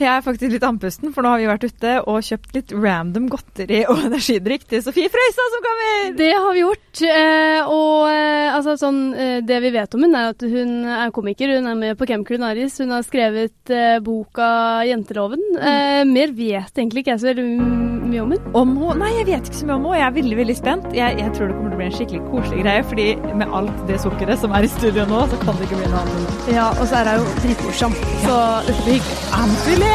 Jeg 0.00 0.08
er 0.08 0.22
faktisk 0.24 0.54
litt 0.54 0.64
andpusten, 0.64 1.10
for 1.12 1.24
nå 1.24 1.34
har 1.34 1.40
vi 1.42 1.48
vært 1.50 1.66
ute 1.68 1.96
og 2.08 2.24
kjøpt 2.24 2.54
litt 2.56 2.72
random 2.72 3.26
godteri 3.32 3.82
og 3.84 4.00
energidrikk 4.08 4.64
til 4.70 4.80
Sofie 4.86 5.10
Frøysa 5.12 5.48
som 5.52 5.64
kommer! 5.66 6.14
Det 6.16 6.30
har 6.32 6.54
vi 6.56 6.62
gjort. 6.62 7.02
Eh, 7.04 7.68
og 7.68 8.08
eh, 8.08 8.48
altså, 8.54 8.78
sånn, 8.80 9.02
eh, 9.12 9.36
det 9.44 9.60
vi 9.60 9.74
vet 9.74 9.96
om 9.96 10.06
hun 10.06 10.16
er 10.16 10.32
at 10.32 10.44
hun 10.44 10.72
er 10.88 11.12
komiker. 11.14 11.52
Hun 11.58 11.68
er 11.68 11.78
med 11.78 12.00
på 12.00 12.08
Camp 12.08 12.24
Culinaris. 12.28 12.78
Hun 12.80 12.94
har 12.96 13.04
skrevet 13.04 13.74
boka 14.04 14.48
'Jenteloven'. 14.88 15.46
Mm. 15.60 16.12
mer 16.14 16.32
vet 16.32 16.78
egentlig 16.78 17.04
ikke 17.04 17.14
jeg 17.14 17.20
så 17.20 17.30
veldig 17.30 17.46
mye 18.10 18.22
om 18.24 18.32
henne. 18.34 18.52
Om 18.54 18.74
henne? 18.80 18.96
Nei, 19.02 19.12
jeg 19.18 19.28
vet 19.28 19.50
ikke 19.50 19.60
så 19.60 19.68
mye 19.68 19.76
om 19.76 19.86
henne. 19.88 20.00
Jeg 20.00 20.06
er 20.06 20.16
veldig 20.18 20.38
veldig 20.40 20.56
spent. 20.58 20.88
Jeg, 20.96 21.18
jeg 21.20 21.34
tror 21.36 21.50
det 21.50 21.58
kommer 21.58 21.70
til 21.70 21.76
å 21.76 21.82
bli 21.82 21.88
en 21.90 21.98
skikkelig 21.98 22.22
koselig 22.30 22.64
greie, 22.64 22.86
fordi 22.92 23.08
med 23.42 23.56
alt 23.60 23.84
det 23.90 24.00
sukkeret 24.04 24.42
som 24.42 24.56
er 24.56 24.66
i 24.66 24.72
studio 24.72 25.06
nå, 25.10 25.24
så 25.30 25.40
kan 25.44 25.58
det 25.58 25.68
ikke 25.68 25.82
bli 25.82 25.92
noe 25.92 26.04
annet. 26.04 26.52
Ja, 26.56 26.68
og 26.76 26.84
så 26.86 27.02
er 27.02 27.12
hun 27.12 27.26
jo 27.26 27.38
dritmorsom. 27.44 27.98
Så 28.26 28.36
dette 28.68 28.80
blir 28.86 28.98
hyggelig. 28.98 29.18
Anfilet! 29.42 29.89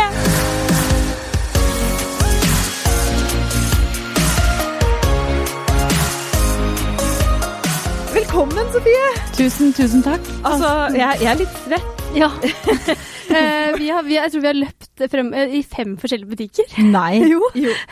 Velkommen, 8.14 8.66
Sofie! 8.74 9.08
Tusen, 9.38 9.74
tusen 9.74 10.04
takk. 10.04 10.20
Altså, 10.44 10.70
jeg, 10.96 11.18
jeg 11.22 11.32
er 11.32 11.38
litt 11.40 11.60
svett. 11.66 12.04
Ja. 12.16 12.30
eh, 13.40 13.76
vi 13.80 13.90
har, 13.90 14.04
vi, 14.06 14.16
jeg 14.18 14.32
tror 14.34 14.42
vi 14.44 14.50
har 14.52 14.58
løpt 14.60 15.04
frem 15.12 15.32
uh, 15.34 15.56
i 15.58 15.62
fem 15.66 15.96
forskjellige 16.02 16.30
butikker. 16.34 16.76
Nei. 16.92 17.22
Jo. 17.36 17.42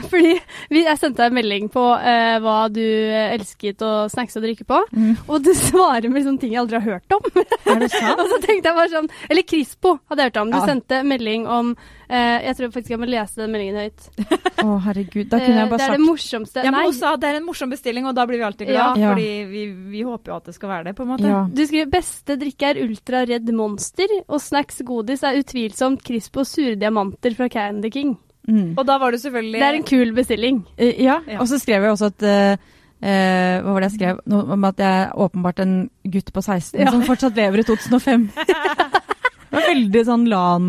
Fordi 0.10 0.34
vi, 0.70 0.84
jeg 0.86 1.00
sendte 1.02 1.24
deg 1.24 1.32
en 1.32 1.38
melding 1.40 1.70
på 1.74 1.82
uh, 1.84 2.36
hva 2.44 2.58
du 2.72 2.82
elsket 2.84 3.82
å 3.86 3.92
snackse 4.12 4.40
og 4.40 4.46
drikke 4.48 4.68
på, 4.70 4.82
Mm. 4.94 5.16
og 5.28 5.42
du 5.46 5.52
svarer 5.68 6.10
med 6.12 6.24
sånne 6.26 6.40
ting 6.42 6.54
jeg 6.54 6.62
aldri 6.62 6.78
har 6.80 6.86
hørt 7.00 7.16
om. 7.16 7.26
Er 7.66 7.80
det 7.82 7.90
sant? 7.94 8.20
og 8.20 8.28
så 8.30 8.38
tenkte 8.44 8.70
jeg 8.70 8.78
bare 8.78 8.92
sånn 8.92 9.08
Eller 9.32 9.46
Crispo 9.48 9.96
hadde 10.10 10.22
jeg 10.26 10.32
hørt 10.34 10.40
om. 10.44 10.52
Du 10.54 10.58
Ja. 10.60 10.66
sendte 10.68 11.00
melding 11.08 11.48
om 11.50 11.72
eh, 12.10 12.44
Jeg 12.46 12.56
tror 12.60 12.72
faktisk 12.76 12.94
jeg 12.94 13.00
må 13.02 13.08
lese 13.10 13.40
den 13.42 13.52
meldingen 13.54 13.80
høyt. 13.80 14.06
Å, 14.64 14.76
herregud. 14.86 15.28
Da 15.32 15.40
kunne 15.42 15.64
jeg 15.64 15.72
bare 15.72 15.80
sagt 15.80 15.90
det 15.90 15.96
er 15.96 15.98
det 15.98 16.06
morsomste 16.08 16.64
Ja, 16.68 16.72
men 16.76 16.90
også, 16.92 17.14
det 17.20 17.30
er 17.32 17.40
en 17.40 17.48
morsom 17.48 17.74
bestilling, 17.74 18.06
og 18.10 18.16
da 18.18 18.26
blir 18.30 18.40
vi 18.42 18.46
alltid 18.48 18.70
glad. 18.70 19.00
Ja. 19.02 19.12
Fordi 19.14 19.28
vi, 19.50 19.64
vi 19.96 20.04
håper 20.08 20.34
jo 20.34 20.38
at 20.38 20.50
det 20.52 20.56
skal 20.60 20.72
være 20.76 20.88
det, 20.90 20.96
på 21.00 21.08
en 21.08 21.12
måte. 21.16 21.32
ja. 21.32 21.42
du 21.50 21.64
skriver 21.66 21.92
beste 21.96 22.38
drikke 22.44 22.70
er 22.74 22.82
Ultra 22.86 23.24
redd 23.30 23.50
Monster, 23.58 24.14
og 24.28 24.44
snacks 24.44 24.84
godis 24.88 25.23
er 25.30 25.40
utvilsomt 25.42 26.04
Crispo 26.06 26.44
sure 26.48 26.76
diamanter 26.80 27.36
fra 27.38 27.48
Candy 27.50 27.90
King. 27.94 28.16
Mm. 28.48 28.74
Og 28.78 28.84
da 28.86 28.98
var 29.00 29.12
det 29.16 29.22
selvfølgelig 29.24 29.60
Det 29.62 29.68
er 29.70 29.78
en 29.78 29.84
kul 29.88 30.10
bestilling. 30.18 30.58
Uh, 30.76 30.90
ja. 31.00 31.20
Ja. 31.28 31.38
Og 31.40 31.48
så 31.48 31.60
skrev 31.62 31.82
jeg 31.86 31.92
også 31.96 32.10
at 32.12 32.26
uh, 32.28 32.58
uh, 33.00 33.56
Hva 33.64 33.72
var 33.72 33.80
det 33.86 33.88
jeg 33.92 33.98
skrev? 34.00 34.20
Noe 34.34 34.58
om 34.58 34.66
at 34.68 34.82
jeg 34.84 35.04
er 35.06 35.14
åpenbart 35.28 35.62
en 35.64 35.78
gutt 36.12 36.34
på 36.36 36.42
16 36.44 36.82
Ja. 36.82 36.92
som 36.92 37.06
fortsatt 37.08 37.40
lever 37.40 37.64
i 37.64 37.68
2005. 37.72 38.26
det 38.36 39.56
var 39.56 39.70
veldig 39.70 40.04
sånn 40.10 40.28
LAN... 40.28 40.68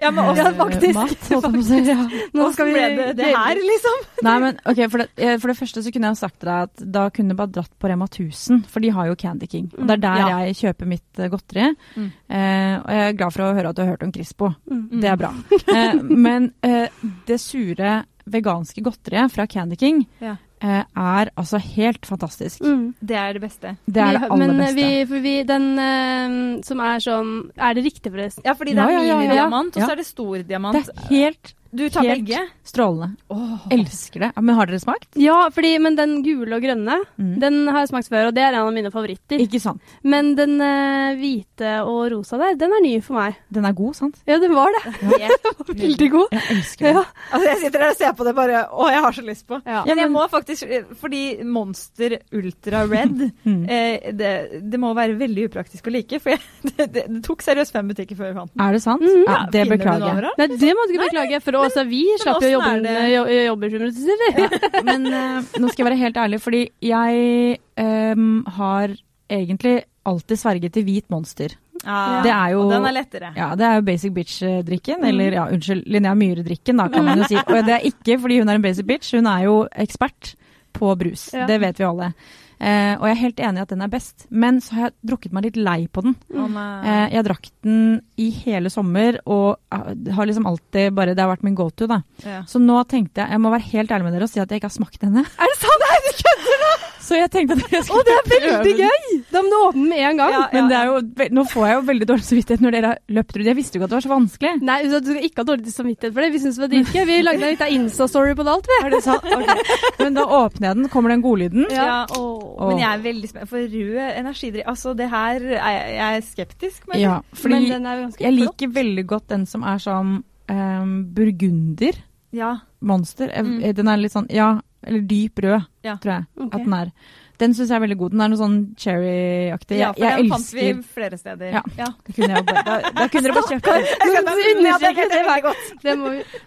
Ja, 0.00 0.10
men 0.10 0.24
også, 0.30 0.44
Ja, 0.46 0.52
faktisk. 0.56 0.94
Mat, 0.94 1.26
faktisk. 1.44 1.88
Ja. 1.90 1.96
Nå 2.34 2.46
skal 2.54 2.66
vi 2.70 2.74
det 2.74 3.08
det 3.18 3.28
her, 3.36 3.60
liksom? 3.60 4.04
Nei, 4.26 4.36
men 4.46 4.58
ok, 4.64 4.80
for 4.90 5.02
det, 5.02 5.08
eh, 5.16 5.36
for 5.42 5.52
det 5.52 5.56
første 5.58 5.82
så 5.84 5.92
kunne 5.92 6.10
jeg 6.12 6.20
sagt 6.20 6.38
til 6.40 6.48
deg 6.50 6.68
at 6.70 6.84
da 6.96 7.02
kunne 7.10 7.34
du 7.34 7.38
bare 7.38 7.52
dratt 7.52 7.72
på 7.78 7.90
Rema 7.90 8.06
1000, 8.08 8.64
for 8.70 8.80
de 8.80 8.90
har 8.96 9.10
jo 9.10 9.14
Candy 9.20 9.46
King. 9.50 9.70
Og 9.78 9.86
det 9.86 9.98
er 9.98 10.04
der 10.06 10.16
Ja. 10.22 10.38
jeg 10.46 10.56
kjøper 10.62 10.86
mitt 10.86 11.18
eh, 11.20 11.28
godteri. 11.28 11.68
Mm. 11.96 12.10
Eh, 12.30 12.74
og 12.80 12.90
jeg 12.96 13.08
er 13.08 13.18
glad 13.20 13.32
for 13.36 13.42
å 13.44 13.54
høre 13.54 13.68
at 13.68 13.76
du 13.76 13.82
har 13.82 13.90
hørt 13.92 14.02
om 14.08 14.12
Crispo. 14.12 14.52
Mm. 14.70 15.00
Det 15.00 15.10
er 15.12 15.16
bra. 15.20 15.32
Eh, 15.80 15.94
men 16.02 16.52
eh, 16.66 16.88
det 17.26 17.38
sure 17.40 18.04
veganske 18.30 18.82
godteriet 18.82 19.30
fra 19.32 19.46
Candy 19.46 19.76
King 19.76 20.04
Ja. 20.20 20.36
Eh, 20.62 20.82
er 20.84 21.30
altså 21.36 21.60
helt 21.64 22.06
fantastisk. 22.06 22.60
Mm. 22.60 22.94
Det 23.00 23.16
er 23.16 23.32
det 23.36 23.42
beste. 23.42 23.76
Det 23.86 24.02
er 24.02 24.18
det 24.18 24.28
aller 24.30 24.52
men, 24.52 24.58
beste. 24.64 24.74
Vi, 24.80 25.06
for 25.12 25.24
vi, 25.24 25.36
den 25.48 25.70
uh, 25.78 26.60
som 26.66 26.82
er 26.84 27.00
sånn 27.04 27.32
Er 27.56 27.78
det 27.78 27.86
riktig, 27.86 28.10
forresten? 28.10 28.44
Ja, 28.46 28.56
fordi 28.58 28.76
det 28.76 28.84
er 28.84 28.92
Ja, 28.92 29.00
ja, 29.00 29.08
ja, 29.12 29.22
minidiamant, 29.22 29.76
og 29.76 29.82
så 29.82 29.94
er 29.94 30.02
det 30.02 30.06
stor 30.08 30.36
det 30.40 30.56
er 30.56 31.08
helt 31.10 31.54
Du 31.70 31.84
tar 31.90 32.02
helt 32.02 32.24
begge? 32.26 32.40
strålende. 32.66 33.16
Oh. 33.30 33.64
Elsker 33.70 34.20
det. 34.24 34.30
Men 34.42 34.54
har 34.58 34.66
dere 34.70 34.78
smakt? 34.82 35.08
Ja, 35.18 35.36
fordi, 35.54 35.72
men 35.82 35.96
den 35.98 36.16
gule 36.26 36.56
og 36.56 36.62
grønne, 36.62 36.96
Mm. 37.20 37.38
den 37.42 37.56
har 37.68 37.80
jeg 37.84 37.88
smakt 37.90 38.08
før, 38.10 38.28
og 38.28 38.34
det 38.34 38.42
er 38.42 38.54
en 38.54 38.66
av 38.66 38.72
mine 38.74 38.90
favoritter. 38.90 39.38
Ikke 39.42 39.60
sant? 39.60 39.80
Men 40.02 40.34
den 40.38 40.56
uh, 40.62 41.14
hvite 41.18 41.72
og 41.86 42.10
rosa 42.12 42.38
der, 42.40 42.54
den 42.58 42.72
er 42.76 42.82
ny 42.84 42.92
for 43.02 43.18
meg. 43.18 43.36
Den 43.52 43.66
er 43.68 43.72
god, 43.78 43.94
sant? 43.98 44.18
Ja, 44.26 44.38
den 44.42 44.54
var 44.54 44.70
det. 44.76 44.94
Veldig 45.80 46.10
god. 46.10 46.34
Jeg 46.34 46.42
elsker 46.56 46.86
den. 46.86 46.98
Ja. 47.00 47.04
Altså, 47.30 47.48
jeg 47.48 47.58
sitter 47.64 47.78
der 47.84 47.92
og 47.94 47.98
ser 48.00 48.14
på 48.18 48.26
det 48.26 48.34
bare 48.38 48.62
Å, 48.70 48.86
jeg 48.90 49.02
har 49.04 49.16
så 49.18 49.22
lyst 49.26 49.46
på. 49.50 49.60
Ja. 49.66 49.82
Men 49.86 50.00
jeg 50.02 50.10
må 50.12 50.24
faktisk 50.30 50.72
Fordi 51.00 51.20
Monster 51.46 52.16
Ultra 52.34 52.84
Red 52.90 53.20
Mm. 53.50 53.62
eh, 53.70 54.10
det, 54.14 54.30
det 54.70 54.78
må 54.80 54.90
være 54.94 55.14
veldig 55.18 55.46
upraktisk 55.48 55.86
å 55.88 55.92
like. 55.94 56.18
For 56.22 56.34
jeg, 56.34 56.40
det, 56.70 56.86
det, 56.92 57.04
det 57.08 57.20
tok 57.26 57.42
seriøst 57.44 57.72
fem 57.74 57.88
butikker 57.90 58.18
før 58.18 58.30
jeg 58.30 58.36
fant 58.36 58.52
den. 58.52 58.62
Er 58.66 58.76
det 58.76 58.82
sant? 58.84 59.02
Mm. 59.04 59.22
Ja, 59.26 59.38
det 59.54 59.64
beklager 59.70 60.20
jeg. 60.26 60.34
Nei, 60.40 60.46
det 60.60 60.72
må 60.76 60.86
du 60.86 60.94
ikke 60.94 61.06
beklage, 61.08 61.40
for 61.44 61.59
også, 61.66 61.84
vi 61.88 62.02
slapp 62.22 62.42
jo 62.44 62.50
jobben, 62.56 62.86
jo, 63.12 63.22
jobber 63.46 63.70
som 63.74 63.84
russiser. 63.86 64.24
Ja, 64.38 64.48
men 64.88 65.06
uh, 65.08 65.48
nå 65.60 65.70
skal 65.70 65.84
jeg 65.84 65.88
være 65.90 66.00
helt 66.04 66.20
ærlig, 66.24 66.40
fordi 66.44 66.62
jeg 66.82 67.58
um, 67.80 68.28
har 68.58 68.94
egentlig 69.30 69.76
alltid 70.10 70.40
sverget 70.40 70.72
til 70.74 70.86
hvit 70.88 71.06
monster. 71.12 71.56
Ja, 71.84 72.20
Det 72.24 72.30
er 72.32 72.48
jo- 72.52 72.64
Og 72.66 72.72
den 72.72 72.84
er 72.90 72.92
lettere. 72.92 73.32
Ja, 73.36 73.54
det 73.56 73.64
er 73.64 73.74
jo 73.78 73.84
basic 73.86 74.12
bitch-drikken, 74.12 75.04
eller 75.08 75.32
ja, 75.32 75.46
unnskyld, 75.48 75.86
Linnea 75.86 76.12
Myhre-drikken, 76.14 76.76
da, 76.76 76.88
kan 76.92 77.04
man 77.04 77.22
jo 77.22 77.28
si. 77.30 77.36
Og 77.40 77.64
det 77.64 77.74
er 77.78 77.86
ikke 77.88 78.18
fordi 78.20 78.38
hun 78.42 78.48
er 78.52 78.58
en 78.60 78.62
basic 78.66 78.86
bitch, 78.86 79.14
hun 79.16 79.26
er 79.26 79.46
jo 79.46 79.54
ekspert 79.72 80.34
på 80.76 80.92
brus. 81.00 81.30
Ja. 81.32 81.46
Det 81.48 81.60
vet 81.62 81.78
vi 81.80 81.84
alle. 81.88 82.12
Eh, 82.60 82.92
og 82.98 83.06
jeg 83.08 83.14
er 83.14 83.20
helt 83.22 83.40
enig 83.40 83.60
i 83.60 83.64
at 83.64 83.70
den 83.72 83.84
er 83.84 83.92
best, 83.92 84.26
men 84.28 84.58
så 84.60 84.76
har 84.76 84.82
jeg 84.86 84.96
drukket 85.12 85.32
meg 85.32 85.46
litt 85.48 85.56
lei 85.56 85.78
på 85.88 86.04
den. 86.04 86.16
Mm. 86.28 86.58
Eh, 86.60 87.06
jeg 87.14 87.26
drakk 87.26 87.48
den 87.64 87.78
i 88.20 88.28
hele 88.42 88.72
sommer, 88.72 89.16
og 89.24 89.56
eh, 89.72 90.12
har 90.16 90.28
liksom 90.28 90.48
alltid 90.50 90.92
bare 90.96 91.14
Det 91.16 91.24
har 91.24 91.32
vært 91.32 91.46
min 91.46 91.56
go 91.56 91.70
to, 91.72 91.88
da. 91.90 92.02
Ja. 92.26 92.42
Så 92.48 92.60
nå 92.60 92.76
tenkte 92.90 93.22
jeg 93.22 93.32
Jeg 93.32 93.42
må 93.42 93.50
være 93.52 93.68
helt 93.72 93.90
ærlig 93.90 94.06
med 94.06 94.16
dere 94.16 94.28
og 94.28 94.32
si 94.32 94.42
at 94.42 94.50
jeg 94.50 94.60
ikke 94.60 94.68
har 94.68 94.76
smakt 94.76 95.00
denne. 95.00 95.24
Er 95.24 95.54
det 95.54 95.58
sant? 95.62 95.86
Nei, 95.86 96.00
du 96.04 96.10
kødder 96.20 96.64
nå! 96.66 96.72
Så 97.00 97.16
jeg 97.16 97.30
tenkte 97.32 97.56
at 97.56 97.72
jeg 97.72 97.84
skulle 97.86 98.02
Å, 98.02 98.06
det 98.06 98.14
er 98.14 98.26
veldig 98.30 98.72
den. 98.76 98.80
gøy! 98.84 99.20
Da 99.32 99.40
må 99.42 99.48
du 99.50 99.56
åpne 99.70 99.84
med 99.88 100.02
en 100.10 100.18
gang. 100.20 100.32
Ja, 100.34 100.40
Men 100.52 100.68
det 100.70 100.76
er 100.76 100.90
jo, 100.90 100.98
nå 101.38 101.44
får 101.48 101.64
jeg 101.66 101.74
jo 101.78 101.82
veldig 101.88 102.06
dårlig 102.10 102.26
samvittighet 102.26 102.64
når 102.64 102.74
dere 102.76 102.90
har 102.92 102.98
løpt 103.16 103.36
rundt. 103.38 103.48
Jeg 103.50 103.56
visste 103.58 103.74
jo 103.74 103.80
ikke 103.80 103.86
at 103.88 103.92
det 103.94 103.96
var 103.98 104.04
så 104.06 104.12
vanskelig. 104.12 104.52
Nei, 104.68 104.76
du 104.84 104.88
skal 104.98 105.24
ikke 105.30 105.40
ha 105.42 105.46
dårlig 105.50 105.72
samvittighet 105.74 106.14
for 106.14 106.20
det. 106.26 106.30
Vi 106.36 106.42
syns 106.44 106.58
det 106.60 106.64
var 106.66 106.72
dritgøy. 106.74 107.04
Vi 107.10 107.16
lagde 107.24 107.46
en 107.48 107.54
liten 107.56 107.74
Insta-story 107.78 108.34
på 108.36 108.46
det 108.46 108.54
alt, 108.54 108.68
vi. 108.70 108.78
Er 108.84 108.94
det 108.96 109.02
sant? 109.06 109.24
Ok. 109.40 109.74
Men 110.02 110.18
da 110.20 110.26
åpner 110.40 110.68
jeg 110.70 110.76
den, 110.80 110.88
kommer 110.92 111.14
den 111.14 111.24
godlyden. 111.24 111.66
Ja. 111.72 112.02
Åh. 112.16 112.68
Men 112.68 112.82
jeg 112.84 112.90
er 112.92 113.04
veldig 113.08 113.32
spent. 113.32 113.48
For 113.50 113.64
rød 113.64 114.00
energidrikk 114.20 114.68
Altså, 114.70 114.92
det 114.98 115.08
her 115.10 115.40
er 115.40 115.72
jeg, 115.74 115.94
jeg 115.96 116.16
er 116.20 116.26
skeptisk, 116.28 116.84
men 116.92 117.00
Ja, 117.00 117.16
fordi 117.32 117.54
Men 117.56 117.68
den 117.72 117.86
er 117.86 118.02
ganske 118.04 118.24
jeg 118.24 118.36
flott. 118.36 118.54
liker 118.60 118.74
veldig 118.76 119.06
godt 119.16 119.28
den 119.32 119.46
som 119.48 119.64
er 119.64 119.80
sånn 119.82 120.12
um, 120.50 120.92
burgunder. 121.16 121.96
ja. 122.36 122.58
Monster. 122.80 123.28
Mm. 123.36 123.58
Den 123.76 123.88
er 123.92 123.98
litt 124.00 124.12
sånn 124.14 124.26
Ja, 124.32 124.54
eller 124.82 125.00
dyp 125.00 125.38
rød, 125.44 125.60
Ja. 125.84 125.96
tror 126.02 126.12
jeg 126.12 126.24
okay. 126.36 126.58
at 126.58 126.64
den 126.64 126.72
er. 126.72 126.90
Den 127.40 127.54
syns 127.56 127.70
jeg 127.72 127.76
er 127.78 127.82
veldig 127.86 127.96
god. 128.02 128.12
Den 128.14 128.20
er 128.24 128.30
noe 128.32 128.40
sånn 128.40 128.56
cherry-aktig. 128.80 129.78
ja, 129.80 129.90
for 129.96 130.04
jeg 130.04 130.22
den 130.22 130.30
fant 130.34 130.50
vi 130.54 130.66
flere 130.94 131.18
steder. 131.20 131.54
Ja. 131.56 131.62
Da 131.80 131.86
kunne, 132.12 132.28
jeg 132.36 132.46
bare, 132.50 132.64
da, 132.66 132.74
da 133.00 133.06
kunne 133.12 133.24
dere 133.26 133.36
bare 133.38 133.48
kjøpe 133.54 133.76
den. 133.76 133.84
Ja, 135.90 135.94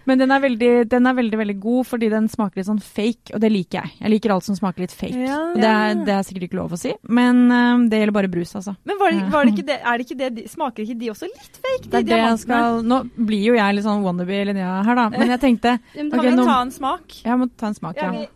Men 0.06 0.18
den 0.20 0.30
er, 0.30 0.40
veldig, 0.44 0.70
den 0.92 1.06
er 1.10 1.16
veldig 1.18 1.38
veldig 1.40 1.56
god 1.62 1.86
fordi 1.88 2.08
den 2.12 2.28
smaker 2.30 2.60
litt 2.60 2.68
sånn 2.68 2.80
fake, 2.84 3.34
og 3.34 3.42
det 3.42 3.50
liker 3.52 3.80
jeg. 3.82 3.94
Jeg 4.04 4.12
liker 4.14 4.34
alt 4.34 4.46
som 4.46 4.56
smaker 4.58 4.84
litt 4.84 4.94
fake. 4.94 5.18
Ja. 5.26 5.40
Og 5.54 5.58
det, 5.60 5.70
er, 5.70 5.98
det 6.06 6.14
er 6.14 6.26
sikkert 6.28 6.46
ikke 6.48 6.58
lov 6.60 6.74
å 6.76 6.80
si, 6.80 6.94
men 7.08 7.44
um, 7.50 7.86
det 7.90 8.00
gjelder 8.02 8.16
bare 8.16 8.30
brus, 8.32 8.54
altså. 8.60 8.76
Men 8.88 9.00
var 9.00 9.14
det, 9.14 9.24
var 9.32 9.44
det 9.48 9.54
ikke 9.56 9.66
det, 9.72 9.78
er 9.82 9.98
det 10.00 10.06
ikke 10.08 10.18
det 10.22 10.30
de- 10.38 10.46
Smaker 10.54 10.84
ikke 10.84 10.98
de 11.00 11.10
også 11.10 11.26
litt 11.30 11.58
fake, 11.64 11.88
de 11.90 12.02
Det 12.12 12.20
skal 12.44 12.82
Nå 12.86 13.00
blir 13.16 13.48
jo 13.50 13.56
jeg 13.58 13.74
litt 13.78 13.86
sånn 13.86 14.04
wannabe 14.04 14.44
Linnea 14.50 14.76
her, 14.86 14.98
da, 15.00 15.08
men 15.14 15.32
jeg 15.34 15.42
tenkte 15.42 15.76
Kan 15.96 16.12
okay, 16.12 16.30
vi 16.30 16.36
nå- 16.38 16.46
ta 16.48 16.60
en 16.62 16.72
smak? 16.74 17.18
Ja, 17.24 17.36
må 17.40 17.50
ta 17.50 17.72
en 17.72 17.78
smak, 17.80 17.98
Ja, 17.98 18.12
ja. 18.12 18.24
vi, 18.24 18.28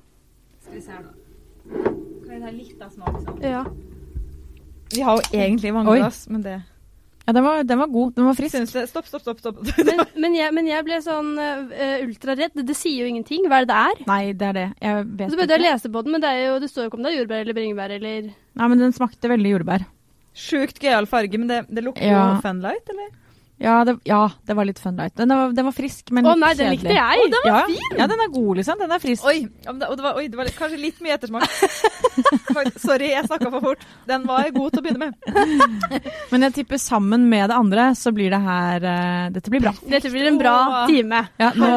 skal 0.67 0.79
vi 0.81 0.85
se 0.85 0.93
her, 0.97 1.07
da. 1.07 1.97
Litt 2.29 2.83
av 2.85 2.91
smak? 2.93 3.21
Sånn? 3.25 3.39
Ja. 3.43 3.63
Vi 4.93 5.05
har 5.05 5.17
jo 5.21 5.39
egentlig 5.39 5.73
Oi. 5.75 5.99
glass, 5.99 6.27
men 6.29 6.43
det 6.45 6.57
Ja, 7.29 7.33
den 7.37 7.45
var, 7.45 7.63
den 7.65 7.79
var 7.79 7.91
god. 7.93 8.15
Den 8.17 8.25
var 8.25 8.35
frisk. 8.39 8.57
Stopp, 8.89 9.07
stopp, 9.07 9.21
stopp. 9.21 9.41
stopp. 9.41 9.59
Men, 9.85 10.01
men, 10.17 10.35
jeg, 10.35 10.53
men 10.57 10.67
jeg 10.67 10.85
ble 10.87 10.97
sånn 11.05 11.35
uh, 11.37 11.99
ultraredd. 12.07 12.55
Det 12.65 12.77
sier 12.77 13.03
jo 13.05 13.09
ingenting. 13.11 13.45
Hva 13.53 13.59
er 13.61 13.67
det 13.67 13.75
det 13.75 13.81
er? 13.91 14.01
Nei, 14.09 14.23
det 14.33 14.47
er 14.49 14.57
det. 14.57 14.67
Jeg 14.81 15.05
vet 15.21 15.31
så 15.35 15.37
prøvde 15.37 15.57
jeg 15.59 15.61
å 15.61 15.67
lese 15.67 15.91
på 15.93 16.03
den, 16.07 16.15
men 16.17 16.25
det, 16.25 16.31
er 16.33 16.47
jo, 16.47 16.55
det 16.65 16.71
står 16.73 16.87
jo 16.87 16.89
ikke 16.89 16.97
om 17.01 17.05
det 17.05 17.11
er 17.13 17.19
jordbær 17.19 17.43
eller 17.45 17.59
bringebær 17.59 17.95
eller 17.99 18.31
Nei, 18.33 18.69
men 18.73 18.81
den 18.81 18.97
smakte 18.97 19.29
veldig 19.35 19.53
jordbær. 19.59 19.85
Sjukt 20.39 20.81
gøyal 20.81 21.09
farge, 21.11 21.37
men 21.43 21.53
det, 21.53 21.61
det 21.69 21.85
lukter 21.85 22.09
Ja. 22.09 22.23
jo 22.33 22.41
Funlight, 22.47 22.89
eller? 22.95 23.13
Ja, 23.59 23.85
det, 23.85 23.97
ja, 24.07 24.31
det 24.47 24.55
var 24.55 24.67
litt 24.69 24.79
Funlight. 24.79 25.17
Den 25.19 25.33
var, 25.35 25.53
den 25.53 25.67
var 25.67 25.75
frisk, 25.75 26.13
men 26.15 26.27
Å 26.31 26.37
nei, 26.39 26.53
den 26.55 26.69
kjedelig. 26.71 26.79
likte 26.79 26.95
jeg! 26.95 27.19
Å, 27.19 27.31
den 27.33 27.43
var 27.43 27.51
ja, 27.51 27.63
fin! 27.67 27.97
Ja, 27.99 28.07
den 28.13 28.21
er 28.23 28.29
god, 28.31 28.51
liksom. 28.61 28.79
Den 28.79 28.93
er 28.95 29.01
frisk. 29.03 29.25
Oi, 29.27 29.39
det, 29.67 29.89
og 29.89 29.97
det 29.99 30.05
var, 30.05 30.21
oi, 30.21 30.27
det 30.31 30.39
var 30.39 30.47
litt, 30.47 30.59
kanskje 30.59 30.79
litt 30.79 31.01
mye 31.03 31.17
ettersmak. 31.17 31.57
Sorry, 32.87 33.09
jeg 33.17 33.27
snakka 33.27 33.51
for 33.57 33.67
fort. 33.67 33.83
Den 34.07 34.29
var 34.31 34.47
god 34.55 34.77
til 34.77 34.83
å 34.83 34.85
begynne 34.87 35.09
med. 35.09 35.73
Men 36.31 36.47
jeg 36.47 36.55
tipper 36.61 36.83
sammen 36.83 37.27
med 37.33 37.51
det 37.51 37.57
andre, 37.59 37.89
så 37.99 38.13
blir 38.15 38.31
det 38.31 38.41
her 38.45 38.87
uh, 38.87 39.27
Dette 39.35 39.51
blir 39.51 39.65
bra. 39.67 39.75
Dette 39.91 40.15
blir 40.15 40.31
en 40.31 40.39
bra 40.39 40.55
time. 40.91 41.25
Ja, 41.43 41.51
nå 41.59 41.73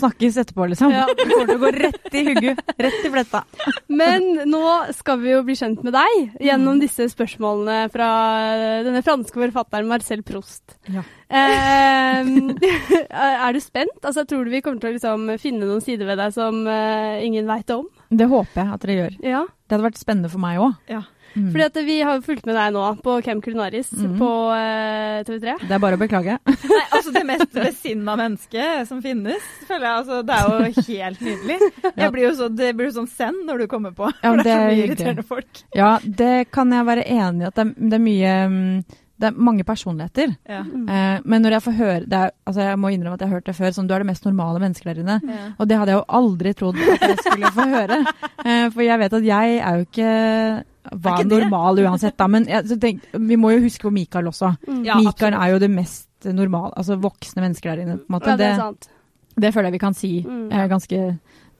snakkes 0.00 0.40
etterpå, 0.42 0.66
liksom. 0.74 0.94
Ja. 0.94 1.06
Det 1.20 1.28
kommer 1.28 1.46
til 1.46 1.60
å 1.60 1.62
gå 1.62 1.72
rett 1.76 2.14
i 2.16 2.24
hugget. 2.26 2.74
Rett 2.80 3.06
i 3.06 3.12
fletta. 3.12 3.44
Men 3.92 4.26
nå 4.50 4.64
skal 4.98 5.22
vi 5.22 5.34
jo 5.36 5.44
bli 5.46 5.54
kjent 5.58 5.86
med 5.86 5.94
deg 5.94 6.42
gjennom 6.42 6.82
disse 6.82 7.06
spørsmålene 7.12 7.86
fra 7.92 8.10
denne 8.86 9.04
franske 9.06 9.44
forfatteren 9.46 9.90
Marcel 9.90 10.24
Prost. 10.26 10.78
Ja. 10.90 11.04
Ehm, 11.30 12.50
er 13.10 13.54
du 13.54 13.60
spent? 13.62 14.02
Altså, 14.02 14.26
tror 14.26 14.44
du 14.44 14.52
vi 14.54 14.62
kommer 14.64 14.82
til 14.82 14.90
å 14.90 14.96
liksom, 14.96 15.30
finne 15.42 15.68
noen 15.68 15.84
sider 15.84 16.08
ved 16.10 16.18
deg 16.20 16.34
som 16.34 16.64
eh, 16.66 17.22
ingen 17.26 17.48
veit 17.50 17.70
om? 17.74 17.86
Det 18.10 18.26
håper 18.30 18.64
jeg 18.64 18.74
at 18.74 18.84
dere 18.84 18.98
gjør. 18.98 19.16
Ja. 19.22 19.46
Det 19.46 19.76
hadde 19.76 19.86
vært 19.86 20.02
spennende 20.02 20.32
for 20.32 20.42
meg 20.42 20.58
òg. 20.62 20.76
Ja. 20.90 21.04
Mm. 21.30 21.52
Fordi 21.52 21.62
at 21.62 21.76
vi 21.86 21.96
har 22.02 22.16
jo 22.16 22.24
fulgt 22.26 22.46
med 22.48 22.56
deg 22.58 22.72
nå 22.74 22.82
på 23.04 23.12
Camp 23.22 23.44
Culinaris 23.44 23.92
mm. 23.94 24.16
på 24.18 24.30
uh, 24.50 25.20
TV3. 25.28 25.54
Det 25.62 25.76
er 25.76 25.82
bare 25.82 25.98
å 25.98 26.00
beklage. 26.00 26.38
Nei, 26.72 26.80
altså 26.88 27.12
det 27.14 27.22
mest 27.28 27.52
besinna 27.54 28.16
mennesket 28.18 28.88
som 28.88 29.02
finnes, 29.04 29.44
føler 29.68 29.86
jeg. 29.86 30.00
Altså, 30.00 30.18
det 30.26 30.38
er 30.38 30.48
jo 30.50 30.88
helt 30.88 31.22
nydelig. 31.28 31.60
Jeg 31.86 32.14
blir 32.16 32.26
jo 32.26 32.32
så, 32.40 32.48
det 32.50 32.72
blir 32.78 32.90
jo 32.90 32.96
sånn 32.98 33.12
send 33.12 33.44
når 33.46 33.62
du 33.62 33.68
kommer 33.70 33.94
på. 33.94 34.10
Ja, 34.10 34.32
for 34.32 34.42
det 34.42 34.56
er 34.56 34.64
så 34.64 34.72
mye 34.72 34.88
irriterende 34.88 35.26
folk. 35.28 35.62
Ja, 35.76 35.92
det 36.02 36.34
kan 36.50 36.74
jeg 36.74 36.88
være 36.90 37.06
enig 37.06 37.46
i 37.46 37.48
at 37.52 37.60
det 37.60 37.68
er, 37.68 37.72
det 37.78 38.00
er 38.00 38.04
mye 38.08 38.34
mm, 38.50 38.74
Det 39.20 39.28
er 39.28 39.36
mange 39.36 39.64
personligheter. 39.68 40.34
Ja. 40.48 40.62
Eh, 40.64 41.20
men 41.24 41.44
når 41.44 41.56
jeg 41.58 41.64
får 41.66 41.76
høre 41.76 42.00
det 42.08 42.18
er, 42.18 42.32
altså 42.48 42.66
Jeg 42.70 42.78
må 42.80 42.92
innrømme 42.94 43.18
at 43.18 43.24
jeg 43.24 43.28
har 43.28 43.38
hørt 43.40 43.50
det 43.50 43.56
før, 43.58 43.74
sånn 43.76 43.88
du 43.90 43.94
er 43.94 44.04
det 44.04 44.08
mest 44.08 44.24
normale 44.24 44.62
mennesket 44.62 44.90
der 44.90 45.02
inne. 45.02 45.18
Ja. 45.28 45.46
Og 45.58 45.68
det 45.68 45.78
hadde 45.80 45.92
jeg 45.92 46.00
jo 46.00 46.18
aldri 46.20 46.54
trodd 46.56 46.80
at 46.80 47.06
jeg 47.10 47.22
skulle 47.24 47.52
få 47.56 47.68
høre. 47.74 48.02
Eh, 48.40 48.66
for 48.72 48.84
jeg 48.86 49.02
vet 49.02 49.16
at 49.20 49.26
jeg 49.26 49.56
er 49.60 49.80
jo 49.80 49.88
ikke 49.88 50.12
var 51.04 51.20
Er 51.20 51.28
normal 51.28 51.82
uansett, 51.84 52.16
da. 52.18 52.26
Men 52.30 52.46
jeg, 52.48 52.78
tenk, 52.80 53.02
vi 53.12 53.36
må 53.36 53.52
jo 53.52 53.64
huske 53.66 53.84
på 53.86 53.92
Mikael 53.94 54.30
også. 54.30 54.54
Mm. 54.66 54.80
Ja, 54.86 54.96
Mikael 54.98 55.36
er 55.36 55.52
jo 55.52 55.60
det 55.62 55.68
mest 55.70 56.30
normale, 56.32 56.72
altså 56.76 56.96
voksne 57.00 57.44
mennesker 57.44 57.74
der 57.74 57.84
inne. 57.84 57.98
på 58.00 58.08
en 58.08 58.16
måte. 58.16 58.36
Det 58.40 58.54
det, 58.56 58.90
det 59.44 59.52
føler 59.54 59.70
jeg 59.70 59.76
vi 59.76 59.82
kan 59.84 59.96
si. 59.96 60.12
Mm. 60.26 60.48
eh, 60.52 60.66
ganske, 60.68 61.00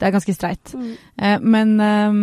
det 0.00 0.08
er 0.08 0.14
ganske 0.16 0.34
streit. 0.34 0.74
Mm. 0.74 0.90
Eh, 1.20 1.38
men 1.40 1.80
ehm, 1.80 2.22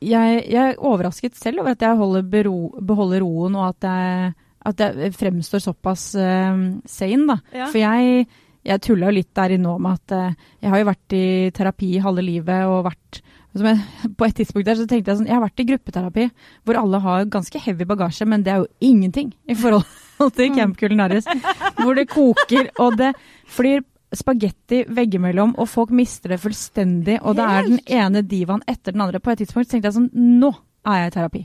jeg, 0.00 0.42
jeg 0.50 0.72
er 0.72 0.78
overrasket 0.78 1.36
selv 1.36 1.60
over 1.60 1.74
at 1.74 1.82
jeg 1.82 2.24
bero, 2.30 2.56
beholder 2.80 3.24
roen, 3.24 3.56
og 3.56 3.68
at 3.74 3.88
jeg, 3.88 4.34
at 4.66 4.82
jeg 4.82 5.14
fremstår 5.16 5.62
såpass 5.62 6.08
uh, 6.18 6.58
sane, 6.88 7.26
da. 7.30 7.38
Ja. 7.54 7.70
For 7.70 7.80
jeg, 7.80 8.26
jeg 8.66 8.82
tulla 8.84 9.10
jo 9.10 9.16
litt 9.18 9.32
der 9.36 9.56
inne 9.56 9.70
nå 9.70 9.78
med 9.82 10.00
at 10.00 10.16
uh, 10.16 10.52
jeg 10.64 10.72
har 10.72 10.82
jo 10.82 10.90
vært 10.90 11.16
i 11.16 11.24
terapi 11.56 11.90
halve 12.04 12.24
livet 12.26 12.70
og 12.70 12.86
vært 12.88 13.22
jeg, 13.56 13.78
På 14.18 14.26
et 14.26 14.34
tidspunkt 14.36 14.66
der 14.68 14.76
så 14.76 14.84
tenkte 14.84 15.08
jeg 15.08 15.16
sånn 15.16 15.28
Jeg 15.30 15.36
har 15.38 15.44
vært 15.46 15.62
i 15.62 15.64
gruppeterapi 15.70 16.24
hvor 16.66 16.76
alle 16.76 16.98
har 17.00 17.28
ganske 17.32 17.60
heavy 17.64 17.86
bagasje, 17.88 18.26
men 18.28 18.44
det 18.44 18.52
er 18.52 18.64
jo 18.64 18.90
ingenting 18.90 19.30
i 19.48 19.56
forhold 19.56 19.86
til 20.36 20.52
Camp 20.56 20.76
Culinaris. 20.76 21.28
Hvor 21.78 21.96
det 21.96 22.08
koker, 22.10 22.68
og 22.82 22.98
det 23.00 23.14
flyr 23.48 23.80
spagetti 24.16 24.84
veggimellom, 24.92 25.54
og 25.58 25.68
folk 25.68 25.90
mister 25.94 26.34
det 26.34 26.40
fullstendig. 26.42 27.18
Og 27.22 27.36
det 27.38 27.46
er 27.46 27.66
den 27.66 27.80
ene 27.86 28.22
divaen 28.26 28.62
etter 28.68 28.94
den 28.94 29.04
andre. 29.04 29.20
På 29.20 29.32
et 29.32 29.42
tidspunkt 29.42 29.70
tenkte 29.72 29.90
jeg 29.90 29.98
sånn 29.98 30.10
Nå 30.40 30.52
er 30.86 31.04
jeg 31.04 31.10
i 31.10 31.16
terapi. 31.16 31.42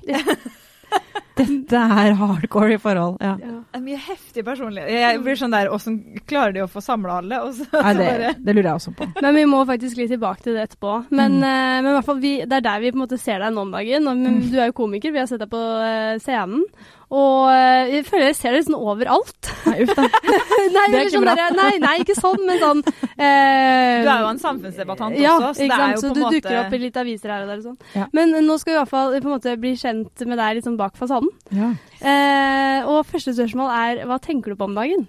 Dette 1.42 1.80
er 1.80 2.14
hardcore 2.20 2.76
i 2.76 2.78
forhold. 2.82 3.16
Ja. 3.24 3.38
Ja. 3.40 3.54
En 3.78 3.84
mye 3.86 3.98
heftig 4.04 4.44
personlighet. 4.46 4.90
Jeg 4.92 5.22
blir 5.24 5.38
sånn 5.40 5.54
der, 5.56 5.70
Åssen 5.72 5.96
klarer 6.28 6.54
de 6.58 6.64
å 6.66 6.70
få 6.70 6.82
samla 6.84 7.20
alle? 7.22 7.40
Og 7.48 7.54
så, 7.56 7.66
Nei, 7.72 7.94
det, 7.98 8.34
det 8.44 8.56
lurer 8.58 8.68
jeg 8.74 8.80
også 8.82 8.94
på. 9.00 9.08
Men 9.24 9.38
vi 9.40 9.46
må 9.50 9.62
faktisk 9.70 9.98
litt 10.02 10.12
tilbake 10.12 10.44
til 10.44 10.58
det 10.60 10.68
etterpå. 10.70 10.98
Men, 11.10 11.40
Mm. 11.40 11.44
eh, 11.48 11.76
men 11.82 11.90
i 11.92 11.96
hvert 11.96 12.10
fall 12.12 12.20
vi, 12.24 12.34
det 12.46 12.58
er 12.60 12.66
der 12.68 12.80
vi 12.84 12.92
på 12.92 13.00
en 13.00 13.06
måte 13.06 13.20
ser 13.22 13.40
deg 13.40 13.54
nå 13.56 13.64
om 13.68 13.72
dagen. 13.78 14.08
Og, 14.12 14.18
men, 14.18 14.42
Mm. 14.42 14.50
Du 14.52 14.60
er 14.60 14.68
jo 14.74 14.78
komiker, 14.84 15.12
vi 15.16 15.20
har 15.24 15.28
sett 15.32 15.40
deg 15.40 15.50
på 15.50 15.62
eh, 15.88 16.18
scenen. 16.20 16.66
Og 17.12 17.50
eh, 17.52 17.90
jeg 17.98 18.06
føler 18.08 18.30
jeg 18.30 18.36
ser 18.40 18.54
det 18.56 18.62
sånn 18.64 18.78
overalt. 18.80 19.50
Nei, 19.68 19.82
uff 19.84 19.90
da. 19.98 20.06
nei, 20.76 20.86
Det 20.94 20.96
er 20.96 21.02
ikke 21.02 21.12
sånn 21.18 21.26
bra. 21.26 21.34
der- 21.36 21.56
nei, 21.58 21.72
nei, 21.84 21.96
ikke 22.06 22.16
sånn, 22.16 22.46
men 22.48 22.62
sånn 22.62 22.80
eh, 22.88 23.98
Du 24.06 24.08
er 24.14 24.22
jo 24.24 24.30
en 24.30 24.40
samfunnsdebattant 24.40 25.18
ja, 25.20 25.34
også, 25.36 25.50
så 25.60 25.68
det 25.68 25.76
er 25.76 25.92
jo 25.92 26.00
på 26.00 26.14
du 26.14 26.22
en 26.22 26.24
måte 26.24 26.38
dukker 26.38 26.60
opp 26.62 26.76
i 26.78 26.80
litt 26.86 27.00
aviser 27.04 27.34
her 27.36 27.44
og 27.44 27.52
der 27.52 27.60
og 27.60 27.66
sånn. 27.68 27.78
Ja. 27.98 28.08
Men 28.16 28.32
nå 28.48 28.56
skal 28.62 28.72
vi 28.72 28.78
i 28.78 28.80
hvert 28.80 28.94
fall 28.94 29.18
på 29.18 29.28
en 29.28 29.36
måte 29.36 29.58
bli 29.60 29.74
kjent 29.84 30.24
med 30.32 30.40
deg 30.40 30.56
litt 30.62 30.70
sånn 30.70 30.80
bak 30.80 30.96
fasaden. 31.00 31.28
Ja. 31.52 31.74
Eh, 32.00 32.88
og 32.88 33.04
første 33.12 33.36
spørsmål 33.36 33.76
er 33.76 34.06
hva 34.08 34.18
tenker 34.24 34.56
du 34.56 34.60
på 34.64 34.70
om 34.72 34.80
dagen? 34.80 35.08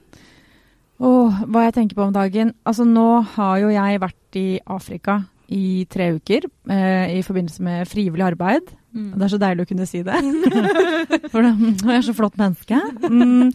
Åh, 1.03 1.41
hva 1.51 1.65
jeg 1.67 1.75
tenker 1.79 1.99
på 1.99 2.05
om 2.11 2.13
dagen? 2.15 2.53
Altså, 2.69 2.85
nå 2.87 3.07
har 3.37 3.57
jo 3.63 3.71
jeg 3.75 4.03
vært 4.03 4.39
i 4.43 4.47
Afrika 4.71 5.21
i 5.53 5.85
tre 5.91 6.13
uker 6.19 6.47
eh, 6.71 7.15
i 7.19 7.23
forbindelse 7.27 7.63
med 7.67 7.89
frivillig 7.91 8.27
arbeid. 8.33 8.71
Mm. 8.93 9.13
Det 9.17 9.25
er 9.25 9.31
så 9.33 9.39
deilig 9.41 9.65
å 9.65 9.69
kunne 9.71 9.87
si 9.89 10.03
det. 10.05 10.19
For 11.33 11.47
jeg 11.49 11.97
er 11.97 12.05
så 12.05 12.15
flott 12.17 12.37
menneske. 12.41 12.79
Mm. 13.09 13.53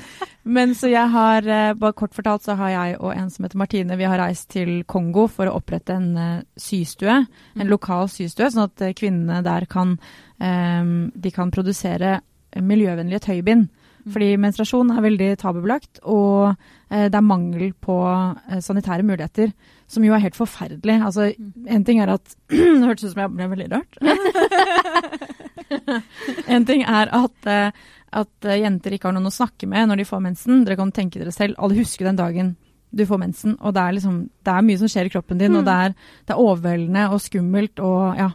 Men 0.48 0.74
så 0.78 0.89
jeg 0.89 1.12
har, 1.13 1.45
eh, 1.45 1.74
bare 1.78 1.95
kort 1.98 2.16
fortalt, 2.18 2.45
så 2.45 2.56
har 2.57 2.72
jeg 2.74 2.98
og 3.01 3.12
en 3.13 3.30
som 3.30 3.45
heter 3.45 3.60
Martine, 3.62 3.98
vi 4.00 4.07
har 4.10 4.18
reist 4.22 4.50
til 4.54 4.81
Kongo 4.89 5.28
for 5.30 5.50
å 5.50 5.57
opprette 5.60 5.94
en 5.98 6.10
eh, 6.18 6.44
systue. 6.57 7.19
En 7.56 7.66
Mm. 7.68 7.69
lokal 7.69 8.10
systue, 8.10 8.50
sånn 8.50 8.66
at 8.69 8.81
eh, 8.81 8.94
kvinnene 8.98 9.44
der 9.45 9.66
kan, 9.69 9.98
eh, 10.39 10.84
de 11.13 11.31
kan 11.31 11.51
produsere 11.51 12.22
miljøvennlige 12.57 13.25
tøybind. 13.28 13.69
Fordi 14.07 14.38
menstruasjon 14.40 14.94
er 14.95 15.04
veldig 15.04 15.30
tabubelagt, 15.38 16.00
og 16.07 16.56
det 16.88 17.13
er 17.13 17.25
mangel 17.28 17.74
på 17.75 17.98
sanitære 18.63 19.04
muligheter, 19.04 19.51
som 19.88 20.04
jo 20.04 20.16
er 20.16 20.24
helt 20.25 20.38
forferdelig. 20.38 20.98
Altså, 21.07 21.30
en 21.68 21.86
ting 21.88 22.01
er 22.04 22.12
at 22.18 22.36
Det 22.51 22.84
hørtes 22.84 23.07
ut 23.07 23.13
som 23.13 23.24
jeg 23.24 23.34
ble 23.34 23.50
veldig 23.54 23.69
rørt. 23.72 23.98
en 26.56 26.68
ting 26.68 26.84
er 26.84 27.12
at, 27.16 27.48
eh, 27.48 27.84
at 28.22 28.48
eh, 28.48 28.62
jenter 28.63 28.95
ikke 28.95 29.10
har 29.10 29.18
noen 29.18 29.31
å 29.31 29.34
snakke 29.34 29.69
med 29.69 29.89
når 29.89 30.01
de 30.01 30.10
får 30.10 30.24
mensen. 30.24 30.63
Dere 30.68 30.80
kan 30.80 30.94
tenke 30.95 31.22
dere 31.22 31.36
selv. 31.36 31.57
Alle 31.60 31.80
husker 31.80 32.10
den 32.10 32.19
dagen 32.19 32.56
du 32.98 33.04
får 33.06 33.19
mensen, 33.19 33.57
og 33.60 33.74
det 33.75 33.81
er, 33.84 33.95
liksom, 33.98 34.13
det 34.48 34.51
er 34.54 34.63
mye 34.63 34.80
som 34.80 34.89
skjer 34.89 35.10
i 35.10 35.12
kroppen 35.12 35.42
din, 35.42 35.57
og 35.60 35.66
det 35.68 35.74
er, 35.75 35.95
det 36.24 36.33
er 36.33 36.40
overveldende 36.40 37.01
og 37.12 37.19
skummelt. 37.19 37.81
Og, 37.83 38.16
ja. 38.16 38.30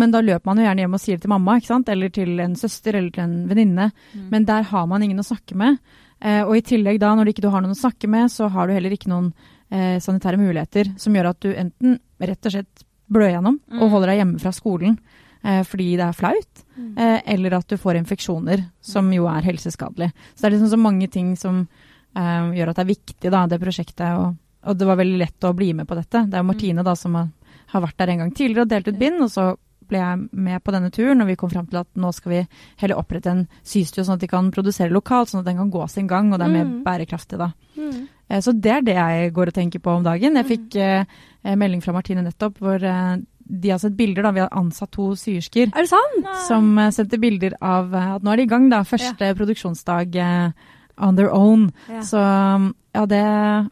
Men 0.00 0.14
da 0.14 0.22
løper 0.24 0.48
man 0.48 0.62
jo 0.62 0.64
gjerne 0.64 0.84
hjem 0.84 0.96
og 0.96 1.02
sier 1.02 1.18
det 1.18 1.26
til 1.26 1.34
mamma, 1.34 1.58
ikke 1.58 1.70
sant? 1.74 1.90
eller 1.92 2.14
til 2.16 2.40
en 2.40 2.56
søster 2.58 2.96
eller 2.96 3.12
til 3.14 3.26
en 3.26 3.36
venninne. 3.50 3.90
Men 4.32 4.48
der 4.48 4.64
har 4.70 4.88
man 4.88 5.04
ingen 5.04 5.20
å 5.20 5.26
snakke 5.28 5.58
med. 5.60 5.76
Eh, 6.24 6.40
og 6.40 6.56
i 6.56 6.64
tillegg 6.66 6.98
da, 7.02 7.12
når 7.14 7.28
du 7.28 7.34
ikke 7.34 7.52
har 7.52 7.62
noen 7.62 7.76
å 7.76 7.78
snakke 7.78 8.08
med, 8.10 8.32
så 8.32 8.48
har 8.54 8.66
du 8.66 8.74
heller 8.74 8.96
ikke 8.96 9.12
noen 9.12 9.28
eh, 9.70 9.98
sanitære 10.00 10.38
muligheter 10.40 10.92
som 10.98 11.14
gjør 11.14 11.30
at 11.30 11.40
du 11.40 11.52
enten 11.54 11.98
rett 12.20 12.46
og 12.46 12.52
slett 12.52 12.84
blør 13.10 13.30
gjennom 13.32 13.60
Mm. 13.70 13.82
og 13.82 13.90
holder 13.90 14.06
deg 14.12 14.18
hjemme 14.20 14.40
fra 14.40 14.50
skolen 14.52 14.98
eh, 15.44 15.62
fordi 15.64 15.96
det 15.96 16.04
er 16.08 16.12
flaut, 16.12 16.64
Mm. 16.78 16.98
eh, 16.98 17.20
eller 17.34 17.54
at 17.58 17.66
du 17.68 17.76
får 17.76 17.96
infeksjoner, 17.98 18.64
som 18.80 19.12
jo 19.12 19.26
er 19.26 19.42
helseskadelig. 19.42 20.12
Så 20.34 20.40
det 20.42 20.44
er 20.46 20.56
liksom 20.58 20.70
så 20.70 20.78
mange 20.82 21.08
ting 21.10 21.36
som 21.36 21.68
eh, 22.16 22.50
gjør 22.54 22.68
at 22.70 22.76
det 22.76 22.84
er 22.84 22.94
viktig, 22.94 23.30
da, 23.30 23.46
det 23.46 23.60
prosjektet. 23.60 24.18
Og, 24.18 24.36
og 24.64 24.76
det 24.78 24.86
var 24.86 24.96
veldig 24.96 25.18
lett 25.18 25.44
å 25.44 25.54
bli 25.54 25.72
med 25.74 25.86
på 25.88 25.94
dette. 25.94 26.24
Det 26.26 26.34
er 26.34 26.42
jo 26.42 26.48
Martine 26.52 26.82
da 26.84 26.94
som 26.96 27.14
har, 27.14 27.28
har 27.72 27.80
vært 27.82 27.96
der 27.98 28.08
en 28.10 28.18
gang 28.18 28.30
tidligere 28.34 28.62
og 28.62 28.68
delt 28.68 28.88
ut 28.88 28.98
bind, 28.98 29.20
og 29.22 29.30
så 29.30 29.56
ble 29.88 29.98
jeg 29.98 30.28
med 30.32 30.62
på 30.64 30.72
denne 30.74 30.90
turen, 30.92 31.20
og 31.22 31.26
vi 31.30 31.36
kom 31.36 31.48
fram 31.50 31.66
til 31.66 31.78
at 31.80 31.88
nå 31.96 32.10
skal 32.12 32.30
vi 32.32 32.40
heller 32.82 32.98
opprette 33.00 33.30
en 33.30 33.48
systue, 33.64 34.04
sånn 34.04 34.14
at 34.18 34.20
de 34.20 34.28
kan 34.28 34.50
produsere 34.52 34.90
lokalt, 34.92 35.30
sånn 35.30 35.40
at 35.40 35.46
den 35.46 35.56
kan 35.56 35.70
gå 35.72 35.86
sin 35.88 36.06
gang, 36.10 36.32
og 36.32 36.38
det 36.38 36.46
er 36.48 36.52
mer 36.58 36.82
bærekraftig 36.84 37.38
da. 37.38 37.52
Mm. 37.76 38.08
Eh, 38.30 38.40
Så 38.44 38.52
det 38.52 38.70
er 38.72 38.82
det 38.82 38.94
jeg 38.94 39.32
går 39.32 39.48
og 39.48 39.54
tenker 39.54 39.78
på 39.80 39.90
om 39.96 40.04
dagen. 40.04 40.34
Jeg 40.36 40.46
fikk 40.46 40.76
eh, 40.76 41.04
eh, 41.44 41.56
melding 41.56 41.82
fra 41.82 41.92
Martine 41.96 42.22
nettopp 42.22 42.58
hvor 42.60 42.82
eh, 42.82 43.16
de 43.48 43.70
har 43.72 43.78
sett 43.80 43.96
bilder, 43.96 44.22
da. 44.22 44.30
Vi 44.36 44.40
har 44.44 44.50
ansatt 44.52 44.90
to 44.92 45.14
syersker 45.16 45.70
Er 45.72 45.86
det 45.86 45.88
sant? 45.88 46.26
som 46.46 46.66
eh, 46.78 46.90
sendte 46.92 47.18
bilder 47.18 47.54
av 47.64 47.94
at 47.94 48.22
nå 48.22 48.32
er 48.32 48.36
de 48.36 48.42
i 48.42 48.50
gang, 48.50 48.68
da. 48.70 48.82
Første 48.84 49.30
produksjonsdag 49.38 50.16
eh, 50.20 50.50
on 50.98 51.16
their 51.16 51.30
own. 51.32 51.70
Ja. 51.88 52.02
Så 52.02 52.18
um, 52.20 52.74
ja, 52.98 53.04
det 53.06 53.18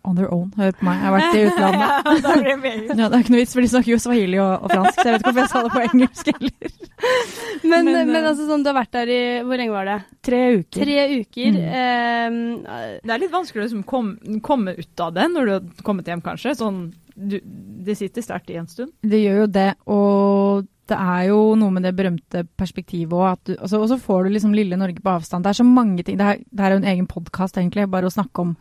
On 0.07 0.15
their 0.15 0.29
own, 0.31 0.53
hør 0.55 0.75
på 0.79 0.87
meg. 0.87 1.01
Jeg 1.01 1.07
har 1.09 1.15
vært 1.17 1.35
i 1.35 1.41
utlandet. 1.49 2.11
da 2.27 2.35
blir 2.39 2.61
det. 2.63 2.75
Ja, 2.95 3.09
det 3.09 3.09
er 3.09 3.25
ikke 3.25 3.33
noe 3.35 3.41
vits, 3.41 3.55
for 3.57 3.65
de 3.65 3.71
snakker 3.73 3.91
jo 3.91 3.99
swahili 4.03 4.39
og, 4.39 4.53
og 4.63 4.71
fransk, 4.71 5.01
så 5.01 5.07
jeg 5.09 5.17
vet 5.17 5.25
ikke 5.25 5.33
hvorfor 5.33 5.43
jeg 5.43 5.51
sa 5.51 5.63
det 5.65 5.73
på 5.75 5.83
engelsk 5.87 6.31
heller. 6.31 6.77
Men, 7.67 7.89
Men, 7.89 7.97
men, 8.07 8.15
eh, 8.21 8.29
altså 8.31 8.47
sånn, 8.47 8.63
du 8.63 8.69
har 8.71 8.77
vært 8.77 8.93
der 8.95 9.11
i 9.11 9.19
Hvor 9.45 9.59
lenge 9.59 9.73
var 9.75 9.89
det? 9.89 9.97
Tre 10.25 10.39
uker. 10.61 10.79
Tre 10.85 11.03
uker. 11.19 11.57
Mm. 11.57 12.37
Um, 12.37 12.95
Det 13.03 13.13
er 13.15 13.21
litt 13.21 13.35
vanskelig 13.35 13.63
å 13.63 13.67
liksom 13.67 13.83
kom, 13.89 14.13
komme 14.45 14.77
ut 14.79 15.03
av 15.03 15.13
det 15.17 15.27
når 15.33 15.49
du 15.49 15.53
har 15.57 15.85
kommet 15.87 16.09
hjem, 16.09 16.23
kanskje. 16.25 16.55
Sånn, 16.61 16.81
du, 17.17 17.37
det 17.43 17.99
sitter 17.99 18.25
sterkt 18.25 18.55
i 18.55 18.59
en 18.61 18.71
stund. 18.71 18.95
Det 19.03 19.21
gjør 19.25 19.43
jo 19.43 19.51
det, 19.59 19.69
og 19.93 20.71
det 20.87 20.99
er 21.03 21.29
jo 21.33 21.41
noe 21.59 21.75
med 21.75 21.87
det 21.89 21.95
berømte 21.99 22.45
perspektivet 22.59 23.17
òg. 23.17 23.57
Altså, 23.59 23.81
og 23.83 23.89
så 23.91 23.99
får 24.01 24.27
du 24.27 24.37
liksom 24.37 24.55
lille 24.55 24.79
Norge 24.79 25.03
på 25.03 25.17
avstand. 25.19 25.45
Det 25.45 25.53
er 25.53 25.61
så 25.61 25.67
mange 25.67 26.07
ting. 26.07 26.19
Det, 26.21 26.27
er, 26.27 26.45
det 26.47 26.63
her 26.63 26.71
er 26.73 26.79
jo 26.79 26.85
en 26.85 26.93
egen 26.95 27.09
podkast, 27.11 27.59
egentlig, 27.59 27.89
bare 27.91 28.09
å 28.09 28.15
snakke 28.15 28.45
om 28.45 28.55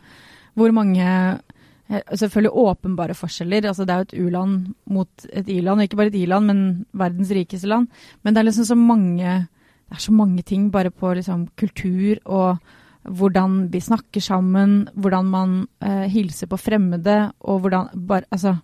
hvor 0.56 0.72
mange 0.74 1.06
eh, 1.06 2.02
Selvfølgelig 2.10 2.50
åpenbare 2.50 3.14
forskjeller. 3.14 3.68
Altså, 3.68 3.84
det 3.86 3.94
er 3.94 4.00
jo 4.00 4.06
et 4.08 4.16
u-land 4.24 4.54
mot 4.90 5.26
et 5.30 5.48
i-land, 5.48 5.84
ikke 5.84 5.98
bare 6.00 6.10
et 6.10 6.18
i-land, 6.18 6.48
men 6.48 6.86
verdens 6.92 7.30
rikeste 7.30 7.68
land. 7.70 7.86
Men 8.24 8.34
det 8.34 8.40
er 8.40 8.48
liksom 8.48 8.66
så 8.66 8.78
mange 8.78 9.46
Det 9.86 9.94
er 9.94 10.02
så 10.02 10.12
mange 10.12 10.42
ting 10.42 10.72
bare 10.72 10.90
på 10.90 11.12
liksom 11.14 11.46
kultur 11.54 12.18
og 12.24 12.58
hvordan 13.06 13.68
vi 13.70 13.78
snakker 13.80 14.20
sammen, 14.20 14.88
hvordan 14.94 15.24
man 15.30 15.68
eh, 15.80 16.10
hilser 16.10 16.48
på 16.50 16.56
fremmede, 16.58 17.32
og 17.40 17.60
hvordan 17.60 17.88
bare 18.08 18.26
Altså 18.32 18.56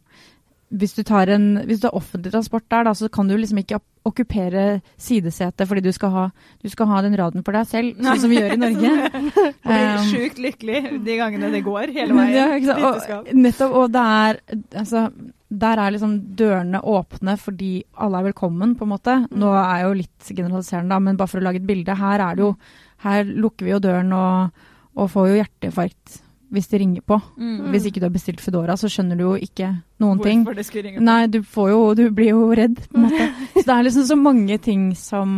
hvis 0.73 0.95
du 0.97 1.03
tar 1.07 1.31
en, 1.33 1.47
hvis 1.69 1.83
du 1.83 1.89
har 1.89 1.97
offentlig 1.99 2.33
transport 2.33 2.65
der, 2.73 2.87
da, 2.89 2.95
så 2.97 3.09
kan 3.13 3.29
du 3.29 3.35
liksom 3.37 3.61
ikke 3.61 3.81
okkupere 4.09 4.81
sidesetet 5.01 5.69
fordi 5.69 5.83
du 5.85 5.93
skal 5.95 6.11
ha, 6.15 6.25
du 6.63 6.71
skal 6.73 6.89
ha 6.91 7.03
den 7.05 7.15
raden 7.19 7.45
for 7.47 7.55
deg 7.55 7.69
selv, 7.71 8.01
sånn 8.01 8.23
som 8.25 8.33
vi 8.33 8.41
gjør 8.41 8.57
i 8.57 8.61
Norge. 8.63 8.95
Og 9.23 9.69
blir 9.69 9.85
Um, 9.93 10.09
sjukt 10.09 10.41
lykkelig 10.43 10.81
de 11.05 11.19
gangene 11.21 11.53
det 11.53 11.63
går 11.67 11.93
hele 11.95 12.17
veien. 12.17 12.35
ja, 12.35 12.49
du. 12.65 12.83
Og, 12.89 13.31
nettopp, 13.37 13.77
og 13.79 13.93
det 13.95 14.03
er 14.17 14.41
altså, 14.81 15.05
der 15.53 15.83
er 15.85 15.95
liksom 15.95 16.17
dørene 16.39 16.81
åpne 16.81 17.37
fordi 17.41 17.73
alle 18.01 18.23
er 18.23 18.31
velkommen, 18.31 18.75
på 18.79 18.89
en 18.89 18.93
måte. 18.95 19.17
Nå 19.31 19.53
er 19.53 19.83
jeg 19.83 19.87
jo 19.87 19.95
litt 20.01 20.33
generaliserende, 20.33 20.95
da, 20.95 21.01
men 21.05 21.21
bare 21.21 21.35
for 21.35 21.43
å 21.43 21.47
lage 21.47 21.61
et 21.63 21.69
bilde. 21.69 21.97
Her 22.01 22.25
er 22.31 22.39
det 22.39 22.47
jo 22.47 22.55
Her 23.03 23.25
lukker 23.27 23.67
vi 23.67 23.73
jo 23.73 23.81
døren 23.83 24.13
og, 24.15 24.61
og 24.95 25.09
får 25.11 25.33
jo 25.33 25.41
hjerteinfarkt 25.41 26.21
hvis 26.53 26.69
de 26.69 26.81
ringer 26.83 27.05
på. 27.09 27.17
Mm. 27.41 27.71
Hvis 27.73 27.87
ikke 27.89 28.03
du 28.03 28.07
har 28.07 28.15
bestilt 28.15 28.43
Foodora, 28.45 28.77
så 28.77 28.91
skjønner 28.93 29.17
du 29.17 29.25
jo 29.25 29.33
ikke 29.41 29.71
noen 30.03 30.21
ting. 30.23 30.43
Hvorfor 30.45 30.61
det 30.61 30.67
skulle 30.69 30.85
ringe 30.89 31.01
på. 31.01 31.07
Nei, 31.09 31.21
du 31.33 31.41
får 31.43 31.71
jo 31.73 31.81
Du 31.99 32.03
blir 32.15 32.33
jo 32.35 32.47
redd, 32.57 32.81
på 32.91 33.01
en 33.01 33.07
måte. 33.07 33.29
Så 33.57 33.65
det 33.69 33.75
er 33.77 33.87
liksom 33.87 34.09
så 34.09 34.17
mange 34.21 34.59
ting 34.63 34.91
som, 34.99 35.37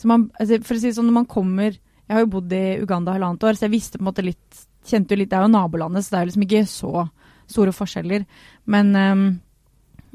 som 0.00 0.12
man 0.12 0.28
altså 0.40 0.60
For 0.64 0.76
å 0.76 0.80
si 0.80 0.90
det 0.90 0.96
sånn, 0.96 1.10
når 1.10 1.18
man 1.18 1.28
kommer 1.30 1.72
Jeg 1.74 2.14
har 2.16 2.24
jo 2.24 2.30
bodd 2.36 2.52
i 2.54 2.64
Uganda 2.80 3.16
halvannet 3.16 3.44
år, 3.44 3.58
så 3.58 3.66
jeg 3.66 3.74
visste 3.74 3.98
på 3.98 4.04
en 4.04 4.10
måte 4.12 4.24
litt 4.24 4.64
Kjente 4.84 5.16
jo 5.16 5.20
litt 5.20 5.32
Det 5.32 5.38
er 5.38 5.46
jo 5.46 5.52
nabolandet, 5.52 6.04
så 6.04 6.12
det 6.12 6.18
er 6.18 6.24
jo 6.24 6.30
liksom 6.30 6.46
ikke 6.46 6.64
så 6.68 7.06
store 7.54 7.72
forskjeller. 7.76 8.22
Men 8.72 8.90
ehm, 8.96 9.24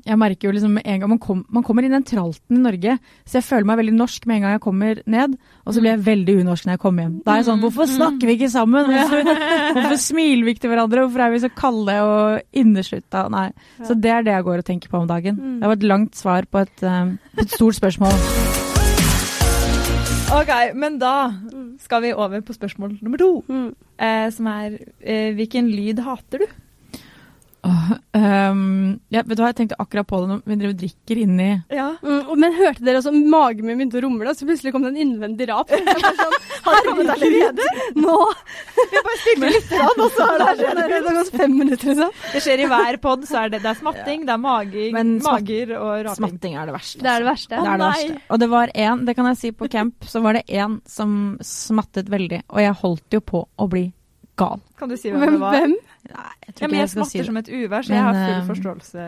jeg 0.05 0.19
merker 0.19 0.49
jo 0.49 0.53
liksom 0.55 0.75
med 0.77 0.85
en 0.87 1.01
gang 1.01 1.11
man, 1.11 1.21
kom, 1.21 1.41
man 1.51 1.65
kommer 1.65 1.85
inn 1.85 1.93
i 1.93 1.97
den 1.97 2.05
tralten 2.07 2.59
i 2.59 2.61
Norge, 2.63 2.97
så 3.27 3.39
jeg 3.39 3.47
føler 3.47 3.67
meg 3.69 3.79
veldig 3.81 3.95
norsk 3.97 4.27
med 4.29 4.37
en 4.37 4.45
gang 4.45 4.55
jeg 4.55 4.63
kommer 4.63 5.01
ned, 5.09 5.35
og 5.65 5.75
så 5.75 5.83
blir 5.83 5.93
jeg 5.93 6.03
veldig 6.07 6.37
unorsk 6.43 6.67
når 6.67 6.77
jeg 6.77 6.83
kommer 6.83 7.05
hjem. 7.05 7.17
Da 7.25 7.33
er 7.33 7.41
jeg 7.41 7.49
sånn 7.49 7.63
Hvorfor 7.63 7.89
snakker 7.91 8.29
vi 8.29 8.37
ikke 8.37 8.51
sammen? 8.53 8.93
Hvorfor, 8.93 9.33
hvorfor 9.77 9.99
smiler 10.03 10.47
vi 10.47 10.55
ikke 10.55 10.65
til 10.65 10.73
hverandre? 10.73 11.05
Hvorfor 11.05 11.25
er 11.25 11.35
vi 11.35 11.43
så 11.45 11.51
kalde 11.55 11.97
og 12.05 12.61
inneslutta? 12.63 13.25
Nei. 13.33 13.49
Så 13.83 13.97
det 13.97 14.13
er 14.15 14.25
det 14.27 14.35
jeg 14.37 14.47
går 14.49 14.63
og 14.63 14.69
tenker 14.71 14.93
på 14.93 15.03
om 15.03 15.09
dagen. 15.09 15.39
Mm. 15.39 15.59
Det 15.61 15.71
var 15.71 15.79
et 15.79 15.89
langt 15.93 16.19
svar 16.19 16.49
på 16.49 16.63
et, 16.65 16.77
eh, 16.83 17.13
på 17.35 17.45
et 17.45 17.57
stort 17.59 17.79
spørsmål. 17.81 18.23
Ok, 20.29 20.51
men 20.77 20.99
da 21.01 21.31
skal 21.81 22.03
vi 22.03 22.11
over 22.13 22.43
på 22.45 22.53
spørsmål 22.53 22.99
nummer 23.01 23.17
to. 23.17 23.29
Mm. 23.49 23.71
Eh, 23.97 24.27
som 24.29 24.49
er 24.51 24.75
eh, 25.01 25.31
hvilken 25.33 25.71
lyd 25.73 26.03
hater 26.05 26.43
du? 26.43 26.59
Ehm, 28.15 28.99
ja, 29.11 29.21
vet 29.25 29.35
du 29.37 29.41
hva, 29.43 29.49
jeg 29.51 29.57
tenkte 29.57 29.77
akkurat 29.81 30.07
på 30.07 30.19
det 30.21 30.29
når 30.31 30.39
vi 30.47 30.55
driver 30.61 30.73
og 30.73 30.79
drikker 30.79 31.19
inni 31.23 31.47
Ja. 31.73 31.87
Mm, 32.01 32.29
men 32.39 32.55
hørte 32.55 32.85
dere 32.87 33.01
også 33.01 33.11
magen 33.13 33.67
min 33.67 33.77
begynte 33.79 33.99
å 33.99 34.03
rumle, 34.05 34.33
så 34.37 34.47
plutselig 34.47 34.73
kom 34.73 34.85
det 34.85 34.93
en 34.93 35.01
innvendig 35.03 35.49
rap. 35.51 35.69
Sånn, 35.73 36.37
Har 36.65 36.77
det 36.79 36.85
kommet 36.87 37.11
allerede? 37.15 37.67
Nå! 37.99 38.15
Vi 38.93 39.03
bare 39.05 39.19
spilte 39.21 39.51
litt, 39.51 39.69
grann, 39.73 40.03
og 40.05 40.15
så 40.15 40.29
har 40.29 40.43
det 40.43 40.47
skjedd 40.61 40.81
allerede. 40.85 41.25
fem 41.35 41.57
minutter, 41.57 41.91
liksom. 41.91 42.15
Det 42.33 42.43
skjer 42.45 42.63
i 42.63 42.69
hver 42.71 42.99
pod, 43.03 43.27
så 43.29 43.43
er 43.43 43.53
det, 43.53 43.61
det 43.65 43.71
er 43.73 43.79
smatting, 43.81 44.25
det 44.29 44.35
er 44.35 44.41
maging, 44.45 44.89
Men 44.95 45.13
mager 45.25 45.75
og 45.77 45.91
raping. 46.07 46.19
Smatting 46.23 46.57
er 46.59 46.71
det 46.71 46.77
verste. 46.79 47.03
Det 47.03 47.13
er 47.13 47.23
det 47.25 47.29
verste. 47.29 47.53
Det 47.55 47.61
er 47.75 47.83
det 47.83 47.91
verste. 47.91 48.19
Og 48.29 48.43
det 48.43 48.51
var 48.55 48.73
én, 48.87 49.05
det 49.07 49.17
kan 49.19 49.31
jeg 49.33 49.41
si, 49.43 49.53
på 49.59 49.69
camp 49.71 50.09
så 50.09 50.23
var 50.25 50.39
det 50.39 50.45
en 50.59 50.79
som 50.89 51.15
smattet 51.45 52.09
veldig, 52.11 52.43
og 52.49 52.63
jeg 52.63 52.77
holdt 52.83 53.19
jo 53.19 53.23
på 53.35 53.45
å 53.59 53.69
bli 53.71 53.89
gal. 54.39 54.61
Kan 54.79 54.89
du 54.89 54.95
si 54.97 55.11
hvem 55.11 55.19
Hvem? 55.21 55.35
det 55.35 55.41
var? 55.43 55.57
hvem? 55.57 55.75
Nei, 56.09 56.31
jeg 56.47 56.55
tror 56.55 56.63
Ja, 56.63 56.67
ikke 56.67 56.69
men 56.71 56.79
jeg 56.79 56.85
jeg 56.85 56.89
skal 56.93 57.05
si 57.05 57.17
smatter 57.17 57.25
som 57.29 57.37
et 57.43 57.49
uvær, 57.51 57.83
så 57.85 57.89
Men, 57.89 57.97
jeg 57.97 58.05
har 58.07 58.17
full 58.19 58.39
eh, 58.39 58.47
forståelse. 58.53 59.07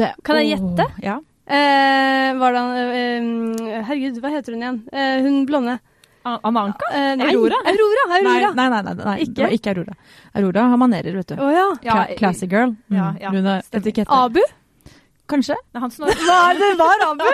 Det- 0.00 0.12
Kan 0.24 0.36
jeg 0.40 0.48
gjette? 0.54 0.86
gjette? 0.88 1.04
Ja. 1.04 1.16
Eh, 1.46 2.34
var 2.40 2.52
det 2.52 2.60
han 2.60 2.76
eh, 2.76 3.82
Herregud, 3.84 4.20
hva 4.24 4.30
heter 4.32 4.54
hun 4.56 4.62
igjen? 4.64 4.78
Eh, 4.92 5.18
hun 5.26 5.44
blonde. 5.46 5.78
Amanka? 6.24 6.86
Eh, 6.96 7.16
nei, 7.20 7.26
Aurora? 7.34 7.58
Aurora. 7.68 8.04
Aurora. 8.16 8.52
nei, 8.56 8.68
nei, 8.72 8.82
nei, 8.82 8.94
nei, 9.04 9.16
Ikke? 9.26 9.34
det 9.36 9.42
var 9.44 9.52
ikke 9.58 9.72
Aurora. 9.74 9.94
Aurora 10.40 10.62
har 10.72 10.78
manerer, 10.80 11.16
vet 11.20 11.26
du. 11.28 11.34
Oh, 11.36 11.50
ja. 11.52 11.66
Ja, 11.84 12.06
Classy 12.16 12.46
girl. 12.48 12.70
Mm. 12.88 12.96
Ja, 12.96 13.10
ja, 13.20 13.30
Hun 13.34 13.44
har 13.44 13.62
etikette. 13.76 14.08
Abu? 14.08 14.40
Kanskje? 15.30 15.56
Nei, 15.72 15.80
han. 15.80 15.94
Hva 15.96 16.38
er 16.50 16.58
det? 16.58 16.66
Det 16.74 16.78
var 16.80 17.04
Abu. 17.06 17.24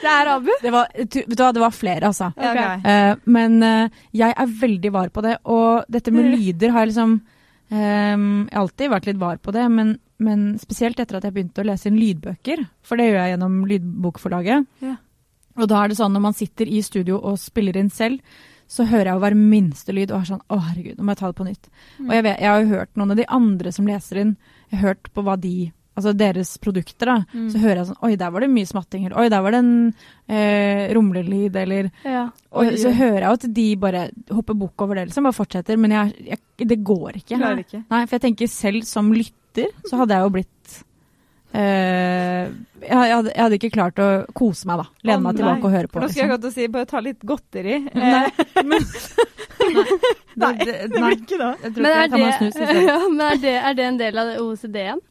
Det 0.00 0.12
er 0.12 0.30
Abu. 0.32 0.50
Det 0.62 0.72
var, 0.72 0.94
vet 0.96 1.18
du 1.18 1.42
hva, 1.42 1.50
det 1.52 1.62
var 1.62 1.74
flere, 1.76 2.08
altså. 2.08 2.30
Okay. 2.32 2.62
ok. 2.62 2.86
Eh, 2.88 3.26
men 3.36 3.58
uh, 3.60 4.00
jeg 4.16 4.32
er 4.32 4.54
veldig 4.62 4.92
var 4.94 5.12
på 5.12 5.24
det, 5.26 5.36
og 5.44 5.84
dette 5.92 6.14
med 6.14 6.22
Mm. 6.22 6.36
lyder 6.38 6.70
har 6.70 6.84
jeg 6.84 6.92
liksom 6.92 7.12
um, 7.18 8.26
Jeg 8.46 8.54
har 8.54 8.60
alltid 8.62 8.92
vært 8.92 9.06
litt 9.10 9.18
var 9.20 9.40
på 9.42 9.52
det, 9.52 9.64
men, 9.68 9.96
men 10.22 10.44
spesielt 10.62 11.00
etter 11.02 11.18
at 11.18 11.26
jeg 11.26 11.34
begynte 11.34 11.64
å 11.64 11.66
lese 11.66 11.90
inn 11.90 11.98
lydbøker, 12.00 12.64
for 12.86 12.96
det 12.96 13.10
gjør 13.10 13.18
jeg 13.20 13.34
gjennom 13.34 13.58
Lydbokforlaget. 13.68 14.70
Yeah. 14.80 14.96
Og 15.58 15.68
da 15.68 15.82
er 15.82 15.92
det 15.92 15.98
sånn 15.98 16.14
når 16.16 16.24
man 16.30 16.38
sitter 16.38 16.70
i 16.70 16.80
studio 16.84 17.18
og 17.20 17.40
spiller 17.42 17.76
inn 17.76 17.90
selv, 17.92 18.22
så 18.72 18.86
hører 18.88 19.10
jeg 19.10 19.18
jo 19.18 19.22
hver 19.26 19.36
minste 19.36 19.92
lyd 19.92 20.12
og 20.14 20.22
er 20.22 20.28
sånn 20.30 20.44
Å, 20.48 20.56
herregud, 20.70 20.96
nå 20.96 21.04
må 21.04 21.12
jeg 21.12 21.20
ta 21.20 21.28
det 21.28 21.36
på 21.42 21.44
nytt. 21.50 21.68
Mm. 21.98 22.06
Og 22.06 22.14
jeg, 22.16 22.24
vet, 22.24 22.40
jeg 22.40 22.48
har 22.48 22.62
jo 22.62 22.72
hørt 22.72 22.96
noen 22.96 23.12
av 23.12 23.18
de 23.20 23.26
andre 23.36 23.72
som 23.76 23.88
leser 23.90 24.22
inn, 24.22 24.36
jeg 24.70 24.78
har 24.78 24.94
hørt 24.94 25.10
på 25.12 25.24
hva 25.26 25.36
de 25.40 25.56
Altså 25.92 26.14
deres 26.16 26.54
produkter, 26.62 27.04
da. 27.10 27.16
Mm. 27.36 27.48
Så 27.52 27.58
hører 27.60 27.76
jeg 27.82 27.88
sånn 27.90 27.98
Oi, 28.08 28.14
der 28.16 28.30
var 28.32 28.40
det 28.40 28.48
mye 28.48 28.68
smatting. 28.70 29.02
Eller 29.06 29.18
oi, 29.20 29.26
der 29.28 29.42
var 29.44 29.52
det 29.52 29.58
en 29.60 29.72
eh, 30.32 30.86
rumlelyd, 30.96 31.56
eller 31.62 31.90
Ja. 32.08 32.22
og 32.50 32.62
Oi, 32.64 32.76
så 32.80 32.94
hører 32.96 33.18
jeg 33.18 33.28
jo 33.28 33.34
at 33.40 33.44
de 33.58 33.66
bare 33.82 34.06
hopper 34.32 34.56
bukk 34.62 34.86
over 34.86 34.96
det, 34.96 35.08
liksom. 35.10 35.28
Bare 35.28 35.36
fortsetter. 35.36 35.76
Men 35.76 35.90
jeg, 35.98 36.14
jeg, 36.32 36.40
det 36.72 36.78
går 36.84 37.20
ikke. 37.20 37.36
Klarer 37.36 37.60
ikke. 37.66 37.82
Nei, 37.92 38.00
for 38.06 38.16
jeg 38.16 38.24
tenker 38.28 38.48
selv 38.48 38.88
som 38.88 39.12
lytter, 39.12 39.68
så 39.84 40.00
hadde 40.00 40.16
jeg 40.16 40.24
jo 40.24 40.32
blitt 40.38 40.78
eh, 41.52 42.48
jeg, 42.82 42.88
jeg, 42.88 43.12
hadde, 43.12 43.32
jeg 43.34 43.42
hadde 43.44 43.58
ikke 43.60 43.70
klart 43.76 44.00
å 44.02 44.08
kose 44.36 44.66
meg, 44.70 44.80
da. 44.82 44.86
Lene 45.10 45.22
meg 45.26 45.36
tilbake 45.38 45.68
og 45.68 45.74
høre 45.76 45.90
på. 45.92 45.98
For 46.00 46.06
nå 46.06 46.10
skal 46.10 46.22
jeg 46.24 46.30
liksom. 46.30 46.40
godt 46.40 46.48
å 46.48 46.54
si 46.56 46.68
bare 46.72 46.88
ta 46.90 47.02
litt 47.04 47.26
godteri. 47.28 47.76
Nei, 48.00 48.24
Eh, 48.32 48.64
men 48.64 48.88
Nei, 50.42 50.52
det, 50.64 50.72
det 50.90 50.98
nei, 50.98 51.12
blir 51.12 51.16
ikke 51.20 51.38
da. 51.38 51.50
jeg 51.62 51.72
tror 51.76 51.84
Men 51.84 51.92
ikke 51.92 51.92
er 51.92 52.02
jeg 52.02 52.10
tar 52.10 52.18
meg 52.18 52.28
det, 52.32 52.36
snus. 52.40 52.84
ja, 52.88 52.98
men 53.12 53.20
er 53.28 53.40
det, 53.44 53.52
er 53.60 53.74
det 53.78 53.84
en 53.90 53.98
del 54.00 54.20
av 54.22 54.30
OCD-en? 54.42 55.02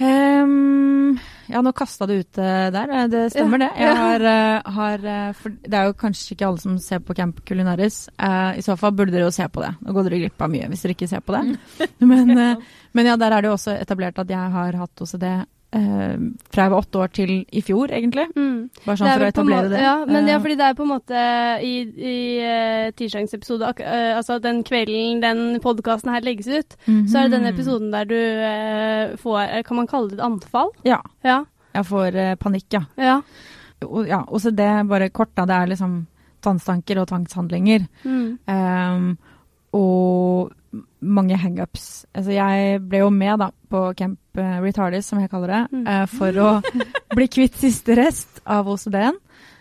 Ehm, 0.00 1.18
ja, 1.50 1.60
nå 1.60 1.72
kasta 1.76 2.06
du 2.08 2.14
ut 2.22 2.32
der. 2.32 2.88
Eh, 2.88 3.06
Det 3.12 3.30
stemmer, 3.34 3.58
det. 3.58 3.70
Har, 3.76 4.20
eh, 4.20 4.62
har 4.64 5.04
eh, 5.04 5.34
Det 5.62 5.74
er 5.76 5.84
jo 5.90 5.92
kanskje 5.92 6.34
ikke 6.34 6.46
alle 6.46 6.58
som 6.62 6.78
ser 6.78 7.00
på 7.04 7.14
Camp 7.14 7.44
Culinaris. 7.44 8.08
Uh, 8.16 8.56
I 8.56 8.62
så 8.64 8.76
fall 8.78 8.92
burde 8.96 9.12
dere 9.12 9.28
jo 9.28 9.34
se 9.34 9.46
på 9.48 9.60
det. 9.60 9.74
Nå 9.80 9.92
går 9.92 10.08
dere 10.08 10.22
glipp 10.22 10.40
av 10.40 10.50
mye 10.50 10.68
hvis 10.70 10.82
dere 10.86 10.96
ikke 10.96 11.08
ser 11.10 11.20
på 11.20 11.36
det. 11.36 11.58
Men, 12.00 12.30
uh, 12.38 12.56
men 12.96 13.06
ja, 13.06 13.16
der 13.16 13.30
er 13.30 13.42
det 13.42 13.50
jo 13.50 13.56
også 13.58 13.76
etablert 13.76 14.18
at 14.18 14.30
jeg 14.30 14.52
har 14.56 14.78
hatt 14.80 15.02
OCD 15.04 15.26
eh, 15.28 15.44
fra 15.70 16.64
jeg 16.64 16.70
var 16.72 16.80
åtte 16.80 16.98
år 16.98 17.10
til 17.14 17.32
i 17.46 17.60
fjor, 17.62 17.92
egentlig. 17.94 18.24
Mm. 18.34 18.70
Bare 18.82 18.98
sånn 18.98 19.10
for 19.12 19.22
å 19.22 19.28
etablere 19.30 19.68
det. 19.70 19.82
Ja, 19.84 19.92
men 20.08 20.26
ja, 20.26 20.40
Eh, 20.40 20.42
fordi 20.42 20.56
det 20.58 20.66
er 20.66 20.74
på 20.74 20.82
en 20.82 20.90
måte 20.90 21.22
i, 21.62 21.74
i 21.94 22.16
uh, 22.42 22.90
tirsdagens 22.96 23.34
episode, 23.36 23.70
eh, 23.78 24.16
altså 24.16 24.40
den 24.42 24.62
kvelden 24.66 25.20
den 25.22 25.60
podkasten 25.62 26.12
her 26.12 26.24
legges 26.26 26.48
ut, 26.48 26.76
så 27.06 27.20
er 27.20 27.28
det 27.28 27.36
den 27.36 27.46
mhm. 27.46 27.54
episoden 27.54 27.90
der 27.92 28.04
du 28.08 28.18
uh, 28.18 29.16
får 29.20 29.40
eh, 29.46 29.62
Kan 29.66 29.76
man 29.76 29.86
kalle 29.90 30.10
det 30.10 30.18
et 30.18 30.24
anfall? 30.24 30.70
Ja. 30.84 31.00
Ja. 31.24 31.44
Jeg 31.74 31.86
får 31.86 32.16
eh, 32.18 32.36
panikk, 32.40 32.66
ja. 32.74 32.84
ja. 32.98 33.20
Og, 33.86 34.08
ja. 34.08 34.24
OCD, 34.26 34.62
bare 34.90 35.10
kort, 35.14 35.34
da. 35.36 35.46
Det 35.46 35.54
er 35.56 35.74
liksom 35.74 35.98
tvangstanker 36.42 37.02
og 37.02 37.10
tvangshandlinger. 37.10 37.84
Mm. 38.04 38.38
Um, 38.48 39.10
og 39.76 40.50
mange 41.00 41.38
hangups. 41.38 42.06
Altså, 42.14 42.34
jeg 42.34 42.80
ble 42.88 43.04
jo 43.04 43.10
med 43.14 43.38
da, 43.42 43.50
på 43.70 43.84
Camp 43.98 44.18
eh, 44.18 44.29
Retardis, 44.62 45.06
som 45.10 45.20
jeg 45.22 45.30
kaller 45.32 45.52
det, 45.54 45.60
Mm. 45.72 45.86
eh, 45.86 46.06
for 46.06 46.32
å 46.32 46.62
bli 47.16 47.26
kvitt 47.28 47.58
siste 47.60 47.96
rest 47.98 48.40
av 48.46 48.68
OCD-en. 48.68 49.18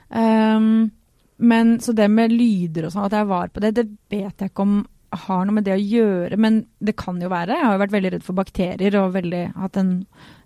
Um, 0.10 0.92
men 1.38 1.80
så 1.80 1.94
det 1.96 2.10
med 2.12 2.32
lyder 2.34 2.88
og 2.88 2.92
sånn, 2.94 3.06
at 3.06 3.16
jeg 3.16 3.28
var 3.30 3.52
på 3.54 3.62
det, 3.64 3.76
det 3.78 3.86
vet 4.10 4.42
jeg 4.42 4.50
ikke 4.52 4.66
om 4.66 4.80
har 5.26 5.46
noe 5.46 5.56
med 5.56 5.66
det 5.66 5.74
å 5.74 5.82
gjøre, 5.82 6.38
men 6.38 6.66
det 6.80 6.96
kan 7.00 7.18
jo 7.22 7.30
være. 7.32 7.56
Jeg 7.58 7.66
har 7.66 7.78
jo 7.78 7.84
vært 7.84 7.96
veldig 7.96 8.12
redd 8.14 8.26
for 8.26 8.38
bakterier 8.38 8.98
og 9.00 9.14
veldig 9.16 9.44
hatt 9.56 9.78
en 9.82 9.94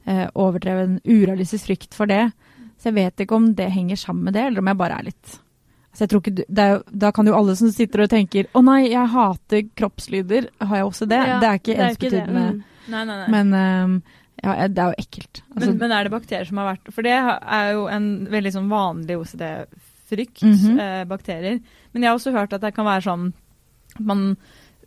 uh, 0.08 0.28
overdreven 0.40 1.00
urealistisk 1.04 1.68
frykt 1.68 1.98
for 1.98 2.08
det. 2.12 2.30
Så 2.80 2.92
jeg 2.92 3.00
vet 3.00 3.24
ikke 3.26 3.36
om 3.36 3.50
det 3.58 3.72
henger 3.74 4.00
sammen 4.00 4.30
med 4.30 4.38
det, 4.38 4.46
eller 4.48 4.64
om 4.64 4.72
jeg 4.72 4.80
bare 4.80 5.00
er 5.00 5.10
litt 5.12 5.40
så 5.94 6.04
jeg 6.04 6.10
tror 6.10 6.24
ikke 6.24 6.46
er 6.58 6.80
Da 6.90 7.12
kan 7.14 7.28
jo 7.30 7.36
alle 7.38 7.56
som 7.56 7.70
sitter 7.72 8.02
og 8.04 8.10
tenker 8.10 8.48
'Å 8.50 8.64
nei, 8.66 8.90
jeg 8.90 9.08
hater 9.14 9.62
kroppslyder', 9.78 10.50
har 10.62 10.76
jeg 10.78 10.86
også 10.86 11.08
det? 11.08 11.22
Ja, 11.28 11.40
det 11.40 11.48
er 11.50 11.60
ikke 11.60 11.78
ensbetydende. 11.78 12.46
Mm. 12.54 12.64
Nei, 12.90 13.04
nei, 13.06 13.18
nei. 13.18 13.28
Men 13.30 13.54
ehm, 13.54 14.04
ja, 14.44 14.68
det 14.68 14.78
er 14.84 14.92
jo 14.92 15.04
ekkelt. 15.06 15.42
Altså, 15.56 15.70
men, 15.70 15.78
men 15.80 15.92
er 15.96 16.04
det 16.04 16.12
bakterier 16.14 16.46
som 16.50 16.58
har 16.60 16.74
vært 16.74 16.90
For 16.94 17.06
det 17.06 17.14
er 17.16 17.70
jo 17.78 17.86
en 17.88 18.08
veldig 18.34 18.52
sånn 18.58 18.68
vanlig 18.72 19.16
OCD-frykt, 19.22 20.44
Mhm. 20.44 20.80
eh, 20.80 21.04
bakterier. 21.10 21.60
Men 21.94 22.04
jeg 22.04 22.10
har 22.12 22.18
også 22.20 22.34
hørt 22.36 22.54
at 22.54 22.62
det 22.62 22.74
kan 22.76 22.86
være 22.86 23.06
sånn 23.08 23.32
at 23.96 24.02
man 24.02 24.36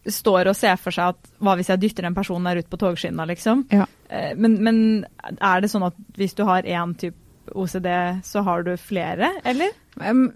står 0.06 0.46
og 0.52 0.54
ser 0.56 0.76
for 0.78 0.94
seg 0.94 1.08
at 1.16 1.30
hva 1.42 1.56
hvis 1.58 1.66
jeg 1.72 1.80
dytter 1.82 2.04
en 2.06 2.14
person 2.14 2.44
der 2.46 2.60
ut 2.60 2.68
på 2.70 2.78
togskinna, 2.78 3.24
liksom. 3.26 3.64
Ja. 3.74 3.86
Eh, 4.08 4.34
men, 4.36 4.58
men 4.62 5.06
er 5.40 5.60
det 5.64 5.70
sånn 5.72 5.86
at 5.88 5.94
hvis 6.14 6.34
du 6.38 6.44
har 6.46 6.62
én 6.62 6.94
type 6.98 7.16
OCD, 7.54 7.88
så 8.26 8.42
har 8.42 8.62
du 8.66 8.72
flere, 8.76 9.32
eller? 9.46 9.70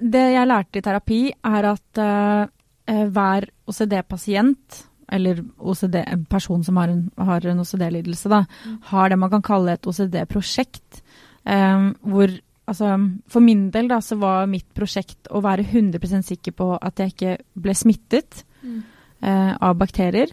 Det 0.01 0.25
jeg 0.33 0.47
lærte 0.49 0.79
i 0.79 0.83
terapi, 0.87 1.21
er 1.45 1.65
at 1.73 1.99
eh, 1.99 2.47
eh, 2.91 3.05
hver 3.11 3.47
OCD-pasient, 3.69 4.85
eller 5.11 5.43
OCD, 5.59 5.99
en 6.05 6.27
person 6.31 6.63
som 6.65 6.79
har 6.81 6.93
en, 6.93 7.03
har 7.19 7.47
en 7.47 7.63
OCD-lidelse, 7.65 8.31
da, 8.33 8.45
har 8.93 9.11
det 9.11 9.19
man 9.19 9.33
kan 9.33 9.45
kalle 9.47 9.75
et 9.75 9.91
OCD-prosjekt. 9.91 11.03
Um, 11.45 11.95
hvor 12.05 12.31
altså, 12.71 12.95
For 13.31 13.45
min 13.45 13.69
del 13.75 13.91
da, 13.91 14.01
så 14.05 14.19
var 14.21 14.51
mitt 14.51 14.69
prosjekt 14.77 15.31
å 15.31 15.43
være 15.45 15.67
100% 15.67 16.31
sikker 16.31 16.57
på 16.57 16.73
at 16.79 17.01
jeg 17.01 17.15
ikke 17.15 17.37
ble 17.59 17.75
smittet 17.77 18.45
eh, 18.63 19.53
av 19.57 19.79
bakterier. 19.81 20.33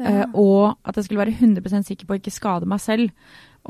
Eh, 0.00 0.24
og 0.32 0.78
at 0.84 0.96
jeg 0.96 1.06
skulle 1.06 1.24
være 1.24 1.36
100% 1.36 1.88
sikker 1.90 2.08
på 2.08 2.16
å 2.16 2.20
ikke 2.20 2.34
skade 2.34 2.68
meg 2.68 2.82
selv. 2.82 3.12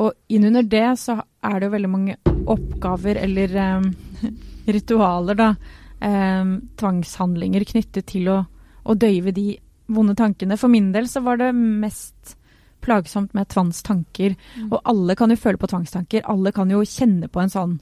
Og 0.01 0.15
innunder 0.31 0.67
det 0.71 0.87
så 1.03 1.19
er 1.43 1.59
det 1.59 1.69
jo 1.69 1.75
veldig 1.75 1.91
mange 1.91 2.17
oppgaver 2.51 3.19
eller 3.25 3.57
um, 3.81 3.89
ritualer, 4.77 5.39
da. 5.39 5.53
Um, 6.01 6.53
tvangshandlinger 6.81 7.67
knyttet 7.69 8.07
til 8.09 8.31
å, 8.33 8.39
å 8.89 8.95
døyve 8.97 9.35
de 9.37 9.51
vonde 9.91 10.17
tankene. 10.19 10.59
For 10.61 10.73
min 10.73 10.91
del 10.95 11.09
så 11.11 11.23
var 11.25 11.41
det 11.41 11.53
mest 11.55 12.37
plagsomt 12.81 13.35
med 13.37 13.51
tvangstanker. 13.53 14.35
Mm. 14.57 14.71
Og 14.71 14.81
alle 14.89 15.17
kan 15.19 15.33
jo 15.33 15.39
føle 15.41 15.61
på 15.61 15.69
tvangstanker. 15.71 16.25
Alle 16.31 16.53
kan 16.57 16.71
jo 16.73 16.83
kjenne 16.87 17.29
på 17.29 17.43
en 17.43 17.53
sånn 17.53 17.79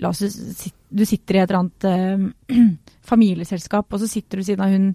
La 0.00 0.14
oss 0.14 0.22
si 0.22 0.70
du 0.88 1.02
sitter 1.04 1.36
i 1.36 1.40
et 1.42 1.50
eller 1.50 1.58
annet 1.58 1.84
eh, 1.84 2.60
familieselskap, 3.10 3.90
og 3.92 4.00
så 4.00 4.06
sitter 4.08 4.40
du 4.40 4.46
siden 4.46 4.62
av 4.64 4.72
hun 4.72 4.86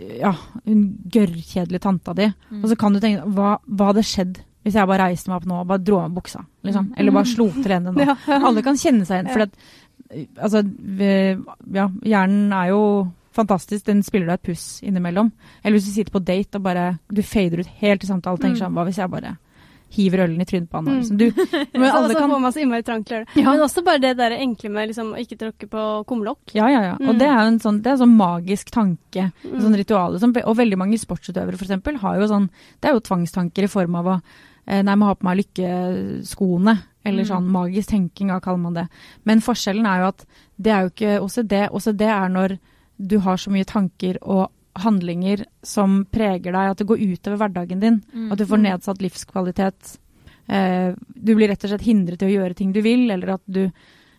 ja, 0.00 0.30
hun 0.64 0.84
gørrkjedelige 1.12 1.82
tanta 1.84 2.14
di. 2.16 2.28
Mm. 2.50 2.62
Og 2.62 2.70
så 2.70 2.76
kan 2.78 2.94
du 2.94 3.00
tenke 3.02 3.26
hva, 3.36 3.56
hva 3.66 3.90
hadde 3.90 4.06
skjedd 4.06 4.40
hvis 4.64 4.76
jeg 4.76 4.88
bare 4.90 5.06
reiste 5.08 5.30
meg 5.30 5.38
opp 5.40 5.48
nå 5.48 5.60
og 5.62 5.68
bare 5.70 5.82
dro 5.84 5.98
av 6.00 6.08
meg 6.08 6.18
buksa? 6.20 6.42
Liksom. 6.68 6.90
Eller 7.00 7.16
bare 7.16 7.28
slo 7.28 7.48
til 7.56 7.74
henne 7.74 7.94
nå. 7.94 8.04
Ja. 8.10 8.16
Alle 8.38 8.64
kan 8.64 8.78
kjenne 8.80 9.06
seg 9.08 9.20
igjen. 9.20 9.30
For 9.32 9.46
at, 9.46 10.26
altså, 10.36 10.62
vi, 11.00 11.10
ja, 11.76 11.86
hjernen 12.12 12.52
er 12.56 12.72
jo 12.72 12.82
fantastisk. 13.32 13.84
Den 13.86 14.02
spiller 14.02 14.26
deg 14.26 14.34
et 14.40 14.42
puss 14.50 14.80
innimellom. 14.82 15.32
Eller 15.64 15.78
hvis 15.78 15.86
du 15.86 15.92
sitter 15.92 16.12
på 16.12 16.24
date 16.24 16.56
og 16.56 16.62
bare 16.62 16.98
du 17.12 17.22
fader 17.22 17.60
ut 17.60 17.66
helt 17.80 18.02
i 18.04 18.06
samtalen 18.06 18.38
og 18.38 18.40
tenker 18.42 18.58
Mm. 18.58 18.66
sånn 18.66 18.74
Hva 18.74 18.84
hvis 18.86 18.96
jeg 18.98 19.10
bare 19.10 19.36
hiver 19.90 20.18
ølen 20.22 20.40
i 20.40 20.44
trynet 20.46 20.68
på 20.70 20.76
han? 20.78 20.84
Mm. 20.86 20.98
Liksom. 21.00 21.16
Du, 21.18 21.32
men 21.78 21.90
alle 21.96 22.14
kan 22.14 22.30
får 22.30 22.40
man 22.40 22.52
så 22.52 22.60
innmari 22.62 22.84
trang 22.86 23.04
til 23.04 23.16
å 23.16 23.18
gjøre 23.20 23.34
det. 23.34 23.44
Men 23.44 23.60
også 23.66 23.82
bare 23.84 23.98
det 24.00 24.16
der 24.18 24.30
enkle 24.38 24.70
med 24.70 24.88
liksom, 24.88 25.14
å 25.14 25.18
ikke 25.18 25.38
tråkke 25.38 25.68
på 25.70 26.04
kumlokk. 26.06 26.54
Ja, 26.54 26.68
ja, 26.70 26.82
ja. 26.82 26.92
Og 27.00 27.14
Mm. 27.14 27.18
det 27.18 27.26
er 27.28 27.40
jo 27.40 27.48
en 27.54 27.58
sånn, 27.58 27.82
det 27.82 27.86
er 27.90 27.96
en 27.98 28.04
sånn 28.06 28.16
magisk 28.16 28.70
tanke, 28.70 29.32
en 29.32 29.50
Mm. 29.50 29.60
sånn 29.62 29.76
ritual. 29.76 30.12
Liksom. 30.14 30.36
og 30.46 30.56
veldig 30.56 30.78
mange 30.78 30.98
sportsutøvere 30.98 31.58
eksempel, 31.58 31.96
har 31.98 32.16
jo 32.20 32.26
sånn 32.28 32.48
Det 32.80 32.88
er 32.90 32.94
jo 32.94 33.00
tvangstanker 33.00 33.62
i 33.64 33.66
form 33.68 33.94
av 33.96 34.04
å 34.06 34.22
eh, 34.68 34.82
Nei, 34.82 34.94
må 34.94 35.06
ha 35.06 35.14
på 35.14 35.24
meg 35.24 35.38
lykkeskoene. 35.38 36.78
Eller 37.04 37.24
Mm. 37.24 37.28
sånn 37.28 37.48
magisk 37.48 37.88
tenking, 37.88 38.28
hva 38.28 38.40
kaller 38.42 38.58
man 38.60 38.74
det. 38.74 38.88
Men 39.24 39.40
forskjellen 39.40 39.86
er 39.86 40.00
jo 40.02 40.08
at 40.08 40.24
det 40.60 40.70
er 40.72 40.80
jo 40.82 40.90
ikke 40.90 41.22
OCD. 41.24 41.68
OCD 41.72 42.02
er 42.04 42.28
når 42.28 42.58
du 43.00 43.16
har 43.24 43.40
så 43.40 43.50
mye 43.52 43.64
tanker 43.68 44.18
og 44.22 44.50
handlinger 44.80 45.44
som 45.66 46.04
preger 46.12 46.52
deg, 46.52 46.70
at 46.70 46.78
det 46.78 46.86
går 46.86 47.00
utover 47.02 47.40
hverdagen 47.40 47.80
din. 47.82 47.98
Mm. 48.12 48.28
At 48.32 48.38
du 48.38 48.46
får 48.46 48.60
nedsatt 48.62 49.02
livskvalitet. 49.02 49.96
Eh, 50.46 50.92
du 51.14 51.32
blir 51.34 51.50
rett 51.50 51.64
og 51.64 51.72
slett 51.72 51.86
hindret 51.86 52.20
til 52.20 52.30
å 52.30 52.34
gjøre 52.36 52.56
ting 52.58 52.72
du 52.74 52.80
vil, 52.84 53.08
eller 53.10 53.36
at 53.38 53.42
du 53.46 53.70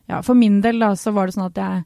Ja, 0.09 0.17
for 0.25 0.35
min 0.35 0.59
del 0.61 0.79
da, 0.81 0.89
så 0.97 1.13
var 1.13 1.27
det 1.29 1.35
sånn 1.37 1.45
at 1.47 1.59
jeg, 1.61 1.83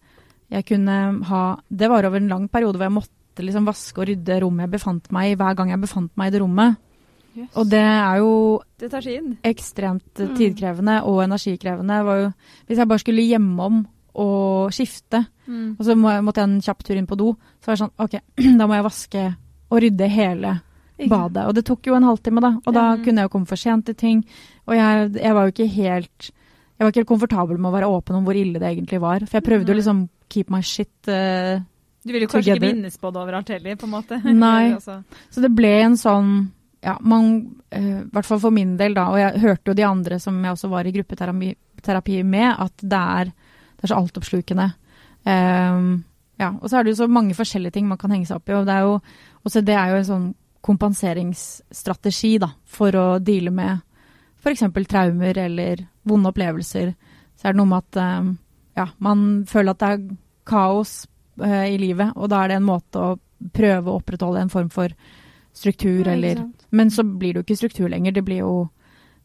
jeg 0.50 0.66
kunne 0.66 1.26
ha 1.30 1.42
Det 1.70 1.90
var 1.92 2.08
over 2.08 2.18
en 2.18 2.32
lang 2.32 2.48
periode 2.50 2.80
hvor 2.80 2.88
jeg 2.88 2.96
måtte 2.96 3.44
liksom 3.44 3.68
vaske 3.68 4.02
og 4.02 4.08
rydde 4.08 4.40
rommet 4.42 4.66
jeg 4.66 4.72
befant 4.80 5.12
meg 5.12 5.34
i, 5.34 5.36
hver 5.36 5.56
gang 5.56 5.70
jeg 5.70 5.82
befant 5.84 6.12
meg 6.18 6.32
i 6.32 6.34
det 6.34 6.42
rommet. 6.42 6.78
Yes. 7.36 7.50
Og 7.60 7.68
det 7.70 7.84
er 7.84 8.18
jo 8.24 8.62
Det 8.80 8.90
ekstremt 9.44 10.16
Mm. 10.16 10.36
tidkrevende 10.38 11.04
og 11.04 11.24
energikrevende. 11.26 12.04
Var 12.06 12.22
jo, 12.22 12.34
hvis 12.68 12.78
jeg 12.78 12.88
bare 12.88 13.00
skulle 13.00 13.28
hjemom 13.28 13.86
og 14.16 14.72
skifte, 14.72 15.28
Mm. 15.46 15.76
og 15.78 15.82
så 15.86 15.94
må 15.94 16.10
jeg, 16.10 16.24
måtte 16.26 16.42
jeg 16.42 16.50
en 16.50 16.62
kjapp 16.66 16.80
tur 16.86 16.98
inn 16.98 17.10
på 17.10 17.18
do, 17.20 17.34
så 17.62 17.70
var 17.70 17.76
det 17.76 17.82
sånn 17.84 18.06
OK, 18.06 18.16
da 18.60 18.68
må 18.68 18.78
jeg 18.78 18.88
vaske 18.88 19.26
og 19.70 19.82
rydde 19.84 20.08
hele 20.10 20.56
badet. 21.04 21.44
Og 21.46 21.54
det 21.58 21.66
tok 21.68 21.90
jo 21.90 21.98
en 21.98 22.08
halvtime, 22.08 22.42
da. 22.44 22.54
Og 22.64 22.74
da 22.74 22.86
mm. 22.94 23.04
kunne 23.06 23.22
jeg 23.22 23.30
jo 23.30 23.34
komme 23.36 23.50
for 23.50 23.60
sent 23.60 23.88
til 23.90 23.98
ting. 24.00 24.24
Og 24.70 24.76
jeg, 24.78 25.14
jeg 25.20 25.38
var 25.38 25.48
jo 25.48 25.54
ikke 25.54 25.70
helt 25.76 26.32
Jeg 26.76 26.84
var 26.84 26.92
ikke 26.92 27.02
helt 27.04 27.12
komfortabel 27.14 27.60
med 27.60 27.70
å 27.70 27.76
være 27.76 27.88
åpen 27.88 28.18
om 28.18 28.26
hvor 28.28 28.36
ille 28.36 28.60
det 28.60 28.68
egentlig 28.68 29.00
var. 29.04 29.24
For 29.24 29.40
jeg 29.40 29.46
prøvde 29.46 29.72
jo 29.72 29.78
liksom 29.78 30.02
keep 30.32 30.52
my 30.52 30.60
shit. 30.66 30.92
uh, 31.08 31.62
Du 32.04 32.12
vil 32.12 32.26
jo 32.26 32.30
kanskje 32.32 32.52
ikke 32.52 32.60
Together. 32.60 32.76
minnes 32.76 33.00
på 33.00 33.12
det 33.16 33.22
overalt 33.22 33.52
heller, 33.54 33.78
på 33.80 33.88
en 33.88 33.94
måte. 33.94 34.20
Nei. 34.46 34.76
så 34.76 35.44
det 35.44 35.52
ble 35.56 35.74
en 35.86 35.98
sånn 36.00 36.36
Ja, 36.86 36.98
man 37.02 37.30
eh, 37.74 38.04
I 38.04 38.10
hvert 38.14 38.28
fall 38.28 38.42
for 38.44 38.54
min 38.54 38.76
del, 38.78 38.94
da. 38.94 39.08
Og 39.14 39.18
jeg 39.18 39.42
hørte 39.46 39.72
jo 39.72 39.78
de 39.78 39.88
andre 39.88 40.20
som 40.22 40.36
jeg 40.44 40.58
også 40.58 40.70
var 40.70 40.86
i 40.86 40.94
gruppeterapi 40.94 42.20
med, 42.28 42.50
at 42.52 42.84
det 42.84 43.00
er, 43.20 43.32
det 43.32 43.88
er 43.88 43.94
så 43.94 44.02
altoppslukende. 44.04 44.68
Ehm, 45.26 46.04
ja, 46.40 46.52
og 46.62 46.70
så 46.70 46.78
er 46.78 46.86
det 46.86 46.94
jo 46.94 47.02
så 47.04 47.10
mange 47.12 47.36
forskjellige 47.38 47.78
ting 47.78 47.88
man 47.90 48.00
kan 48.00 48.14
henge 48.14 48.28
seg 48.30 48.40
opp 48.40 48.50
i. 48.50 48.58
Og 48.58 48.68
det 48.68 48.76
er 48.76 48.86
jo, 48.86 49.00
det 49.56 49.76
er 49.76 49.92
jo 49.92 50.00
en 50.00 50.10
sånn 50.10 50.30
kompenseringsstrategi 50.66 52.38
da, 52.42 52.50
for 52.66 52.96
å 52.98 53.06
deale 53.22 53.54
med 53.54 53.84
f.eks. 54.42 54.66
traumer 54.90 55.38
eller 55.38 55.86
vonde 56.06 56.32
opplevelser. 56.32 56.94
Så 57.36 57.48
er 57.48 57.54
det 57.54 57.60
noe 57.60 57.70
med 57.70 57.84
at 57.84 58.00
um, 58.22 58.32
ja, 58.78 58.88
man 59.04 59.46
føler 59.50 59.74
at 59.74 59.82
det 59.82 59.92
er 59.94 60.08
kaos 60.46 61.06
uh, 61.42 61.66
i 61.66 61.78
livet, 61.82 62.14
og 62.16 62.30
da 62.34 62.44
er 62.44 62.54
det 62.54 62.60
en 62.60 62.68
måte 62.68 63.02
å 63.02 63.16
prøve 63.56 63.92
å 63.92 64.00
opprettholde 64.00 64.46
en 64.46 64.54
form 64.54 64.72
for 64.74 64.94
struktur, 65.56 66.06
Ja, 66.06 66.14
eller. 66.14 66.44
Men 66.70 66.92
så 66.92 67.04
blir 67.04 67.34
det 67.34 67.40
jo 67.40 67.46
ikke 67.46 67.60
struktur 67.62 67.90
lenger. 67.90 68.12
Det 68.12 68.26
blir 68.26 68.42
jo 68.44 68.54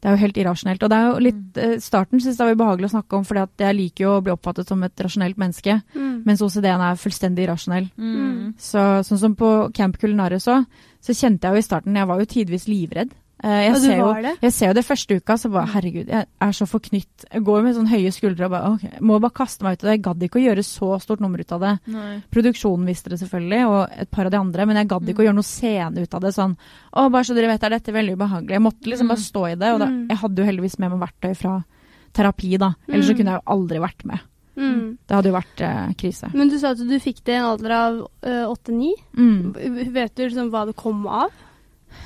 det 0.00 0.08
er 0.08 0.14
jo 0.16 0.20
helt 0.22 0.38
irrasjonelt. 0.40 0.82
Og 0.82 0.90
det 0.90 0.96
er 0.98 1.06
jo 1.10 1.18
litt 1.26 1.58
eh, 1.60 1.74
Starten 1.84 2.20
syns 2.20 2.38
jeg 2.40 2.46
var 2.48 2.56
ubehagelig 2.56 2.88
å 2.88 2.94
snakke 2.94 3.16
om, 3.18 3.24
fordi 3.28 3.42
at 3.44 3.64
jeg 3.66 3.76
liker 3.76 4.04
jo 4.06 4.12
å 4.16 4.22
bli 4.24 4.32
oppfattet 4.32 4.68
som 4.68 4.82
et 4.86 4.96
rasjonelt 5.04 5.36
menneske, 5.36 5.82
Mm. 5.94 6.22
mens 6.26 6.40
OCD-en 6.42 6.80
er 6.80 6.96
fullstendig 7.00 7.44
irrasjonell. 7.46 7.90
Mm. 7.98 8.54
Så, 8.58 8.80
sånn 9.04 9.18
som 9.18 9.34
på 9.36 9.70
Camp 9.76 9.98
Culinaris 10.00 10.48
òg, 10.48 10.64
så 11.00 11.12
kjente 11.16 11.48
jeg 11.48 11.52
jo 11.52 11.58
i 11.58 11.68
starten 11.68 11.96
Jeg 11.96 12.06
var 12.06 12.18
jo 12.20 12.24
tidvis 12.26 12.66
livredd. 12.68 13.10
Eh, 13.42 13.62
jeg, 13.70 13.76
ser 13.80 13.96
jo, 13.96 14.08
jeg 14.42 14.52
ser 14.52 14.66
jo 14.68 14.74
det 14.76 14.84
første 14.84 15.16
uka, 15.16 15.34
så 15.40 15.48
bare 15.48 15.70
herregud, 15.72 16.08
jeg 16.12 16.26
er 16.44 16.50
så 16.52 16.66
forknytt. 16.68 17.24
Jeg 17.32 17.40
går 17.46 17.62
med 17.64 17.74
sånn 17.74 17.88
høye 17.88 18.10
skuldre 18.12 18.44
og 18.44 18.50
bare 18.52 18.72
ok, 18.74 19.00
må 19.00 19.16
bare 19.18 19.32
kaste 19.32 19.64
meg 19.64 19.78
ut 19.78 19.84
i 19.84 19.86
det. 19.86 19.94
Jeg 19.96 20.02
gadd 20.04 20.22
ikke 20.26 20.40
å 20.40 20.44
gjøre 20.44 20.64
så 20.68 20.88
stort 21.00 21.20
nummer 21.24 21.40
ut 21.40 21.52
av 21.56 21.60
det. 21.64 21.72
Nei. 21.94 22.18
Produksjonen 22.30 22.84
visste 22.90 23.08
det 23.08 23.18
selvfølgelig, 23.22 23.62
og 23.70 23.96
et 24.04 24.10
par 24.12 24.26
av 24.28 24.34
de 24.34 24.36
andre, 24.42 24.66
men 24.68 24.76
jeg 24.76 24.90
gadd 24.92 25.08
ikke 25.08 25.24
å 25.24 25.26
gjøre 25.30 25.38
noe 25.40 25.48
scene 25.48 26.04
ut 26.04 26.14
av 26.14 26.20
det. 26.20 26.34
Sånn 26.36 26.56
å, 26.92 27.06
bare 27.10 27.24
så 27.24 27.34
dere 27.34 27.48
vet, 27.48 27.64
er 27.64 27.70
dette 27.78 27.96
veldig 27.96 28.18
ubehagelig. 28.20 28.50
Jeg 28.58 28.66
måtte 28.68 28.84
liksom 28.92 29.08
Mm. 29.08 29.14
bare 29.14 29.24
stå 29.24 29.46
i 29.48 29.54
det, 29.56 29.72
og 29.72 29.78
da, 29.80 29.86
Mm. 29.86 30.08
jeg 30.10 30.18
hadde 30.18 30.36
jo 30.36 30.44
heldigvis 30.50 30.78
med 30.78 30.90
meg 30.90 31.00
verktøy 31.08 31.34
fra 31.36 31.64
terapi, 32.12 32.58
da. 32.58 32.74
Ellers 32.88 33.06
så 33.08 33.12
Mm. 33.14 33.16
kunne 33.16 33.30
jeg 33.32 33.40
jo 33.40 33.52
aldri 33.56 33.78
vært 33.80 34.04
med. 34.04 34.20
Mm. 34.58 34.98
Det 35.08 35.14
hadde 35.16 35.30
jo 35.30 35.38
vært 35.40 35.60
eh, 35.64 35.92
krise. 35.94 36.34
Men 36.34 36.48
du 36.50 36.58
sa 36.58 36.70
at 36.72 36.76
du 36.78 36.98
fikk 37.00 37.24
det 37.24 37.32
i 37.32 37.36
en 37.38 37.44
alder 37.56 37.70
av 37.72 38.08
åtte-ni. 38.22 38.92
Mm. 39.16 39.92
Vet 39.94 40.14
du 40.14 40.28
liksom 40.28 40.50
hva 40.50 40.66
det 40.66 40.76
kom 40.76 41.06
av? 41.06 41.30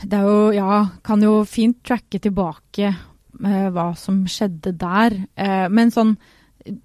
Det 0.04 0.18
er 0.18 0.24
jo, 0.28 0.50
ja, 0.56 0.80
kan 1.04 1.22
jo 1.22 1.44
fint 1.48 1.78
tracke 1.86 2.20
tilbake 2.20 2.88
eh, 2.90 3.68
hva 3.74 3.90
som 3.98 4.24
skjedde 4.30 4.72
der. 4.78 5.16
Eh, 5.36 5.68
men 5.68 5.90
sånn, 5.94 6.16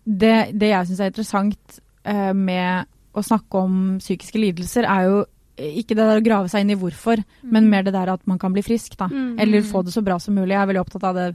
det, 0.05 0.51
det 0.59 0.71
jeg 0.73 0.87
syns 0.89 0.99
er 1.03 1.11
interessant 1.13 1.79
eh, 2.03 2.31
med 2.33 2.85
å 3.17 3.23
snakke 3.25 3.57
om 3.65 3.75
psykiske 3.99 4.39
lidelser, 4.39 4.85
er 4.87 5.07
jo 5.09 5.19
ikke 5.59 5.91
det 5.97 6.05
der 6.07 6.19
å 6.21 6.23
grave 6.23 6.47
seg 6.47 6.61
inn 6.63 6.69
i 6.71 6.77
hvorfor, 6.79 7.19
men 7.51 7.65
mer 7.67 7.83
det 7.83 7.91
der 7.91 8.07
at 8.13 8.21
man 8.31 8.37
kan 8.39 8.53
bli 8.55 8.61
frisk, 8.63 8.93
da. 8.95 9.09
Mm. 9.11 9.33
Eller 9.43 9.65
få 9.67 9.81
det 9.83 9.91
så 9.91 9.99
bra 10.05 10.15
som 10.23 10.37
mulig. 10.37 10.53
Jeg 10.53 10.61
er 10.61 10.69
veldig 10.69 10.83
opptatt 10.85 11.03
av 11.09 11.17
det 11.17 11.25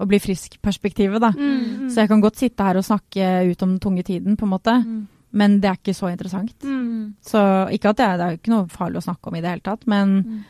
å 0.00 0.06
bli 0.08 0.20
frisk-perspektivet, 0.24 1.20
da. 1.20 1.28
Mm. 1.36 1.90
Så 1.92 2.00
jeg 2.00 2.08
kan 2.08 2.22
godt 2.24 2.40
sitte 2.40 2.64
her 2.64 2.78
og 2.80 2.86
snakke 2.86 3.26
ut 3.50 3.64
om 3.66 3.74
den 3.74 3.82
tunge 3.84 4.06
tiden, 4.08 4.38
på 4.40 4.46
en 4.48 4.54
måte, 4.54 4.78
Mm. 4.86 5.02
men 5.36 5.58
det 5.60 5.68
er 5.68 5.76
ikke 5.76 5.96
så 5.98 6.08
interessant. 6.08 6.54
Mm. 6.64 7.12
Så 7.20 7.42
ikke 7.76 7.90
at 7.92 7.96
det 8.00 8.06
er, 8.06 8.16
det 8.16 8.24
er 8.30 8.38
ikke 8.38 8.54
noe 8.54 8.68
farlig 8.72 9.02
å 9.02 9.06
snakke 9.10 9.28
om 9.28 9.36
i 9.36 9.42
det 9.44 9.50
hele 9.52 9.66
tatt, 9.68 9.86
men 9.86 10.16
Mm. 10.22 10.44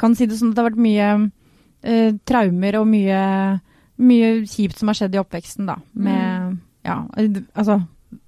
Kan 0.00 0.14
si 0.16 0.28
det 0.28 0.38
sånn 0.38 0.52
at 0.52 0.58
det 0.58 0.62
har 0.62 0.70
vært 0.70 0.84
mye 0.86 1.08
eh, 1.86 2.14
traumer 2.28 2.78
og 2.80 2.86
mye, 2.90 3.20
mye 4.02 4.30
kjipt 4.48 4.80
som 4.80 4.90
har 4.90 4.98
skjedd 4.98 5.16
i 5.16 5.20
oppveksten, 5.22 5.68
da. 5.68 5.78
Med 5.92 6.56
Ja, 6.86 7.02
altså 7.18 7.80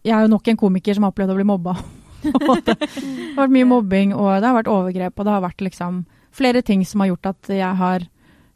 Jeg 0.02 0.16
er 0.16 0.26
jo 0.26 0.34
nok 0.34 0.48
en 0.50 0.58
komiker 0.58 0.96
som 0.96 1.06
har 1.06 1.14
opplevd 1.14 1.32
å 1.32 1.38
bli 1.38 1.48
mobba. 1.48 1.76
det 2.24 2.74
har 2.74 3.42
vært 3.44 3.54
mye 3.54 3.68
mobbing, 3.70 4.14
og 4.16 4.40
det 4.40 4.48
har 4.48 4.56
vært 4.58 4.72
overgrep, 4.72 5.14
og 5.14 5.26
det 5.26 5.34
har 5.34 5.44
vært 5.44 5.66
liksom 5.68 6.04
flere 6.34 6.62
ting 6.66 6.84
som 6.87 7.02
har 7.02 7.12
gjort 7.12 7.30
at 7.30 7.50
jeg 7.54 7.78
har 7.78 8.04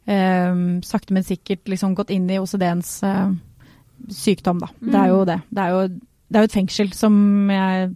eh, 0.05 0.63
sakte, 0.83 1.15
men 1.15 1.27
sikkert 1.27 1.71
liksom 1.71 1.95
gått 1.95 2.11
inn 2.13 2.27
i 2.29 2.39
OCD-ens 2.43 2.95
eh, 3.07 3.29
sykdom, 4.11 4.59
da. 4.63 4.71
Det 4.79 4.99
er 4.99 5.13
jo 5.13 5.23
det. 5.27 5.39
Det 5.49 5.63
er 5.63 5.73
jo, 5.73 5.85
det 6.27 6.39
er 6.39 6.43
jo 6.43 6.51
et 6.51 6.57
fengsel 6.59 6.91
som 6.97 7.15
jeg 7.51 7.93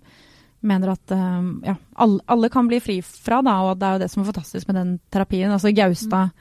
mener 0.62 0.90
at 0.96 1.12
eh, 1.12 1.50
ja, 1.70 1.76
alle, 1.96 2.20
alle 2.28 2.50
kan 2.50 2.68
bli 2.68 2.80
fri 2.82 3.00
fra, 3.06 3.42
da, 3.46 3.60
og 3.70 3.78
det 3.80 3.88
er 3.88 3.94
jo 3.98 4.04
det 4.06 4.10
som 4.12 4.24
er 4.24 4.32
fantastisk 4.32 4.68
med 4.68 4.76
den 4.80 4.96
terapien. 5.14 5.52
Altså 5.54 5.72
Gaustad 5.76 6.32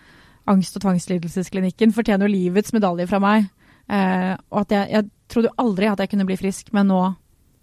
angst- 0.46 0.76
og 0.79 0.83
tvangslidelsesklinikken 0.87 1.92
fortjener 1.92 2.26
jo 2.29 2.33
livets 2.37 2.72
medalje 2.72 3.07
fra 3.11 3.18
meg. 3.22 3.48
Eh, 3.90 4.33
og 4.50 4.61
at 4.64 4.72
jeg, 4.74 4.90
jeg 4.90 5.09
trodde 5.31 5.50
jo 5.52 5.59
aldri 5.62 5.87
at 5.90 5.98
jeg 6.02 6.11
kunne 6.14 6.26
bli 6.26 6.37
frisk, 6.40 6.72
men 6.74 6.88
nå 6.90 7.00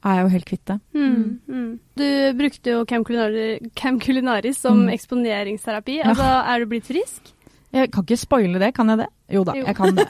er 0.04 0.18
jeg 0.20 0.24
jo 0.26 0.32
helt 0.34 0.46
kvitt 0.50 0.66
det. 0.68 0.76
Mm. 0.94 1.40
Mm. 1.48 1.70
Du 1.96 2.08
brukte 2.38 2.74
jo 2.76 2.86
Camp 2.86 3.08
Culinaris, 3.08 3.70
Camp 3.80 4.02
Culinaris 4.04 4.58
som 4.60 4.86
Mm. 4.86 4.90
eksponeringsterapi. 4.98 5.98
Ja. 6.02 6.10
Altså, 6.12 6.28
er 6.54 6.60
du 6.60 6.66
blitt 6.74 6.86
frisk? 6.88 7.33
Jeg 7.74 7.90
kan 7.92 8.04
ikke 8.06 8.18
spoile 8.22 8.60
det, 8.62 8.72
kan 8.78 8.90
jeg 8.94 9.00
det? 9.02 9.08
Jo 9.34 9.42
da, 9.48 9.54
Jo. 9.58 9.64
jeg 9.66 9.76
kan 9.76 9.96
det. 9.98 10.06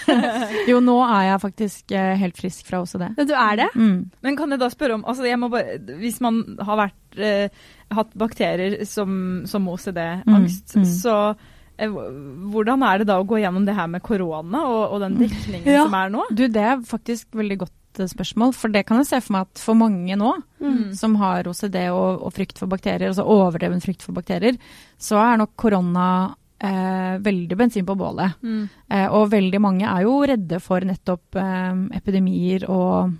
jo, 0.70 0.78
nå 0.80 0.94
er 1.04 1.26
jeg 1.30 1.40
faktisk 1.42 1.92
eh, 1.92 2.14
helt 2.20 2.38
frisk 2.38 2.68
fra 2.70 2.80
OCD. 2.84 3.04
Du 3.28 3.34
er 3.36 3.58
det? 3.60 3.66
Mm. 3.76 3.98
Men 4.24 4.38
kan 4.38 4.54
jeg 4.54 4.62
da 4.62 4.68
spørre 4.72 4.96
om 4.96 5.04
altså 5.04 5.26
jeg 5.28 5.38
må 5.42 5.50
bare, 5.52 5.76
Hvis 6.00 6.20
man 6.24 6.40
har 6.64 6.80
vært, 6.86 7.18
eh, 7.20 7.48
hatt 7.92 8.14
bakterier 8.18 8.78
som, 8.88 9.44
som 9.46 9.68
OCD-angst, 9.68 10.74
Mm, 10.76 10.82
mm. 10.82 10.90
så 11.02 11.16
eh, 11.78 11.88
hvordan 12.52 12.82
er 12.88 13.02
det 13.02 13.08
da 13.12 13.18
å 13.20 13.26
gå 13.28 13.42
gjennom 13.42 13.66
det 13.68 13.76
her 13.76 13.86
med 13.92 14.02
korona 14.02 14.64
og, 14.66 14.94
og 14.96 15.02
den 15.04 15.18
dekningen 15.20 15.68
Ja. 15.68 15.84
som 15.84 15.94
er 16.00 16.14
nå? 16.16 16.24
Du, 16.32 16.46
det 16.48 16.62
er 16.64 16.80
faktisk 16.88 17.28
veldig 17.36 17.58
godt 17.66 18.00
eh, 18.00 18.08
spørsmål, 18.10 18.54
for 18.56 18.72
det 18.72 18.86
kan 18.88 19.02
jeg 19.02 19.10
se 19.12 19.20
for 19.20 19.36
meg 19.36 19.50
at 19.50 19.62
for 19.68 19.74
mange 19.78 20.16
nå, 20.16 20.32
Mm. 20.56 20.94
som 20.96 21.12
har 21.20 21.44
OCD 21.44 21.76
og, 21.92 22.22
og 22.24 22.32
frykt 22.32 22.56
for 22.58 22.66
bakterier, 22.72 23.10
altså 23.12 23.26
overdreven 23.28 23.82
frykt 23.84 24.00
for 24.02 24.16
bakterier, 24.16 24.56
så 24.98 25.18
er 25.20 25.36
nok 25.42 25.52
korona 25.60 26.06
eh, 26.60 27.18
veldig 27.22 27.56
bensin 27.58 27.86
på 27.86 27.96
bålet. 27.98 28.36
Mm. 28.42 28.64
Eh, 28.90 29.06
og 29.12 29.30
veldig 29.32 29.60
mange 29.60 29.86
er 29.86 30.02
jo 30.06 30.18
redde 30.26 30.60
for 30.64 30.80
nettopp 30.86 31.36
eh, 31.40 31.72
epidemier 31.98 32.66
og 32.72 33.14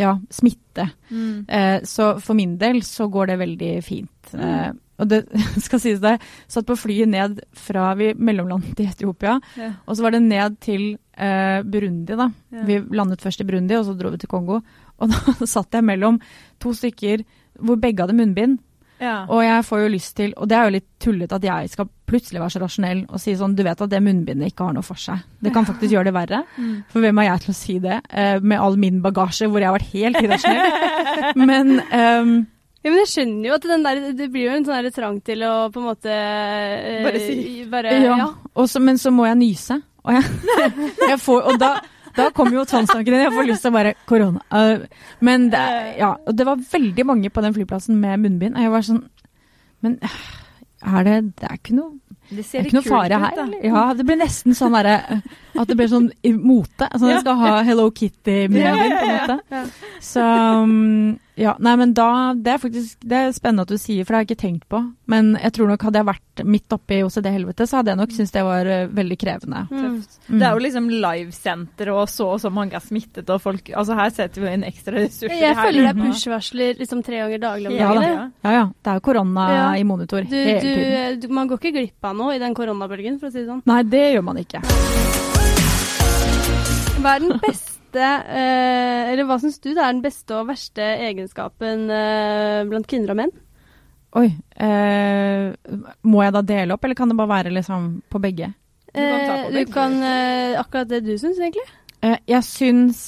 ja, 0.00 0.14
smitte. 0.32 0.86
Mm. 1.10 1.44
Eh, 1.48 1.80
så 1.84 2.14
for 2.22 2.38
min 2.38 2.56
del 2.60 2.82
så 2.86 3.08
går 3.12 3.32
det 3.32 3.38
veldig 3.42 3.72
fint. 3.84 4.32
Eh, 4.34 4.70
og 5.00 5.08
det 5.08 5.22
skal 5.66 5.80
sies 5.80 6.00
det, 6.02 6.16
satt 6.48 6.66
på 6.68 6.76
flyet 6.78 7.08
ned 7.08 7.40
fra 7.56 7.94
vi 7.98 8.12
mellomlandet 8.16 8.80
i 8.84 8.88
Etiopia, 8.90 9.38
Ja. 9.56 9.70
og 9.86 9.96
så 9.96 10.04
var 10.04 10.12
det 10.16 10.22
ned 10.26 10.58
til 10.60 10.86
eh, 11.16 11.60
Burundi, 11.64 12.16
da. 12.16 12.30
Ja. 12.52 12.64
Vi 12.68 12.80
landet 12.96 13.22
først 13.24 13.40
i 13.40 13.48
Burundi, 13.48 13.76
og 13.78 13.86
så 13.88 13.96
dro 13.98 14.12
vi 14.12 14.20
til 14.20 14.28
Kongo. 14.32 14.60
Og 15.00 15.08
da 15.12 15.48
satt 15.48 15.72
jeg 15.78 15.84
mellom 15.88 16.20
to 16.60 16.72
stykker 16.76 17.24
hvor 17.60 17.80
begge 17.80 18.04
hadde 18.04 18.16
munnbind. 18.16 18.58
Ja. 19.00 19.24
Og 19.32 19.40
jeg 19.44 19.64
får 19.64 19.82
jo 19.82 19.90
lyst 19.94 20.12
til, 20.18 20.34
og 20.36 20.48
det 20.50 20.56
er 20.56 20.68
jo 20.68 20.74
litt 20.76 20.86
tullete 21.00 21.38
at 21.38 21.46
jeg 21.46 21.72
skal 21.72 21.88
plutselig 22.10 22.42
være 22.42 22.52
så 22.52 22.60
rasjonell 22.60 23.02
og 23.08 23.22
si 23.22 23.32
sånn 23.38 23.54
Du 23.56 23.62
vet 23.64 23.80
at 23.80 23.90
det 23.92 24.00
munnbindet 24.04 24.50
ikke 24.50 24.66
har 24.68 24.76
noe 24.76 24.84
for 24.86 25.00
seg. 25.00 25.22
Det 25.40 25.52
kan 25.54 25.66
faktisk 25.68 25.94
gjøre 25.94 26.10
det 26.10 26.14
verre. 26.16 26.42
Mm. 26.56 26.72
For 26.92 27.04
hvem 27.04 27.20
er 27.22 27.28
jeg 27.30 27.44
til 27.44 27.52
å 27.52 27.58
si 27.58 27.76
det, 27.82 28.00
eh, 28.10 28.36
med 28.42 28.60
all 28.60 28.78
min 28.80 29.00
bagasje 29.04 29.48
hvor 29.48 29.62
jeg 29.62 29.70
har 29.70 29.78
vært 29.78 29.94
helt 29.94 30.20
irrasjonell? 30.20 30.80
Men 31.50 31.76
um, 31.80 32.34
Ja, 32.80 32.88
men 32.88 33.02
jeg 33.02 33.10
skjønner 33.10 33.44
jo 33.44 33.56
at 33.58 33.64
den 33.68 33.82
der, 33.84 33.98
det 34.16 34.26
blir 34.32 34.46
jo 34.46 34.52
en 34.56 34.64
sånn 34.64 34.86
trang 34.96 35.18
til 35.20 35.42
å 35.44 35.52
på 35.72 35.82
en 35.82 35.88
måte 35.90 36.12
eh, 36.12 37.02
Bare 37.04 37.20
si. 37.20 37.64
Bare, 37.68 37.92
ja. 37.92 38.14
ja. 38.22 38.28
Og 38.56 38.70
så, 38.72 38.80
men 38.80 38.96
så 39.00 39.12
må 39.12 39.26
jeg 39.28 39.36
nyse. 39.36 39.76
Og, 40.00 40.14
jeg, 40.16 40.54
jeg 41.10 41.18
får, 41.20 41.42
og 41.52 41.60
da, 41.60 41.74
da 42.16 42.28
kommer 42.34 42.58
jo 42.58 42.66
tvangstankene. 42.68 43.22
Jeg 43.24 43.34
får 43.34 43.48
lyst 43.48 43.64
til 43.64 43.72
å 43.72 43.76
bare 43.76 43.94
Korona. 44.08 44.42
Øh, 44.56 44.84
men 45.26 45.48
det, 45.52 45.64
ja, 46.00 46.14
det 46.26 46.46
var 46.48 46.62
veldig 46.72 47.06
mange 47.06 47.30
på 47.30 47.44
den 47.44 47.56
flyplassen 47.56 47.98
med 48.00 48.22
munnbind. 48.24 48.58
Og 48.58 48.66
jeg 48.66 48.74
var 48.74 48.86
sånn 48.86 49.02
Men 49.80 49.96
øh, 50.04 50.20
er 50.90 51.04
det 51.06 51.16
Det 51.40 51.48
er 51.48 51.58
ikke 51.58 51.76
noe 51.76 51.92
Det 52.30 52.44
Det 52.44 52.60
er 52.60 52.66
ikke 52.68 52.78
noe 52.78 52.88
fare 52.88 53.16
ut, 53.16 53.38
her. 53.38 53.54
Ja, 53.64 53.84
det 53.96 54.06
blir 54.08 54.20
nesten 54.20 54.56
sånn 54.56 54.76
derre 54.76 55.22
At 55.54 55.70
det 55.70 55.76
blir 55.78 55.90
sånn 55.92 56.10
i 56.22 56.32
Sånn 56.34 57.08
at 57.08 57.14
jeg 57.14 57.24
skal 57.24 57.40
ha 57.40 57.54
Hello 57.66 57.90
Kitty-munnbind, 57.90 58.94
på 58.96 59.08
en 59.08 59.16
måte. 59.18 59.64
Så 60.04 60.24
um, 60.24 61.18
ja, 61.40 61.54
nei, 61.58 61.72
men 61.80 61.94
da 61.96 62.34
Det 62.36 62.50
er 62.52 62.58
faktisk 62.60 63.00
det 63.08 63.16
er 63.16 63.30
spennende 63.32 63.64
at 63.64 63.70
du 63.72 63.78
sier, 63.80 64.04
for 64.04 64.12
det 64.12 64.18
har 64.18 64.24
jeg 64.26 64.30
ikke 64.30 64.42
tenkt 64.42 64.66
på. 64.68 64.80
Men 65.10 65.32
jeg 65.40 65.54
tror 65.56 65.70
nok 65.70 65.82
hadde 65.88 65.98
jeg 66.02 66.06
vært 66.10 66.42
midt 66.44 66.74
oppi 66.76 66.98
OCD-helvetet, 67.06 67.68
så 67.70 67.78
hadde 67.80 67.90
jeg 67.94 67.98
nok 68.00 68.12
syntes 68.14 68.34
det 68.34 68.42
var 68.44 68.68
uh, 68.68 68.92
veldig 68.96 69.16
krevende. 69.20 69.62
Mm. 69.70 69.86
Mm. 70.28 70.36
Det 70.38 70.46
er 70.46 70.52
jo 70.58 70.62
liksom 70.66 70.90
livesenter, 70.92 71.90
og 71.96 72.04
så 72.12 72.28
og 72.34 72.40
så 72.44 72.50
mange 72.52 72.76
er 72.76 72.84
smittet, 72.84 73.28
og 73.32 73.40
folk 73.40 73.70
Altså 73.72 73.96
her 73.98 74.10
setter 74.14 74.44
vi 74.44 74.52
inn 74.58 74.66
ekstra 74.68 74.94
ressurser. 75.00 75.34
Jeg 75.40 75.56
her 75.56 75.64
føler 75.70 75.88
det 75.88 75.90
er 75.94 76.00
push-varsler 76.04 76.78
liksom 76.84 77.02
tre 77.06 77.22
ganger 77.24 77.42
daglig 77.46 77.70
om 77.72 77.76
Ja 77.80 77.88
dagen. 77.94 78.02
da. 78.20 78.48
Ja 78.50 78.54
ja, 78.58 78.64
det 78.84 78.92
er 78.94 79.00
jo 79.00 79.06
korona 79.08 79.48
Ja. 79.54 79.66
i 79.80 79.84
monitor 79.84 80.20
Du, 80.28 80.36
hele 80.36 80.60
tiden. 80.60 81.20
du, 81.20 81.26
du, 81.28 81.34
man 81.34 81.48
går 81.48 81.58
ikke 81.62 81.72
glipp 81.80 82.04
av 82.04 82.16
noe 82.20 82.36
i 82.36 82.38
den 82.42 82.54
koronabølgen, 82.54 83.18
for 83.18 83.28
å 83.28 83.32
si 83.32 83.40
det 83.42 83.48
sånn. 83.48 83.62
Nei, 83.66 83.82
det 83.82 84.04
gjør 84.14 84.22
man 84.28 84.36
ikke. 84.44 84.60
Hva 87.00 87.14
er 87.16 87.22
den 87.24 87.38
beste, 87.40 87.69
eh, 87.98 89.10
eller 89.12 89.26
hva 89.28 89.38
syns 89.42 89.58
du 89.60 89.70
det 89.72 89.80
er 89.82 89.92
den 89.94 90.02
beste 90.04 90.36
og 90.36 90.48
verste 90.50 90.84
egenskapen 91.08 91.88
eh, 91.90 92.62
blant 92.70 92.86
kvinner 92.90 93.14
og 93.14 93.20
menn? 93.22 93.32
Oi. 94.18 94.28
Eh, 94.58 95.50
må 96.02 96.22
jeg 96.24 96.34
da 96.34 96.42
dele 96.42 96.74
opp, 96.74 96.84
eller 96.84 96.98
kan 96.98 97.08
det 97.12 97.16
bare 97.18 97.34
være 97.34 97.52
liksom 97.54 97.90
på 98.10 98.20
begge? 98.22 98.52
Du 98.90 98.98
kan 98.98 99.20
ta 99.26 99.34
på 99.34 99.46
Eh, 99.46 99.52
begge. 99.52 99.66
du 99.66 99.72
kan 99.72 99.92
eh, 100.02 100.58
akkurat 100.60 100.88
det 100.90 101.04
du 101.06 101.12
syns, 101.18 101.38
egentlig. 101.38 101.66
Eh, 102.02 102.16
jeg 102.26 102.42
syns 102.48 103.00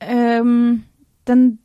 ehm, 0.00 0.84
den, 1.26 1.58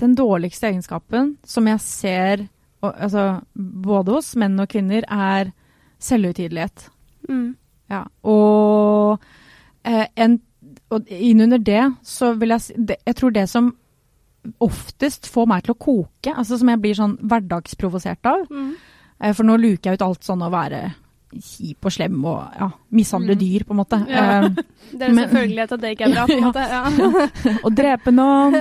den 0.00 0.14
dårligste 0.18 0.66
egenskapen 0.72 1.36
som 1.44 1.68
jeg 1.70 1.80
ser 1.84 2.46
og, 2.82 2.92
altså, 2.98 3.40
både 3.54 4.12
hos 4.18 4.34
menn 4.36 4.58
og 4.60 4.68
kvinner, 4.68 5.06
er 5.08 5.52
selvhøytidelighet. 6.02 6.88
Mm. 7.28 7.56
Ja. 7.90 8.02
Og, 8.26 9.22
eh, 9.86 10.06
en, 10.16 10.40
og 10.90 11.08
innunder 11.10 11.58
det 11.58 11.82
så 12.06 12.34
vil 12.38 12.48
jeg 12.54 12.60
si 12.60 12.74
det, 12.78 12.96
Jeg 13.06 13.16
tror 13.16 13.30
det 13.34 13.48
som 13.50 13.72
oftest 14.62 15.26
får 15.26 15.46
meg 15.50 15.64
til 15.66 15.74
å 15.74 15.78
koke, 15.82 16.30
altså 16.36 16.58
som 16.60 16.68
jeg 16.70 16.78
blir 16.84 16.94
sånn 16.94 17.16
hverdagsprovosert 17.18 18.26
av 18.30 18.44
Mm. 18.50 18.74
eh, 19.20 19.32
For 19.32 19.42
nå 19.44 19.56
luker 19.58 19.90
jeg 19.90 19.98
ut 19.98 20.02
alt 20.06 20.22
sånn 20.22 20.42
å 20.46 20.50
være 20.52 20.94
kjip 21.36 21.84
og 21.84 21.92
slem 21.92 22.24
og 22.24 22.52
ja, 22.60 22.68
mishandle 22.94 23.34
Mm. 23.34 23.38
dyr, 23.40 23.64
på 23.66 23.70
en 23.74 23.76
måte. 23.80 23.98
Ja. 24.08 24.44
Eh, 24.44 24.48
Det 24.96 25.02
er 25.02 25.08
en 25.10 25.16
selvfølgelighet 25.18 25.72
at 25.72 25.80
det 25.80 25.90
ikke 25.96 26.04
er 26.06 26.14
bra, 26.14 26.26
på 26.26 26.36
en 26.36 26.44
måte. 26.48 26.62
Ja. 26.70 27.58
og 27.66 27.74
drepe 27.74 28.12
noen. 28.14 28.54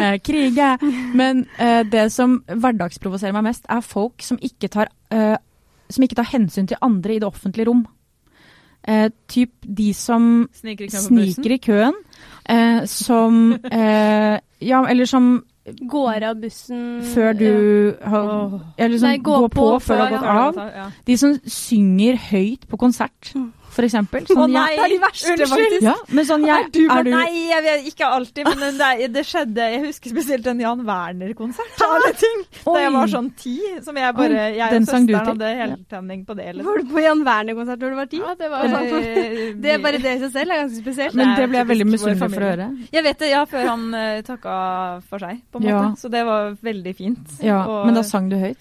eh, 0.00 0.18
krige. 0.24 0.70
Men 1.14 1.44
det 1.90 2.06
som 2.12 2.40
hverdagsprovoserer 2.48 3.32
meg 3.36 3.44
mest, 3.50 3.66
er 3.68 3.80
folk 3.84 4.22
som 4.24 4.38
ikke 4.42 4.68
tar, 4.72 4.88
som 5.10 6.04
ikke 6.04 6.16
tar 6.18 6.24
hensyn 6.32 6.66
til 6.68 6.80
andre 6.82 7.14
i 7.14 7.20
det 7.22 7.28
offentlige 7.28 7.68
rom. 7.68 7.86
Eh, 8.88 9.10
typ 9.28 9.50
de 9.76 9.90
som 9.94 10.48
Sniker 10.56 10.86
i 10.86 10.88
køen, 10.88 11.02
sniker 11.04 11.52
i 11.52 11.58
køen, 11.60 11.94
eh, 12.48 12.86
som 12.88 13.52
eh, 13.70 14.38
Ja, 14.64 14.80
eller 14.88 15.04
som 15.04 15.44
Går 15.90 16.24
av 16.24 16.38
bussen 16.40 17.02
før 17.12 17.34
du 17.36 17.50
har 18.00 18.54
Eller 18.78 18.98
som 18.98 19.08
Nei, 19.10 19.18
går, 19.18 19.42
går 19.44 19.48
på, 19.52 19.66
på 19.74 19.78
før 19.84 19.96
du 19.96 20.02
har 20.02 20.10
gått 20.14 20.28
av. 20.32 20.70
Ja. 20.76 20.86
De 21.06 21.16
som 21.20 21.34
synger 21.44 22.16
høyt 22.30 22.64
på 22.70 22.80
konsert, 22.80 23.34
Mm. 23.34 23.52
For 23.78 23.86
eksempel. 23.86 24.24
Å 24.26 24.34
Sånn, 24.34 24.50
nei, 24.52 24.64
jeg- 24.66 24.78
det 24.78 24.84
er 24.84 24.92
de 24.92 24.98
verste, 25.04 25.30
Unnskyld. 25.32 25.52
faktisk. 25.54 25.82
Ja, 25.86 25.94
men 26.18 26.24
sånn, 26.26 26.44
jeg, 26.48 26.64
er 26.64 26.70
du, 26.74 26.80
er 26.90 27.02
du 27.06 27.10
Nei, 27.14 27.28
jeg 27.48 27.62
vet 27.68 27.86
ikke 27.92 28.08
alltid, 28.18 28.48
men 28.58 28.78
det, 28.82 29.12
det 29.14 29.22
skjedde 29.28 29.66
Jeg 29.72 29.80
husker 29.86 30.10
spesielt 30.16 30.46
en 30.50 30.60
Jan 30.64 30.82
Werner-konsert 30.88 31.82
av 31.86 31.94
alle 31.98 32.12
ting. 32.24 32.42
Da 32.64 32.74
jeg 32.82 32.92
var 32.98 33.06
sånn 33.14 33.30
ti, 33.38 33.54
som 33.86 33.96
jeg 34.02 34.14
bare 34.18 34.42
Oi, 34.42 34.56
Jeg 34.58 34.70
den 34.74 34.82
og 34.82 34.88
søsteren 34.90 35.30
hadde 35.30 35.52
heltenning 35.62 36.24
på 36.26 36.36
det. 36.36 36.48
Liksom. 36.58 36.68
Var 36.72 36.78
du 36.82 36.92
på 36.92 37.04
Jan 37.06 37.24
Werner-konsert 37.30 37.78
når 37.86 37.94
du 37.94 37.98
var 38.02 38.10
ti? 38.12 38.18
Ja, 38.24 38.34
det 38.42 38.50
var 38.50 38.64
sånn- 38.74 38.92
eh, 38.98 39.52
Det 39.62 39.74
er 39.74 39.78
bare 39.78 39.98
det 40.02 40.14
i 40.16 40.18
seg 40.26 40.32
selv 40.32 40.50
er 40.56 40.62
ganske 40.64 40.82
spesielt. 40.82 41.14
Men 41.14 41.36
Det 41.38 41.48
ble 41.48 41.58
jeg 41.62 41.70
veldig 41.72 41.86
misunnelig 41.92 42.18
for 42.34 42.42
å 42.42 42.50
høre. 42.50 42.68
Jeg 42.92 43.04
vet 43.04 43.18
det, 43.18 43.30
ja, 43.30 43.44
før 43.46 43.68
han 43.68 43.86
uh, 43.94 44.22
takka 44.26 44.56
for 45.08 45.18
seg, 45.22 45.40
på 45.52 45.60
en 45.62 45.68
måte. 45.68 45.84
Ja. 45.86 45.94
Så 46.00 46.10
det 46.10 46.24
var 46.26 46.56
veldig 46.62 46.96
fint. 46.98 47.38
Ja, 47.42 47.62
Og- 47.66 47.86
Men 47.86 47.94
da 47.94 48.02
sang 48.02 48.28
du 48.28 48.36
høyt? 48.36 48.58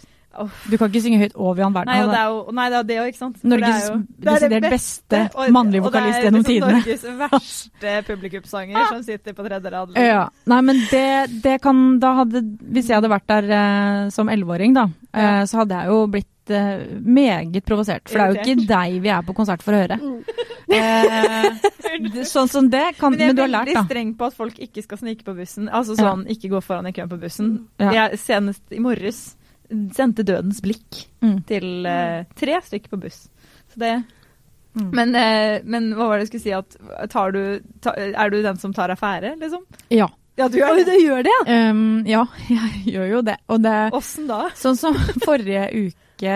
Du 0.70 0.78
kan 0.78 0.90
ikke 0.92 1.02
synge 1.02 1.20
høyt 1.22 1.36
over 1.36 1.62
Jan 1.64 1.74
Werner. 1.74 1.92
Nei, 1.92 2.02
og 2.04 2.12
det 2.12 2.20
er 2.20 2.24
er 2.24 2.30
jo 2.30 2.56
Nei, 2.58 2.68
det 2.70 2.78
er 2.78 2.84
det 2.84 2.98
ikke 3.14 3.18
sant. 3.22 3.38
For 3.42 3.48
Norges 3.48 3.68
det 3.68 3.74
er 3.74 3.88
jo- 3.88 4.04
det 4.18 4.28
er 4.28 4.34
beste 4.34 4.50
desidert 4.50 4.70
beste 4.72 5.18
gjennom 5.34 5.34
tidene. 5.34 5.58
og 5.58 5.72
det 5.72 5.78
er 5.78 5.82
vokalist 5.88 6.22
liksom 6.28 6.44
tidene. 6.44 6.72
Norges 6.78 7.04
verste 7.24 7.94
publikumssanger 8.08 8.88
som 8.92 9.04
sitter 9.04 9.34
på 9.34 9.48
tredje 9.48 9.72
rad. 9.72 9.88
liksom. 9.90 10.06
Ja. 10.06 10.30
Nei, 10.46 10.62
men 10.62 10.82
det, 10.92 11.42
det 11.44 11.62
kan 11.62 12.00
Da 12.00 12.14
hadde 12.22 12.42
Hvis 12.72 12.88
jeg 12.90 12.98
hadde 13.02 13.10
vært 13.10 13.28
der 13.28 13.52
eh, 13.52 14.10
som 14.10 14.30
elleveåring, 14.30 14.74
da, 14.74 14.88
eh, 15.14 15.44
så 15.46 15.64
hadde 15.64 15.76
jeg 15.82 15.88
jo 15.88 16.08
blitt 16.08 16.50
eh, 16.50 16.86
meget 17.04 17.64
provosert. 17.66 18.08
For 18.10 18.18
det 18.18 18.24
er 18.24 18.34
jo 18.34 18.42
ikke 18.56 18.68
deg 18.68 19.02
vi 19.02 19.10
er 19.10 19.22
på 19.28 19.34
konsert 19.36 19.64
for 19.64 19.74
å 19.74 19.82
høre. 19.86 19.98
Mm. 20.02 20.24
Eh, 20.68 22.24
sånn 22.28 22.50
som 22.52 22.66
det 22.70 22.98
kan 23.00 23.14
Men 23.14 23.20
Men, 23.20 23.28
jeg 23.30 23.36
du 23.38 23.42
er 23.42 23.46
har 23.46 23.52
lært, 23.54 23.70
veldig 23.72 23.86
streng 23.88 24.10
på 24.20 24.26
at 24.28 24.34
folk 24.36 24.58
ikke 24.60 24.84
skal 24.84 24.98
snike 25.00 25.24
på 25.24 25.34
bussen. 25.38 25.70
Altså 25.72 25.96
sånn, 25.96 26.26
ikke 26.28 26.50
gå 26.52 26.60
foran 26.62 26.86
i 26.90 26.92
køen 26.92 27.08
på 27.08 27.16
bussen. 27.22 27.54
Ja. 27.80 27.92
Jeg 27.96 28.20
senest 28.20 28.76
i 28.76 28.80
morges 28.84 29.37
sendte 29.96 30.24
dødens 30.28 30.62
blikk 30.64 31.06
Mm. 31.22 31.40
til 31.50 31.86
uh, 31.86 32.24
tre 32.38 32.60
stykker 32.62 32.90
på 32.94 33.00
buss. 33.02 33.28
Så 33.74 33.80
det 33.82 34.04
Mm. 34.78 34.92
men, 34.94 35.10
uh, 35.16 35.60
men 35.66 35.94
hva 35.98 36.06
var 36.08 36.18
det 36.20 36.28
jeg 36.28 36.40
skulle 36.40 36.44
si? 36.44 36.52
At 36.54 37.10
tar 37.10 37.32
du, 37.34 37.60
ta, 37.82 37.96
er 37.98 38.30
du 38.30 38.44
den 38.44 38.58
som 38.62 38.74
tar 38.74 38.90
affære, 38.94 39.32
liksom? 39.40 39.64
Ja. 39.90 40.06
Ja, 40.38 40.46
du 40.54 40.60
gjør, 40.60 40.84
det 40.86 41.00
gjør 41.02 41.24
det, 41.26 41.32
ja! 41.48 41.70
Um, 41.72 42.04
ja, 42.06 42.20
jeg 42.48 42.84
gjør 42.94 43.08
jo 43.10 43.22
det. 43.26 43.38
Og 43.50 43.64
det 43.64 43.74
Åssen 43.98 44.28
da? 44.30 44.44
Sånn 44.54 44.78
som 44.78 44.94
forrige 45.26 45.64
uke, 45.74 46.36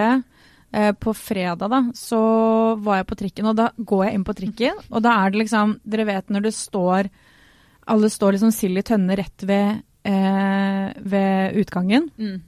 eh, 0.73 0.91
på 0.97 1.13
fredag, 1.13 1.69
da, 1.69 1.83
så 1.93 2.21
var 2.81 2.97
jeg 3.03 3.07
på 3.11 3.19
trikken, 3.21 3.45
og 3.51 3.59
da 3.61 3.67
går 3.77 4.05
jeg 4.07 4.17
inn 4.17 4.25
på 4.25 4.33
trikken, 4.41 4.81
og 4.89 5.03
da 5.05 5.13
er 5.21 5.29
det 5.35 5.43
liksom 5.43 5.75
Dere 5.85 6.07
vet 6.09 6.33
når 6.33 6.41
det 6.47 6.53
står 6.57 7.11
Alle 7.93 8.09
står 8.09 8.39
liksom 8.39 8.51
sild 8.57 8.81
i 8.81 8.81
tønne 8.89 9.17
rett 9.21 9.45
ved, 9.45 9.83
eh, 10.03 10.87
ved 10.97 11.61
utgangen, 11.61 12.09
Mm. 12.17 12.41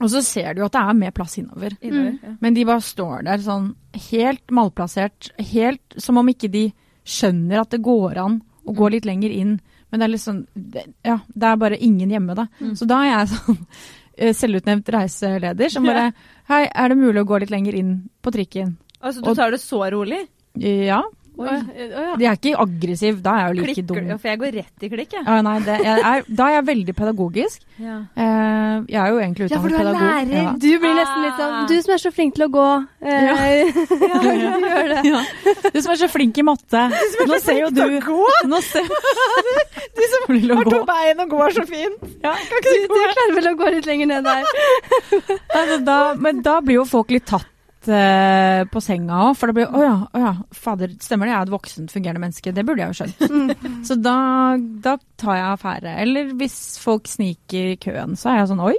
Og 0.00 0.08
så 0.10 0.22
ser 0.22 0.54
du 0.54 0.60
jo 0.60 0.66
at 0.66 0.72
det 0.72 0.80
er 0.82 0.94
mer 0.94 1.10
plass 1.16 1.38
innover. 1.38 1.76
Innover, 1.82 2.12
Mm. 2.12 2.18
ja. 2.22 2.34
Men 2.40 2.54
de 2.54 2.64
bare 2.64 2.80
står 2.80 3.24
der 3.24 3.38
sånn 3.38 3.74
helt 4.10 4.46
malplassert, 4.50 5.30
helt 5.38 5.94
som 5.98 6.16
om 6.18 6.26
ikke 6.28 6.50
de 6.50 6.72
skjønner 7.04 7.60
at 7.60 7.70
det 7.70 7.82
går 7.82 8.16
an 8.18 8.42
å 8.66 8.74
gå 8.76 8.90
litt 8.90 9.04
lenger 9.08 9.30
inn. 9.30 9.60
Men 9.90 10.00
det 10.00 10.04
er 10.08 10.12
liksom 10.12 10.46
det, 10.54 10.84
Ja, 11.04 11.18
det 11.34 11.42
er 11.48 11.56
bare 11.56 11.78
ingen 11.80 12.10
hjemme, 12.10 12.34
da. 12.36 12.46
Mm. 12.60 12.74
Så 12.76 12.86
da 12.86 13.00
er 13.02 13.10
jeg 13.26 13.28
sånn 13.28 13.58
eh, 14.18 14.32
selvutnevnt 14.32 14.84
reiseleder 14.92 15.70
som 15.70 15.84
bare 15.84 16.12
Hei, 16.48 16.66
er 16.74 16.88
det 16.88 16.96
mulig 16.98 17.20
å 17.22 17.26
gå 17.28 17.40
litt 17.40 17.50
lenger 17.50 17.74
inn 17.74 18.08
på 18.22 18.30
trikken? 18.32 18.76
Altså, 19.02 19.22
du 19.22 19.30
Og- 19.30 19.36
tar 19.36 19.50
det 19.50 19.60
så 19.60 19.80
rolig? 19.92 20.26
Ja. 20.58 21.02
Oi. 21.38 21.56
De 22.18 22.26
er 22.26 22.34
ikke 22.38 22.52
aggressiv, 22.58 23.18
da 23.22 23.34
er 23.36 23.40
jeg 23.44 23.48
jo 23.48 23.56
like 23.58 23.68
Klikker 23.68 23.86
dum. 23.88 24.18
For 24.18 24.28
jeg 24.32 24.38
går 24.42 24.54
rett 24.58 24.82
i 24.82 24.90
klikk, 24.90 25.12
jeg. 25.14 25.24
Ja, 25.28 25.36
nei, 25.46 25.54
det, 25.62 25.76
jeg 25.84 26.02
er, 26.10 26.24
da 26.40 26.46
er 26.48 26.54
jeg 26.56 26.64
veldig 26.68 26.94
pedagogisk. 26.98 27.66
Ja. 27.78 27.96
Uh, 28.18 28.86
jeg 28.90 28.98
er 28.98 29.12
jo 29.12 29.20
egentlig 29.22 29.48
Ja, 29.52 29.60
for 29.62 29.68
du 29.70 29.76
er 29.76 29.84
pedagog. 29.84 30.02
lærer. 30.02 30.32
Ja. 30.34 30.52
Du 30.58 30.68
blir 30.82 30.96
nesten 30.98 31.22
litt 31.26 31.38
sånn 31.38 31.68
Du 31.70 31.74
som 31.84 31.94
er 31.94 32.02
så 32.02 32.12
flink 32.14 32.34
til 32.38 32.46
å 32.48 32.50
gå. 32.56 32.66
Uh, 33.02 33.06
Ja. 33.08 33.36
ja, 34.08 34.18
du 34.22 34.66
gjør 34.66 34.90
det. 34.94 35.00
Ja. 35.06 35.22
Du 35.74 35.78
som 35.84 35.92
er 35.94 36.00
så 36.02 36.08
flink 36.10 36.38
i 36.38 36.46
matte. 36.46 36.84
Nå 36.90 37.38
til 37.44 37.64
å 37.66 37.70
du 37.74 37.84
Nå 38.48 38.60
ser 38.66 38.88
som 40.08 40.26
Flink 40.26 40.42
til 40.46 40.52
å 40.54 40.58
har 40.58 40.64
to 40.68 40.78
gå. 40.78 40.84
bein 40.88 41.22
og 41.24 41.30
går 41.36 41.54
så 41.58 41.64
fint. 41.68 42.02
Ja. 42.24 42.34
Du, 42.34 42.70
du 42.88 42.98
klarer 42.98 43.36
vel 43.38 43.50
å 43.52 43.54
gå 43.58 43.70
litt 43.76 43.86
lenger 43.88 44.10
ned 44.14 44.26
der. 44.26 44.42
Altså, 45.58 45.78
da, 45.84 45.96
men 46.18 46.42
da 46.44 46.58
blir 46.64 46.78
jo 46.80 46.84
folk 46.88 47.10
litt 47.14 47.26
tatt 47.28 47.46
eh, 47.92 48.62
på 48.70 48.80
senga 48.84 49.22
òg, 49.26 49.36
for 49.38 49.50
det 49.50 49.58
blir 49.58 49.72
Å 49.74 49.82
ja, 49.84 49.96
å 50.12 50.22
ja, 50.22 50.32
fader, 50.54 50.92
stemmer 51.02 51.28
det, 51.28 51.32
jeg 51.34 51.38
er 51.38 51.48
et 51.48 51.54
voksent, 51.54 51.92
fungerende 51.94 52.22
menneske. 52.22 52.52
Det 52.54 52.64
burde 52.66 52.84
jeg 52.84 52.92
jo 52.92 52.98
skjønt. 53.00 53.66
Så 53.88 53.96
da, 54.00 54.18
da 54.84 54.94
tar 55.20 55.38
jeg 55.38 55.48
affære. 55.48 55.96
Eller 56.04 56.32
hvis 56.38 56.58
folk 56.82 57.10
sniker 57.10 57.74
i 57.74 57.80
køen, 57.80 58.16
så 58.18 58.32
er 58.32 58.40
jeg 58.42 58.50
sånn 58.52 58.64
Oi, 58.68 58.74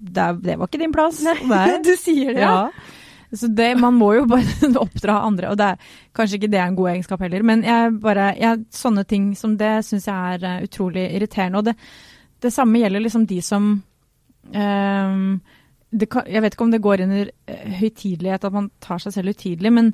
det, 0.00 0.26
det 0.46 0.56
var 0.60 0.70
ikke 0.70 0.82
din 0.82 0.94
plass. 0.96 1.20
Nei, 1.26 1.66
Du 1.86 1.92
sier 2.00 2.34
det, 2.34 2.42
ja. 2.44 2.54
Ja. 2.70 3.36
Så 3.36 3.46
det, 3.54 3.68
man 3.78 3.94
må 3.94 4.08
jo 4.16 4.24
bare 4.30 4.70
oppdra 4.84 5.20
andre, 5.28 5.52
og 5.52 5.60
det 5.60 5.68
er 5.72 5.92
kanskje 6.18 6.40
ikke 6.40 6.50
det 6.50 6.58
er 6.58 6.70
en 6.72 6.78
god 6.78 6.92
egenskap 6.96 7.20
heller, 7.22 7.44
men 7.46 7.62
jeg 7.62 7.92
bare, 8.02 8.32
jeg, 8.40 8.64
sånne 8.74 9.04
ting 9.06 9.30
som 9.38 9.54
det 9.60 9.76
syns 9.86 10.08
jeg 10.10 10.34
er 10.34 10.48
eh, 10.48 10.64
utrolig 10.66 11.06
irriterende. 11.14 11.62
Og 11.62 11.70
det, 11.70 11.76
det 12.42 12.52
samme 12.54 12.82
gjelder 12.82 13.04
liksom 13.06 13.28
de 13.30 13.38
som 13.44 13.70
det 14.50 15.50
kan, 16.10 16.24
Jeg 16.26 16.42
vet 16.42 16.54
ikke 16.54 16.64
om 16.64 16.70
det 16.70 16.82
går 16.84 17.02
under 17.06 17.30
eh, 17.46 17.70
høytidelighet, 17.80 18.44
at 18.44 18.52
man 18.52 18.70
tar 18.80 18.98
seg 19.02 19.12
selv 19.12 19.32
høytidelig, 19.32 19.72
men 19.72 19.92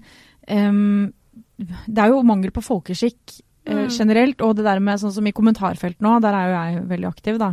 um, 0.50 1.12
det 1.58 1.98
er 2.02 2.12
jo 2.12 2.22
mangel 2.26 2.52
på 2.52 2.64
folkeskikk 2.64 3.38
eh, 3.66 3.74
Mm. 3.86 3.88
generelt. 3.90 4.40
Og 4.42 4.56
det 4.56 4.64
der 4.64 4.78
med 4.80 5.00
sånn 5.00 5.12
som 5.12 5.26
i 5.26 5.32
kommentarfelt 5.34 5.98
nå, 6.04 6.20
der 6.22 6.34
er 6.36 6.46
jo 6.46 6.56
jeg 6.56 6.88
veldig 6.92 7.08
aktiv, 7.08 7.38
da. 7.38 7.48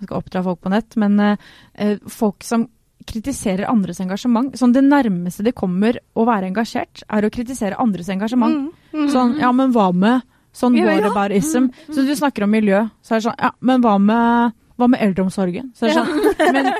Man 0.00 0.06
skal 0.08 0.18
oppdra 0.18 0.42
folk 0.42 0.60
på 0.64 0.72
nett. 0.72 0.96
Men 0.96 1.20
eh, 1.20 1.98
folk 2.08 2.42
som 2.42 2.66
kritiserer 3.06 3.66
andres 3.66 3.98
engasjement 3.98 4.54
Sånn 4.54 4.72
det 4.74 4.84
nærmeste 4.86 5.42
det 5.42 5.56
kommer 5.58 5.96
å 6.14 6.22
være 6.26 6.46
engasjert, 6.50 7.02
er 7.10 7.26
å 7.26 7.30
kritisere 7.34 7.78
andres 7.82 8.08
engasjement. 8.08 8.54
Mm. 8.54 9.00
Mm. 9.04 9.08
Sånn, 9.10 9.38
ja, 9.40 9.50
men 9.52 9.72
hva 9.74 9.92
med 9.94 10.22
Sånn 10.52 10.74
Ja, 10.76 10.84
ja. 10.92 11.28
ism. 11.32 11.70
Så 11.88 12.04
du 12.04 12.12
snakker 12.14 12.44
om 12.44 12.50
miljø, 12.52 12.82
så 13.00 13.14
er 13.14 13.20
det 13.20 13.24
sånn, 13.24 13.38
ja, 13.40 13.50
men 13.60 13.80
hva 13.80 13.94
med 13.98 14.52
hva 14.80 14.88
med 14.90 15.02
eldreomsorgen? 15.04 15.70
Så 15.76 15.88
det 15.88 15.96
sånn, 15.96 16.10
Men 16.56 16.70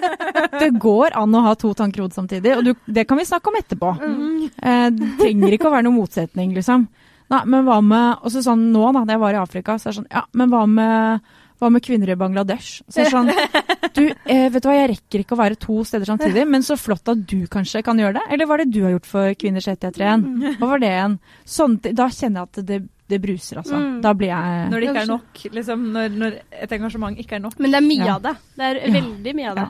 det 0.59 0.71
går 0.83 1.17
an 1.19 1.37
å 1.37 1.45
ha 1.47 1.55
to 1.59 1.73
tanker 1.77 2.01
i 2.01 2.05
hodet 2.07 2.19
samtidig, 2.19 2.57
og 2.57 2.67
du, 2.67 2.73
det 2.87 3.07
kan 3.09 3.21
vi 3.21 3.29
snakke 3.29 3.53
om 3.53 3.61
etterpå. 3.61 3.93
Mm. 4.01 4.43
Eh, 4.49 4.89
det 4.97 5.13
trenger 5.21 5.57
ikke 5.57 5.71
å 5.71 5.75
være 5.77 5.89
noen 5.89 6.01
motsetning, 6.01 6.57
liksom. 6.57 6.89
Nei, 7.33 7.45
men 7.49 7.63
hva 7.65 7.79
med 7.81 8.27
Og 8.27 8.33
så 8.35 8.43
sånn 8.45 8.67
nå, 8.75 8.83
da, 8.93 9.07
da 9.09 9.15
jeg 9.15 9.23
var 9.23 9.37
i 9.37 9.41
Afrika, 9.41 9.79
så 9.81 9.89
er 9.89 9.95
det 9.95 9.99
sånn 10.03 10.11
Ja, 10.13 10.27
men 10.37 10.51
hva 10.53 10.67
med 10.69 11.31
hva 11.63 11.69
med 11.71 11.85
kvinner 11.85 12.11
i 12.11 12.19
Bangladesh? 12.19 12.81
Så 12.91 13.05
er 13.05 13.07
det 13.07 13.13
sånn, 13.13 13.29
du, 13.97 14.03
eh, 14.11 14.49
vet 14.51 14.65
du 14.65 14.67
hva, 14.67 14.75
Jeg 14.75 14.89
rekker 14.97 15.23
ikke 15.23 15.37
å 15.37 15.39
være 15.39 15.59
to 15.63 15.77
steder 15.87 16.11
samtidig, 16.11 16.43
men 16.51 16.65
så 16.67 16.75
flott 16.81 17.13
at 17.13 17.23
du 17.31 17.45
kanskje 17.51 17.85
kan 17.87 18.01
gjøre 18.03 18.17
det. 18.19 18.25
Eller 18.35 18.49
hva 18.49 18.57
er 18.57 18.65
det 18.65 18.75
du 18.75 18.81
har 18.83 18.97
gjort 18.97 19.07
for 19.07 19.37
kvinners 19.39 19.69
rettigheter 19.71 20.03
igjen? 20.03 20.25
Hva 20.59 20.73
var 20.73 20.83
det 20.83 20.91
igjen? 20.91 21.15
Sånn, 21.47 21.79
da 21.85 22.09
kjenner 22.11 22.43
jeg 22.43 22.49
at 22.49 22.67
det, 22.67 22.81
det 23.13 23.21
bruser, 23.23 23.61
altså. 23.63 23.79
Mm. 23.79 24.01
Da 24.05 24.13
blir 24.19 24.31
jeg 24.33 24.69
Når 24.73 24.81
det 24.85 24.89
ikke 24.91 25.03
er 25.05 25.11
nok, 25.13 25.43
liksom, 25.59 25.83
når, 25.95 26.17
når 26.23 26.37
et 26.65 26.73
engasjement 26.79 27.19
ikke 27.23 27.37
er 27.39 27.43
nok. 27.45 27.59
Men 27.61 27.71
det 27.75 27.79
er 27.83 27.87
mye 27.87 28.07
Ja. 28.09 28.15
av 28.17 28.23
det. 28.27 28.35
Det 28.57 28.65
er 28.71 28.81
Ja. 28.87 28.93
veldig 29.01 29.35
mye 29.39 29.51
av 29.53 29.57
det. 29.61 29.69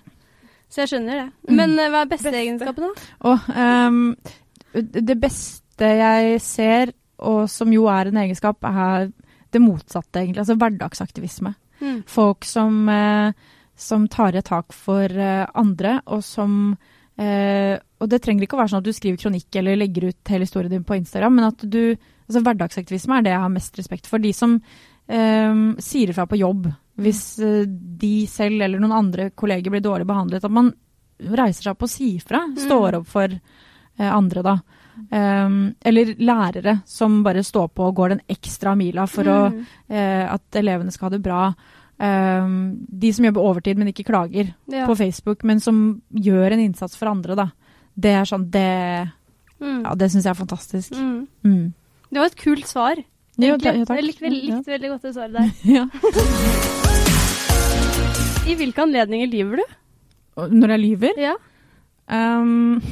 Så 0.73 0.81
jeg 0.83 0.89
skjønner 0.93 1.19
det. 1.21 1.27
Mm. 1.51 1.57
Men 1.59 1.79
eh, 1.79 1.91
hva 1.93 2.01
er 2.07 2.09
beste, 2.15 2.31
Beste. 2.31 2.43
egenskapen, 2.47 2.87
da? 2.87 3.09
Og 3.29 3.39
um, 3.93 4.17
det 4.73 5.19
beste 5.21 5.91
jeg 5.99 6.41
ser, 6.41 6.93
og 7.21 7.43
som 7.51 7.73
jo 7.75 7.85
er 7.93 8.09
en 8.09 8.17
egenskap, 8.23 8.57
er 8.65 9.11
det 9.53 9.61
motsatte, 9.61 10.23
egentlig. 10.23 10.39
Altså 10.47 10.57
hverdagsaktivisme. 10.57 11.55
Mm. 11.83 12.03
Folk 12.09 12.45
som, 12.49 12.89
eh, 12.89 13.33
som 13.77 14.07
tar 14.09 14.35
et 14.39 14.45
tak 14.49 14.73
for 14.73 15.05
eh, 15.13 15.45
andre, 15.55 15.99
og 16.07 16.23
som 16.25 16.77
eh, 17.19 17.79
Og 18.01 18.09
det 18.11 18.23
trenger 18.25 18.43
ikke 18.47 18.57
å 18.57 18.63
være 18.63 18.71
sånn 18.73 18.81
at 18.83 18.87
du 18.89 18.93
skriver 18.97 19.21
kronikk 19.21 19.55
eller 19.61 19.77
legger 19.79 20.09
ut 20.09 20.31
hele 20.33 20.43
historien 20.47 20.71
din 20.73 20.83
på 20.89 20.97
Instagram, 20.97 21.37
men 21.37 21.45
at 21.53 21.61
du 21.71 21.95
Altså 22.33 22.43
hverdagsaktivisme 22.47 23.19
er 23.19 23.23
det 23.27 23.33
jeg 23.35 23.41
har 23.45 23.53
mest 23.53 23.77
respekt 23.79 24.07
for. 24.09 24.19
De 24.19 24.33
som 24.33 24.57
eh, 25.09 25.55
sier 25.79 26.09
ifra 26.15 26.25
på 26.27 26.39
jobb 26.41 26.71
hvis 27.03 27.39
eh, 27.41 27.65
de 27.69 28.27
selv 28.29 28.61
eller 28.63 28.81
noen 28.81 28.93
andre 28.93 29.31
kolleger 29.37 29.71
blir 29.73 29.81
dårlig 29.85 30.07
behandlet. 30.09 30.45
At 30.45 30.51
man 30.53 30.73
reiser 31.23 31.63
seg 31.69 31.73
opp 31.75 31.83
og 31.87 31.93
sier 31.93 32.21
fra. 32.25 32.43
Står 32.59 32.99
opp 33.01 33.07
for 33.13 33.29
eh, 33.33 34.09
andre, 34.13 34.43
da. 34.43 34.57
Um, 35.09 35.75
eller 35.89 36.11
lærere 36.21 36.83
som 36.89 37.23
bare 37.25 37.41
står 37.45 37.71
på 37.73 37.87
og 37.89 37.95
går 37.97 38.13
den 38.13 38.21
ekstra 38.29 38.75
mila 38.77 39.07
for 39.09 39.25
å, 39.25 39.39
Mm. 39.51 39.63
eh, 39.89 40.27
at 40.35 40.59
elevene 40.61 40.93
skal 40.93 41.07
ha 41.09 41.11
det 41.17 41.23
bra. 41.25 41.55
Um, 41.99 42.77
de 42.89 43.13
som 43.13 43.25
jobber 43.25 43.41
overtid, 43.41 43.79
men 43.79 43.89
ikke 43.89 44.05
klager 44.05 44.53
Ja. 44.69 44.87
på 44.87 44.97
Facebook, 44.97 45.45
men 45.45 45.61
som 45.61 46.03
gjør 46.13 46.53
en 46.53 46.61
innsats 46.61 46.97
for 46.97 47.07
andre, 47.09 47.35
da. 47.37 47.51
Det 47.99 48.11
er 48.13 48.25
sånn, 48.25 48.51
det, 48.51 49.09
Mm. 49.61 49.83
ja, 49.85 49.95
det 49.95 50.11
syns 50.11 50.25
jeg 50.25 50.31
er 50.37 50.45
fantastisk. 50.45 50.93
Mm. 51.45 51.73
Det 52.13 52.21
var 52.21 52.29
et 52.29 52.37
kult 52.37 52.67
svar. 52.69 52.99
Ja, 53.41 53.57
takk. 53.57 53.65
jeg 53.97 54.05
likte, 54.05 54.27
veldig- 54.27 54.43
likte 54.51 54.73
veldig 54.75 54.89
godt 54.93 55.03
det 55.07 55.15
svaret 55.17 55.33
der. 55.33 55.49
Ja. 55.77 55.87
I 58.43 58.55
hvilke 58.59 58.83
anledninger 58.83 59.31
lyver 59.31 59.57
du? 59.63 59.65
Når 60.53 60.69
jeg 60.75 60.81
lyver 60.83 61.19
Ja. 61.21 61.35
um, 62.13 62.83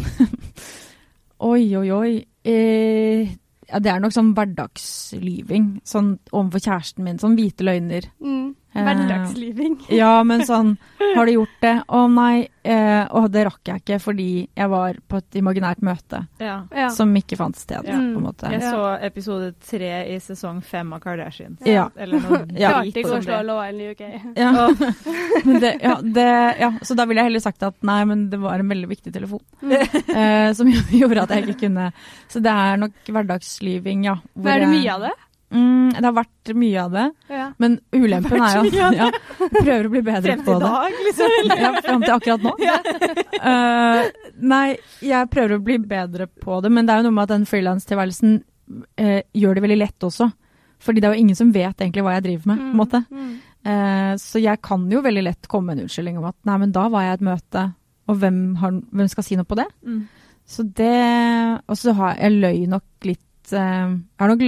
Oi, 1.41 1.75
oi, 1.77 1.89
oi. 1.91 2.11
Eh, 2.45 3.29
ja, 3.71 3.79
det 3.81 3.91
er 3.93 4.01
nok 4.03 4.13
sånn 4.13 4.35
hverdagslyving. 4.37 5.81
Sånn 5.89 6.19
overfor 6.37 6.61
kjæresten 6.67 7.05
min. 7.07 7.19
Sånn 7.23 7.37
hvite 7.39 7.65
løgner. 7.65 8.09
Mm. 8.21 8.51
Eh, 8.73 8.85
Hverdagsliving. 8.87 9.77
Ja, 10.01 10.23
men 10.23 10.45
sånn 10.47 10.77
Har 11.17 11.27
du 11.27 11.33
gjort 11.33 11.57
det? 11.63 11.73
Å 11.91 12.05
nei. 12.13 12.47
Eh, 12.63 13.03
å, 13.17 13.25
det 13.33 13.47
rakk 13.49 13.67
jeg 13.67 13.81
ikke 13.81 13.97
fordi 14.05 14.27
jeg 14.55 14.69
var 14.71 14.99
på 15.09 15.19
et 15.19 15.39
imaginært 15.41 15.81
møte 15.83 16.21
Ja. 16.39 16.59
Som 16.95 17.15
ikke 17.19 17.39
fant 17.41 17.57
sted, 17.59 17.83
Ja. 17.89 17.97
på 17.97 18.21
en 18.21 18.27
måte. 18.27 18.51
Jeg 18.53 18.63
så 18.63 18.85
episode 19.03 19.55
tre 19.65 19.91
i 20.13 20.19
sesong 20.23 20.61
fem 20.63 20.93
av 20.95 21.01
Kardashians. 21.03 21.59
Ja. 21.67 21.89
Eller 21.97 22.21
noe 22.23 22.43
Ja. 22.61 22.75
Klarte 22.77 22.85
drit 22.93 23.01
ikke 23.03 23.17
å 23.17 23.23
slå 23.25 23.39
det. 23.41 23.47
Love 23.49 23.91
UK. 23.91 24.05
Ja. 24.37 24.69
Det, 25.61 25.71
ja, 25.83 25.95
det, 26.03 26.25
ja, 26.61 26.69
så 26.85 26.95
da 26.99 27.07
ville 27.09 27.23
jeg 27.23 27.31
heller 27.31 27.43
sagt 27.43 27.63
at 27.65 27.77
nei, 27.87 28.03
men 28.09 28.27
det 28.31 28.39
var 28.43 28.61
en 28.61 28.69
veldig 28.71 28.89
viktig 28.91 29.13
telefon. 29.15 29.41
Mm. 29.65 29.73
Eh, 29.81 30.51
som 30.57 30.69
gjorde 30.69 31.25
at 31.25 31.33
jeg 31.35 31.47
ikke 31.47 31.63
kunne 31.67 31.87
Så 32.31 32.43
det 32.45 32.53
er 32.53 32.77
nok 32.81 33.09
hverdagslyving, 33.09 34.05
ja. 34.09 34.19
hvor 34.35 34.53
Er 34.53 34.65
det 34.65 34.71
mye 34.75 34.95
av 34.95 35.07
det? 35.09 35.13
Mm, 35.51 35.91
det 35.97 36.05
har 36.07 36.15
vært 36.15 36.53
mye 36.55 36.83
av 36.85 36.93
det. 36.95 37.05
Ja. 37.35 37.47
Men 37.59 37.77
ulempen 37.97 38.45
er 38.47 38.57
jo 38.59 38.85
at 38.87 38.99
ja, 39.01 39.09
prøver 39.39 39.89
å 39.89 39.93
bli 39.95 40.03
bedre 40.07 40.23
Frem 40.29 40.45
på 40.47 40.53
til 40.53 40.57
i 40.57 40.61
det. 40.61 40.71
dag, 40.71 41.01
liksom. 41.07 41.49
Ja, 41.65 41.73
frem 41.83 42.05
til 42.07 42.15
akkurat 42.19 42.47
nå. 42.47 42.55
Eh, 43.41 44.09
nei, 44.45 44.67
jeg 45.01 45.29
prøver 45.33 45.55
å 45.57 45.63
bli 45.65 45.79
bedre 45.89 46.27
på 46.29 46.59
det, 46.61 46.69
men 46.77 46.85
det 46.85 46.93
er 46.93 47.01
jo 47.01 47.07
noe 47.09 47.17
med 47.17 47.25
at 47.25 47.31
den 47.33 47.47
frilanstilværelsen 47.49 48.35
uh, 49.01 49.21
gjør 49.33 49.57
det 49.57 49.63
veldig 49.65 49.79
lett 49.81 50.07
også. 50.07 50.27
Fordi 50.85 51.01
det 51.01 51.09
er 51.09 51.15
jo 51.17 51.23
ingen 51.25 51.39
som 51.39 51.53
vet 51.55 51.81
egentlig 51.81 52.05
hva 52.05 52.19
jeg 52.19 52.27
driver 52.27 52.51
med. 52.51 52.61
på 52.61 52.69
en 52.69 52.81
måte. 52.83 53.01
Mm. 53.09 53.31
Eh, 53.61 54.13
så 54.21 54.41
jeg 54.41 54.61
kan 54.65 54.85
jo 54.93 55.03
veldig 55.05 55.25
lett 55.27 55.49
komme 55.51 55.71
med 55.71 55.81
en 55.81 55.87
unnskyldning 55.89 56.21
om 56.21 56.29
at 56.31 56.37
nei, 56.49 56.57
men 56.63 56.73
da 56.73 56.87
var 56.93 57.05
jeg 57.05 57.13
i 57.13 57.19
et 57.19 57.25
møte, 57.29 57.65
og 58.09 58.21
hvem, 58.23 58.39
har, 58.63 58.77
hvem 58.97 59.11
skal 59.13 59.27
si 59.27 59.37
noe 59.41 59.49
på 59.49 59.59
det? 59.61 59.67
Mm. 59.85 59.99
Så 60.51 60.65
det 60.65 60.93
Og 61.71 61.77
så 61.79 61.93
har 61.95 62.17
jeg 62.19 62.41
løy 62.41 62.65
nok 62.73 63.07
litt 63.07 63.53
eh, 63.53 63.93
Jeg 63.93 64.21
har 64.25 64.33
nok 64.33 64.41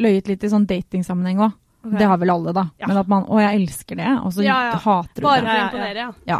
løyet 0.00 0.28
litt 0.30 0.44
i 0.46 0.50
sånn 0.52 0.66
datingsammenheng 0.68 1.40
òg. 1.46 1.54
Okay. 1.86 1.98
Det 2.00 2.06
har 2.10 2.18
vel 2.18 2.30
alle, 2.34 2.52
da. 2.56 2.64
Ja. 2.82 2.88
Men 2.90 2.98
at 2.98 3.08
man 3.10 3.26
Å, 3.30 3.36
jeg 3.44 3.60
elsker 3.62 3.96
det, 4.00 4.08
og 4.26 4.32
så 4.34 4.42
Ja, 4.42 4.56
ja. 4.72 4.78
hater 4.82 5.20
du 5.22 5.26
Bare 5.26 5.42
det. 5.44 5.46
for 5.46 5.56
å 5.56 5.66
imponere, 5.68 5.96
ja. 5.96 6.12
Ja. 6.26 6.38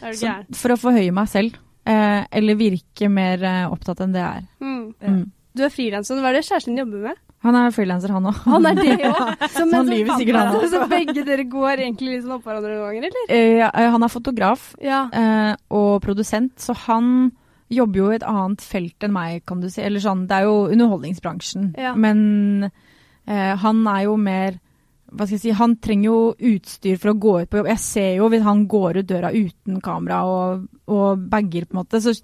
ja. 0.00 0.12
Så, 0.16 0.32
for 0.58 0.74
å 0.74 0.78
forhøye 0.80 1.12
meg 1.14 1.28
selv. 1.30 1.58
Eh, 1.86 2.24
eller 2.40 2.54
virke 2.58 3.08
mer 3.08 3.42
eh, 3.46 3.66
opptatt 3.70 4.00
enn 4.02 4.12
det 4.14 4.20
jeg 4.24 4.42
er. 4.42 4.46
Mm. 4.60 4.94
Mm. 5.00 5.20
Du 5.54 5.62
er 5.66 5.72
frilanser. 5.74 6.18
Hva 6.20 6.30
er 6.32 6.38
det 6.40 6.44
kjæresten 6.48 6.74
din 6.74 6.82
jobber 6.84 7.04
med? 7.10 7.20
Han 7.46 7.56
er 7.56 7.70
frilanser, 7.72 8.12
han 8.12 8.26
òg. 8.28 8.40
Han 8.50 8.66
er 8.68 8.74
det 8.76 8.96
òg! 9.10 9.30
Så, 9.48 9.64
Han 9.72 9.86
lyver 9.88 10.18
sikkert, 10.20 10.36
han 10.36 10.68
Så 10.74 10.82
begge 10.90 11.22
dere 11.24 11.44
går 11.48 11.84
egentlig 11.86 12.10
liksom 12.16 12.26
sånn 12.28 12.36
oppå 12.40 12.50
hverandre 12.50 12.74
noen 12.74 12.90
ganger, 12.90 13.06
eller? 13.08 13.62
Eh, 13.70 13.90
han 13.94 14.02
er 14.04 14.12
fotograf 14.12 14.66
Ja. 14.84 15.04
eh, 15.12 15.54
og 15.70 16.02
produsent, 16.04 16.52
så 16.60 16.74
han 16.86 17.30
jobber 17.70 18.00
jo 18.00 18.08
i 18.10 18.16
et 18.18 18.26
annet 18.26 18.64
felt 18.64 19.06
enn 19.06 19.14
meg, 19.14 19.44
kan 19.48 19.62
du 19.62 19.68
si. 19.70 19.82
Eller 19.84 20.02
sånn, 20.02 20.26
det 20.30 20.40
er 20.40 20.48
jo 20.48 20.56
underholdningsbransjen. 20.72 21.70
Ja. 21.80 21.94
Men 21.98 22.66
eh, 22.66 23.54
han 23.62 23.86
er 23.90 24.04
jo 24.08 24.16
mer 24.20 24.58
hva 25.10 25.26
skal 25.26 25.34
jeg 25.34 25.42
si, 25.42 25.52
Han 25.58 25.72
trenger 25.82 26.06
jo 26.06 26.18
utstyr 26.52 26.98
for 27.02 27.10
å 27.10 27.18
gå 27.18 27.32
ut 27.42 27.50
på 27.50 27.58
jobb. 27.58 27.70
Jeg 27.72 27.82
ser 27.82 28.10
jo 28.20 28.28
hvis 28.30 28.44
han 28.46 28.66
går 28.70 29.00
ut 29.00 29.08
døra 29.08 29.32
uten 29.34 29.80
kamera 29.82 30.20
og, 30.22 30.68
og 30.86 31.24
bager, 31.32 31.66
på 31.66 31.74
en 31.74 31.80
måte. 31.80 31.98
Så 32.04 32.14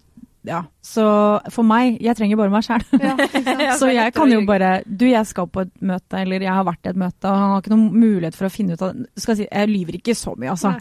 ja. 0.47 0.61
Så 0.87 1.05
for 1.51 1.67
meg, 1.67 1.97
jeg 2.01 2.15
trenger 2.15 2.39
bare 2.39 2.53
meg 2.55 2.63
sjæl. 2.63 2.85
ja 3.67 3.75
Så 3.75 3.89
jeg 3.91 4.13
kan 4.15 4.31
jo 4.31 4.39
bare 4.47 4.69
Du, 4.87 5.03
jeg 5.11 5.27
skal 5.27 5.49
på 5.51 5.65
et 5.67 5.73
møte, 5.83 6.21
eller 6.23 6.45
jeg 6.47 6.53
har 6.55 6.63
vært 6.69 6.87
i 6.87 6.93
et 6.93 7.01
møte, 7.03 7.27
og 7.27 7.35
han 7.35 7.51
har 7.57 7.65
ikke 7.65 7.73
noen 7.75 7.89
mulighet 7.99 8.39
for 8.39 8.47
å 8.47 8.53
finne 8.55 8.77
ut 8.79 8.85
av 8.87 8.95
Skal 9.19 9.35
jeg 9.35 9.41
si, 9.41 9.49
jeg 9.51 9.73
lyver 9.73 9.99
ikke 9.99 10.15
så 10.15 10.37
mye, 10.39 10.55
altså. 10.55 10.77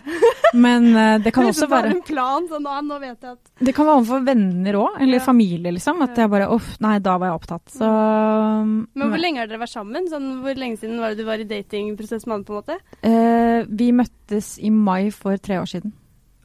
Men 0.55 0.85
uh, 0.93 1.17
det 1.25 1.33
kan 1.35 1.47
også 1.51 1.67
være 1.71 1.91
en 1.95 2.03
plan, 2.05 2.45
så 2.47 2.61
nå, 2.61 2.77
nå 2.85 2.99
vet 3.01 3.17
jeg 3.25 3.33
at 3.33 3.65
Det 3.65 3.73
kan 3.75 3.89
være 3.89 3.99
overfor 4.03 4.23
venner 4.29 4.79
òg, 4.83 5.01
eller 5.01 5.19
Ja. 5.19 5.25
familie, 5.25 5.73
liksom. 5.75 6.05
At 6.05 6.21
jeg 6.21 6.31
bare 6.31 6.51
Uff, 6.53 6.75
nei, 6.85 6.95
da 7.03 7.17
var 7.17 7.31
jeg 7.33 7.41
opptatt. 7.41 7.75
Så 7.81 7.89
Men 7.89 9.09
hvor 9.09 9.19
lenge 9.21 9.41
har 9.41 9.49
dere 9.49 9.63
vært 9.65 9.73
sammen? 9.73 10.07
Sånn, 10.11 10.29
hvor 10.45 10.55
lenge 10.59 10.77
siden 10.79 11.01
var 11.01 11.13
det 11.15 11.23
du 11.23 11.27
var 11.27 11.41
i 11.41 11.47
datingprosess 11.49 12.27
med 12.29 12.37
han, 12.37 12.45
på 12.47 12.53
en 12.53 12.61
måte? 12.61 12.77
Uh, 13.01 13.65
vi 13.67 13.89
møttes 13.95 14.55
i 14.61 14.69
mai 14.69 15.09
for 15.15 15.41
tre 15.41 15.57
år 15.63 15.69
siden. 15.73 15.93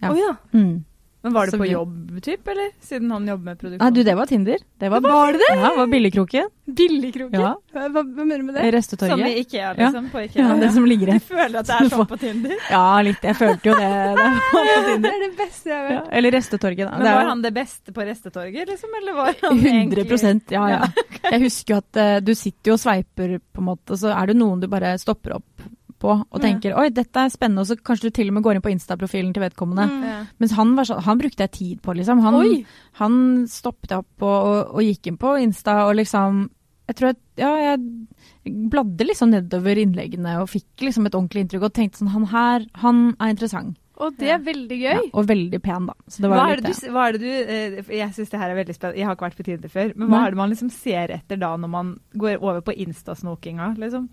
Ja. 0.01 0.11
Oh, 0.15 0.17
ja. 0.19 0.33
Mm. 0.57 0.79
Men 1.23 1.33
var 1.33 1.51
det 1.51 1.59
på 1.61 1.67
jobb, 1.69 2.23
typ, 2.25 2.49
eller? 2.49 2.71
Siden 2.81 3.11
han 3.13 3.27
jobber 3.29 3.45
med 3.51 3.59
produksjon? 3.61 3.83
Nei, 3.85 3.91
du, 3.93 4.03
det 4.09 4.15
var 4.17 4.27
Tinder. 4.27 4.63
Det 4.81 4.89
var, 4.89 5.03
Var 5.05 5.33
det 5.33 5.41
det? 5.43 5.49
Ja, 5.53 5.69
det 5.69 5.77
var 5.77 5.87
Billigkroken. 5.93 6.47
Billigkroken? 6.65 7.41
Ja. 7.41 7.51
Hva, 7.75 7.89
hva 7.93 8.05
mener 8.25 8.39
du 8.39 8.47
med 8.47 8.55
det? 8.57 8.63
Som 8.63 8.73
Restetorget. 8.77 9.27
i 9.29 9.43
Ikea, 9.43 9.73
liksom? 9.77 10.07
På 10.15 10.23
Ikea? 10.23 10.47
Ja, 10.47 10.55
det 10.63 10.71
som 10.73 10.87
ligger 10.89 11.13
Du 11.13 11.27
føler 11.27 11.59
at 11.61 11.69
det 11.69 11.77
er 11.77 11.91
sånn 11.95 12.09
på 12.09 12.19
Tinder? 12.23 12.55
Ja, 12.71 12.85
litt. 13.05 13.27
Jeg 13.29 13.37
følte 13.37 13.69
jo 13.69 13.75
det. 13.77 13.91
det 14.17 14.97
Det 15.05 15.13
er 15.13 15.25
det 15.27 15.31
beste 15.43 15.73
jeg 15.73 15.83
har 15.83 15.93
Ja, 15.93 16.01
eller 16.21 16.35
Restetorget, 16.39 16.85
da. 16.87 16.95
Men 16.97 17.09
Det 17.09 17.17
var 17.19 17.29
han 17.35 17.45
det 17.45 17.53
beste 17.59 17.97
på 17.99 18.07
Restetorget, 18.09 18.73
liksom? 18.73 18.97
Eller 19.03 19.19
var 19.21 19.35
han 19.43 19.61
100 19.61 19.75
egentlig... 19.75 20.41
ja, 20.57 20.65
ja. 20.73 20.81
Jeg 21.31 21.43
husker 21.45 21.75
jo 21.75 21.83
at 21.83 22.01
uh, 22.01 22.17
du 22.25 22.33
sitter 22.33 22.73
jo 22.73 22.79
og 22.79 22.81
sveiper, 22.81 23.37
på 23.45 23.61
en 23.61 23.69
måte, 23.69 23.93
og 23.93 24.01
så 24.01 24.15
er 24.17 24.33
det 24.33 24.41
noen 24.41 24.65
du 24.65 24.71
bare 24.73 24.97
stopper 24.99 25.37
opp 25.37 25.69
på 26.01 26.13
og 26.17 26.39
tenker 26.43 26.77
oi, 26.79 26.89
dette 26.95 27.25
er 27.25 27.33
spennende, 27.33 27.65
og 27.65 27.71
så 27.71 27.77
kanskje 27.77 28.09
du 28.09 28.17
til 28.17 28.31
og 28.31 28.37
med 28.37 28.47
går 28.47 28.59
inn 28.59 28.65
på 28.65 28.73
Insta-profilen 28.73 29.35
til 29.37 29.45
vedkommende. 29.45 29.87
Mm. 29.91 30.31
Mens 30.43 30.55
han, 30.59 30.73
var 30.79 30.89
sånn, 30.89 31.03
han 31.07 31.21
brukte 31.21 31.47
jeg 31.47 31.55
tid 31.57 31.83
på, 31.85 31.95
liksom. 31.99 32.23
Han, 32.25 32.39
Oi! 32.41 32.63
han 33.01 33.19
stoppet 33.51 33.95
opp 33.99 34.25
og, 34.25 34.39
og, 34.39 34.73
og 34.79 34.87
gikk 34.87 35.11
inn 35.11 35.21
på 35.21 35.37
Insta 35.45 35.83
og 35.89 35.97
liksom 36.01 36.49
Jeg 36.91 36.97
tror 36.99 37.13
at 37.13 37.21
Ja, 37.39 37.51
jeg 37.63 38.57
bladde 38.73 39.07
liksom 39.07 39.31
nedover 39.31 39.79
innleggene 39.79 40.41
og 40.41 40.49
fikk 40.51 40.89
liksom 40.89 41.07
et 41.07 41.15
ordentlig 41.15 41.45
inntrykk 41.45 41.69
og 41.69 41.77
tenkte 41.77 42.01
sånn 42.01 42.15
Han 42.15 42.27
her, 42.33 42.67
han 42.83 43.05
er 43.21 43.37
interessant. 43.37 43.77
Og 44.01 44.17
det 44.17 44.31
er 44.33 44.41
veldig 44.41 44.79
gøy. 44.81 44.95
Ja, 44.97 45.01
og 45.13 45.27
veldig 45.29 45.61
pen, 45.63 45.87
da. 45.91 45.95
Så 46.09 46.25
det 46.25 46.31
Hva 46.33 46.47
er 46.49 46.61
det 46.61 46.73
du, 46.73 46.87
hva 46.95 47.07
er 47.07 47.17
det 47.17 47.21
du 47.21 47.53
eh, 47.55 47.97
Jeg 47.99 48.15
syns 48.17 48.33
det 48.33 48.41
her 48.41 48.53
er 48.53 48.59
veldig 48.63 48.77
spennende. 48.77 49.01
Jeg 49.01 49.09
har 49.09 49.17
ikke 49.17 49.27
vært 49.27 49.41
på 49.41 49.47
Tinder 49.49 49.73
før. 49.73 49.93
Men 49.95 50.09
hva 50.09 50.15
Nei. 50.15 50.23
er 50.25 50.35
det 50.35 50.41
man 50.41 50.53
liksom 50.55 50.71
ser 50.73 51.13
etter 51.19 51.41
da, 51.41 51.51
når 51.61 51.73
man 51.75 51.91
går 52.23 52.39
over 52.41 52.63
på 52.65 52.77
instasnokinga? 52.87 53.75
Liksom? 53.81 54.09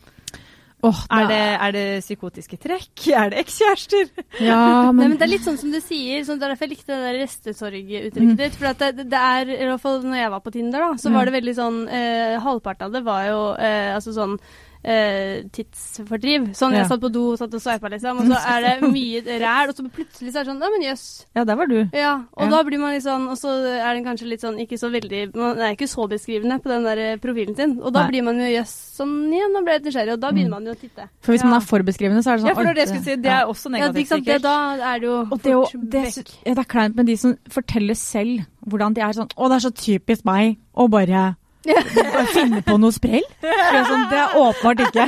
Åh, 0.86 1.00
Er 1.10 1.26
det, 1.26 1.38
er 1.58 1.72
det 1.74 1.86
psykotiske 2.06 2.58
trekk? 2.62 2.92
Er 3.22 3.32
det 3.34 3.40
ekskjærester? 3.42 4.12
Ja, 4.44 4.60
Nei, 4.86 4.92
men, 4.92 5.00
men 5.02 5.16
Det 5.18 5.26
er 5.26 5.32
litt 5.32 5.48
sånn 5.48 5.58
som 5.58 5.72
du 5.74 5.80
sier, 5.82 6.22
så 6.28 6.36
det 6.38 6.46
er 6.46 6.54
derfor 6.54 6.68
jeg 6.68 6.76
likte 6.76 6.94
det 6.94 7.02
der 7.08 7.20
restesorguttrykket 7.24 8.22
Mm. 8.28 8.38
ditt. 8.38 8.56
For 8.60 8.70
at 8.70 8.84
det, 8.84 9.08
det 9.10 9.24
er, 9.24 9.50
i 9.58 9.66
hvert 9.72 9.82
fall 9.82 10.06
når 10.06 10.22
jeg 10.22 10.32
var 10.36 10.46
på 10.46 10.54
Tinder, 10.54 10.86
da, 10.86 10.92
så 11.02 11.10
mm. 11.10 11.18
var 11.18 11.26
det 11.26 11.36
veldig 11.40 11.56
sånn 11.58 11.82
eh, 11.90 12.38
Halvparten 12.46 12.88
av 12.88 12.94
det 12.94 13.04
var 13.08 13.26
jo 13.26 13.42
eh, 13.58 13.90
altså 13.96 14.14
sånn 14.16 14.38
eh, 14.84 15.44
tidsfordriv. 15.52 16.52
Sånn 16.56 16.72
Ja. 16.74 16.80
jeg 16.84 16.88
satt 16.90 17.02
på 17.02 17.12
do 17.12 17.36
satt 17.38 17.54
og 17.54 17.62
sveipa, 17.62 17.90
liksom, 17.90 18.20
og 18.20 18.26
så 18.28 18.38
er 18.48 18.62
det 18.62 18.90
mye 18.94 19.22
ræl, 19.42 19.70
og 19.70 19.76
så 19.76 19.84
plutselig 19.92 20.32
så 20.34 20.40
er 20.40 20.44
det 20.44 20.52
sånn 20.54 20.62
Ja, 20.62 20.70
men 20.70 20.82
jøss. 20.88 21.26
ja, 21.36 21.44
der 21.44 21.56
var 21.56 21.66
du. 21.68 21.90
Ja, 21.94 22.14
og 22.38 22.44
Ja. 22.44 22.50
da 22.50 22.64
blir 22.64 22.80
man 22.80 22.94
litt 22.94 23.04
sånn 23.04 23.28
Og 23.28 23.38
så 23.38 23.50
er 23.66 23.94
den 23.94 24.04
kanskje 24.06 24.28
litt 24.30 24.42
sånn 24.42 24.58
ikke 24.60 24.78
så 24.78 24.90
veldig 24.92 25.36
Man 25.36 25.58
er 25.60 25.76
ikke 25.76 25.88
så 25.88 26.08
beskrivende 26.10 26.60
på 26.62 26.70
den 26.70 26.84
der 26.84 26.98
eh, 26.98 27.18
profilen 27.18 27.56
sin. 27.56 27.80
Og 27.82 27.92
da 27.94 28.04
Nei. 28.04 28.12
blir 28.12 28.24
man 28.24 28.38
jo 28.38 28.46
jøss 28.46 28.74
sånn 28.98 29.34
Ja, 29.34 29.48
nå 29.50 29.64
ble 29.64 29.74
jeg 29.78 29.84
nysgjerrig, 29.86 30.14
og 30.14 30.20
da 30.20 30.32
begynner 30.32 30.50
man 30.52 30.66
jo 30.66 30.72
å 30.74 30.80
titte. 30.80 31.10
For 31.22 31.32
hvis 31.34 31.42
Ja. 31.44 31.48
man 31.50 31.62
er 31.62 31.66
for 31.66 31.80
beskrivende, 31.84 32.24
så 32.24 32.32
er 32.34 32.38
det 32.38 32.42
sånn 32.44 32.48
Ja, 32.48 32.54
for 32.56 32.64
det 32.64 32.70
er 32.70 32.74
det 32.74 32.84
jeg 32.86 32.90
skulle 32.90 33.04
si. 33.04 33.16
Det 33.22 33.26
ja. 33.32 33.42
er 33.42 33.46
også 33.48 33.66
Ja, 33.72 33.78
negativt, 33.78 34.08
sikkert. 34.08 34.10
sant? 34.10 34.26
Det, 34.26 34.42
da 34.42 34.94
er 34.96 35.00
det 35.00 35.08
jo 35.08 35.20
Og 35.32 35.42
det, 35.42 35.54
fort 35.54 35.90
det, 35.90 36.04
vekk. 36.04 36.32
ja, 36.46 36.54
det 36.54 36.60
er 36.60 36.72
kleint 36.74 36.96
med 36.96 37.06
de 37.06 37.16
som 37.18 37.38
forteller 37.50 37.96
selv 37.96 38.46
hvordan 38.68 38.94
de 38.94 39.02
er 39.02 39.14
sånn 39.14 39.30
Å, 39.38 39.48
det 39.50 39.56
er 39.56 39.70
så 39.70 39.74
typisk 39.74 40.26
meg 40.26 40.58
å 40.76 40.90
bare, 40.90 41.36
bare 41.66 42.26
finne 42.32 42.62
på 42.66 42.78
noe 42.80 42.94
sprell. 42.96 43.26
Det 43.42 43.52
er, 43.52 43.84
sånn, 43.88 44.06
det 44.12 44.20
er 44.22 44.38
åpenbart 44.40 44.84
ikke. 44.88 45.08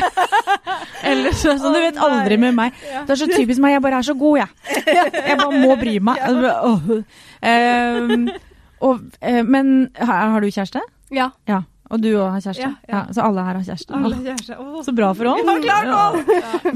Eller 1.07 1.35
så, 1.37 1.55
sånn, 1.59 1.75
du 1.75 1.81
vet 1.81 1.99
aldri 2.03 2.39
med 2.41 2.57
meg. 2.57 2.77
Det 2.81 3.15
er 3.15 3.21
så 3.21 3.29
typisk 3.31 3.63
meg, 3.63 3.77
jeg 3.77 3.85
bare 3.85 4.01
er 4.01 4.07
så 4.09 4.15
god, 4.19 4.43
jeg. 4.43 4.85
Jeg 4.89 5.39
bare 5.39 5.63
må 5.63 5.75
bry 5.79 5.97
meg. 6.03 6.23
Ehm, 7.39 8.29
og, 8.83 9.03
uh, 9.23 9.43
men 9.47 9.75
har, 9.95 10.31
har 10.35 10.43
du 10.43 10.49
kjæreste? 10.51 10.81
Ja. 11.15 11.31
Ja. 11.49 11.63
Og 11.89 12.01
du 12.03 12.09
òg 12.11 12.35
har 12.35 12.43
kjæreste? 12.43 12.67
Ja, 12.67 12.73
ja. 12.91 12.99
Så 13.15 13.23
alle 13.25 13.43
her 13.47 13.57
har 13.57 13.63
kjæreste? 13.65 13.95
Alle 13.97 14.19
kjæreste. 14.21 14.57
Oh. 14.61 14.77
Så 14.85 14.93
bra 14.93 15.09
for 15.17 15.31
oss. 15.31 15.41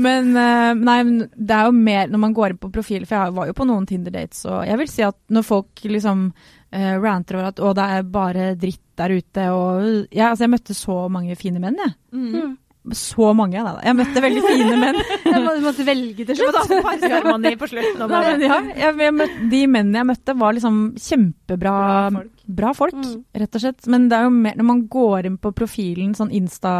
Men, 0.07 0.31
uh, 0.33 0.71
nei, 0.79 0.97
det 1.35 1.59
er 1.59 1.69
jo 1.69 1.75
mer 1.77 2.09
når 2.09 2.23
man 2.23 2.33
går 2.33 2.55
inn 2.55 2.61
på 2.63 2.71
profil, 2.73 3.05
for 3.09 3.19
jeg 3.19 3.35
var 3.37 3.51
jo 3.51 3.55
på 3.57 3.67
noen 3.69 3.85
Tinder-dates, 3.89 4.45
og 4.49 4.63
jeg 4.69 4.81
vil 4.81 4.89
si 4.89 5.05
at 5.05 5.19
når 5.33 5.45
folk 5.45 5.85
liksom 5.85 6.31
eh, 6.73 6.95
ranter 6.99 7.37
over 7.39 7.51
at 7.53 7.61
å, 7.63 7.71
det 7.77 7.85
er 7.99 8.09
bare 8.17 8.49
dritt 8.59 8.81
der 8.99 9.13
ute, 9.15 9.45
og 9.53 9.85
ja, 10.13 10.31
altså 10.33 10.45
jeg 10.47 10.51
møtte 10.53 10.75
så 10.77 10.97
mange 11.13 11.37
fine 11.39 11.61
menn, 11.63 11.77
jeg. 11.81 11.93
Mm. 12.13 12.27
Mm. 12.33 12.51
Så 12.99 13.29
mange, 13.31 13.61
da. 13.63 13.77
Jeg 13.87 13.95
møtte 13.95 14.21
veldig 14.25 14.41
fine 14.43 14.73
menn. 14.75 14.97
Jeg 15.33 15.39
må, 15.45 15.53
du 15.55 15.61
måtte 15.63 15.85
velge 15.87 16.25
til 16.27 16.35
Du 16.35 16.41
slutt. 16.41 16.57
ta 16.67 16.79
parseremoni 16.83 17.53
på 17.61 17.69
slutten. 17.71 18.01
Nei, 18.11 18.19
men 18.25 18.41
ja, 18.43 18.57
jeg, 18.75 18.97
jeg 18.99 19.13
møtte, 19.15 19.45
de 19.53 19.61
mennene 19.71 20.01
jeg 20.01 20.07
møtte, 20.09 20.35
var 20.41 20.57
liksom 20.57 20.81
kjempebra 20.99 21.75
Bra 21.79 22.11
folk. 22.17 22.43
bra 22.59 22.73
folk, 22.75 22.97
Mm. 22.99 23.13
rett 23.39 23.55
og 23.55 23.63
slett. 23.63 23.87
Men 23.95 24.09
det 24.11 24.17
er 24.19 24.27
jo 24.27 24.33
mer, 24.35 24.57
når 24.59 24.67
man 24.67 24.81
går 24.91 25.29
inn 25.31 25.37
på 25.39 25.53
profilen, 25.55 26.11
sånn 26.19 26.33
Insta 26.35 26.73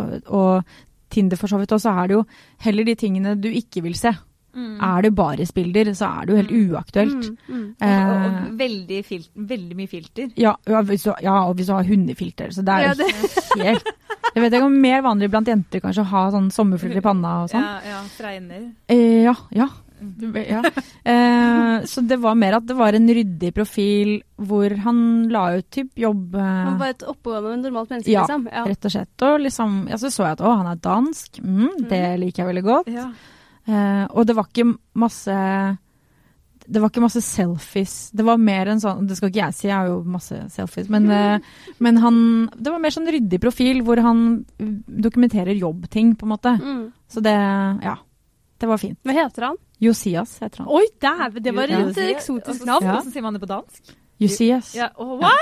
og, 0.00 0.16
og 0.32 0.72
Tinder 1.12 1.36
for 1.38 1.52
så 1.52 1.60
vidt, 1.60 1.70
og 1.76 1.84
så 1.84 1.92
er 2.00 2.08
det 2.10 2.16
jo 2.16 2.24
heller 2.64 2.88
de 2.88 2.96
tingene 2.98 3.36
du 3.38 3.50
ikke 3.52 3.84
vil 3.84 3.94
se. 3.94 4.10
Mm. 4.56 4.76
Er 4.82 5.02
det 5.02 5.14
barisbilder, 5.14 5.90
så 5.94 6.08
er 6.08 6.26
det 6.26 6.32
jo 6.32 6.36
helt 6.40 6.50
Mm. 6.56 6.70
uaktuelt. 6.72 7.28
Mm, 7.28 7.36
mm. 7.48 7.66
Og, 7.76 7.86
og, 7.86 7.86
Eh, 7.86 8.48
og 8.48 8.58
veldig, 8.58 9.04
fil 9.04 9.24
veldig 9.36 9.76
mye 9.76 9.88
filter. 9.88 10.30
ja, 10.36 10.54
ja, 10.66 10.82
hvis 10.82 11.02
du, 11.04 11.12
ja, 11.22 11.36
og 11.46 11.56
hvis 11.56 11.66
du 11.66 11.72
har 11.76 11.84
hundefilter, 11.84 12.48
så 12.56 12.64
det 12.64 12.68
er 12.74 12.80
Ja, 12.80 12.92
jo 12.92 12.94
det- 13.04 13.64
helt 13.64 13.92
Jeg 14.34 14.42
vet 14.42 14.52
ikke 14.52 14.64
om 14.66 14.80
mer 14.80 15.00
vanlig 15.02 15.30
blant 15.30 15.46
jenter 15.48 15.80
kanskje 15.80 16.02
å 16.02 16.10
ha 16.10 16.30
sånn 16.30 16.50
sommerfugler 16.52 16.98
i 16.98 17.00
panna 17.00 17.42
og 17.44 17.48
sånn. 17.50 17.62
Ja, 17.62 17.80
ja, 17.88 18.00
fregner. 18.18 18.72
Eh, 18.88 19.22
ja, 19.24 19.34
ja. 19.52 19.68
Ja. 19.96 20.60
Eh, 21.06 21.82
så 21.88 22.02
det 22.06 22.18
var 22.20 22.34
mer 22.36 22.56
at 22.58 22.66
det 22.66 22.76
var 22.76 22.92
en 22.92 23.06
ryddig 23.08 23.54
profil 23.54 24.18
hvor 24.36 24.74
han 24.84 25.28
la 25.32 25.56
ut 25.56 25.70
typ 25.72 25.88
jobb 25.96 26.34
eh, 26.34 26.40
Han 26.66 26.78
var 26.78 26.88
et 26.92 27.04
oppegående, 27.08 27.62
normalt 27.70 27.88
menneske, 27.94 28.10
Ja, 28.12 28.26
liksom. 28.26 28.44
Ja. 28.52 28.64
rett 28.66 28.84
og 28.84 28.92
slett. 28.92 29.22
Og 29.22 29.40
liksom, 29.40 29.88
ja, 29.88 29.96
så 29.96 30.10
så 30.12 30.24
jeg 30.26 30.32
at 30.36 30.44
å, 30.44 30.56
han 30.58 30.66
er 30.66 30.76
dansk. 30.84 31.40
Mm, 31.40 31.88
det 31.88 32.02
liker 32.20 32.44
jeg 32.44 32.50
veldig 32.54 32.64
godt. 32.66 32.92
Ja. 32.92 33.06
Eh, 33.66 34.04
og 34.10 34.26
det 34.28 34.36
var 34.38 34.46
ikke 34.50 34.70
masse 34.94 35.34
det 36.66 36.80
var 36.82 36.90
ikke 36.90 37.02
masse 37.04 37.20
selfies. 37.22 37.94
Det 38.16 38.24
var 38.26 38.40
mer 38.42 38.72
en 38.72 38.80
sånn 38.82 39.06
Det 39.06 39.16
skal 39.18 39.30
ikke 39.30 39.42
jeg 39.44 39.54
si, 39.54 39.66
jeg 39.68 39.76
har 39.76 39.90
jo 39.90 40.00
masse 40.16 40.38
selfies. 40.54 40.88
Men, 40.90 41.08
eh, 41.10 41.38
men 41.78 42.00
han 42.02 42.16
Det 42.54 42.72
var 42.72 42.82
mer 42.82 42.94
sånn 42.94 43.06
ryddig 43.10 43.40
profil 43.42 43.84
hvor 43.86 44.00
han 44.02 44.24
uh, 44.58 44.72
dokumenterer 45.06 45.54
jobbting, 45.54 46.16
på 46.16 46.26
en 46.26 46.34
måte. 46.34 46.56
Mm. 46.58 46.82
Så 47.08 47.22
det 47.22 47.36
Ja. 47.86 47.98
Det 48.58 48.66
var 48.66 48.78
fint. 48.80 48.98
Hva 49.04 49.12
heter 49.12 49.50
han? 49.50 49.56
Josias 49.78 50.38
heter 50.40 50.62
han. 50.64 50.68
Oi, 50.72 50.86
dæven! 50.98 51.42
Det 51.44 51.52
var 51.52 51.68
et 51.68 51.98
eksotisk 52.08 52.64
navn. 52.64 52.86
Hvordan 52.86 53.12
sier 53.12 53.22
man 53.22 53.36
det 53.36 53.42
på 53.42 53.48
dansk? 53.50 53.90
Josias. 54.16 54.70
Ja, 54.72 54.86
oh, 54.96 55.18
hva? 55.20 55.34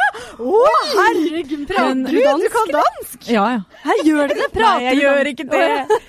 Å, 0.42 0.62
herregud! 0.96 1.62
Prater 1.70 2.10
du 2.10 2.18
dansk? 2.18 2.42
Du 2.42 2.50
kan 2.56 2.72
dansk? 2.74 3.28
Ja, 3.30 3.44
ja. 3.54 3.60
Her 3.84 4.02
gjør 4.02 4.32
det 4.32 4.38
det! 4.40 4.48
Prater 4.50 4.80
Nei, 4.80 4.88
jeg 4.88 5.02
gjør 5.04 5.30
ikke 5.30 5.46
det. 5.52 5.68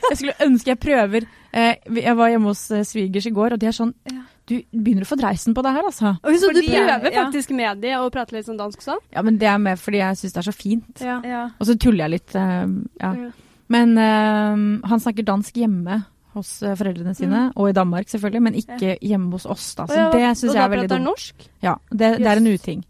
Jeg 0.09 0.17
skulle 0.17 0.35
ønske 0.47 0.73
jeg 0.73 0.81
prøver. 0.81 1.27
Eh, 1.55 1.75
jeg 2.01 2.15
var 2.19 2.29
hjemme 2.33 2.49
hos 2.51 2.65
eh, 2.75 2.81
svigers 2.83 3.25
i 3.29 3.31
går, 3.31 3.53
og 3.55 3.59
de 3.61 3.67
er 3.69 3.75
sånn 3.77 3.93
Ja. 4.11 4.21
Du 4.45 4.59
begynner 4.75 5.01
å 5.01 5.09
få 5.09 5.15
dreisen 5.17 5.55
på 5.57 5.63
det 5.65 5.71
her, 5.73 5.81
altså. 5.87 6.11
Oi, 6.23 6.33
så 6.37 6.51
du 6.53 6.59
Fordi 6.61 6.67
jeg- 6.69 6.85
prøver 6.85 7.11
ja. 7.15 7.23
faktisk 7.23 7.49
med 7.55 7.79
de 7.81 7.93
og 7.97 8.11
prater 8.13 8.33
litt 8.37 8.45
sånn 8.45 8.59
dansk 8.59 8.81
sånn? 8.83 8.99
Ja, 9.15 9.21
men 9.23 9.37
det 9.39 9.47
er 9.49 9.57
med 9.57 9.79
fordi 9.79 9.97
jeg 10.03 10.17
syns 10.19 10.33
det 10.35 10.37
er 10.43 10.51
så 10.51 10.53
fint. 10.53 11.01
Ja. 11.01 11.21
Ja. 11.23 11.45
Og 11.59 11.65
så 11.65 11.77
tuller 11.79 12.05
jeg 12.05 12.11
litt. 12.11 12.35
eh, 12.35 12.67
ja. 13.01 13.13
Ja. 13.15 13.31
Men 13.69 13.97
eh, 13.97 14.87
han 14.87 14.99
snakker 14.99 15.25
dansk 15.25 15.53
hjemme 15.55 16.05
hos 16.35 16.59
foreldrene 16.59 17.15
sine, 17.15 17.51
og 17.55 17.69
i 17.69 17.71
Danmark 17.73 18.05
selvfølgelig, 18.11 18.41
men 18.43 18.53
ikke 18.59 18.99
hjemme 19.01 19.31
hos 19.31 19.45
oss. 19.45 19.73
da. 19.75 19.85
Så 19.87 19.95
Mm. 19.95 20.13
Og 20.13 20.19
ja, 20.19 20.27
det 20.29 20.37
syns 20.37 20.49
og 20.49 20.55
jeg 20.55 20.61
da 20.61 20.65
er 20.65 20.69
veldig 20.77 20.89
prater 20.89 20.95
han 20.99 21.05
norsk? 21.07 21.35
Ja, 21.63 21.75
det, 21.89 22.17
det 22.19 22.27
er 22.27 22.37
en 22.37 22.47
uting. 22.53 22.83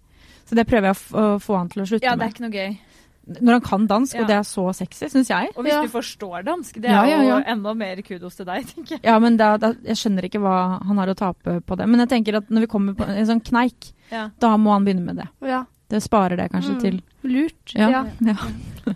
Så 0.50 0.56
det 0.56 0.68
prøver 0.68 0.82
jeg 0.90 0.96
å 0.96 0.98
f- 0.98 1.14
å 1.14 1.40
få 1.40 1.58
han 1.58 1.70
til 1.70 1.84
å 1.84 1.86
slutte 1.86 2.02
med. 2.02 2.10
ja, 2.12 2.16
det 2.16 2.26
er 2.26 2.34
ikke 2.34 2.50
noe 2.50 2.52
gøy. 2.52 2.78
Når 3.28 3.52
han 3.54 3.62
kan 3.62 3.88
dansk, 3.88 4.14
Ja. 4.16 4.22
og 4.22 4.28
det 4.28 4.36
er 4.36 4.44
så 4.46 4.66
sexy, 4.76 5.06
syns 5.10 5.30
jeg. 5.30 5.50
Og 5.58 5.64
hvis 5.66 5.74
Ja. 5.74 5.82
du 5.82 5.88
forstår 5.90 6.44
dansk, 6.46 6.74
det 6.80 6.86
er 6.86 6.94
Ja, 6.94 7.06
ja, 7.06 7.22
ja. 7.24 7.38
jo 7.40 7.44
enda 7.48 7.74
mer 7.74 7.96
kudos 8.02 8.36
til 8.36 8.46
deg, 8.46 8.66
tenker 8.68 8.92
jeg. 8.92 9.02
Ja, 9.04 9.18
men 9.20 9.38
da, 9.38 9.58
da, 9.58 9.74
jeg 9.74 9.96
skjønner 9.96 10.24
ikke 10.30 10.40
hva 10.42 10.84
han 10.86 10.98
har 10.98 11.08
å 11.08 11.16
tape 11.16 11.62
på 11.66 11.76
det. 11.78 11.88
Men 11.90 12.00
jeg 12.02 12.10
tenker 12.10 12.38
at 12.38 12.50
når 12.50 12.62
vi 12.62 12.68
kommer 12.68 12.94
på 12.94 13.08
en 13.08 13.26
sånn 13.26 13.42
kneik, 13.44 13.94
Ja. 14.12 14.30
da 14.40 14.56
må 14.58 14.74
han 14.74 14.86
begynne 14.86 15.04
med 15.06 15.16
det. 15.18 15.28
Ja. 15.42 15.66
Det 15.90 16.02
sparer 16.02 16.36
det 16.38 16.52
kanskje 16.52 16.76
Mm. 16.76 16.82
til 16.82 17.02
Lurt. 17.24 17.74
Ja. 17.76 17.90
Ja. 17.90 18.06
ja. 18.22 18.34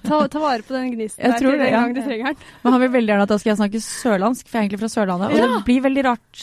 Ta, 0.04 0.28
ta 0.28 0.40
vare 0.40 0.62
på 0.62 0.70
den 0.74 0.92
gnisten 0.96 1.24
Jeg 1.24 1.32
der 1.32 1.40
tror 1.40 1.52
til 1.52 1.60
det, 1.60 1.66
den 1.66 1.74
ja. 1.74 1.82
gang 1.82 1.94
du 1.96 2.02
trenger 2.02 2.26
den. 2.26 2.36
Men 2.64 2.74
han 2.74 2.82
vil 2.82 2.90
veldig 2.90 3.08
gjerne 3.10 3.22
at 3.24 3.30
da 3.30 3.38
skal 3.38 3.50
jeg 3.56 3.58
snakke 3.58 3.82
sørlandsk, 3.82 4.48
for 4.48 4.58
jeg 4.58 4.62
er 4.62 4.70
egentlig 4.70 4.80
fra 4.80 4.94
Sørlandet. 4.94 5.32
Og 5.32 5.38
Ja. 5.38 5.48
det 5.58 5.66
blir 5.66 5.82
veldig 5.82 6.04
rart, 6.06 6.38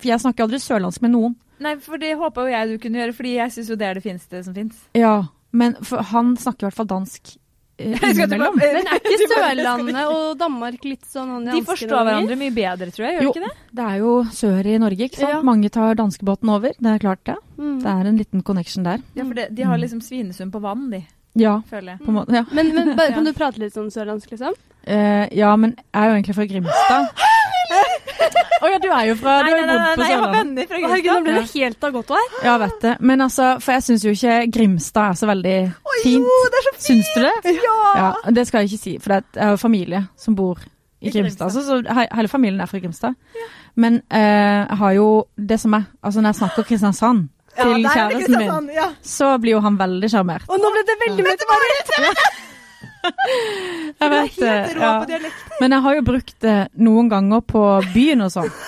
for 0.00 0.08
jeg 0.08 0.20
snakker 0.20 0.44
aldri 0.44 0.58
sørlandsk 0.60 1.02
med 1.02 1.10
noen. 1.12 1.36
Nei, 1.60 1.74
for 1.76 1.96
det 1.98 2.16
håpa 2.16 2.34
jo 2.44 2.46
jeg 2.48 2.68
du 2.68 2.78
kunne 2.88 2.96
gjøre, 3.00 3.14
fordi 3.14 3.34
jeg 3.36 3.50
syns 3.52 3.68
jo 3.68 3.76
det 3.76 3.86
er 3.88 3.94
det 3.94 4.02
fineste 4.02 4.44
som 4.44 4.54
fins. 4.54 4.76
Ja, 4.94 5.24
men 5.52 5.76
for 5.82 6.02
han 6.12 6.34
snakker 6.38 6.64
i 6.64 6.68
hvert 6.68 6.78
fall 6.78 6.88
dansk 6.90 7.32
eh, 7.80 7.94
innimellom. 8.10 8.58
Men 8.60 8.86
er 8.86 8.98
ikke 9.00 9.28
Sørlandet 9.32 10.00
og 10.04 10.34
Danmark 10.38 10.84
litt 10.84 11.06
sånn 11.08 11.46
De 11.48 11.62
forstår 11.66 12.04
hverandre 12.06 12.36
mye 12.38 12.52
bedre, 12.54 12.90
tror 12.94 13.06
jeg. 13.08 13.16
Gjør 13.18 13.26
Jo. 13.28 13.30
ikke 13.34 13.46
det? 13.46 13.52
Det 13.80 13.86
er 13.86 13.96
jo 14.02 14.12
sør 14.36 14.68
i 14.68 14.74
Norge, 14.82 15.08
ikke 15.08 15.20
sant? 15.22 15.32
Ja. 15.36 15.40
Mange 15.46 15.70
tar 15.72 15.94
danskebåten 15.98 16.52
over, 16.52 16.74
det 16.76 16.92
er 16.96 17.02
klart 17.02 17.24
det. 17.26 17.38
Mm. 17.56 17.78
Det 17.82 17.94
er 17.94 18.10
en 18.12 18.20
liten 18.20 18.42
connection 18.46 18.84
der. 18.86 19.00
Ja, 19.16 19.24
for 19.24 19.34
det, 19.40 19.48
de 19.56 19.66
har 19.70 19.80
liksom 19.80 20.02
Svinesund 20.04 20.52
på 20.52 20.60
vann, 20.62 20.90
de, 20.92 21.02
Ja, 21.38 21.60
føler 21.70 21.92
jeg. 21.94 21.98
på 22.04 22.10
en 22.10 22.16
måte. 22.16 22.34
Ja, 22.34 22.44
Men, 22.52 22.74
men 22.74 22.96
bare, 22.98 23.12
kan 23.14 23.24
du 23.28 23.32
prate 23.36 23.58
litt 23.62 23.74
sånn 23.76 23.90
sørlandsk, 23.94 24.30
liksom? 24.34 24.54
Uh, 24.88 25.26
ja 25.36 25.50
men 25.60 25.74
jeg 25.76 26.00
er 26.00 26.06
jo 26.08 26.14
egentlig 26.16 26.34
fra 26.34 26.46
Grimstad. 26.48 27.10
Å 28.60 28.68
ja, 28.68 28.78
du 28.82 28.88
er 28.92 29.04
jo 29.08 29.14
fra 29.16 29.34
Du 29.40 29.48
har 29.48 29.60
jo 29.60 29.66
bodd 29.68 29.84
på 29.96 30.04
jeg 30.04 30.10
har 30.10 30.10
Sørlandet. 30.10 30.34
venner 30.36 30.66
fra 30.68 30.76
Grimstad. 30.80 30.90
herregud, 30.90 31.12
nå 31.14 31.20
ble 31.24 31.34
det 31.36 31.52
helt 31.54 31.84
av 31.86 31.94
godt 31.94 32.10
vær. 32.12 32.34
Ja, 32.44 32.56
vet 32.60 32.82
det. 32.84 32.94
Men 33.08 33.24
altså, 33.24 33.46
for 33.64 33.72
jeg 33.76 33.84
syns 33.86 34.04
jo 34.04 34.12
ikke 34.16 34.34
Grimstad 34.56 35.06
er 35.14 35.20
så 35.20 35.28
veldig 35.30 35.54
fint. 36.02 36.26
Jo, 36.26 36.34
det 36.52 36.58
er 36.60 36.66
så 36.66 36.74
fint! 36.74 36.84
Syns 36.88 37.12
du 37.14 37.22
det? 37.24 37.54
Ja! 37.64 37.78
Ja, 38.00 38.10
det 38.36 38.44
skal 38.50 38.64
jeg 38.66 38.72
ikke 38.72 38.82
si, 38.82 38.94
for 39.00 39.16
jeg 39.16 39.24
har 39.46 39.54
jo 39.54 39.60
familie 39.62 40.02
som 40.20 40.36
bor 40.36 40.60
i 41.00 41.08
Grimstad. 41.14 41.48
Grimstad. 41.48 41.56
Så, 41.56 41.64
så 41.64 42.06
hele 42.18 42.28
familien 42.28 42.60
er 42.60 42.68
fra 42.68 42.82
Grimstad. 42.82 43.16
Ja. 43.38 43.48
Men 43.80 44.00
uh, 44.12 44.18
jeg 44.20 44.80
har 44.82 44.92
jo 44.98 45.06
det 45.38 45.60
som 45.62 45.78
er 45.78 45.86
Altså, 46.02 46.20
når 46.20 46.34
jeg 46.34 46.40
snakker 46.42 46.68
Kristiansand 46.68 47.28
til 47.60 47.86
er 47.86 47.96
kjæresten 47.96 48.36
min, 48.36 48.38
Kristiansand, 48.38 48.70
Ja. 48.76 48.88
så 49.02 49.32
blir 49.42 49.56
jo 49.58 49.60
han 49.64 49.76
veldig 49.80 50.10
sjarmert. 50.12 50.46
Og 50.48 50.58
nå 50.62 50.70
ble 50.74 50.86
det 50.88 50.96
veldig 51.06 51.24
mye 51.24 51.36
Jeg 51.40 51.46
Du 54.00 54.04
er 54.04 54.10
vet 54.12 54.36
det. 54.36 54.80
Ja. 54.80 54.90
Men 55.60 55.72
jeg 55.72 55.80
har 55.84 55.94
jo 55.96 56.02
brukt 56.04 56.34
det 56.44 56.56
noen 56.84 57.08
ganger 57.08 57.40
på 57.48 57.62
byen 57.94 58.20
og 58.26 58.32
sånn. 58.34 58.50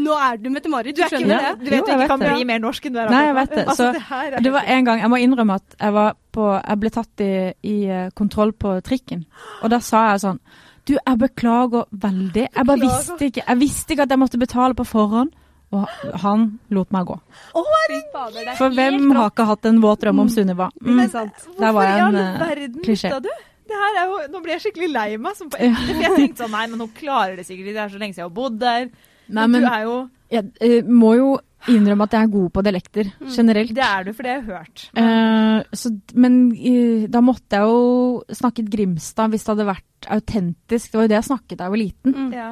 Nå 0.00 0.14
er 0.16 0.38
du 0.40 0.48
Mette-Marit, 0.50 0.94
Du 0.96 1.00
du 1.00 1.04
er 1.04 1.10
skjønner 1.12 1.42
det? 1.44 1.50
Du 1.60 1.70
vet 1.70 1.76
Jo, 1.80 1.84
du 1.86 1.90
ikke 1.92 2.06
kan 2.10 2.22
det. 2.22 2.30
bli 2.34 2.46
mer 2.48 2.62
norsk 2.62 2.86
enn 2.88 2.94
du 2.94 3.00
er 3.02 3.10
Nei, 3.12 3.22
jeg 3.26 3.34
vet 3.36 3.52
det. 3.54 3.64
Så, 3.74 3.88
Altså, 3.90 4.40
det 4.46 4.52
var 4.54 4.70
en 4.76 4.84
gang, 4.88 5.00
Jeg 5.02 5.10
må 5.12 5.18
innrømme 5.20 5.54
at 5.60 5.76
jeg 5.80 5.92
var 5.96 6.14
på 6.32 6.46
Jeg 6.56 6.80
ble 6.80 6.90
tatt 6.94 7.24
i, 7.26 7.30
i 7.66 7.76
eh, 7.90 8.08
kontroll 8.16 8.52
på 8.52 8.76
trikken. 8.86 9.24
Og 9.62 9.70
da 9.74 9.80
sa 9.84 10.04
jeg 10.12 10.22
sånn 10.24 10.40
Du, 10.86 10.94
jeg 10.96 11.18
beklager 11.20 11.84
veldig. 12.06 12.46
Jeg 12.56 12.66
bare 12.70 12.80
visste 12.86 13.28
ikke 13.30 13.44
Jeg 13.46 13.60
visste 13.60 13.94
ikke 13.94 14.06
at 14.08 14.14
jeg 14.14 14.22
måtte 14.22 14.40
betale 14.40 14.74
på 14.78 14.86
forhånd. 14.88 15.34
Og 15.70 15.86
han 16.24 16.46
lot 16.74 16.90
meg 16.90 17.06
gå. 17.06 17.16
Er 17.54 18.56
For 18.58 18.74
hvem 18.74 19.12
har 19.14 19.30
ikke 19.30 19.46
hatt 19.46 19.68
en 19.70 19.78
våt 19.82 20.00
drøm 20.02 20.24
om 20.24 20.30
Sunniva? 20.32 20.66
Mm. 20.82 20.96
Men. 20.96 21.10
Der 21.12 21.70
var 21.70 21.72
hvorfor 21.76 21.84
i 21.86 22.00
en, 22.00 22.06
all 22.08 22.16
eh, 22.24 22.40
verden 22.42 22.80
klisjé. 22.82 23.12
du? 23.22 23.28
Det 23.70 23.78
her 23.78 24.00
er 24.00 24.08
jo, 24.10 24.16
nå 24.32 24.40
blir 24.42 24.56
jeg 24.56 24.64
skikkelig 24.64 24.88
lei 24.90 25.08
meg. 25.22 25.36
Som 25.38 25.50
på 25.52 25.60
ekte, 25.62 25.92
for 25.94 26.02
jeg 26.02 26.16
tenkte 26.16 26.42
sånn, 26.42 26.56
nei, 26.56 26.64
men 26.72 26.80
hun 26.82 26.90
klarer 26.96 27.36
det 27.38 27.44
sikkert. 27.46 27.70
Det 27.70 27.84
er 27.84 27.92
så 27.92 28.00
lenge 28.02 28.16
siden 28.16 28.24
jeg 28.24 28.30
har 28.30 28.34
bodd 28.40 28.56
der. 28.58 28.88
Nei, 29.30 29.44
men, 29.46 29.52
men 29.54 29.62
du 29.62 29.68
er 29.70 29.84
jo 29.86 29.94
Jeg 30.34 30.48
eh, 30.66 30.88
må 30.90 31.12
jo 31.20 31.28
innrømme 31.70 32.06
at 32.08 32.14
jeg 32.16 32.24
er 32.26 32.32
god 32.32 32.48
på 32.56 32.62
dialekter 32.66 33.10
Mm. 33.20 33.28
generelt. 33.36 33.74
Det 33.76 33.84
er 33.84 34.04
du, 34.08 34.10
for 34.16 34.26
det 34.26 34.30
har 34.32 34.40
jeg 34.40 34.48
hørt. 34.48 34.84
Eh, 34.96 35.76
så, 35.76 35.90
men 36.14 36.38
eh, 36.56 37.04
da 37.12 37.20
måtte 37.22 37.60
jeg 37.60 37.68
jo 37.68 38.24
snakket 38.40 38.70
Grimstad 38.72 39.30
hvis 39.30 39.44
det 39.46 39.52
hadde 39.54 39.68
vært 39.68 40.08
autentisk. 40.16 40.90
Det 40.90 40.98
var 40.98 41.06
jo 41.06 41.12
det 41.12 41.18
jeg 41.20 41.28
snakket 41.30 41.58
da 41.60 41.68
jeg 41.68 41.74
var 41.76 41.82
liten. 41.84 42.16
Mm. 42.16 42.32
Ja. 42.34 42.50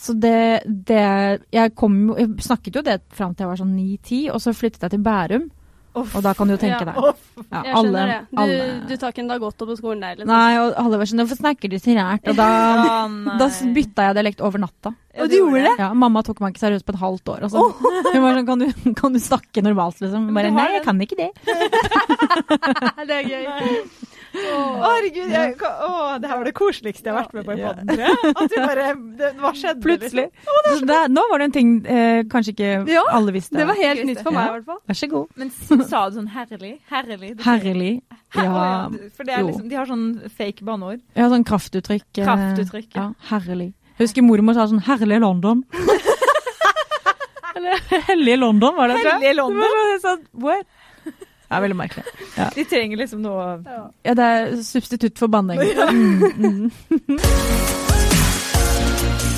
Så 0.00 0.14
det, 0.16 0.62
det 0.88 1.00
jeg, 1.52 1.74
kom, 1.76 1.96
jeg 2.16 2.30
snakket 2.40 2.78
jo 2.80 2.82
det 2.86 3.00
fram 3.12 3.34
til 3.36 3.44
jeg 3.44 3.50
var 3.52 3.58
sånn 3.60 3.74
9-10, 3.76 4.20
og 4.32 4.40
så 4.40 4.54
flyttet 4.56 4.86
jeg 4.86 4.94
til 4.96 5.02
Bærum. 5.04 5.50
Off, 5.90 6.12
Og 6.14 6.22
da 6.22 6.30
kan 6.38 6.46
du 6.46 6.52
jo 6.54 6.58
tenke 6.62 6.84
Ja. 6.86 6.92
deg. 6.94 7.16
Ja, 7.50 7.62
Jeg 7.66 7.74
alle, 7.74 7.88
skjønner 7.90 8.06
det. 8.06 8.18
Du, 8.30 8.38
alle- 8.38 8.86
du 8.86 8.92
tar 8.96 9.10
ikke 9.10 9.18
en 9.24 9.28
dag 9.32 9.40
godt 9.42 9.56
på 9.58 9.76
skolen 9.76 10.00
der, 10.04 10.14
liksom. 10.20 10.28
Nei, 10.30 10.58
og 10.62 10.74
alle 10.78 10.98
var 11.00 11.04
sånn 11.10 11.18
'Hvorfor 11.20 11.36
snakker 11.40 11.68
du 11.68 11.76
så 11.82 11.94
rært? 11.98 12.28
Og 12.30 12.36
da, 12.36 12.46
Ja, 12.46 13.08
da 13.42 13.48
bytta 13.74 14.02
jeg 14.06 14.14
dialekt 14.14 14.40
over 14.40 14.58
natta. 14.62 14.94
Ja, 15.18 15.26
du 15.26 15.34
gjorde 15.34 15.64
det? 15.66 15.78
Ja, 15.82 15.92
Mamma 15.92 16.22
tok 16.22 16.38
meg 16.40 16.54
ikke 16.54 16.62
seriøst 16.62 16.86
på 16.86 16.94
et 16.94 17.00
halvt 17.00 17.26
år. 17.34 17.42
Og 17.42 17.50
så. 17.50 17.58
Hun 18.14 18.22
var 18.22 18.34
sånn 18.38 18.46
kan 18.46 18.58
du, 18.60 18.66
'Kan 18.94 19.12
du 19.12 19.18
snakke 19.18 19.62
normalt?' 19.66 20.00
liksom. 20.00 20.32
Bare 20.32 20.50
'Nei, 20.54 20.72
jeg 20.78 20.84
kan 20.84 21.00
ikke 21.00 21.16
det'. 21.18 21.34
det 23.08 23.16
er 23.18 23.24
gøy. 23.26 23.44
Å, 24.40 24.58
herregud, 24.84 25.30
jeg, 25.32 25.54
å, 25.60 25.88
det 26.22 26.28
her 26.30 26.38
var 26.40 26.44
det 26.48 26.52
koseligste 26.56 27.08
jeg 27.10 27.14
har 27.14 27.24
vært 27.24 27.34
med 27.36 27.44
på 27.46 27.52
i 27.52 27.60
poden, 27.60 27.90
tror 27.90 28.02
jeg. 28.04 28.30
At 28.30 28.54
vi 28.54 28.60
bare, 28.62 28.86
det, 29.20 29.30
hva 29.40 29.50
skjedde? 29.56 29.82
Plutselig. 29.84 30.24
Å, 30.46 30.76
det, 30.90 30.98
nå 31.12 31.24
var 31.30 31.42
det 31.42 31.48
en 31.50 31.54
ting 31.56 31.72
eh, 31.86 32.20
kanskje 32.32 32.54
ikke 32.54 32.70
Ja, 32.90 33.02
alle 33.16 33.34
visste. 33.36 33.56
Det 33.60 33.66
var 33.68 33.78
helt 33.80 34.04
nytt 34.08 34.22
for 34.24 34.32
meg, 34.36 34.48
i 34.48 34.54
hvert 34.56 34.68
fall. 34.70 34.80
Vær 34.90 34.98
så 35.02 35.10
god. 35.12 35.26
Liksom? 35.44 35.76
Men 35.80 35.88
sa 35.90 36.02
du 36.08 36.18
sånn 36.20 36.30
herlig? 36.36 36.72
Herlig? 36.90 37.34
Herlig. 37.44 37.92
Her- 38.36 38.46
Ja. 38.46 38.50
ja. 38.54 39.10
For 39.16 39.26
det 39.26 39.34
er 39.34 39.42
liksom, 39.48 39.68
de 39.68 39.74
har 39.80 39.86
sånn 39.90 40.06
fake 40.38 40.62
banneord. 40.64 41.00
Ja, 41.18 41.26
sånn 41.32 41.44
kraftuttrykk. 41.44 42.06
eh, 42.22 42.24
Kraftuttrykk, 42.28 42.90
ja. 42.94 43.08
Ja, 43.10 43.30
herlig. 43.34 43.72
Jeg 43.98 44.06
husker 44.08 44.22
mormor 44.24 44.54
sa 44.56 44.64
sånn 44.70 44.80
'herlig 44.86 45.18
London'. 45.20 45.64
Eller 47.56 47.76
'hellige 48.06 48.36
London', 48.36 48.76
var 48.76 48.88
det, 48.88 48.94
tror 48.96 49.04
jeg. 49.10 49.12
Hellige 49.20 49.34
London. 49.36 49.60
Det 49.60 49.70
var 49.74 49.98
sånn, 50.04 50.22
what? 50.44 50.66
Det 51.50 51.56
er 51.56 51.62
veldig 51.64 51.76
merkelig. 51.80 52.04
De 52.54 52.64
trenger 52.70 53.00
liksom 53.00 53.24
noe 53.26 53.46
Ja, 54.06 54.14
det 54.14 54.26
er 54.26 54.52
substitutt 54.62 55.18
for 55.18 55.26
banning. 55.32 55.58
Mm, 55.58 56.70
mm. 56.70 56.70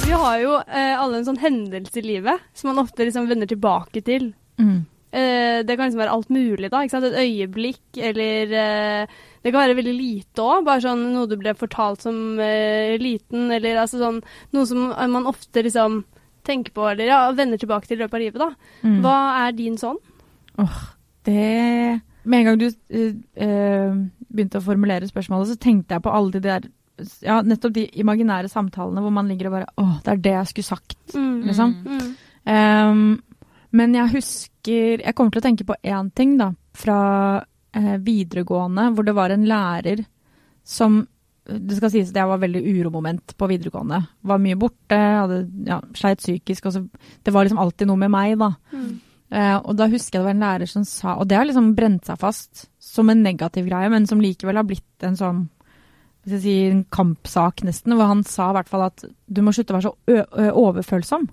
Vi 0.04 0.12
har 0.20 0.40
jo 0.42 0.58
eh, 0.60 0.92
alle 1.00 1.22
en 1.22 1.24
sånn 1.24 1.40
hendelse 1.40 2.02
i 2.02 2.04
livet 2.04 2.42
som 2.52 2.68
man 2.68 2.82
ofte 2.82 3.06
liksom 3.08 3.30
vender 3.30 3.48
tilbake 3.48 4.02
til. 4.04 4.34
Mm. 4.60 4.82
Eh, 5.08 5.64
det 5.64 5.72
kan 5.78 5.88
liksom 5.88 6.02
være 6.02 6.12
alt 6.18 6.28
mulig, 6.32 6.68
da. 6.68 6.82
Ikke 6.84 6.98
sant? 6.98 7.08
Et 7.08 7.20
øyeblikk, 7.24 7.84
eller 7.96 8.52
eh, 8.60 9.18
Det 9.40 9.50
kan 9.50 9.62
være 9.64 9.78
veldig 9.80 9.94
lite 9.96 10.44
òg. 10.44 10.66
Bare 10.68 10.84
sånn 10.84 11.08
noe 11.14 11.30
du 11.32 11.38
ble 11.40 11.56
fortalt 11.56 12.04
som 12.04 12.40
eh, 12.44 12.98
liten, 13.00 13.48
eller 13.56 13.80
altså 13.86 14.02
sånn 14.04 14.20
Noe 14.52 14.68
som 14.68 14.90
eh, 14.92 15.08
man 15.16 15.28
ofte 15.32 15.64
liksom 15.64 16.02
tenker 16.44 16.76
på, 16.76 16.90
eller 16.92 17.08
ja, 17.08 17.22
vender 17.32 17.56
tilbake 17.56 17.88
til 17.88 17.96
i 17.96 18.04
løpet 18.04 18.18
av 18.18 18.22
livet, 18.26 18.42
da. 18.42 18.78
Mm. 18.84 19.00
Hva 19.00 19.18
er 19.46 19.56
din 19.56 19.80
sånn? 19.80 20.00
Det 21.24 22.00
Med 22.24 22.38
en 22.38 22.46
gang 22.46 22.58
du 22.60 22.66
eh, 22.68 23.14
eh, 23.46 23.94
begynte 24.32 24.60
å 24.60 24.64
formulere 24.64 25.08
spørsmålet, 25.10 25.52
så 25.52 25.58
tenkte 25.60 25.96
jeg 25.96 26.02
på 26.04 26.12
alle 26.14 26.32
de 26.36 26.40
der 26.44 26.68
ja, 27.24 27.40
nettopp 27.42 27.72
de 27.74 27.86
imaginære 27.98 28.50
samtalene 28.52 29.00
hvor 29.02 29.10
man 29.14 29.26
ligger 29.30 29.48
og 29.48 29.54
bare 29.56 29.70
Å, 29.80 29.86
det 30.04 30.12
er 30.12 30.20
det 30.22 30.34
jeg 30.36 30.50
skulle 30.52 30.70
sagt, 30.70 30.98
Mm. 31.16 31.42
liksom. 31.48 31.72
Mm. 31.84 32.10
Um, 32.46 33.22
men 33.72 33.94
jeg 33.94 34.10
husker 34.12 35.00
Jeg 35.02 35.14
kommer 35.14 35.30
til 35.32 35.40
å 35.40 35.44
tenke 35.44 35.64
på 35.68 35.74
én 35.84 36.10
ting, 36.14 36.36
da, 36.38 36.50
fra 36.74 36.98
eh, 37.74 37.96
videregående, 38.02 38.90
hvor 38.94 39.04
det 39.04 39.14
var 39.16 39.30
en 39.34 39.44
lærer 39.48 40.04
som 40.64 41.06
Det 41.46 41.76
skal 41.76 41.90
sies 41.90 42.10
at 42.12 42.16
jeg 42.20 42.28
var 42.30 42.38
veldig 42.38 42.60
uromoment 42.70 43.34
på 43.36 43.48
videregående. 43.50 43.98
Var 44.22 44.38
mye 44.38 44.58
borte, 44.60 44.94
hadde, 44.94 45.40
ja, 45.66 45.80
sleit 45.98 46.20
psykisk. 46.22 46.68
Og 46.68 46.72
så, 46.76 46.82
det 47.24 47.32
var 47.34 47.42
liksom 47.44 47.58
alltid 47.58 47.88
noe 47.90 47.98
med 47.98 48.12
meg, 48.14 48.36
da. 48.38 48.52
Mm. 48.70 48.92
Eh, 49.32 49.56
og 49.64 49.76
da 49.78 49.86
husker 49.88 50.18
jeg 50.18 50.20
det 50.20 50.26
var 50.28 50.34
en 50.36 50.42
lærer 50.44 50.68
som 50.68 50.82
sa 50.84 51.14
Og 51.16 51.24
det 51.30 51.38
har 51.38 51.46
liksom 51.48 51.70
brent 51.74 52.04
seg 52.04 52.18
fast 52.20 52.66
som 52.84 53.08
en 53.08 53.22
negativ 53.24 53.64
greie, 53.70 53.88
men 53.88 54.04
som 54.06 54.20
likevel 54.20 54.58
har 54.60 54.66
blitt 54.68 55.06
en 55.08 55.16
sånn 55.16 55.46
hvis 56.22 56.36
jeg 56.36 56.42
sier, 56.44 56.70
en 56.70 56.82
kampsak, 56.92 57.64
nesten. 57.66 57.96
Hvor 57.98 58.06
han 58.06 58.20
sa 58.28 58.50
i 58.52 58.54
hvert 58.54 58.68
fall 58.70 58.84
at 58.86 59.02
du 59.26 59.40
må 59.42 59.50
slutte 59.56 59.72
å 59.74 59.78
være 59.80 59.88
så 59.88 59.94
ø 60.06 60.20
ø 60.44 60.50
overfølsom. 60.68 61.24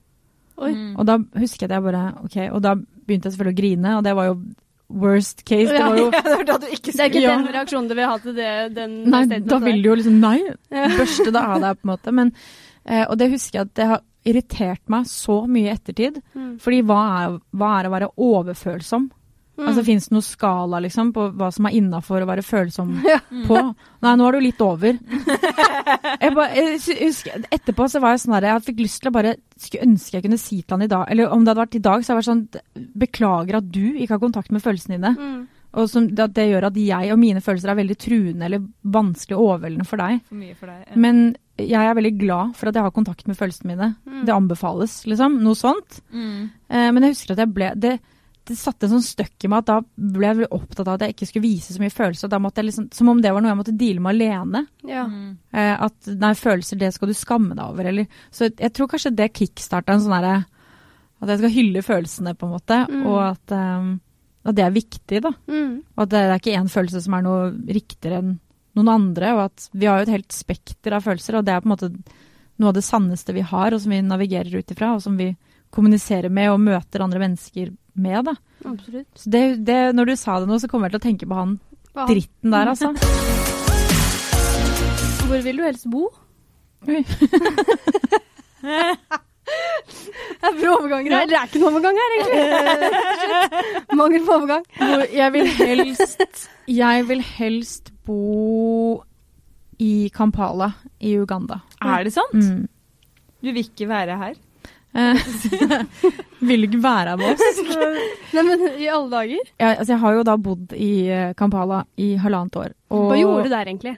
Oi. 0.66 0.72
Mm. 0.74 0.95
Og 0.97 1.06
da 1.06 1.18
husker 1.38 1.68
jeg 1.68 1.70
at 1.70 1.76
jeg 1.76 1.84
bare 1.86 2.02
OK. 2.24 2.38
Og 2.56 2.64
da 2.66 2.72
begynte 2.80 3.30
jeg 3.30 3.36
selvfølgelig 3.36 3.54
å 3.54 3.60
grine, 3.62 3.91
og 4.00 4.08
det 4.08 4.16
var 4.18 4.32
jo 4.32 4.39
worst 4.89 5.43
case. 5.45 5.70
Det 5.70 5.78
Ja. 5.78 5.89
var 5.91 5.97
jo 6.00 6.08
Ja, 6.16 6.24
det 6.41 6.56
var 6.64 6.74
ikke 6.74 6.91
Det 6.95 7.00
er 7.06 7.12
ikke 7.12 7.22
den 7.28 7.54
reaksjonen 7.54 7.89
du 7.91 7.93
vil 8.00 8.10
ha 8.10 8.18
til 8.24 8.34
det, 8.39 8.50
den 8.80 8.95
Nei, 9.14 9.22
da 9.45 9.60
vil 9.62 9.84
du 9.84 9.89
jo 9.91 9.95
liksom 10.02 10.18
Nei, 10.24 10.39
børste 10.74 11.30
det 11.30 11.43
av 11.43 11.62
deg, 11.62 11.78
på 11.78 11.86
en 11.86 11.91
måte. 11.93 12.12
Men, 12.24 12.34
eh, 12.86 13.06
og 13.06 13.18
det 13.22 13.30
husker 13.36 13.60
jeg 13.60 13.68
at 13.70 13.76
det 13.78 13.88
har 13.93 14.02
irritert 14.28 14.82
meg 14.91 15.07
så 15.07 15.43
mye 15.47 15.70
i 15.70 15.76
ettertid. 15.76 16.20
Mm. 16.36 16.57
Fordi 16.59 16.82
hva 16.89 16.99
er, 17.22 17.39
hva 17.55 17.72
er 17.80 17.88
å 17.89 17.93
være 17.93 18.09
overfølsom? 18.17 19.09
Mm. 19.59 19.65
Altså 19.67 19.82
Fins 19.84 20.05
det 20.07 20.13
noen 20.15 20.24
skala 20.24 20.80
liksom, 20.80 21.09
på 21.11 21.26
hva 21.36 21.49
som 21.51 21.65
er 21.67 21.74
innafor 21.76 22.24
å 22.24 22.28
være 22.30 22.43
følsom 22.47 22.93
Ja. 23.09 23.17
på? 23.47 23.59
Nei, 24.05 24.13
nå 24.15 24.28
er 24.30 24.38
du 24.38 24.39
litt 24.45 24.61
over. 24.63 24.95
jeg 26.24 26.32
ba, 26.38 26.45
jeg 26.55 26.78
husker, 27.01 27.43
etterpå 27.51 27.89
så 27.91 27.99
var 28.03 28.15
jeg 28.15 28.24
sånn 28.24 28.38
der, 28.38 28.47
jeg 28.53 28.65
fikk 28.70 28.80
lyst 28.86 29.01
til 29.03 29.11
å 29.11 29.15
bare 29.17 29.36
Skulle 29.59 29.89
ønske 29.89 30.15
jeg 30.15 30.24
kunne 30.24 30.39
si 30.39 30.61
til 30.61 30.78
han 30.78 30.86
i 30.86 30.91
dag 30.91 31.09
Eller 31.11 31.34
om 31.36 31.43
det 31.43 31.51
hadde 31.51 31.63
vært 31.65 31.76
i 31.76 31.82
dag, 31.89 32.03
så 32.05 32.13
hadde 32.13 32.22
jeg 32.22 32.22
vært 32.22 32.30
sånn 32.30 32.88
Beklager 33.03 33.59
at 33.59 33.67
du 33.76 33.84
ikke 33.99 34.13
har 34.15 34.22
kontakt 34.24 34.53
med 34.55 34.63
følelsene 34.63 34.95
dine. 34.95 35.11
Mm. 35.20 35.41
Og 35.80 35.91
som, 35.91 36.07
det, 36.07 36.30
det 36.39 36.47
gjør 36.49 36.70
at 36.72 36.80
jeg 36.82 37.11
og 37.13 37.20
mine 37.22 37.43
følelser 37.45 37.70
er 37.74 37.78
veldig 37.78 37.97
truende 38.01 38.47
eller 38.47 38.63
vanskelig 38.95 39.36
og 39.38 39.43
overveldende 39.51 39.86
for 39.86 40.01
deg. 40.01 40.24
For 40.32 40.39
mye 40.39 40.55
for 40.57 40.72
deg. 40.72 40.80
ja. 40.88 40.95
Men 41.03 41.20
jeg 41.66 41.89
er 41.89 41.97
veldig 41.97 42.14
glad 42.20 42.55
for 42.57 42.70
at 42.70 42.78
jeg 42.78 42.86
har 42.86 42.93
kontakt 42.95 43.28
med 43.28 43.38
følelsene 43.39 43.74
mine. 43.74 43.89
Mm. 44.05 44.22
Det 44.28 44.36
anbefales, 44.36 45.01
liksom. 45.10 45.39
Noe 45.43 45.57
sånt. 45.57 45.99
Mm. 46.14 46.49
Eh, 46.70 46.88
men 46.95 47.05
jeg 47.05 47.16
husker 47.16 47.36
at 47.36 47.43
jeg 47.43 47.53
ble 47.55 47.74
det, 47.80 47.97
det 48.49 48.57
satte 48.57 48.88
en 48.88 48.95
sånn 48.95 49.05
støkk 49.05 49.45
i 49.45 49.49
meg 49.51 49.62
at 49.62 49.70
da 49.70 49.78
ble 49.84 50.26
jeg 50.26 50.38
veldig 50.39 50.57
opptatt 50.57 50.88
av 50.88 50.95
at 50.95 51.05
jeg 51.05 51.16
ikke 51.16 51.28
skulle 51.30 51.45
vise 51.45 51.76
så 51.76 51.82
mye 51.84 51.93
følelser. 51.93 52.32
Da 52.32 52.41
måtte 52.41 52.62
jeg 52.62 52.70
liksom, 52.72 52.89
som 52.95 53.12
om 53.12 53.22
det 53.22 53.34
var 53.36 53.45
noe 53.45 53.51
jeg 53.51 53.60
måtte 53.60 53.76
deale 53.78 54.03
med 54.03 54.16
alene. 54.16 54.64
Ja. 54.89 55.05
Mm. 55.10 55.32
Eh, 55.53 55.74
at 55.88 56.12
nei, 56.24 56.34
følelser, 56.39 56.82
det 56.82 56.91
skal 56.95 57.12
du 57.12 57.18
skamme 57.18 57.57
deg 57.57 57.66
over. 57.66 57.91
Eller, 57.91 58.22
så 58.34 58.49
jeg 58.49 58.74
tror 58.76 58.89
kanskje 58.91 59.16
det 59.18 59.32
kickstarta 59.38 59.95
en 59.95 60.05
sånn 60.05 60.18
herre 60.18 60.38
At 61.20 61.34
jeg 61.34 61.41
skal 61.41 61.51
hylle 61.51 61.84
følelsene, 61.84 62.36
på 62.39 62.47
en 62.47 62.53
måte. 62.55 62.84
Mm. 62.89 63.01
Og 63.12 63.18
at, 63.26 63.55
um, 63.55 63.89
at 64.47 64.55
det 64.57 64.66
er 64.66 64.78
viktig, 64.78 65.24
da. 65.26 65.34
Mm. 65.51 65.74
Og 65.97 66.05
at 66.05 66.14
det 66.14 66.22
er 66.24 66.38
ikke 66.38 66.55
én 66.57 66.72
følelse 66.72 67.03
som 67.05 67.18
er 67.18 67.26
noe 67.26 67.49
riktigere 67.68 68.24
enn 68.24 68.38
noen 68.78 68.91
andre. 68.93 69.34
Og 69.36 69.43
at 69.47 69.70
vi 69.72 69.89
har 69.89 69.99
jo 69.99 70.07
et 70.07 70.15
helt 70.17 70.36
spekter 70.36 70.97
av 70.97 71.05
følelser, 71.05 71.39
og 71.39 71.47
det 71.47 71.55
er 71.55 71.63
på 71.63 71.70
en 71.70 71.76
måte 71.76 71.91
noe 72.59 72.72
av 72.72 72.76
det 72.76 72.86
sanneste 72.86 73.36
vi 73.36 73.45
har, 73.45 73.74
og 73.74 73.82
som 73.82 73.93
vi 73.93 74.01
navigerer 74.03 74.59
ut 74.59 74.74
ifra, 74.74 74.95
og 74.97 75.03
som 75.03 75.17
vi 75.20 75.32
kommuniserer 75.74 76.32
med 76.34 76.51
og 76.51 76.63
møter 76.63 77.05
andre 77.05 77.22
mennesker 77.22 77.72
med. 77.93 78.26
da. 78.26 78.36
Absolutt. 78.65 79.07
Så 79.15 79.32
det, 79.32 79.43
det, 79.67 79.80
når 79.95 80.11
du 80.11 80.15
sa 80.20 80.39
det 80.41 80.49
nå, 80.49 80.59
så 80.59 80.70
kommer 80.72 80.89
jeg 80.89 80.97
til 80.97 81.01
å 81.01 81.07
tenke 81.07 81.30
på 81.30 81.39
han 81.39 81.55
ja. 81.95 82.07
dritten 82.09 82.55
der, 82.55 82.74
altså. 82.74 82.93
Hvor 85.30 85.39
vil 85.45 85.61
du 85.61 85.63
helst 85.63 85.86
bo? 85.91 86.09
Oi. 86.89 87.03
Det 89.49 90.47
er 90.47 90.57
bra 90.59 90.74
overganger 90.78 91.15
her. 91.15 91.30
Det 91.30 91.38
er 91.38 91.49
ikke 91.49 91.61
noen 91.61 91.78
overgang 91.80 91.99
her, 91.99 92.15
egentlig. 92.17 92.45
Mangel 93.99 94.26
på 94.28 94.36
overgang. 94.38 94.63
Jeg 95.13 95.34
vil 95.36 95.47
helst 95.57 96.47
Jeg 96.70 97.07
vil 97.09 97.22
helst 97.26 97.89
bo 98.10 99.03
i 99.80 100.10
Kampala 100.14 100.74
i 100.99 101.16
Uganda. 101.18 101.62
Er 101.80 102.03
det 102.07 102.14
sant? 102.16 102.36
Mm. 102.36 102.66
Du 103.39 103.51
vil 103.53 103.62
ikke 103.64 103.88
være 103.89 104.18
her? 104.20 104.39
Eh, 104.97 105.22
vil 106.49 106.66
ikke 106.66 106.82
være 106.84 107.16
med 107.20 107.36
oss. 107.36 107.62
Nei, 108.36 108.43
men 108.43 108.66
i 108.74 108.89
alle 108.89 109.12
dager. 109.14 109.53
Jeg, 109.53 109.78
altså 109.78 109.93
jeg 109.93 110.01
har 110.01 110.18
jo 110.18 110.26
da 110.28 110.36
bodd 110.49 110.76
i 110.76 110.91
eh, 111.14 111.32
Kampala 111.38 111.84
i 112.01 112.12
halvannet 112.20 112.60
år. 112.60 112.76
Hva 112.89 113.20
gjorde 113.20 113.45
du 113.45 113.53
der, 113.53 113.72
egentlig? 113.72 113.95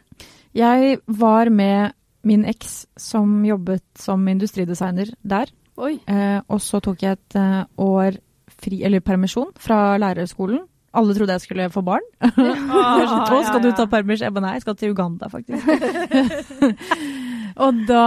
Jeg 0.57 0.99
var 1.07 1.49
med 1.49 1.95
min 2.27 2.43
eks 2.45 2.83
som 2.99 3.39
jobbet 3.47 3.85
som 3.97 4.27
industridesigner 4.29 5.15
der. 5.23 5.49
Eh, 5.81 6.39
og 6.45 6.59
så 6.61 6.81
tok 6.83 7.01
jeg 7.01 7.17
et 7.17 7.39
eh, 7.39 7.63
år 7.81 8.19
fri, 8.61 8.83
eller 8.85 9.01
permisjon 9.01 9.49
fra 9.57 9.97
lærerskolen. 10.01 10.61
Alle 10.91 11.13
trodde 11.15 11.35
jeg 11.37 11.43
skulle 11.45 11.69
få 11.71 11.83
barn. 11.87 12.03
Ah, 12.71 13.29
Å, 13.31 13.37
skal 13.47 13.61
du 13.63 13.69
ta 13.75 13.85
permisjon? 13.91 14.27
Jeg 14.27 14.35
bare 14.35 14.45
nei, 14.47 14.55
jeg 14.57 14.63
skal 14.65 14.75
til 14.79 14.91
Uganda, 14.95 15.29
faktisk. 15.31 15.63
og 17.63 17.79
da 17.87 18.03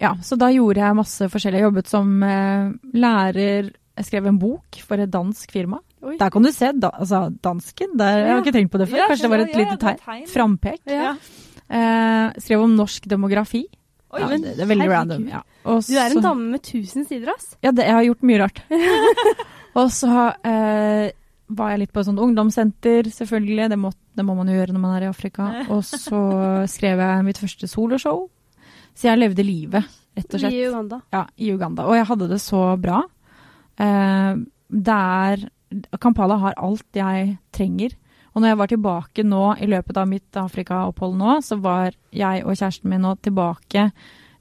Ja, 0.00 0.12
så 0.24 0.36
da 0.40 0.50
gjorde 0.52 0.82
jeg 0.82 0.98
masse 0.98 1.28
forskjellig. 1.32 1.60
Jeg 1.62 1.68
jobbet 1.68 1.90
som 1.90 2.12
eh, 2.26 2.68
lærer. 2.96 3.70
Jeg 3.94 4.08
skrev 4.08 4.28
en 4.30 4.40
bok 4.42 4.80
for 4.84 5.00
et 5.00 5.12
dansk 5.12 5.54
firma. 5.54 5.80
Oi. 6.04 6.18
Der 6.20 6.32
kan 6.34 6.44
du 6.44 6.50
se 6.52 6.72
da, 6.76 6.90
altså, 7.00 7.22
dansken. 7.44 7.94
Der, 8.00 8.18
jeg 8.20 8.32
har 8.34 8.42
ikke 8.44 8.56
tenkt 8.58 8.74
på 8.74 8.82
det 8.82 8.90
før. 8.90 9.00
Ja, 9.00 9.08
Kanskje 9.08 9.24
det 9.24 9.32
var 9.32 9.44
et 9.46 9.54
ja, 9.54 9.56
ja, 9.56 9.64
lite 9.64 9.80
tegn. 9.86 10.02
tegn. 10.04 10.28
Frampek. 10.34 10.80
Ja. 10.90 11.14
Eh, 11.64 12.36
skrev 12.44 12.66
om 12.66 12.76
norsk 12.76 13.08
demografi. 13.08 13.64
Oi, 14.14 14.20
ja, 14.20 14.28
det, 14.30 14.54
det 14.58 14.62
er 14.62 14.70
veldig 14.70 14.88
random. 14.92 15.24
Ja. 15.32 15.40
Og 15.72 15.80
Du 15.88 15.96
er 15.98 16.12
en 16.12 16.22
dame 16.22 16.52
med 16.52 16.62
tusen 16.66 17.06
sider, 17.08 17.32
ass. 17.32 17.54
Ja, 17.64 17.72
det, 17.74 17.86
jeg 17.88 17.96
har 17.96 18.04
gjort 18.10 18.26
mye 18.28 18.42
rart. 18.44 18.60
og 19.80 19.88
så 19.94 20.26
eh, 20.46 21.08
var 21.48 21.70
jeg 21.74 21.78
litt 21.84 21.92
på 21.92 22.00
et 22.00 22.06
sånt 22.08 22.20
ungdomssenter, 22.24 23.10
selvfølgelig. 23.12 23.68
Det 23.70 23.78
må, 23.78 23.90
det 24.16 24.24
må 24.24 24.34
man 24.38 24.48
jo 24.48 24.54
gjøre 24.56 24.72
når 24.72 24.80
man 24.80 24.94
er 24.96 25.04
i 25.06 25.10
Afrika. 25.10 25.48
Og 25.68 25.82
så 25.84 26.20
skrev 26.70 27.02
jeg 27.04 27.24
mitt 27.26 27.38
første 27.42 27.68
soloshow. 27.68 28.28
Så 28.94 29.08
jeg 29.10 29.18
levde 29.20 29.44
livet, 29.44 29.84
rett 30.16 30.34
og 30.34 30.40
slett. 30.40 30.54
I 30.54 30.64
Uganda. 30.68 31.00
Ja, 31.12 31.24
i 31.36 31.50
Uganda. 31.52 31.84
Og 31.90 31.96
jeg 31.98 32.06
hadde 32.08 32.28
det 32.30 32.40
så 32.40 32.62
bra. 32.80 33.02
Eh, 33.76 34.34
det 34.70 34.96
er 35.00 35.44
Kampala 35.98 36.36
har 36.38 36.54
alt 36.62 36.86
jeg 36.94 37.36
trenger. 37.52 37.96
Og 38.34 38.42
når 38.42 38.48
jeg 38.52 38.58
var 38.58 38.70
tilbake 38.70 39.24
nå 39.26 39.42
i 39.62 39.66
løpet 39.70 39.96
av 39.98 40.08
mitt 40.10 40.38
Afrika-opphold 40.38 41.16
nå, 41.18 41.36
så 41.42 41.58
var 41.62 41.94
jeg 42.14 42.44
og 42.46 42.54
kjæresten 42.54 42.90
min 42.90 43.02
nå 43.02 43.12
tilbake 43.22 43.88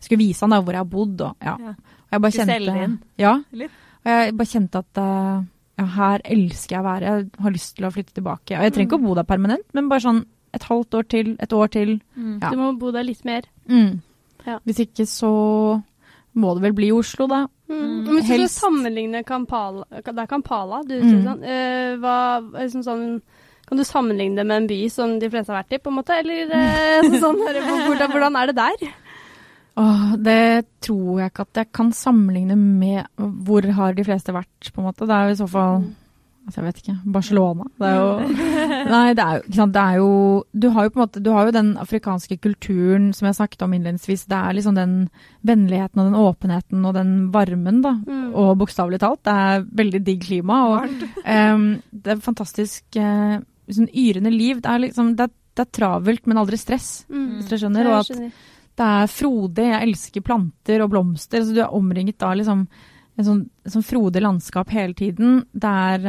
Skulle 0.02 0.20
vise 0.26 0.44
han 0.44 0.52
da 0.54 0.60
hvor 0.62 0.74
jeg 0.76 0.82
har 0.82 0.90
bodd 0.92 1.22
og 1.24 1.46
ja. 1.46 1.54
Ja. 1.62 1.74
Og 1.74 2.16
jeg 2.18 2.22
bare 2.26 2.36
kjente 2.36 2.74
inn 2.84 2.96
Ja. 3.22 3.34
litt. 3.56 3.72
Og 4.04 4.10
jeg 4.12 4.34
bare 4.38 4.50
kjente 4.52 4.82
at 4.84 5.00
eh, 5.02 5.44
ja, 5.80 5.86
her 5.98 6.22
elsker 6.26 6.76
jeg 6.78 6.84
å 6.84 6.86
være. 6.88 7.12
Jeg 7.12 7.44
har 7.46 7.52
lyst 7.56 7.76
til 7.78 7.86
å 7.88 7.92
flytte 7.96 8.14
tilbake. 8.14 8.58
Og 8.58 8.64
jeg 8.68 8.74
trenger 8.76 8.90
ikke 8.92 9.00
å 9.02 9.06
bo 9.08 9.16
der 9.18 9.28
permanent, 9.30 9.66
men 9.74 9.90
bare 9.90 10.06
sånn 10.06 10.24
et 10.54 10.64
halvt 10.70 10.94
år 11.00 11.08
til, 11.10 11.32
et 11.42 11.54
år 11.58 11.72
til. 11.74 11.96
Ja. 12.16 12.52
Du 12.54 12.58
må 12.60 12.72
bo 12.78 12.92
der 12.94 13.04
litt 13.08 13.24
mer. 13.26 13.48
Mm. 13.70 14.02
Ja. 14.46 14.60
Hvis 14.68 14.84
ikke 14.86 15.06
så 15.10 15.32
må 16.36 16.54
det 16.58 16.64
vel 16.68 16.76
bli 16.78 16.92
Oslo, 16.94 17.26
da. 17.30 17.44
Mm. 17.70 17.80
Mm. 17.80 18.04
Men 18.06 18.16
Hvis 18.20 18.28
du 18.28 18.34
skal 18.34 18.50
sammenligne 18.52 19.22
Kampala 19.26 19.86
Det 20.04 20.12
er 20.14 20.28
Kampala, 20.30 20.82
du 20.86 20.94
Mm. 21.00 21.24
sånn. 21.24 21.42
Uh, 21.42 21.96
hva, 22.02 22.18
liksom 22.60 22.84
sånn 22.86 23.22
Kan 23.66 23.78
du 23.80 23.84
sammenligne 23.88 24.36
det 24.36 24.46
med 24.46 24.58
en 24.58 24.68
by 24.68 24.90
som 24.92 25.18
de 25.20 25.30
fleste 25.30 25.50
har 25.54 25.64
vært 25.64 25.74
i, 25.74 25.80
på 25.82 25.90
en 25.90 25.96
måte? 25.98 26.18
Eller 26.20 26.52
eh, 26.52 27.08
sånn, 27.18 27.40
hvordan, 27.88 28.12
hvordan 28.12 28.36
er 28.36 28.52
det 28.52 28.56
der? 28.60 28.90
Åh, 29.80 30.14
det 30.22 30.66
tror 30.86 31.20
jeg 31.24 31.32
ikke 31.32 31.48
at 31.48 31.60
jeg 31.64 31.72
kan 31.74 31.92
sammenligne 31.98 32.56
med 32.60 33.08
hvor 33.18 33.66
har 33.74 33.96
de 33.98 34.06
fleste 34.06 34.36
vært, 34.36 34.70
på 34.74 34.82
en 34.82 34.86
måte. 34.92 35.08
Det 35.10 35.16
er 35.16 35.30
jo 35.32 35.34
i 35.34 35.40
så 35.40 35.48
fall 35.50 35.84
altså 36.44 36.60
jeg 36.60 36.66
vet 36.68 36.80
ikke, 36.82 36.94
Barcelona. 37.16 37.66
Det 37.80 37.88
er 37.88 37.96
jo 37.98 38.08
Nei, 38.94 39.14
det 39.16 39.24
er 39.24 39.38
jo 39.38 39.44
ikke 39.48 39.56
sant. 39.62 39.74
Det 39.78 39.84
er 39.84 39.98
jo 40.02 40.10
Du 40.52 40.68
har 40.76 40.84
jo 40.86 40.92
på 40.92 41.00
en 41.00 41.04
måte 41.06 41.22
Du 41.24 41.30
har 41.32 41.48
jo 41.48 41.54
den 41.56 41.70
afrikanske 41.80 42.36
kulturen 42.44 43.06
som 43.16 43.30
jeg 43.30 43.38
snakket 43.40 43.64
om 43.64 43.74
innledningsvis. 43.78 44.26
Det 44.28 44.40
er 44.42 44.58
liksom 44.58 44.76
den 44.76 44.96
vennligheten 45.48 46.04
og 46.04 46.10
den 46.12 46.20
åpenheten 46.20 46.86
og 46.90 46.94
den 47.00 47.14
varmen, 47.34 47.80
da. 47.86 47.96
Mm. 48.04 48.26
Og 48.36 48.58
bokstavelig 48.60 49.00
talt. 49.02 49.24
Det 49.24 49.38
er 49.48 49.66
veldig 49.82 50.04
digg 50.04 50.22
klima. 50.28 50.60
Og 50.68 51.08
um, 51.24 51.68
det 52.04 52.18
er 52.18 52.26
fantastisk 52.28 53.00
uh, 53.00 53.40
sånn 53.72 53.90
yrende 53.96 54.34
liv. 54.36 54.60
Det 54.62 54.70
er 54.70 54.84
liksom 54.84 55.14
det 55.16 55.30
er, 55.30 55.38
det 55.56 55.64
er 55.66 55.76
travelt, 55.80 56.28
men 56.28 56.44
aldri 56.44 56.60
stress, 56.60 57.06
Mm. 57.08 57.38
hvis 57.40 57.48
dere 57.50 57.64
skjønner. 57.64 57.90
Og 57.94 58.02
at. 58.04 58.44
Det 58.80 58.86
er 58.86 59.08
frodig. 59.12 59.68
Jeg 59.70 59.88
elsker 59.88 60.22
planter 60.26 60.82
og 60.82 60.90
blomster. 60.94 61.44
Så 61.46 61.54
du 61.54 61.62
er 61.62 61.74
omringet 61.76 62.24
av 62.26 62.36
liksom 62.40 62.68
en 63.18 63.26
sånn, 63.28 63.42
sånn 63.70 63.86
frodig 63.86 64.24
landskap 64.26 64.72
hele 64.74 64.94
tiden. 64.98 65.44
Det 65.54 65.70
er 65.70 66.08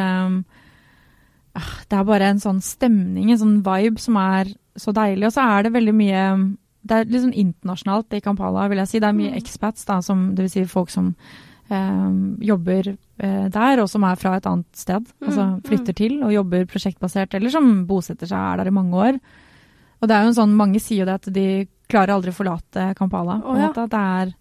ah, 1.55 1.73
Det 1.89 1.99
er 1.99 2.05
bare 2.09 2.31
en 2.33 2.41
sånn 2.43 2.61
stemning, 2.65 3.31
en 3.31 3.39
sånn 3.41 3.57
vibe, 3.67 4.01
som 4.01 4.17
er 4.21 4.55
så 4.77 4.95
deilig. 4.97 5.29
Og 5.29 5.35
så 5.37 5.45
er 5.47 5.63
det 5.69 5.75
veldig 5.77 5.95
mye 5.95 6.23
Det 6.85 6.93
er 6.99 7.05
litt 7.09 7.23
sånn 7.23 7.39
internasjonalt 7.41 8.13
i 8.13 8.21
Kampala, 8.21 8.67
vil 8.69 8.79
jeg 8.83 8.89
si. 8.91 8.99
Det 9.01 9.09
er 9.09 9.17
mye 9.17 9.31
Mm. 9.33 9.39
expats, 9.41 9.85
da, 9.89 10.01
som, 10.03 10.35
det 10.35 10.43
vil 10.45 10.51
si 10.51 10.65
folk 10.65 10.91
som 10.91 11.15
Um, 11.71 12.37
jobber 12.45 12.91
uh, 13.25 13.49
der, 13.49 13.81
og 13.81 13.89
som 13.89 14.05
er 14.05 14.17
fra 14.21 14.35
et 14.37 14.45
annet 14.45 14.67
sted. 14.77 15.07
Altså 15.25 15.41
Mm, 15.57 15.63
flytter 15.65 15.95
til 15.97 16.23
og 16.23 16.31
jobber 16.31 16.67
prosjektbasert, 16.67 17.33
eller 17.33 17.49
som 17.49 17.87
bosetter 17.87 18.27
seg 18.29 18.37
er 18.37 18.57
der 18.59 18.67
i 18.69 18.71
mange 18.71 18.93
år. 18.93 19.19
Og 20.03 20.07
det 20.07 20.11
er 20.15 20.23
jo 20.25 20.29
en 20.29 20.35
sånn, 20.35 20.55
Mange 20.55 20.79
sier 20.79 20.99
jo 20.99 21.05
det 21.07 21.15
at 21.15 21.33
de 21.33 21.67
klarer 21.91 22.15
aldri 22.17 22.31
å 22.33 22.37
forlate 22.37 22.95
Kampala. 22.99 23.41
Oh, 23.45 23.57
ja. 23.59 23.71
Det, 23.77 23.87
er, 23.99 24.33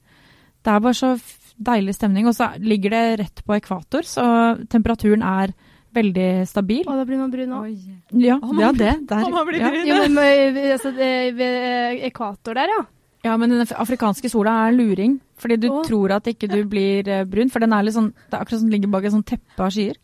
det 0.64 0.72
er 0.74 0.80
bare 0.86 0.98
så 0.98 1.14
deilig 1.58 1.96
stemning. 1.98 2.28
Og 2.28 2.36
så 2.38 2.52
ligger 2.60 2.90
det 2.96 3.04
rett 3.24 3.44
på 3.46 3.56
ekvator, 3.58 4.08
så 4.08 4.26
temperaturen 4.72 5.24
er 5.28 5.54
veldig 5.94 6.30
stabil. 6.50 6.88
Å, 6.90 6.96
da 6.98 7.06
blir 7.06 7.20
man 7.22 7.30
brun 7.34 7.52
òg. 7.54 7.74
Ja, 8.18 8.40
man 8.42 8.60
ja 8.64 8.72
det. 8.74 8.94
Der, 9.12 9.28
å, 9.28 9.30
man 9.30 9.46
blir 9.46 9.62
ja. 9.62 9.70
brun. 9.70 9.86
Jo, 9.92 10.00
men 10.10 10.58
altså, 10.74 10.92
ved 10.98 12.02
ekvator 12.10 12.58
der, 12.58 12.72
ja. 12.74 12.80
ja, 13.28 13.36
men 13.38 13.54
den 13.54 13.62
afrikanske 13.78 14.32
sola 14.34 14.56
er 14.68 14.74
luring. 14.78 15.20
Fordi 15.38 15.58
du 15.62 15.68
Å. 15.70 15.84
tror 15.86 16.16
at 16.18 16.26
ikke 16.32 16.48
du 16.50 16.64
blir 16.70 17.08
eh, 17.12 17.26
brun. 17.30 17.52
For 17.54 17.62
den 17.62 17.74
er 17.76 17.86
litt 17.86 17.94
sånn, 17.98 18.10
det 18.30 18.34
er 18.38 18.42
akkurat 18.42 18.62
som 18.64 18.70
den 18.72 18.78
ligger 18.80 18.94
bak 18.96 19.06
et 19.06 19.14
sånt 19.14 19.28
teppe 19.30 19.62
av 19.68 19.70
skyer. 19.76 20.00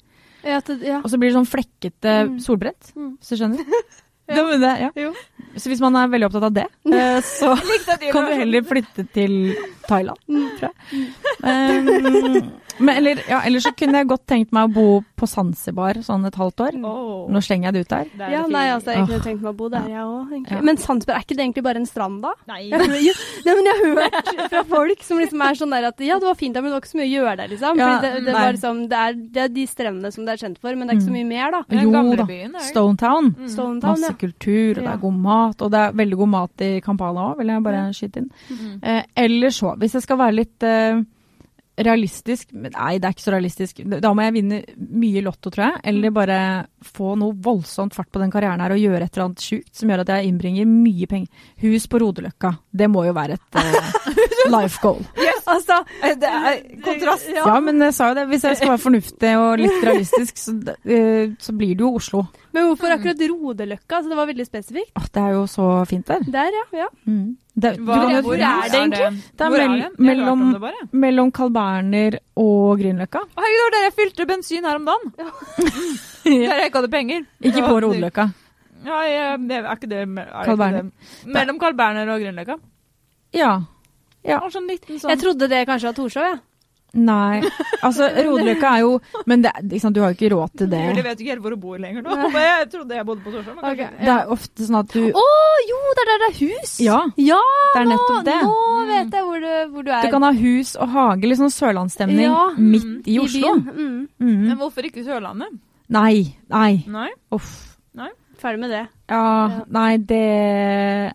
Ja, 0.46 0.60
det- 0.68 0.78
ja. 0.86 1.00
Og 1.02 1.10
så 1.12 1.18
blir 1.20 1.32
det 1.32 1.38
sånn 1.40 1.50
flekkete 1.50 2.14
Mm. 2.30 2.38
solbrett, 2.44 2.94
Mm. 2.96 3.18
hvis 3.18 3.30
du 3.34 3.36
skjønner. 3.42 3.66
Ja, 4.30 4.44
det, 4.62 4.74
ja. 4.86 5.12
Så 5.58 5.72
hvis 5.72 5.82
man 5.82 5.96
er 5.98 6.10
veldig 6.12 6.30
opptatt 6.30 6.48
av 6.50 6.56
det, 6.56 6.66
eh, 6.96 7.20
så 7.26 7.56
kan 8.12 8.30
du 8.30 8.34
heller 8.38 8.66
flytte 8.68 9.06
til 9.16 9.38
Thailand, 9.88 10.22
tror 10.60 10.70
jeg. 10.70 11.06
Um, 11.44 12.52
men 12.80 12.98
eller, 13.00 13.22
ja, 13.30 13.42
eller, 13.46 13.60
så 13.64 13.72
kunne 13.78 14.02
jeg 14.02 14.08
godt 14.10 14.26
tenkt 14.30 14.52
meg 14.56 14.70
å 14.70 14.74
bo 14.74 14.88
på 15.20 15.28
Zanzibar 15.28 16.00
sånn 16.06 16.26
et 16.30 16.36
halvt 16.40 16.64
år. 16.66 16.78
Oh. 16.84 17.28
Nå 17.32 17.42
slenger 17.44 17.70
jeg 17.70 17.74
det 17.74 17.82
ut 17.86 17.94
der. 17.94 18.12
det 18.18 18.26
er 18.28 18.36
Ja, 18.38 18.42
nei, 18.48 18.66
altså, 18.74 18.94
jeg 18.96 19.06
kunne 19.10 19.22
tenkt 19.26 19.42
meg 19.44 19.52
å 19.52 19.58
bo 19.60 19.70
der, 19.74 19.88
jeg 19.92 20.06
òg. 20.06 20.36
Ja. 20.50 20.62
Men 20.66 20.80
Zanzibar, 20.82 21.20
er 21.20 21.26
ikke 21.28 21.36
det 21.38 21.46
egentlig 21.46 21.66
bare 21.68 21.82
en 21.84 21.90
strand, 21.90 22.22
da? 22.24 22.34
Nei. 22.50 22.62
Jeg, 22.70 23.16
nei, 23.46 23.56
men 23.60 23.70
jeg 23.70 23.80
har 23.82 24.00
hørt 24.00 24.50
fra 24.54 24.64
folk 24.72 25.04
som 25.06 25.20
liksom 25.22 25.44
er 25.46 25.60
sånn 25.60 25.76
der 25.76 25.90
at 25.92 26.00
ja, 26.06 26.20
det 26.22 26.30
var 26.30 26.40
fint 26.40 26.56
der, 26.58 26.64
men 26.66 26.72
det 26.72 26.78
var 26.80 26.84
ikke 26.86 26.94
så 26.94 27.02
mye 27.02 27.10
å 27.10 27.14
gjøre 27.14 27.36
der, 27.44 27.54
liksom. 27.54 27.80
Ja, 27.84 27.90
det, 28.04 28.14
det, 28.26 28.38
liksom, 28.56 28.82
det, 28.90 29.04
er, 29.10 29.20
det 29.38 29.44
er 29.46 29.54
de 29.60 29.68
strendene 29.70 30.12
som 30.16 30.26
det 30.28 30.36
er 30.38 30.44
kjent 30.48 30.60
for, 30.64 30.74
men 30.76 30.88
det 30.88 30.96
er 30.96 31.02
ikke 31.02 31.08
så 31.10 31.14
Mm. 31.14 31.20
mye 31.20 31.30
mer, 31.30 31.52
da. 31.52 31.64
Jo 31.84 31.92
gamle 31.92 32.16
da. 32.20 32.26
Stone 32.64 32.98
Town? 32.98 33.10
Stonetown. 33.10 33.34
Mm. 33.40 33.48
Stone 33.50 33.82
Town, 33.82 34.00
Masse 34.00 34.14
kultur, 34.20 34.78
og 34.78 34.84
det 34.86 34.92
er 34.94 34.98
god 35.02 35.14
mat. 35.24 35.62
Og 35.66 35.72
det 35.74 35.80
er 35.80 35.92
veldig 36.00 36.18
god 36.22 36.30
mat 36.30 36.62
i 36.62 36.72
Kampala 36.86 37.26
òg, 37.32 37.38
vil 37.42 37.48
jeg 37.54 37.64
bare 37.66 37.82
skyte 37.98 38.22
inn. 38.24 38.30
Mm. 38.50 38.80
Eh, 38.84 39.04
eller 39.26 39.50
så, 39.56 39.74
hvis 39.82 39.94
jeg 39.98 40.06
skal 40.06 40.20
være 40.22 40.36
litt 40.38 40.64
eh, 40.68 41.02
realistisk 41.86 42.52
Nei, 42.54 42.98
det 43.00 43.08
er 43.08 43.16
ikke 43.16 43.26
så 43.26 43.34
realistisk. 43.34 43.82
Da 44.04 44.12
må 44.16 44.26
jeg 44.26 44.36
vinne 44.36 44.62
mye 44.78 45.24
Lotto, 45.26 45.52
tror 45.54 45.66
jeg. 45.68 45.82
Eller 45.92 46.14
bare 46.16 46.40
få 46.86 47.16
noe 47.20 47.34
voldsomt 47.36 47.94
fart 47.96 48.10
på 48.12 48.20
den 48.22 48.32
karrieren 48.32 48.62
her 48.64 48.72
og 48.76 48.80
gjøre 48.82 49.04
et 49.06 49.14
eller 49.16 49.26
annet 49.30 49.44
sjukt 49.44 49.74
som 49.76 49.90
gjør 49.92 50.04
at 50.06 50.12
jeg 50.16 50.30
innbringer 50.32 50.66
mye 50.70 51.08
penger. 51.12 51.28
Hus 51.64 51.88
på 51.92 52.00
Rodeløkka. 52.02 52.54
Det 52.72 52.88
må 52.90 53.04
jo 53.08 53.14
være 53.18 53.38
et 53.40 53.60
uh, 53.60 53.90
life 54.56 54.80
goal. 54.84 55.02
Altså, 55.50 55.80
Det 56.04 56.30
er 56.30 56.60
kontrast. 56.86 57.30
Ja. 57.36 57.60
men 57.60 57.82
jeg 57.82 57.94
sa 57.98 58.12
jo 58.12 58.20
det. 58.20 58.28
Hvis 58.30 58.44
jeg 58.48 58.60
skal 58.62 58.74
være 58.76 58.84
fornuftig 58.86 59.34
og 59.40 59.58
litt 59.64 59.84
realistisk, 59.90 60.38
så, 60.38 60.56
uh, 60.56 61.36
så 61.40 61.56
blir 61.58 61.76
det 61.76 61.86
jo 61.88 61.94
Oslo. 62.00 62.26
Men 62.54 62.66
hvorfor 62.66 62.96
akkurat 62.96 63.20
Rodeløkka? 63.30 64.00
Altså, 64.00 64.10
det 64.10 64.18
var 64.18 64.26
veldig 64.32 64.46
spesifikt. 64.48 64.92
Åh, 64.98 65.06
det 65.14 65.22
er 65.22 65.36
jo 65.38 65.44
så 65.50 65.68
fint 65.90 66.08
der. 66.10 66.24
Der, 66.34 66.50
ja. 66.56 66.66
ja. 66.86 66.88
Mm. 67.06 67.36
Det, 67.60 67.74
Hva, 67.84 67.96
jo- 68.14 68.22
hvor 68.24 68.40
er 68.40 68.70
det 68.72 68.78
egentlig? 68.80 69.10
Det 69.36 69.44
er 69.46 69.52
mell- 69.52 69.82
det? 69.84 69.90
Mellom- 70.08 70.30
om 70.48 70.54
det 70.56 70.62
bare. 70.64 70.86
mellom 70.96 71.32
Carl 71.36 71.50
Berner 71.52 72.16
og 72.40 72.80
Grünerløkka. 72.80 73.22
Herregud, 73.36 73.60
det 73.60 73.66
var 73.66 73.76
der 73.76 73.84
jeg 73.90 73.96
fylte 74.00 74.26
bensin 74.30 74.66
her 74.70 74.80
om 74.80 74.88
dagen. 74.88 75.12
Der 76.26 76.58
jeg 76.62 76.70
ikke 76.70 76.82
hadde 76.82 76.92
penger. 76.94 77.26
Ikke 77.42 77.64
på 77.66 77.80
Rodeløkka. 77.86 78.28
Ja, 78.86 79.00
jeg, 79.04 79.24
er 79.60 79.72
ikke 79.76 79.90
det, 79.92 80.04
er 80.08 80.54
ikke 80.54 80.58
det? 80.62 80.84
Mellom 81.28 81.58
Carl 81.60 81.76
Berner 81.76 82.08
og 82.14 82.22
Grünerløkka. 82.24 82.60
Ja. 83.36 83.56
Ja. 84.26 84.40
Sånn 84.52 84.68
liten 84.68 85.00
sånn 85.00 85.12
Jeg 85.14 85.20
trodde 85.22 85.48
det 85.52 85.66
kanskje 85.68 85.90
var 85.92 85.98
Torshov, 85.98 86.24
jeg. 86.28 86.40
Nei. 86.98 87.44
Altså, 87.86 88.08
Rodeløkka 88.26 88.70
er 88.74 88.80
jo 88.82 88.96
Men 89.30 89.44
det, 89.44 89.52
liksom, 89.70 89.94
du 89.94 90.00
har 90.02 90.10
jo 90.10 90.18
ikke 90.18 90.32
råd 90.34 90.56
til 90.58 90.72
det. 90.72 90.80
Jeg 90.98 91.04
vet 91.06 91.20
ikke 91.22 91.36
helt 91.36 91.44
hvor 91.44 91.54
du 91.54 91.60
bor 91.62 91.78
lenger 91.78 92.02
nå. 92.02 92.16
Men 92.34 92.42
jeg 92.42 92.66
trodde 92.72 92.98
jeg 92.98 93.06
bodde 93.06 93.22
på 93.28 93.34
Torshov. 93.36 93.60
Okay. 93.62 93.92
Det 94.00 94.10
er 94.16 94.34
ofte 94.34 94.66
sånn 94.66 94.80
at 94.80 94.96
du 94.96 95.04
Å, 95.12 95.26
jo, 95.70 95.78
det 96.00 96.02
er 96.06 96.10
der 96.10 96.24
det 96.24 96.30
er 96.32 96.38
hus! 96.40 96.74
Ja, 96.82 96.98
Ja, 97.22 97.38
det 97.76 97.84
er 97.84 97.86
nå, 97.92 97.94
nettopp 97.94 98.26
det. 98.32 98.40
nå 98.48 98.58
vet 98.90 99.18
jeg 99.20 99.28
hvor 99.30 99.46
du, 99.46 99.54
hvor 99.76 99.86
du 99.86 99.92
er. 99.94 100.02
Du 100.08 100.16
kan 100.16 100.26
ha 100.26 100.34
hus 100.40 100.74
og 100.82 100.96
hage, 100.96 101.30
litt 101.30 101.42
sånn 101.44 101.54
sørlandsstemning, 101.54 102.26
Ja. 102.26 102.46
midt 102.58 103.06
i 103.08 103.20
Oslo. 103.22 103.54
byen. 103.60 103.66
Mm. 103.70 104.00
Mm. 104.26 104.44
Men 104.50 104.58
hvorfor 104.64 104.90
ikke 104.90 105.06
Sørlandet? 105.06 105.60
Nei. 105.90 106.36
Nei. 106.50 106.84
Nei. 106.88 107.10
Uff. 107.36 107.56
Ferdig 108.40 108.60
med 108.62 108.70
det. 108.72 108.86
Ja, 109.12 109.64
nei, 109.68 109.98
det 109.98 111.14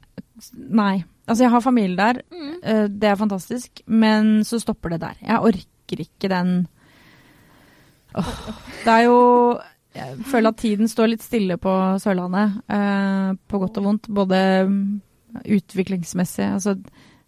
Nei. 0.69 1.05
Altså, 1.25 1.45
jeg 1.47 1.51
har 1.55 1.63
familie 1.65 1.97
der. 1.97 2.19
Mm. 2.35 2.51
eh, 2.63 2.83
Det 2.93 3.09
er 3.09 3.17
fantastisk. 3.17 3.81
Men 3.87 4.43
så 4.45 4.59
stopper 4.61 4.93
det 4.93 5.01
der. 5.01 5.15
Jeg 5.23 5.41
orker 5.41 6.03
ikke 6.05 6.29
den 6.29 6.51
Åh, 8.15 8.29
Det 8.85 8.93
er 8.93 9.07
jo 9.07 9.17
Jeg 9.97 10.19
føler 10.29 10.49
at 10.53 10.57
tiden 10.61 10.89
står 10.91 11.09
litt 11.15 11.23
stille 11.25 11.57
på 11.57 11.73
Sørlandet. 12.03 12.61
eh, 12.69 13.33
på 13.49 13.59
godt 13.63 13.79
og 13.81 13.85
vondt. 13.89 14.09
Både 14.13 14.43
utviklingsmessig 15.45 16.45
Altså, 16.53 16.77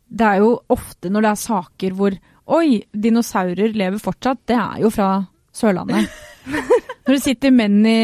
det 0.07 0.27
er 0.27 0.37
jo 0.45 0.61
ofte 0.69 1.09
når 1.11 1.23
det 1.23 1.31
er 1.31 1.43
saker 1.47 1.97
hvor 1.99 2.19
Oi, 2.47 2.83
dinosaurer 2.95 3.73
lever 3.75 3.99
fortsatt. 3.99 4.45
Det 4.47 4.55
er 4.55 4.83
jo 4.85 4.91
fra 4.91 5.25
Sørlandet. 5.57 6.07
Når 6.47 7.13
det 7.13 7.23
sitter 7.23 7.55
menn 7.55 7.81
i, 7.87 7.99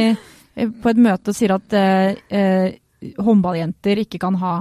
på 0.83 0.91
et 0.93 1.01
møte 1.01 1.33
og 1.33 1.37
sier 1.37 1.55
at 1.57 1.75
eh, 1.79 2.19
eh, 2.31 3.13
håndballjenter 3.19 4.03
ikke 4.05 4.21
kan 4.23 4.37
ha 4.43 4.55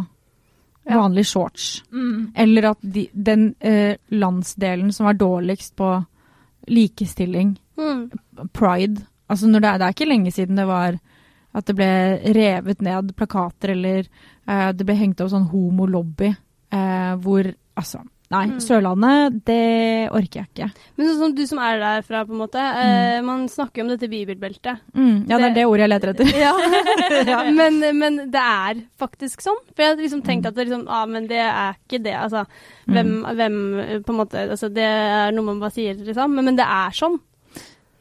vanlige 0.91 1.29
shorts. 1.29 1.83
Mm. 1.93 2.31
Eller 2.35 2.71
at 2.71 2.81
de, 2.81 3.05
den 3.13 3.51
eh, 3.59 3.95
landsdelen 4.09 4.89
som 4.95 5.09
er 5.11 5.19
dårligst 5.19 5.75
på 5.79 5.93
likestilling, 6.71 7.57
Mm. 7.81 8.11
pride 8.53 9.07
Altså 9.31 9.47
når 9.47 9.61
det, 9.63 9.69
er, 9.69 9.77
det 9.79 9.85
er 9.85 9.93
ikke 9.95 10.05
lenge 10.09 10.31
siden 10.35 10.59
det 10.59 10.65
var 10.67 10.97
at 11.55 11.65
det 11.65 11.75
ble 11.75 11.87
revet 12.35 12.81
ned 12.83 13.13
plakater, 13.15 13.71
eller 13.73 14.03
eh, 14.03 14.71
det 14.75 14.85
ble 14.85 14.95
hengt 14.99 15.23
opp 15.23 15.31
sånn 15.31 15.47
homolobby, 15.53 16.33
eh, 16.71 17.13
hvor 17.23 17.53
Altså, 17.79 18.01
nei. 18.31 18.45
Mm. 18.47 18.59
Sørlandet, 18.63 19.37
det 19.45 20.09
orker 20.15 20.39
jeg 20.41 20.47
ikke. 20.49 20.67
Men 20.97 21.07
sånn 21.09 21.19
som 21.21 21.35
du 21.35 21.41
som 21.49 21.59
er 21.59 21.79
derfra, 21.81 22.21
på 22.25 22.31
en 22.35 22.39
måte. 22.41 22.61
Eh, 22.81 23.21
man 23.27 23.45
snakker 23.51 23.81
jo 23.81 23.85
om 23.85 23.91
dette 23.91 24.09
bibelbeltet. 24.11 24.79
Mm, 24.95 25.27
ja, 25.29 25.37
det 25.37 25.43
er 25.43 25.47
Det- 25.49 25.55
det 25.59 25.65
ordet 25.67 25.83
jeg 25.85 25.91
leter 25.93 26.13
etter. 26.13 26.31
Ja, 27.31 27.43
men, 27.51 27.79
men 27.99 28.17
det 28.31 28.41
er 28.41 28.81
faktisk 28.99 29.41
sånn. 29.43 29.59
For 29.75 29.83
jeg 29.83 29.91
hadde 29.93 30.05
liksom 30.07 30.23
tenkt 30.25 30.47
at 30.47 30.55
det 30.55 30.67
liksom, 30.69 30.85
ah, 30.89 31.05
men 31.05 31.27
det 31.27 31.37
er 31.43 31.75
ikke 31.75 32.01
det. 32.03 32.15
Altså, 32.15 32.45
hvem, 32.87 33.11
hvem 33.35 33.59
på 34.05 34.09
en 34.15 34.19
måte 34.23 34.47
altså, 34.49 34.69
Det 34.73 34.83
er 34.87 35.31
noe 35.35 35.45
man 35.51 35.59
bare 35.59 35.75
sier, 35.75 35.95
liksom. 35.99 36.33
Men, 36.35 36.45
men 36.45 36.55
det 36.59 36.65
er 36.65 36.95
sånn. 36.95 37.19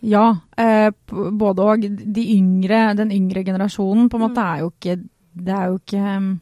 Ja, 0.01 0.31
eh, 0.57 0.89
både 1.13 1.61
og. 1.61 1.83
De 2.15 2.23
yngre, 2.39 2.95
den 2.97 3.11
yngre 3.13 3.43
generasjonen 3.45 4.09
på 4.09 4.17
en 4.17 4.23
måte 4.29 4.41
Mm. 4.41 4.47
er 4.55 4.59
jo 4.63 4.71
ikke 4.71 4.95
Det 5.37 5.55
er 5.55 5.67
jo 5.69 5.77
ikke 5.79 6.41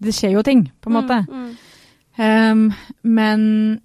Det 0.00 0.12
skjer 0.14 0.32
jo 0.32 0.42
ting, 0.42 0.62
på 0.82 0.90
en 0.90 0.96
måte. 0.96 1.18
Mm, 1.28 1.44
mm. 1.44 1.56
Um, 2.16 2.68
men 3.02 3.40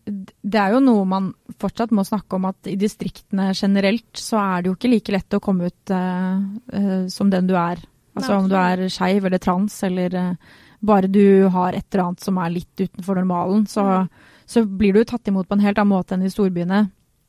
det 0.06 0.60
er 0.62 0.76
jo 0.76 0.82
noe 0.86 1.06
man 1.10 1.32
fortsatt 1.60 1.94
må 1.96 2.04
snakke 2.06 2.38
om, 2.38 2.46
at 2.52 2.70
i 2.70 2.76
distriktene 2.78 3.50
generelt 3.58 4.22
så 4.22 4.38
er 4.38 4.62
det 4.62 4.70
jo 4.70 4.76
ikke 4.78 4.92
like 4.92 5.16
lett 5.16 5.38
å 5.38 5.42
komme 5.42 5.72
ut 5.72 5.94
uh, 5.96 6.38
uh, 6.74 7.08
som 7.10 7.32
den 7.34 7.50
du 7.50 7.56
er. 7.58 7.82
Altså 8.14 8.36
Nei, 8.36 8.40
om 8.40 8.50
du 8.52 8.56
er 8.60 8.84
skeiv 8.94 9.26
eller 9.26 9.42
trans, 9.42 9.80
eller 9.88 10.14
uh, 10.14 10.58
bare 10.86 11.10
du 11.12 11.50
har 11.52 11.74
et 11.74 11.86
eller 11.90 12.06
annet 12.06 12.24
som 12.24 12.38
er 12.38 12.54
litt 12.54 12.84
utenfor 12.86 13.18
normalen, 13.20 13.66
så, 13.68 13.88
Mm. 14.06 14.10
så 14.50 14.64
blir 14.66 14.94
du 14.94 15.04
tatt 15.04 15.28
imot 15.28 15.48
på 15.50 15.58
en 15.58 15.66
helt 15.66 15.78
annen 15.82 15.92
måte 15.92 16.16
enn 16.16 16.24
i 16.26 16.32
storbyene. 16.32 16.84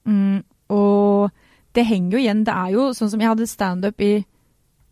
Mm, 0.07 0.45
og 0.71 1.31
det 1.75 1.85
henger 1.89 2.13
jo 2.13 2.23
igjen. 2.23 2.45
Det 2.45 2.55
er 2.55 2.71
jo 2.77 2.91
sånn 2.95 3.11
som 3.11 3.21
jeg 3.21 3.29
hadde 3.29 3.49
standup 3.51 4.01
i, 4.01 4.25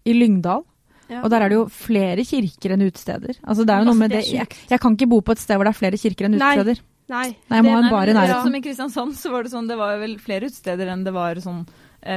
i 0.04 0.12
Lyngdal. 0.16 0.64
Ja. 1.08 1.22
Og 1.24 1.30
der 1.32 1.44
er 1.44 1.48
det 1.48 1.56
jo 1.56 1.64
flere 1.72 2.24
kirker 2.28 2.74
enn 2.74 2.84
utesteder. 2.84 3.38
Altså 3.40 3.64
det 3.64 3.72
er 3.74 3.80
jo 3.80 3.88
noe 3.88 3.94
Altså, 3.96 4.02
med 4.02 4.12
det 4.12 4.22
jeg, 4.28 4.48
jeg 4.68 4.80
kan 4.82 4.96
ikke 4.96 5.08
bo 5.08 5.20
på 5.24 5.32
et 5.32 5.40
sted 5.42 5.56
hvor 5.56 5.64
det 5.68 5.72
er 5.72 5.78
flere 5.80 6.00
kirker 6.00 6.28
enn 6.28 6.36
Nei. 6.36 6.52
utesteder. 6.52 6.82
Nei. 7.08 7.26
Nei, 7.48 7.56
jeg 7.56 7.64
må 7.64 7.72
ha 7.72 7.80
en 7.80 7.92
bar 7.92 8.10
i 8.10 8.14
nærheten. 8.16 8.42
Som 8.44 8.56
i 8.58 8.60
Kristiansand, 8.60 9.14
så 9.16 9.30
var 9.32 9.46
det 9.46 9.52
sånn, 9.54 9.68
det 9.70 9.78
var 9.80 9.96
vel 10.02 10.18
flere 10.20 10.50
utesteder 10.50 10.90
enn 10.92 11.06
det 11.06 11.14
var 11.16 11.40
sånn 11.40 11.62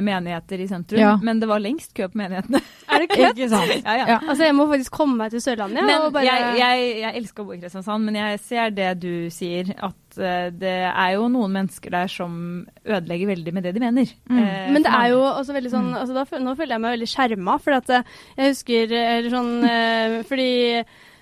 menigheter 0.02 0.62
i 0.62 0.68
sentrum. 0.70 1.00
Ja. 1.02 1.16
Men 1.22 1.40
det 1.42 1.48
var 1.50 1.60
lengst 1.60 1.94
kø 1.98 2.06
på 2.12 2.20
menighetene. 2.22 2.62
Er 2.92 3.02
det 3.04 3.10
kødd? 3.12 3.40
Ja, 3.82 3.96
ja. 3.98 4.18
Altså, 4.20 4.44
jeg 4.46 4.56
må 4.56 4.68
faktisk 4.70 4.94
komme 4.94 5.18
meg 5.18 5.32
til 5.34 5.42
Sørlandet. 5.42 5.84
Men 5.88 6.06
bare... 6.14 6.24
jeg, 6.28 6.58
jeg, 6.60 6.86
jeg 7.02 7.16
elsker 7.22 7.44
å 7.44 7.48
bo 7.48 7.56
i 7.56 7.60
Kristiansand, 7.62 8.06
men 8.06 8.20
jeg 8.20 8.40
ser 8.46 8.74
det 8.78 8.90
du 9.02 9.14
sier, 9.34 9.72
at 9.78 10.20
uh, 10.22 10.48
det 10.54 10.76
er 10.92 11.14
jo 11.16 11.28
noen 11.34 11.56
mennesker 11.56 11.94
der 11.94 12.12
som 12.12 12.36
ødelegger 12.86 13.32
veldig 13.34 13.54
med 13.58 13.66
det 13.68 13.74
de 13.76 13.84
mener. 13.84 14.14
Mm. 14.30 14.42
Eh, 14.44 14.68
Men 14.76 14.86
det 14.86 14.94
er 14.94 15.08
jo 15.16 15.22
også 15.26 15.58
veldig 15.58 15.72
sånn 15.74 15.90
Mm. 15.92 15.98
altså 15.98 16.14
da, 16.14 16.26
Nå 16.46 16.54
føler 16.56 16.76
jeg 16.76 16.82
meg 16.84 16.94
veldig 16.98 17.08
skjerma, 17.10 17.56
for 17.64 17.74
at 17.80 17.90
eh, 17.90 18.04
jeg 18.38 18.52
husker 18.54 18.92
eh, 18.94 19.14
eller 19.18 19.34
sånn 19.34 19.52
eh, 19.66 20.18
Fordi 20.30 20.50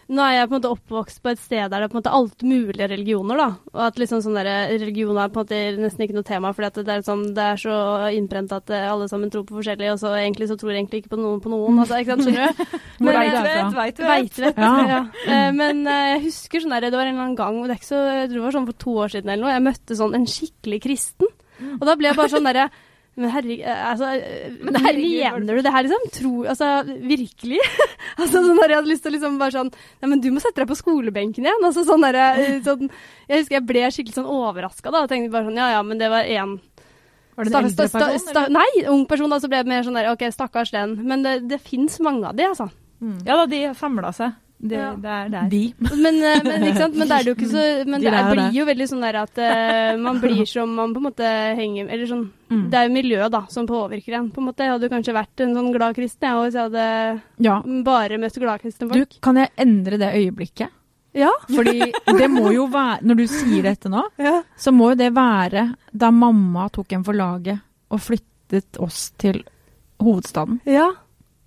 nå 0.10 0.24
er 0.26 0.34
jeg 0.34 0.48
på 0.50 0.56
en 0.56 0.58
måte 0.58 0.72
oppvokst 0.74 1.20
på 1.22 1.30
et 1.30 1.42
sted 1.42 1.62
der 1.70 1.84
det 1.84 1.86
er 1.86 1.92
på 1.92 1.98
en 1.98 2.00
måte 2.00 2.14
alt 2.18 2.44
mulige 2.48 2.88
religioner, 2.90 3.38
da. 3.38 3.48
Og 3.76 3.82
at 3.86 4.00
liksom 4.02 4.24
sånn 4.26 4.38
der, 4.40 4.50
religion 4.72 5.20
er 5.22 5.30
på 5.30 5.44
en 5.44 5.46
måte 5.46 5.60
nesten 5.84 6.06
ikke 6.06 6.18
noe 6.18 6.26
tema, 6.26 6.52
fordi 6.58 6.70
at 6.72 6.80
det 6.88 6.96
er, 6.96 7.04
sånn, 7.06 7.24
det 7.38 7.46
er 7.46 7.62
så 7.62 7.76
innprent 8.18 8.56
at 8.58 8.74
eh, 8.74 8.88
alle 8.90 9.10
sammen 9.12 9.30
tror 9.34 9.46
på 9.46 9.60
forskjellig, 9.60 9.92
og 9.94 10.02
så 10.02 10.16
egentlig 10.18 10.50
så 10.50 10.58
tror 10.58 10.74
egentlig 10.74 11.04
ikke 11.04 11.14
på 11.14 11.22
noen 11.22 11.44
på 11.44 11.54
noen. 11.54 11.78
Altså, 11.84 12.02
ikke 12.02 12.16
sant, 12.16 12.26
skjønner 12.26 12.58
du? 12.58 12.76
Men, 13.06 13.20
Veit 13.20 13.38
vet, 13.46 13.78
veit 13.78 14.00
du 14.00 14.44
vet. 14.48 14.58
Ja. 14.58 14.74
Ja. 14.90 15.00
Eh, 15.30 15.50
men 15.56 15.86
eh, 15.88 16.08
jeg 16.16 16.24
husker 16.26 16.64
sånn 16.64 16.74
der, 16.74 16.90
det 16.90 16.98
var 16.98 17.06
en 17.06 17.14
eller 17.14 17.28
annen 17.28 17.38
gang, 17.40 17.62
det 17.64 17.76
er 17.76 17.80
ikke 17.80 17.92
så, 17.92 18.02
jeg 18.10 18.28
tror 18.32 18.40
det 18.40 18.46
var 18.48 18.58
sånn 18.58 18.70
for 18.70 18.82
to 18.84 18.96
år 19.06 19.14
siden 19.14 19.32
eller 19.32 19.46
noe, 19.46 19.54
jeg 19.56 19.66
møtte 19.70 19.98
sånn 20.00 20.18
en 20.18 20.28
skikkelig 20.30 20.80
kristen. 20.84 21.32
Og 21.78 21.86
da 21.88 21.96
ble 22.00 22.10
jeg 22.10 22.18
bare 22.18 22.32
sånn 22.34 22.50
derre 22.50 22.70
men 23.20 23.32
herregud, 23.34 23.66
altså, 23.68 24.10
eh, 24.16 24.52
Men 24.64 24.76
herregud, 24.80 25.42
mener 25.42 25.58
du 25.58 25.66
det 25.66 25.74
her, 25.74 25.84
liksom? 25.88 26.06
Tro, 26.16 26.34
altså, 26.48 26.68
virkelig? 26.88 27.60
altså, 28.22 28.40
sånn 28.40 28.60
der, 28.62 28.72
jeg 28.72 28.80
hadde 28.80 28.92
lyst 28.92 29.04
til 29.04 29.12
å 29.12 29.16
liksom 29.18 29.40
bare 29.42 29.56
sånn 29.58 29.72
Nei, 29.74 30.12
men 30.14 30.22
du 30.24 30.30
må 30.32 30.44
sette 30.44 30.62
deg 30.62 30.70
på 30.70 30.78
skolebenken 30.80 31.48
igjen. 31.48 31.66
Altså, 31.68 31.84
sånn 31.88 32.06
der, 32.06 32.20
eh, 32.38 32.60
sånn, 32.68 32.88
jeg 33.28 33.44
husker 33.44 33.60
jeg 33.60 33.68
ble 33.72 33.86
skikkelig 33.92 34.20
sånn 34.22 34.30
overraska 34.32 34.94
da, 34.94 35.04
og 35.04 35.12
tenkte 35.12 35.34
bare 35.36 35.50
sånn 35.50 35.60
Ja 35.60 35.72
ja, 35.76 35.82
men 35.86 36.00
det 36.00 36.12
var 36.14 36.30
én 36.30 36.56
Var 37.36 37.50
det 37.50 37.56
en 37.56 37.60
eldre 37.66 37.90
person? 37.98 38.54
Nei, 38.56 38.68
ung 38.92 39.04
person. 39.10 39.32
Da, 39.32 39.42
så 39.44 39.52
ble 39.52 39.64
det 39.64 39.74
mer 39.74 39.84
sånn 39.88 40.00
der 40.00 40.12
OK, 40.14 40.24
stakkars 40.36 40.72
den. 40.76 40.96
Men 41.08 41.26
det, 41.26 41.40
det 41.52 41.60
fins 41.64 42.00
mange 42.04 42.30
av 42.30 42.40
de, 42.40 42.48
altså. 42.52 42.70
Mm. 43.00 43.20
Ja 43.28 43.40
da, 43.40 43.50
de 43.52 43.66
samla 43.80 44.14
seg. 44.16 44.36
Det, 44.62 44.76
Ja. 44.76 44.90
det 45.00 45.08
er 45.16 45.30
der. 45.32 45.46
De. 45.50 45.74
Men, 46.04 46.16
eh, 46.20 46.42
men, 46.44 46.64
ikke 46.68 46.78
sant? 46.82 46.96
men 47.00 47.08
det 47.08 47.16
er 47.16 47.24
jo 47.30 47.34
ikke 47.38 47.48
så 47.48 47.62
Men 47.88 48.02
De 48.02 48.10
det 48.10 48.14
er, 48.20 48.32
blir 48.34 48.58
jo 48.58 48.66
veldig 48.68 48.88
sånn 48.92 49.02
der 49.06 49.16
at 49.22 49.40
uh, 49.40 49.98
man 50.04 50.20
blir 50.20 50.42
som 50.52 50.74
man 50.76 50.92
på 50.94 51.00
en 51.00 51.06
måte 51.06 51.30
henger 51.56 51.88
Eller 51.90 52.06
sånn 52.12 52.26
Mm. 52.50 52.64
Det 52.72 52.78
er 52.80 52.88
jo 52.88 52.94
miljøet 52.96 53.30
da 53.32 53.44
som 53.54 53.68
påvirker 53.70 54.16
en. 54.18 54.32
på 54.34 54.42
en 54.42 54.48
måte. 54.48 54.66
Jeg 54.66 54.72
hadde 54.74 54.88
jo 54.88 54.90
kanskje 54.90 55.14
vært 55.14 55.42
en 55.46 55.52
sånn 55.54 55.68
glad 55.72 55.94
kristen 55.94 56.26
jeg, 56.26 56.38
hvis 56.48 56.56
jeg 56.58 56.64
hadde 56.66 57.22
Ja. 57.46 57.60
bare 57.86 58.18
møtt 58.18 58.40
gladkristne 58.42 58.88
Du, 58.90 58.96
folk. 58.98 59.20
kan 59.22 59.36
jeg 59.38 59.52
endre 59.56 60.00
det 60.02 60.10
øyeblikket? 60.18 60.70
Ja. 61.14 61.30
Fordi 61.46 61.92
det 62.18 62.28
må 62.34 62.50
jo 62.52 62.66
være 62.74 63.04
Når 63.06 63.16
du 63.22 63.28
sier 63.28 63.62
dette 63.70 63.86
nå, 63.94 64.02
ja. 64.18 64.42
så 64.58 64.74
må 64.74 64.90
jo 64.90 64.96
det 64.96 65.12
være 65.14 65.76
da 65.94 66.10
mamma 66.10 66.68
tok 66.74 66.92
en 66.98 67.04
for 67.06 67.14
laget 67.14 67.62
og 67.92 68.02
flyttet 68.02 68.82
oss 68.82 69.12
til 69.22 69.44
hovedstaden. 70.02 70.60
ja. 70.66 70.90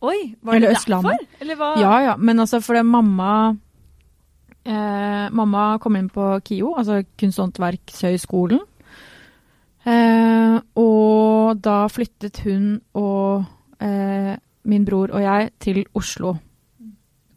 Oi, 0.02 0.34
var 0.42 0.56
Eller 0.58 0.74
det 0.74 0.82
derfor? 0.88 1.18
Eller 1.40 1.58
hva? 1.60 1.74
Ja 1.78 1.92
ja, 2.02 2.16
men 2.18 2.42
altså 2.42 2.58
fordi 2.62 2.82
mamma 2.82 3.56
eh, 4.66 5.30
Mamma 5.30 5.78
kom 5.82 5.96
inn 5.96 6.10
på 6.10 6.40
KIO, 6.44 6.74
altså 6.78 7.02
Kunst- 7.18 7.38
og 7.38 7.46
håndverkshøgskolen. 7.48 8.60
Eh, 9.86 10.56
og 10.78 11.58
da 11.62 11.76
flyttet 11.90 12.42
hun 12.44 12.80
og 12.94 13.44
eh, 13.82 14.34
min 14.64 14.84
bror 14.86 15.14
og 15.14 15.22
jeg 15.22 15.50
til 15.62 15.84
Oslo. 15.94 16.36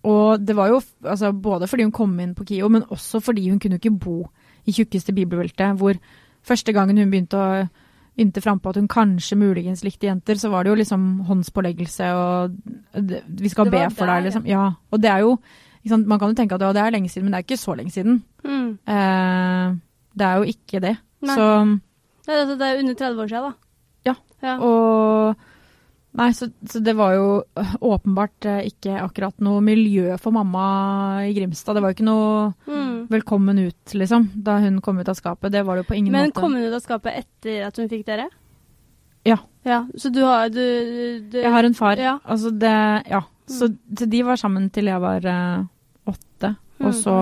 Og 0.05 0.41
det 0.41 0.55
var 0.55 0.70
jo 0.70 0.82
altså, 1.03 1.32
både 1.34 1.68
fordi 1.68 1.84
hun 1.84 1.93
kom 1.95 2.20
inn 2.20 2.36
på 2.38 2.45
KIO, 2.45 2.70
men 2.70 2.86
også 2.89 3.20
fordi 3.20 3.49
hun 3.49 3.59
kunne 3.59 3.80
ikke 3.82 3.97
bo 3.97 4.20
i 4.66 4.74
tjukkeste 4.74 5.13
bibelbeltet, 5.13 5.78
hvor 5.78 5.97
første 6.45 6.74
gangen 6.74 6.97
hun 6.97 7.09
begynte 7.09 7.38
å 7.38 7.66
ynte 8.20 8.41
frampå 8.43 8.72
at 8.72 8.80
hun 8.80 8.88
kanskje 8.88 9.38
muligens 9.38 9.84
likte 9.84 10.07
jenter, 10.07 10.39
så 10.39 10.49
var 10.49 10.63
det 10.63 10.72
jo 10.72 10.80
liksom 10.80 11.05
håndspåleggelse 11.28 12.09
og 12.16 12.55
Vi 13.41 13.49
skal 13.51 13.72
be 13.72 13.89
for 13.91 14.07
deg, 14.07 14.30
liksom. 14.30 14.45
Ja. 14.47 14.70
Og 14.91 15.01
det 15.03 15.11
er 15.11 15.26
jo 15.26 15.38
sant, 15.88 16.07
Man 16.07 16.20
kan 16.20 16.32
jo 16.32 16.38
tenke 16.38 16.55
at 16.55 16.63
det 16.63 16.82
er 16.82 16.93
lenge 16.93 17.09
siden, 17.09 17.26
men 17.28 17.34
det 17.34 17.41
er 17.41 17.45
ikke 17.45 17.61
så 17.61 17.76
lenge 17.76 17.91
siden. 17.91 18.24
Mm. 18.43 18.72
Eh, 18.88 19.76
det 20.18 20.26
er 20.26 20.39
jo 20.39 20.47
ikke 20.49 20.82
det. 20.82 20.95
Nei. 21.22 21.36
Så 21.36 21.45
Det, 22.26 22.57
det 22.59 22.68
er 22.68 22.80
under 22.80 22.93
30 22.93 23.22
år 23.22 23.28
siden, 23.28 23.43
da. 23.43 23.51
Ja. 24.05 24.16
ja. 24.41 24.55
Og 24.57 25.36
Nei, 26.16 26.30
så, 26.34 26.47
så 26.70 26.80
det 26.80 26.93
var 26.95 27.13
jo 27.18 27.26
øh, 27.59 27.74
åpenbart 27.84 28.45
eh, 28.47 28.61
ikke 28.70 28.93
akkurat 29.03 29.36
noe 29.43 29.59
miljø 29.66 30.16
for 30.22 30.32
mamma 30.32 30.66
i 31.28 31.34
Grimstad. 31.36 31.76
Det 31.76 31.82
var 31.84 31.91
jo 31.91 31.97
ikke 31.97 32.07
noe 32.07 32.53
Mm. 32.68 33.07
velkommen 33.11 33.59
ut, 33.68 33.93
liksom, 33.93 34.30
da 34.43 34.57
hun 34.63 34.80
kom 34.82 34.97
ut 34.99 35.09
av 35.11 35.16
skapet. 35.20 35.51
Det 35.51 35.61
var 35.68 35.76
det 35.76 35.84
jo 35.86 35.89
på 35.91 35.97
ingen 35.99 36.11
Men 36.16 36.30
måte. 36.32 36.39
kom 36.39 36.53
hun 36.55 36.63
ut 36.63 36.74
av 36.74 36.82
skapet 36.82 37.20
etter 37.26 37.68
at 37.68 37.78
hun 37.78 37.89
fikk 37.91 38.05
dere? 38.07 38.30
Ja. 39.26 39.38
ja. 39.66 39.84
Så 39.97 40.09
du 40.13 40.22
har 40.24 40.49
du, 40.49 40.61
du 41.30 41.38
Jeg 41.41 41.51
har 41.51 41.63
en 41.68 41.74
far. 41.78 41.97
Ja. 41.97 42.20
Altså 42.26 42.51
det 42.51 42.74
Ja. 43.11 43.24
Så, 43.47 43.68
så 43.97 44.05
de 44.09 44.24
var 44.26 44.36
sammen 44.41 44.72
til 44.74 44.86
jeg 44.89 45.01
var 45.01 45.22
uh, 45.26 45.66
åtte, 46.09 46.55
Mm. 46.80 46.88
og 46.88 46.93
så 46.97 47.13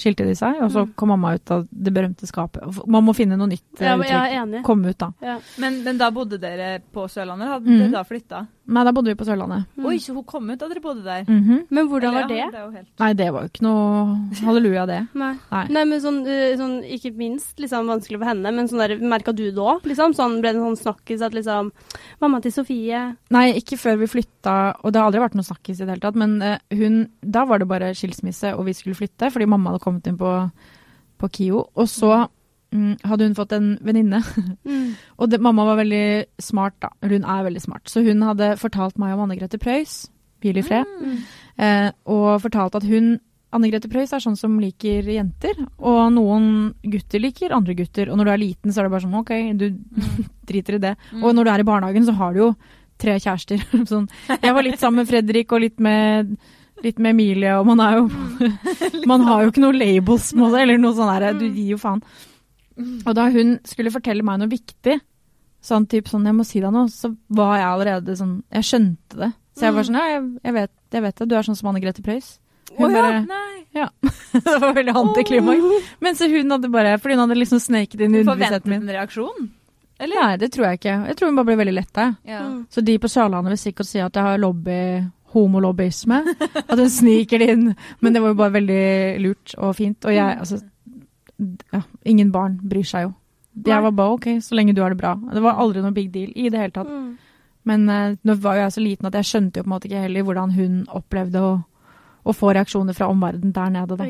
skilte 0.00 0.24
de 0.26 0.34
seg, 0.38 0.58
og 0.64 0.70
så 0.72 0.84
Mm. 0.86 0.94
kom 0.96 1.08
mamma 1.12 1.34
ut 1.36 1.50
av 1.50 1.66
det 1.70 1.92
berømte 1.92 2.26
skapet. 2.26 2.62
Man 2.88 3.04
må 3.04 3.14
finne 3.14 3.36
noe 3.36 3.48
nytt 3.50 3.80
eh, 3.80 3.86
Ja, 3.86 3.96
jeg 3.96 4.40
uttrykk. 4.40 4.64
Komme 4.64 4.90
ut, 4.90 4.98
da. 4.98 5.12
Ja. 5.22 5.38
Men, 5.60 5.82
men 5.84 5.98
da 6.00 6.10
bodde 6.10 6.38
dere 6.40 6.80
på 6.92 7.06
Sørlandet? 7.08 7.48
Hadde 7.48 7.68
mm. 7.68 7.78
dere 7.78 7.92
da 7.98 8.04
flytta? 8.08 8.46
Nei, 8.70 8.84
da 8.86 8.92
bodde 8.94 9.10
vi 9.10 9.18
på 9.18 9.26
Sørlandet. 9.26 9.64
Mm. 9.74 9.86
Oi, 9.90 9.96
så 9.98 10.14
hun 10.14 10.24
kom 10.28 10.46
ut 10.50 10.60
da 10.60 10.68
dere 10.70 10.82
bodde 10.84 11.02
der? 11.02 11.24
Mhm. 11.26 11.64
Men 11.74 11.88
hvordan 11.90 12.14
Eller, 12.14 12.20
var 12.20 12.28
det? 12.30 12.38
ja, 12.38 12.50
det 12.54 12.76
helt... 12.76 12.88
Nei, 13.02 13.10
det 13.18 13.28
var 13.34 13.42
jo 13.46 13.50
ikke 13.50 13.64
noe 13.66 14.44
halleluja, 14.46 14.84
det. 14.86 15.00
Nei. 15.18 15.32
Nei. 15.50 15.64
Nei, 15.74 15.84
men 15.90 16.02
sånn, 16.04 16.20
eh, 16.30 16.54
sånn 16.60 16.76
ikke 16.86 17.12
minst 17.18 17.58
liksom, 17.58 17.90
vanskelig 17.90 18.20
for 18.20 18.30
henne, 18.30 18.54
men 18.54 18.70
sånn 18.70 18.82
der, 18.84 18.96
merka 19.02 19.34
du 19.34 19.44
det 19.50 19.58
òg? 19.58 19.82
Liksom? 19.90 20.14
Sånn, 20.14 20.38
ble 20.40 20.54
det 20.54 20.62
en 20.62 20.70
sånn 20.70 20.82
snakkis 20.84 21.26
at 21.26 21.34
liksom 21.36 21.72
Mamma 22.22 22.40
til 22.44 22.54
Sofie 22.54 23.00
Nei, 23.34 23.46
ikke 23.58 23.78
før 23.80 23.98
vi 24.00 24.10
flytta, 24.10 24.56
og 24.84 24.92
det 24.92 25.00
har 25.00 25.10
aldri 25.10 25.22
vært 25.24 25.38
noe 25.38 25.46
snakkis 25.46 25.80
i 25.80 25.86
det 25.86 25.96
hele 25.96 26.04
tatt, 26.04 26.18
men 26.20 26.38
uh, 26.42 26.58
hun 26.76 27.02
Da 27.22 27.46
var 27.48 27.62
det 27.62 27.68
bare 27.70 27.94
skilsmisse, 27.96 28.54
og 28.54 28.66
vi 28.68 28.74
skulle 28.76 28.98
flytte, 28.98 29.32
fordi 29.32 29.48
mamma 29.50 29.72
hadde 29.74 29.82
kommet 29.82 30.06
inn 30.10 30.18
på, 30.20 30.30
på 31.20 31.30
KIO. 31.34 31.64
Og 31.74 31.88
så 31.90 32.12
mm, 32.14 32.30
hadde 33.04 33.26
hun 33.26 33.34
fått 33.34 33.52
en 33.56 33.72
venninne. 33.82 34.20
mm. 34.68 34.90
Og 35.18 35.30
det, 35.32 35.40
mamma 35.42 35.64
var 35.66 35.80
veldig 35.82 36.04
smart, 36.42 36.76
da. 36.82 36.92
Hun 37.02 37.24
er 37.24 37.46
veldig 37.48 37.62
smart. 37.64 37.88
Så 37.90 38.04
hun 38.06 38.22
hadde 38.26 38.52
fortalt 38.60 38.98
meg 39.00 39.14
om 39.16 39.24
Anne 39.26 39.38
Grete 39.40 39.58
Preus, 39.62 40.04
hvil 40.40 40.60
i 40.60 40.64
fred, 40.64 40.86
Mm. 41.00 41.18
eh, 41.60 41.90
og 42.08 42.40
fortalt 42.44 42.78
at 42.78 42.86
hun 42.88 43.18
Anne 43.52 43.66
Grete 43.72 43.88
Preus 43.90 44.12
er 44.14 44.22
sånn 44.22 44.36
som 44.38 44.52
liker 44.62 45.02
jenter, 45.10 45.56
og 45.82 46.12
noen 46.14 46.44
gutter 46.86 47.18
liker 47.18 47.50
andre 47.56 47.74
gutter. 47.74 48.06
Og 48.12 48.16
når 48.20 48.28
du 48.28 48.30
er 48.30 48.42
liten, 48.44 48.70
så 48.70 48.78
er 48.80 48.86
det 48.86 48.92
bare 48.94 49.02
sånn 49.02 49.18
OK, 49.18 49.32
du 49.58 49.66
driter 50.48 50.78
i 50.78 50.82
det. 50.84 50.92
Mm. 51.10 51.24
Og 51.24 51.34
når 51.34 51.44
du 51.44 51.50
er 51.50 51.64
i 51.64 51.66
barnehagen, 51.66 52.06
så 52.06 52.14
har 52.14 52.32
du 52.36 52.38
jo 52.44 52.48
tre 53.00 53.16
kjærester. 53.18 53.64
sånn. 53.90 54.06
Jeg 54.36 54.54
var 54.54 54.62
litt 54.62 54.78
sammen 54.78 55.02
med 55.02 55.10
Fredrik 55.10 55.50
og 55.56 55.64
litt 55.64 55.82
med, 55.82 56.30
litt 56.86 57.02
med 57.02 57.16
Emilie, 57.16 57.56
og 57.58 57.66
man 57.72 57.82
er 57.82 57.98
jo 57.98 58.06
Man 59.10 59.26
har 59.26 59.42
jo 59.42 59.50
ikke 59.50 59.62
noe 59.66 59.74
labels 59.76 60.30
eller 60.36 60.78
noe 60.78 60.94
sånt 60.94 61.18
der. 61.18 61.34
Du 61.40 61.48
gir 61.48 61.74
jo 61.74 61.80
faen. 61.82 62.04
Og 63.04 63.14
da 63.16 63.28
hun 63.34 63.56
skulle 63.68 63.92
fortelle 63.94 64.26
meg 64.26 64.40
noe 64.40 64.50
viktig, 64.50 64.98
sånn 65.60 65.86
typ 65.90 66.08
sånn 66.08 66.26
jeg 66.28 66.36
må 66.36 66.46
si 66.48 66.62
deg 66.62 66.72
noe, 66.74 66.88
så 66.92 67.12
var 67.36 67.58
jeg 67.58 67.68
allerede 67.68 68.16
sånn 68.16 68.38
Jeg 68.48 68.68
skjønte 68.68 69.18
det. 69.20 69.32
Så 69.58 69.66
jeg 69.66 69.76
var 69.76 69.88
sånn 69.88 69.98
ja, 69.98 70.06
jeg, 70.14 70.22
jeg, 70.46 70.56
vet, 70.56 70.72
jeg 70.96 71.04
vet 71.04 71.18
det, 71.20 71.28
du 71.28 71.36
er 71.36 71.48
sånn 71.48 71.58
som 71.58 71.70
Anne 71.70 71.82
Grete 71.82 72.04
Preus. 72.06 72.38
Hun 72.78 72.86
ja, 72.86 73.02
bare 73.02 73.22
nei. 73.26 73.46
Det 74.32 74.58
var 74.62 74.74
veldig 74.74 74.94
antiklimaks. 74.96 75.88
Men 76.02 76.16
så 76.18 76.28
hun 76.30 76.50
hadde 76.54 76.70
bare 76.70 76.98
Fordi 76.98 77.16
hun 77.16 77.24
hadde 77.24 77.38
liksom 77.38 77.60
sneket 77.62 78.00
inn 78.00 78.14
i 78.14 78.22
underbevisstheten 78.22 78.70
min. 78.70 78.80
forventet 78.80 78.94
en 78.94 79.00
reaksjon? 79.00 79.48
Eller? 80.00 80.16
Nei, 80.22 80.36
det 80.40 80.48
tror 80.54 80.66
jeg 80.66 80.80
ikke. 80.80 80.96
Jeg 81.10 81.16
tror 81.18 81.28
hun 81.28 81.38
bare 81.38 81.48
ble 81.50 81.56
veldig 81.60 81.74
letta. 81.76 82.06
Ja. 82.24 82.40
Mm. 82.46 82.60
Så 82.72 82.82
de 82.86 82.96
på 83.02 83.10
Sørlandet 83.10 83.52
vil 83.52 83.60
sikkert 83.66 83.88
si 83.90 84.00
at 84.00 84.16
jeg 84.16 84.24
har 84.24 84.40
lobby 84.40 84.78
homolobbyisme. 85.34 86.20
At 86.64 86.78
hun 86.78 86.90
sniker 86.90 87.42
det 87.42 87.50
inn. 87.54 87.66
Men 88.00 88.16
det 88.16 88.22
var 88.24 88.32
jo 88.32 88.38
bare 88.38 88.54
veldig 88.56 88.84
lurt 89.26 89.54
og 89.58 89.74
fint. 89.76 90.08
Og 90.08 90.14
jeg, 90.14 90.38
altså 90.40 90.62
ja, 91.72 91.80
Ingen 92.04 92.30
barn 92.34 92.58
bryr 92.62 92.84
seg 92.86 93.06
jo. 93.08 93.12
jeg 93.66 93.82
var 93.82 93.90
bare 93.96 94.14
OK, 94.16 94.26
så 94.44 94.54
lenge 94.58 94.74
du 94.76 94.82
har 94.82 94.90
det 94.94 94.98
bra. 95.00 95.14
Det 95.34 95.42
var 95.42 95.58
aldri 95.62 95.82
noe 95.82 95.92
big 95.96 96.10
deal 96.14 96.30
i 96.36 96.48
det 96.52 96.60
hele 96.60 96.74
tatt. 96.76 96.88
Mm. 96.90 97.16
Men 97.68 97.88
uh, 97.90 98.14
nå 98.24 98.34
var 98.40 98.56
jo 98.56 98.62
jeg 98.66 98.72
så 98.76 98.80
liten 98.84 99.06
at 99.10 99.16
jeg 99.18 99.28
skjønte 99.30 99.60
jo 99.60 99.64
på 99.66 99.68
en 99.68 99.74
måte 99.74 99.88
ikke 99.90 100.04
heller 100.06 100.22
hvordan 100.28 100.54
hun 100.56 100.78
opplevde 100.96 101.42
å, 101.44 101.50
å 102.24 102.32
få 102.36 102.54
reaksjoner 102.56 102.96
fra 102.96 103.08
omverdenen 103.12 103.52
der 103.56 103.74
nede, 103.74 103.98
da. 104.00 104.06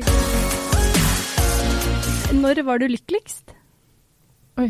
Når 2.31 2.61
var 2.63 2.79
du 2.79 2.87
lykkeligst? 2.87 3.51
Oi. 4.61 4.69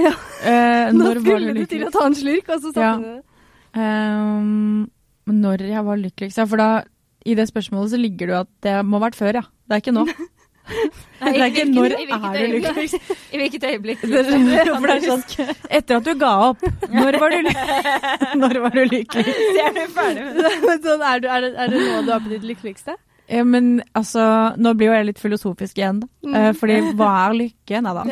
Nå 0.00 0.94
når 0.96 1.18
var 1.20 1.26
skulle 1.26 1.52
du 1.52 1.60
du 1.60 1.66
til 1.68 1.84
å 1.84 1.90
ta 1.92 2.06
en 2.08 2.16
slurk, 2.16 2.48
og 2.48 2.62
så 2.62 2.72
satte 2.72 2.86
Ja. 2.86 2.94
du. 2.96 3.26
Um, 3.76 4.88
når 5.30 5.62
jeg 5.68 5.84
var 5.86 6.00
lykkeligst? 6.00 6.38
Ja, 6.40 6.46
for 6.48 6.56
da, 6.58 6.68
i 7.28 7.36
det 7.38 7.46
spørsmålet 7.50 7.92
så 7.92 8.00
ligger 8.00 8.26
det 8.30 8.34
jo 8.34 8.40
at 8.40 8.50
det 8.64 8.74
må 8.88 8.98
ha 8.98 9.04
vært 9.08 9.18
før, 9.20 9.42
ja. 9.42 9.44
Det 9.68 9.76
er 9.76 9.82
ikke 9.84 9.94
nå. 9.94 10.06
Nei, 11.20 11.32
det 11.34 11.40
er 11.40 11.50
ikke 11.50 11.64
når 11.68 11.94
er 11.96 12.36
du 12.36 12.54
lykkeligst. 12.54 13.12
I 13.34 13.40
hvilket 13.40 13.66
øyeblikk? 13.68 14.02
Det, 14.06 14.22
for 14.70 14.86
det 14.86 14.94
er 14.94 15.04
sånn, 15.04 15.24
etter 15.68 15.98
at 15.98 16.06
du 16.06 16.12
ga 16.20 16.32
opp, 16.48 16.64
når 16.88 17.18
var 17.20 17.34
du, 17.34 17.50
når 18.42 18.60
var 18.64 18.76
du 18.78 18.82
lykkelig? 18.94 19.36
er 19.64 19.76
du 19.76 19.82
ferdig 19.94 20.26
med 20.28 20.40
det? 20.40 20.76
sånn, 20.86 21.04
er, 21.04 21.22
du, 21.22 21.28
er, 21.28 21.46
det, 21.46 21.52
er 21.56 21.74
det 21.74 21.82
nå 21.84 22.02
du 22.06 22.12
er 22.14 22.24
på 22.24 22.32
ditt 22.32 22.46
lykkeligste? 22.52 22.96
Ja, 23.30 23.44
men 23.46 23.76
altså, 23.94 24.22
nå 24.58 24.72
blir 24.74 24.90
jo 24.90 24.94
jeg 24.96 25.06
litt 25.10 25.20
filosofisk 25.22 25.78
igjen, 25.78 26.00
da. 26.02 26.08
Mm. 26.26 26.38
Eh, 26.38 26.48
fordi 26.58 26.78
hva 26.98 27.10
er 27.26 27.36
lykke? 27.44 27.82
Nei 27.86 27.92
da. 27.94 28.06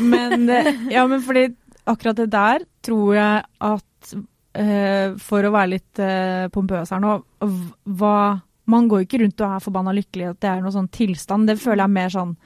Men, 0.00 0.46
eh, 0.48 0.70
ja, 0.94 1.04
men 1.10 1.24
fordi 1.24 1.50
akkurat 1.90 2.22
det 2.22 2.30
der 2.32 2.64
tror 2.84 3.16
jeg 3.16 3.42
at 3.66 4.14
eh, 4.54 5.18
For 5.18 5.44
å 5.44 5.52
være 5.52 5.72
litt 5.72 6.00
uh, 6.02 6.46
pompøs 6.54 6.92
her 6.94 7.00
nå 7.02 7.16
hva, 7.42 8.16
Man 8.66 8.88
går 8.88 9.02
ikke 9.06 9.18
rundt 9.24 9.40
og 9.42 9.56
er 9.56 9.64
forbanna 9.64 9.92
lykkelig, 9.96 10.30
at 10.30 10.40
det 10.40 10.48
er 10.50 10.60
noen 10.62 10.72
sånn 10.76 10.90
tilstand. 10.94 11.46
Det 11.50 11.58
føler 11.58 11.82
jeg 11.82 11.90
er 11.90 11.96
mer 11.98 12.08
sånn 12.14 12.36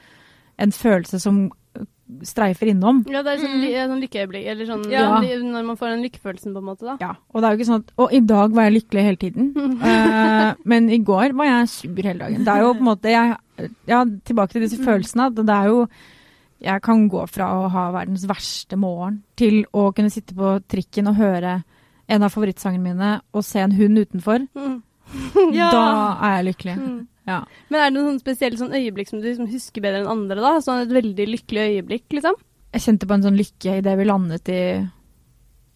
en 0.59 0.71
følelse 0.73 1.19
som 1.21 1.41
eh, 1.77 1.83
streifer 2.25 2.71
innom. 2.73 3.03
Ja, 3.13 3.21
det 3.23 3.35
er 3.35 3.43
sånn, 3.43 3.59
ly- 3.61 3.75
sånn 3.77 4.01
lykkeøyeblikk, 4.01 4.47
eller 4.49 4.65
sånn 4.71 4.87
Ja. 4.91 5.21
når 5.21 5.67
man 5.67 5.77
får 5.77 5.91
den 5.93 6.05
lykkefølelsen, 6.07 6.55
på 6.57 6.63
en 6.63 6.69
måte, 6.71 6.87
da. 6.89 6.97
Ja, 7.03 7.11
og 7.35 7.43
det 7.43 7.49
er 7.49 7.53
jo 7.53 7.59
ikke 7.61 7.69
sånn 7.69 7.83
at 7.85 7.93
Og 7.99 8.13
i 8.17 8.21
dag 8.21 8.51
var 8.57 8.65
jeg 8.71 8.77
lykkelig 8.79 9.05
hele 9.05 9.17
tiden. 9.17 9.53
uh, 9.83 10.55
men 10.73 10.89
i 10.89 10.99
går 11.05 11.35
var 11.37 11.45
jeg 11.51 11.69
sur 11.69 12.03
hele 12.03 12.19
dagen. 12.25 12.45
Det 12.45 12.55
er 12.55 12.63
jo 12.65 12.73
på 12.73 12.79
en 12.85 12.91
måte 12.93 13.13
jeg, 13.13 13.37
Ja, 13.89 14.05
tilbake 14.05 14.53
til 14.53 14.63
disse 14.65 14.81
følelsene. 14.85 15.27
at 15.27 15.35
Det 15.35 15.49
er 15.49 15.67
jo 15.69 15.89
Jeg 16.61 16.81
kan 16.83 17.09
gå 17.11 17.29
fra 17.29 17.51
å 17.53 17.69
ha 17.71 17.91
verdens 17.93 18.25
verste 18.27 18.77
morgen 18.81 19.23
til 19.37 19.67
å 19.75 19.93
kunne 19.95 20.11
sitte 20.11 20.33
på 20.35 20.57
trikken 20.67 21.09
og 21.09 21.17
høre 21.21 21.63
en 22.09 22.23
av 22.23 22.31
favorittsangene 22.33 22.81
mine 22.83 23.21
og 23.35 23.45
se 23.45 23.59
en 23.61 23.73
hund 23.73 23.99
utenfor. 23.99 24.47
Mm. 24.57 24.83
Da 25.53 25.85
er 26.27 26.35
jeg 26.39 26.49
lykkelig. 26.51 26.77
Mm. 26.81 26.99
Ja. 27.27 27.41
Men 27.71 27.81
er 27.81 27.91
det 27.91 27.97
noen 27.97 28.19
spesielle 28.23 28.59
sånn 28.59 28.75
øyeblikk 28.77 29.11
som 29.11 29.21
du 29.21 29.27
liksom 29.27 29.49
husker 29.51 29.83
bedre 29.83 30.05
enn 30.05 30.11
andre, 30.11 30.39
da? 30.43 30.53
Sånn 30.63 30.85
et 30.85 30.95
veldig 30.95 31.27
lykkelig 31.33 31.65
øyeblikk, 31.73 32.07
liksom? 32.19 32.39
Jeg 32.77 32.85
kjente 32.85 33.09
på 33.09 33.17
en 33.17 33.25
sånn 33.25 33.39
lykke 33.39 33.79
idet 33.81 33.95
vi 33.99 34.07
landet 34.07 34.51
i, 34.53 34.63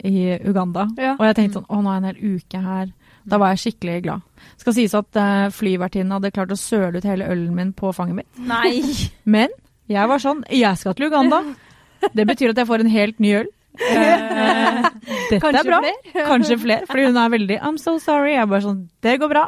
i 0.06 0.14
Uganda. 0.46 0.86
Ja. 1.00 1.16
Og 1.16 1.24
jeg 1.26 1.38
tenkte 1.38 1.60
sånn 1.60 1.70
Å, 1.70 1.80
nå 1.80 1.90
er 1.90 1.96
jeg 1.96 2.02
en 2.02 2.10
hel 2.10 2.36
uke 2.36 2.62
her. 2.66 2.92
Da 3.30 3.40
var 3.40 3.54
jeg 3.54 3.62
skikkelig 3.64 3.96
glad. 4.06 4.26
Skal 4.60 4.76
sies 4.76 4.94
at 4.96 5.18
uh, 5.20 5.48
flyvertinnen 5.54 6.14
hadde 6.16 6.32
klart 6.34 6.54
å 6.54 6.58
søle 6.58 7.00
ut 7.00 7.08
hele 7.08 7.28
ølen 7.30 7.54
min 7.56 7.74
på 7.76 7.92
fanget 7.96 8.22
mitt. 8.22 8.30
Nei. 8.40 8.80
Men 9.36 9.52
jeg 9.90 10.06
var 10.06 10.22
sånn 10.22 10.44
Jeg 10.54 10.78
skal 10.78 10.94
til 10.96 11.10
Uganda. 11.10 11.42
Det 12.16 12.24
betyr 12.28 12.54
at 12.54 12.62
jeg 12.62 12.68
får 12.68 12.84
en 12.84 12.94
helt 12.94 13.18
ny 13.20 13.34
øl. 13.42 13.50
Eh, 13.78 14.82
dette 15.30 15.40
Kanskje 15.40 15.60
er 15.60 15.68
bra. 15.68 15.78
Fler. 15.84 16.26
Kanskje 16.26 16.56
flere. 16.60 16.86
Fordi 16.90 17.04
hun 17.06 17.16
er 17.22 17.30
veldig 17.32 17.58
I'm 17.62 17.78
so 17.80 17.98
sorry. 18.02 18.32
Jeg 18.34 18.42
er 18.42 18.46
bare 18.50 18.64
sånn 18.66 18.80
Det 19.02 19.18
går 19.22 19.30
bra. 19.32 19.44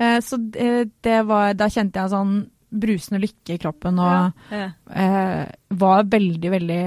Eh, 0.00 0.18
så 0.24 0.38
det, 0.50 0.90
det 1.04 1.20
var 1.28 1.54
Da 1.58 1.68
kjente 1.72 2.00
jeg 2.02 2.12
sånn 2.12 2.34
brusende 2.70 3.18
lykke 3.24 3.56
i 3.56 3.58
kroppen 3.58 3.98
og 3.98 4.52
Ja. 4.54 4.68
eh, 4.94 5.46
var 5.74 6.04
veldig, 6.04 6.50
veldig 6.52 6.82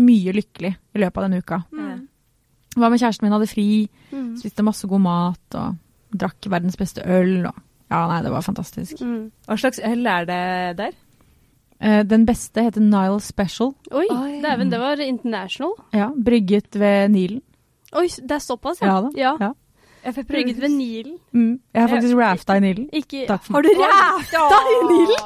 mye 0.00 0.32
lykkelig 0.32 0.70
i 0.94 0.98
løpet 1.02 1.16
av 1.18 1.26
denne 1.26 1.42
uka. 1.42 1.58
Mm. 1.72 2.06
Var 2.78 2.90
med 2.94 3.00
kjæresten 3.02 3.22
min, 3.26 3.32
hadde 3.36 3.48
fri, 3.50 3.88
Mm. 4.12 4.36
spiste 4.40 4.64
masse 4.64 4.88
god 4.88 5.00
mat 5.04 5.54
og 5.54 5.76
drakk 6.16 6.48
verdens 6.48 6.76
beste 6.80 7.02
øl. 7.04 7.44
Og, 7.50 7.54
ja, 7.90 8.06
nei, 8.08 8.22
det 8.22 8.30
var 8.32 8.40
fantastisk. 8.46 9.02
Mm. 9.04 9.30
Hva 9.46 9.58
slags 9.60 9.80
øl 9.84 10.06
er 10.06 10.24
det 10.24 10.76
der? 10.78 10.92
Eh, 11.80 12.02
den 12.04 12.26
beste 12.26 12.62
heter 12.66 12.80
Nile 12.82 13.20
Special. 13.22 13.72
Oi, 13.92 14.06
Oi. 14.10 14.40
dæven, 14.42 14.70
det 14.70 14.80
var 14.80 15.00
international. 15.00 15.72
Ja, 15.94 16.08
brygget 16.24 16.74
ved 16.74 17.08
Nilen. 17.14 17.42
Oi, 17.92 18.06
det 18.06 18.30
er 18.30 18.38
såpass, 18.44 18.82
Ja 18.82 18.86
ja. 18.86 19.00
da. 19.00 19.08
ja. 19.16 19.36
Ja. 19.40 19.52
Jeg 20.04 20.14
får 20.14 20.22
Brygget 20.22 20.60
ved 20.62 20.68
Nilen. 20.68 21.16
Mm. 21.32 21.60
Jeg 21.74 21.82
har 21.82 21.88
faktisk 21.88 22.16
rafta 22.16 22.54
i 22.56 22.60
Nilen. 22.60 22.88
Ikke 22.92 23.26
Takk 23.26 23.44
for 23.44 23.52
Har 23.52 23.62
du 23.62 23.68
rafta 23.76 24.60
i 24.72 24.78
Nilen? 24.92 25.22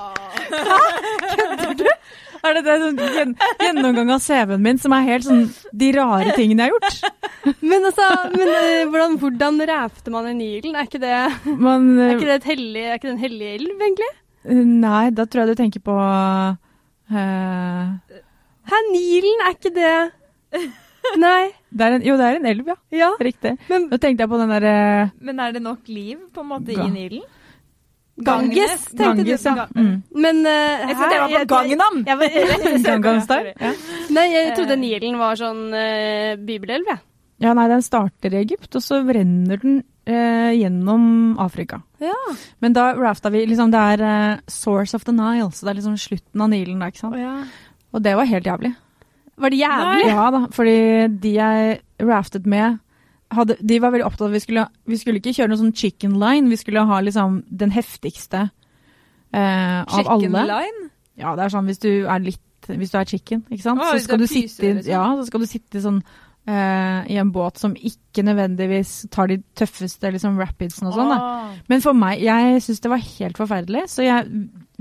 Er 2.42 2.57
det 2.57 2.62
det 2.66 2.74
sånn 2.82 2.96
gjen 2.98 3.34
gjennomgang 3.62 4.09
av 4.16 4.22
CV-en 4.24 4.62
min 4.64 4.78
som 4.82 4.94
er 4.96 5.05
helt 5.07 5.26
sånn 5.28 5.44
de 5.78 5.90
rare 5.94 6.32
tingene 6.34 6.64
jeg 6.64 6.72
har 6.72 6.74
gjort? 6.74 6.96
Men 7.70 7.86
altså, 7.86 8.09
men, 8.32 8.50
eh, 8.50 8.82
hvordan, 8.90 9.14
hvordan 9.22 9.61
ræfter 9.70 10.14
man 10.14 10.26
i 10.30 10.34
Nilen? 10.40 10.74
Er 10.74 10.88
ikke 10.88 11.00
det, 11.03 11.14
man, 11.46 11.86
er 12.00 12.09
eh, 12.09 12.16
ikke 12.16 12.26
det, 12.26 12.36
et 12.40 12.48
hellig, 12.50 12.82
er 12.82 12.98
ikke 12.98 13.09
det 13.09 13.14
en 13.14 13.22
hellig 13.22 13.48
elv, 13.53 13.72
egentlig? 13.86 14.11
Nei, 14.45 15.11
da 15.14 15.24
tror 15.30 15.45
jeg 15.47 15.53
du 15.55 15.61
tenker 15.62 15.80
på 15.86 15.95
uh, 15.95 16.55
Hæ, 18.72 18.80
Nilen, 18.93 19.43
er 19.47 19.55
ikke 19.55 19.70
det 19.74 19.93
Nei. 21.18 21.51
det 21.70 21.86
er 21.86 21.97
en, 21.99 22.03
Jo, 22.07 22.16
det 22.18 22.26
er 22.28 22.36
en 22.40 22.47
elv, 22.47 22.66
ja. 22.72 22.76
Ja. 22.95 23.11
Riktig. 23.22 23.57
Men 23.70 23.88
Nå 23.90 23.99
tenkte 24.03 24.22
jeg 24.24 24.30
på 24.32 24.38
den 24.40 24.51
derre 24.55 24.74
uh, 25.07 25.14
Men 25.24 25.40
er 25.43 25.55
det 25.57 25.62
nok 25.64 25.88
liv 25.90 26.18
på 26.34 26.45
en 26.45 26.51
måte 26.55 26.74
Ga- 26.76 26.86
i 26.86 26.90
Nilen? 26.95 27.22
Ganges, 28.22 28.84
tenkte 28.93 29.24
Ganges, 29.24 29.43
du. 29.43 29.49
ja. 29.57 29.64
Mm. 29.72 29.95
Men 30.20 30.43
uh, 30.45 30.84
Jeg 30.90 30.97
trodde 30.99 31.14
jeg 31.16 31.22
var 31.22 31.47
på 31.47 31.55
Gangnam! 31.55 32.03
Gangnam 32.86 33.20
Style. 33.24 33.55
Ja. 33.57 33.70
nei, 34.12 34.26
jeg 34.34 34.53
trodde 34.59 34.76
Nilen 34.78 35.16
var 35.18 35.38
sånn 35.40 35.62
uh, 35.72 36.34
bibelelv, 36.45 36.90
jeg. 36.93 37.01
ja, 37.43 37.55
nei, 37.57 37.64
den 37.72 37.82
starter 37.82 38.36
i 38.36 38.43
Egypt, 38.45 38.68
og 38.78 38.84
så 38.84 39.01
renner 39.07 39.59
den 39.64 39.80
eh, 40.07 40.53
gjennom 40.59 41.38
Afrika. 41.42 41.82
Ja. 42.03 42.16
Men 42.64 42.74
da 42.76 42.92
rafta 42.98 43.30
vi 43.30 43.44
liksom 43.46 43.70
Det 43.70 43.78
er 43.94 44.05
eh, 44.07 44.38
source 44.50 44.94
of 44.96 45.05
the 45.05 45.12
Nile, 45.12 45.50
så 45.53 45.66
det 45.66 45.74
er 45.74 45.80
liksom 45.80 45.98
slutten 46.00 46.40
av 46.44 46.50
Nilen, 46.50 46.80
da, 46.82 46.90
ikke 46.90 47.05
sant. 47.05 47.53
Og 47.92 48.03
det 48.03 48.16
var 48.16 48.28
helt 48.28 48.46
jævlig. 48.48 48.72
Var 49.42 49.50
det 49.50 49.59
jævlig? 49.59 50.07
Ja 50.09 50.30
da, 50.30 50.40
fordi 50.53 50.78
de 51.22 51.34
jeg 51.34 51.78
raftet 52.03 52.46
med, 52.46 52.78
hadde, 53.32 53.57
de 53.61 53.78
var 53.80 53.92
veldig 53.94 54.07
opptatt 54.07 54.26
av 54.26 54.32
at 54.32 54.36
vi 54.36 54.42
skulle, 54.44 54.66
vi 54.86 54.98
skulle 55.00 55.20
ikke 55.22 55.32
kjøre 55.32 55.53
noen 55.53 55.62
sånn 55.64 55.76
chicken 55.76 56.18
line, 56.20 56.50
vi 56.53 56.59
skulle 56.61 56.84
ha 56.88 57.00
liksom 57.00 57.42
den 57.48 57.72
heftigste 57.72 58.50
eh, 59.32 59.80
av 59.82 59.96
Chicken 59.96 60.34
alle. 60.36 60.44
line? 60.50 60.88
Ja, 61.20 61.34
det 61.36 61.46
er 61.46 61.55
sånn 61.55 61.68
hvis 61.68 61.80
du 61.82 61.90
er 62.09 62.24
litt 62.24 62.40
Hvis 62.68 62.92
du 62.92 62.98
er 63.00 63.09
chicken, 63.11 63.40
ikke 63.50 63.64
sant, 63.64 63.80
Å, 63.82 63.88
så 63.90 64.05
skal 64.05 64.20
sitte, 64.30 64.68
liksom. 64.76 64.92
ja, 64.92 65.03
så 65.18 65.24
skal 65.26 65.42
du 65.42 65.48
sitte 65.50 65.80
sånn 65.82 65.96
eh, 66.49 67.12
i 67.12 67.18
en 67.20 67.30
båt 67.34 67.61
som 67.61 67.74
ikke 67.76 68.24
nødvendigvis 68.26 68.95
tar 69.12 69.30
de 69.30 69.38
tøffeste 69.59 70.11
liksom 70.14 70.40
rapidsene 70.40 70.90
og 70.90 70.99
sånn. 70.99 71.14
Oh. 71.16 71.55
Men 71.70 71.84
for 71.84 71.97
meg, 71.97 72.22
jeg 72.24 72.62
syns 72.64 72.82
det 72.82 72.93
var 72.93 73.05
helt 73.05 73.40
forferdelig, 73.40 73.86
så 73.93 74.07
jeg 74.07 74.28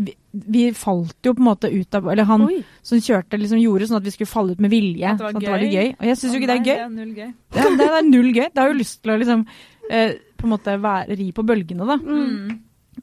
vi, 0.01 0.13
vi 0.31 0.63
falt 0.73 1.27
jo 1.27 1.33
på 1.35 1.43
en 1.43 1.49
måte 1.49 1.69
ut 1.69 1.95
av 1.97 2.07
Eller 2.09 2.25
han 2.25 2.45
Oi. 2.47 2.61
som 2.85 3.01
kjørte, 3.03 3.37
liksom 3.37 3.59
gjorde 3.61 3.89
sånn 3.89 3.99
at 3.99 4.07
vi 4.07 4.13
skulle 4.15 4.31
falle 4.31 4.55
ut 4.55 4.63
med 4.63 4.73
vilje. 4.73 5.05
At 5.05 5.19
det 5.19 5.27
var 5.27 5.35
sånn 5.35 5.41
at 5.43 5.47
det 5.47 5.53
var 5.53 5.65
gøy? 5.65 5.75
gøy. 5.75 5.93
Og 5.99 6.07
jeg 6.07 6.19
syns 6.21 6.33
jo 6.33 6.41
ikke 6.41 6.49
det 6.49 6.57
er 6.57 6.65
gøy. 6.65 6.73
Det 6.73 6.81
er 6.81 6.95
null 6.95 7.13
gøy. 7.13 7.29
Det 7.51 7.61
er, 7.61 7.77
det 7.77 7.87
er 7.91 8.07
null 8.07 8.31
gøy. 8.31 8.43
Det 8.47 8.63
har 8.63 8.71
jo 8.71 8.79
lyst 8.79 9.01
til 9.01 9.13
å 9.13 9.21
liksom 9.21 9.45
uh, 9.45 10.11
på 10.41 10.47
en 10.47 10.53
måte 10.55 10.77
være, 10.81 11.17
ri 11.19 11.29
på 11.35 11.45
bølgene, 11.45 11.87
da. 11.87 11.99
Mm. 12.01 12.59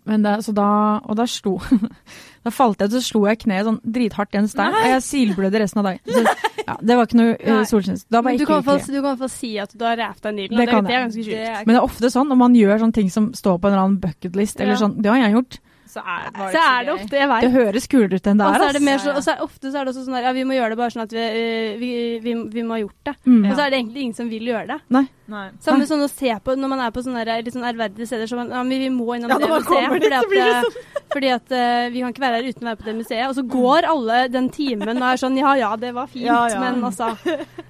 Men 0.09 0.25
det, 0.25 0.35
så 0.45 0.55
da, 0.57 0.69
og 1.05 1.19
da 1.19 1.27
slo 1.29 1.59
Da 2.49 2.55
falt 2.55 2.81
jeg, 2.85 2.91
så 2.97 3.01
slo 3.05 3.27
jeg 3.29 3.39
kneet 3.45 3.67
sånn 3.69 3.79
drithardt 3.85 4.35
i 4.35 4.41
en 4.41 4.49
stein, 4.49 4.73
og 4.73 4.89
jeg 4.89 5.05
silblødde 5.05 5.61
resten 5.63 5.83
av 5.83 5.89
dagen. 5.91 6.01
Så, 6.09 6.25
ja, 6.69 6.77
det 6.81 6.97
var 6.99 7.07
ikke 7.09 7.21
noe 7.21 7.37
uh, 7.37 7.63
solskinns. 7.69 8.07
Da 8.09 8.21
var 8.25 8.33
jeg 8.35 8.41
du 8.41 8.45
ikke 8.45 8.53
kan, 8.55 8.63
i 8.63 8.65
hvert 8.65 8.69
fall- 8.69 8.81
lykkelig. 8.81 8.95
du 8.95 8.99
kan 8.99 9.05
i 9.05 9.13
hvert 9.13 9.23
fall 9.25 9.35
si 9.37 9.53
at 9.63 9.73
du 9.79 9.85
har 9.85 9.97
rævt 10.01 10.23
deg 10.27 10.35
Nilen. 10.39 10.57
Det 10.57 10.69
og 10.69 10.75
Det, 10.75 10.89
det 10.89 10.97
er 10.97 11.03
ganske 11.07 11.25
sjukt. 11.29 11.47
er, 11.53 11.63
Men 11.67 11.73
det 11.75 11.81
er 11.81 11.87
ofte 11.89 12.11
sånn 12.17 12.29
når 12.33 12.39
man 12.43 12.55
gjør 12.59 12.79
sånne 12.85 12.95
ting 12.99 13.11
som 13.11 13.33
står 13.37 13.59
på 13.59 13.69
en 13.69 13.73
eller 13.75 13.85
annen 13.85 14.01
bucketlist, 14.03 14.61
eller 14.61 14.75
Ja. 14.77 14.81
sånn. 14.87 14.97
Det 15.03 15.11
har 15.13 15.19
jeg 15.23 15.35
gjort. 15.39 15.59
så 15.89 16.01
er, 16.05 16.25
var 16.37 16.51
Så 16.53 16.61
er 16.61 16.85
det 16.85 16.93
ofte, 16.93 17.17
jeg 17.17 17.41
Det 17.41 17.53
høres 17.53 17.87
kulere 17.89 18.15
ut 18.21 18.27
enn 18.29 18.37
det 18.39 18.47
Og 18.47 18.55
er. 18.55 18.59
så 18.61 18.69
er 18.69 18.73
det 18.77 18.83
mer 18.85 18.99
så, 18.99 19.11
og 19.17 19.23
så 19.25 19.31
er, 19.33 19.39
ofte 19.41 19.71
så 19.73 19.77
er 19.81 19.85
det 19.85 19.95
også 19.95 20.05
sånn 20.05 20.17
der, 20.19 20.27
ja, 20.29 20.33
vi 20.37 20.45
må 20.45 20.53
gjøre 20.53 20.69
det 20.75 20.77
bare 20.77 20.91
sånn 20.93 21.03
at 21.07 21.13
vi, 21.17 21.19
eh, 21.25 21.77
vi, 21.81 21.93
vi, 22.21 22.35
vi 22.53 22.63
må 22.63 22.77
ha 22.77 22.81
gjort 22.83 23.01
det. 23.09 23.15
Mm. 23.25 23.45
Og 23.51 23.57
så 23.57 23.63
er 23.65 23.71
det 23.71 23.79
egentlig 23.81 24.03
ingen 24.05 24.15
som 24.15 24.29
vil 24.29 24.45
gjøre 24.53 24.67
det. 24.69 24.81
Nei. 24.91 25.07
Samme 25.29 25.85
sånn 25.85 26.01
å 26.01 26.09
se 26.09 26.31
på 26.41 26.55
når 26.57 26.71
man 26.73 26.81
er 26.81 26.93
på 26.95 27.03
sånne 27.05 27.25
der, 27.29 27.43
litt 27.45 27.53
sånn 27.53 27.67
ærverdige 27.69 28.09
steder. 28.09 28.29
Så 28.31 28.39
man, 28.39 28.49
ja, 28.53 28.63
men 28.65 28.81
vi 28.81 28.89
må 28.93 29.13
innom 29.17 29.35
Ja, 29.35 29.37
det 29.43 29.51
museet. 29.51 29.91
Fordi 29.93 30.09
at, 30.17 30.33
eh, 30.33 31.03
fordi 31.13 31.33
at 31.35 31.53
uh, 31.53 31.89
vi 31.93 32.03
kan 32.05 32.15
ikke 32.15 32.25
være 32.25 32.41
her 32.41 32.49
uten 32.49 32.65
å 32.65 32.71
være 32.71 32.81
på 32.81 32.89
det 32.89 32.95
museet. 32.97 33.25
Og 33.27 33.35
så 33.37 33.45
går 33.53 33.89
alle 33.91 34.23
den 34.33 34.49
timen 34.55 34.89
og 34.95 35.07
er 35.11 35.21
sånn 35.21 35.37
ja 35.37 35.53
ja, 35.61 35.71
det 35.81 35.93
var 35.97 36.09
fint, 36.09 36.25
Ja, 36.25 36.41
ja. 36.49 36.63
men 36.63 36.81
altså 36.89 37.11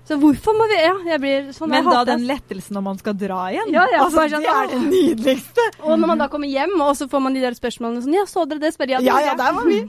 Så 0.06 0.18
hvorfor 0.22 0.54
må 0.59 0.68
vi 0.70 0.78
Ja, 0.78 0.94
jeg 1.12 1.22
blir 1.24 1.50
sånn. 1.56 1.72
Men 1.74 1.90
da 1.90 2.04
den 2.06 2.26
lettelsen 2.28 2.78
når 2.78 2.86
man 2.92 3.02
skal 3.02 3.18
dra 3.18 3.40
igjen. 3.50 3.74
Ja, 3.74 3.88
ja, 3.90 4.04
altså, 4.06 4.28
sånn, 4.30 4.46
det 4.46 4.54
er 4.54 4.72
det 4.72 4.82
nydeligste. 4.86 5.68
Og 5.82 5.98
når 5.98 6.14
man 6.14 6.22
da 6.22 6.30
kommer 6.30 6.50
hjem, 6.50 6.76
og 6.84 6.94
så 6.98 7.11
får 7.11 7.24
man 7.26 7.34
de 7.34 7.42
der 7.42 7.59
spørsmålene 7.59 8.06
sånn 8.06 8.18
Ja, 8.20 8.26
så 8.30 8.46
dere 8.46 8.62
det? 8.62 8.74
Spør 8.76 8.94
jeg. 8.94 9.06
Ja, 9.09 9.18
ja, 9.24 9.34
der 9.38 9.56
var 9.59 9.66
vi. 9.66 9.82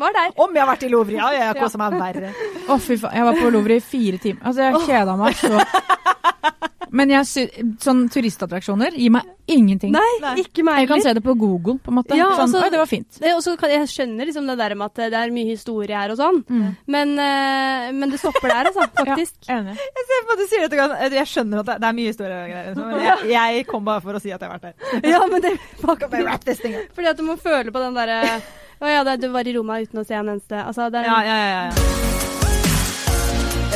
Var 0.00 0.14
der. 0.16 0.30
Om 0.40 0.54
jeg 0.54 0.62
har 0.62 0.68
vært 0.70 0.84
i 0.86 0.88
Louvre, 0.88 1.16
ja. 1.18 1.26
Jeg 1.34 1.48
har 1.50 1.58
kosa 1.58 1.76
meg 1.80 1.96
verre. 2.00 2.30
Å, 2.70 2.76
fy 2.80 2.96
faen. 2.96 3.18
Jeg 3.18 3.26
var 3.26 3.36
på 3.36 3.50
Louvre 3.52 3.76
i 3.76 3.82
fire 3.84 4.20
timer. 4.22 4.40
Altså, 4.48 4.68
jeg 4.68 4.84
kjeda 4.86 5.16
meg 5.20 5.36
så 5.36 5.50
Men 6.92 7.10
jeg 7.12 7.26
sy 7.30 7.42
sånn 7.78 8.08
turistattraksjoner 8.10 8.96
gir 8.98 9.12
meg 9.14 9.28
ingenting. 9.50 9.92
Nei, 9.94 10.08
Nei. 10.22 10.32
ikke 10.42 10.62
meg 10.66 10.80
Jeg 10.82 10.88
kan 10.90 11.00
se 11.04 11.12
det 11.14 11.22
på 11.22 11.34
Google, 11.38 11.76
på 11.82 11.90
en 11.92 11.96
måte. 12.00 12.16
Ja, 12.18 12.28
sånn, 12.34 12.44
altså- 12.48 12.62
Oi, 12.64 12.70
det 12.70 12.78
var 12.80 12.86
fint. 12.90 13.18
Det, 13.20 13.32
og 13.34 13.42
så 13.42 13.56
kan, 13.58 13.70
jeg 13.70 13.86
skjønner 13.90 14.26
liksom 14.26 14.46
det 14.46 14.56
der 14.58 14.74
med 14.74 14.86
at 14.86 14.94
det 15.10 15.14
er 15.20 15.30
mye 15.30 15.46
historie 15.50 15.94
her 15.96 16.10
og 16.10 16.18
sånn, 16.18 16.42
Mm. 16.50 16.76
men, 16.86 17.18
eh, 17.18 17.92
men 17.92 18.10
det 18.10 18.18
stopper 18.18 18.48
der, 18.48 18.64
altså. 18.70 18.86
Faktisk. 19.00 19.34
Enig. 19.48 19.76
Jeg 19.78 20.04
ser 20.10 20.26
på 20.26 20.32
at 20.32 20.38
du 20.38 20.46
sier 20.46 20.60
dette, 20.68 20.76
Gan. 20.76 20.90
jeg 21.12 21.26
skjønner 21.26 21.58
at 21.60 21.66
det, 21.80 21.88
er 21.88 21.92
mye 21.92 22.06
historie 22.10 22.36
og 22.42 22.50
greier. 22.50 22.74
Men 22.76 23.00
jeg, 23.06 23.30
jeg 23.30 23.66
kom 23.66 23.84
bare 23.84 24.00
for 24.00 24.12
å 24.14 24.20
si 24.20 24.30
at 24.32 24.40
jeg 24.40 24.50
har 24.50 24.58
vært 24.58 24.62
der. 24.70 24.74
Ja, 25.14 25.26
men 25.26 25.40
det 25.42 25.58
bare 25.82 26.24
wrap 26.24 26.44
this 26.44 26.58
thing. 26.58 26.74
Fordi 26.94 27.06
at 27.08 27.16
du 27.16 27.22
må 27.22 27.38
føle 27.38 27.70
på 27.70 27.78
den 27.82 27.94
derre 27.94 28.40
Å 28.80 28.86
ja, 28.88 29.04
det, 29.04 29.20
du 29.20 29.28
var 29.28 29.44
i 29.46 29.52
Roma 29.52 29.76
uten 29.82 30.00
å 30.00 30.06
se 30.06 30.14
en 30.16 30.26
eneste 30.26 30.56
Altså, 30.64 30.90
det 30.90 31.02
er 31.02 31.04
Ja, 31.04 31.20
ja, 31.22 31.36
ja, 31.36 31.64
ja. 31.68 31.72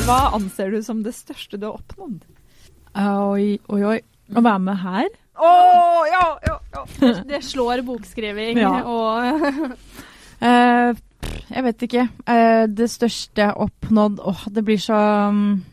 Hva 0.04 0.32
anser 0.36 0.70
du 0.72 0.82
som 0.84 1.02
det 1.04 1.12
største 1.16 1.58
du 1.60 1.66
har 1.68 1.78
oppnådd? 1.78 2.22
Oi, 2.94 3.58
oi, 3.74 3.80
oi. 3.82 4.00
Å 4.34 4.40
være 4.40 4.62
med 4.62 4.78
her? 4.80 5.08
Å, 5.34 5.50
ja, 6.06 6.26
ja, 6.46 6.58
ja. 6.74 6.84
Det 7.26 7.40
slår 7.42 7.82
bokskriving 7.86 8.60
Ja. 8.62 8.70
og 8.86 9.74
uh, 10.44 10.94
jeg 11.50 11.64
vet 11.66 11.84
ikke. 11.88 12.04
Uh, 12.28 12.64
det 12.70 12.86
største 12.92 13.42
jeg 13.42 13.50
har 13.50 13.58
oppnådd 13.64 14.20
Åh, 14.22 14.44
det 14.54 14.62
blir 14.66 14.78
så 14.80 14.98
um, 15.30 15.64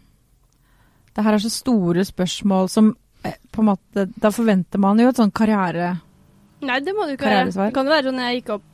Det 1.13 1.26
her 1.26 1.38
er 1.38 1.43
så 1.43 1.51
store 1.53 2.05
spørsmål 2.07 2.72
som 2.74 2.89
uh, 2.91 3.38
på 3.53 3.61
en 3.61 3.69
måte 3.69 4.07
Da 4.15 4.34
forventer 4.34 4.82
man 4.82 4.99
jo 4.99 5.11
et 5.11 5.22
sånn 5.22 5.34
karriere... 5.36 5.93
Nei, 6.61 6.78
det 6.86 6.93
må 6.93 7.07
du 7.09 7.15
ikke 7.15 7.26
være. 7.26 7.49
Det 7.49 7.72
kan 7.74 7.88
jo 7.88 7.93
være 7.93 8.09
sånn 8.09 8.19
jeg 8.22 8.41
gikk 8.41 8.51
opp 8.57 8.67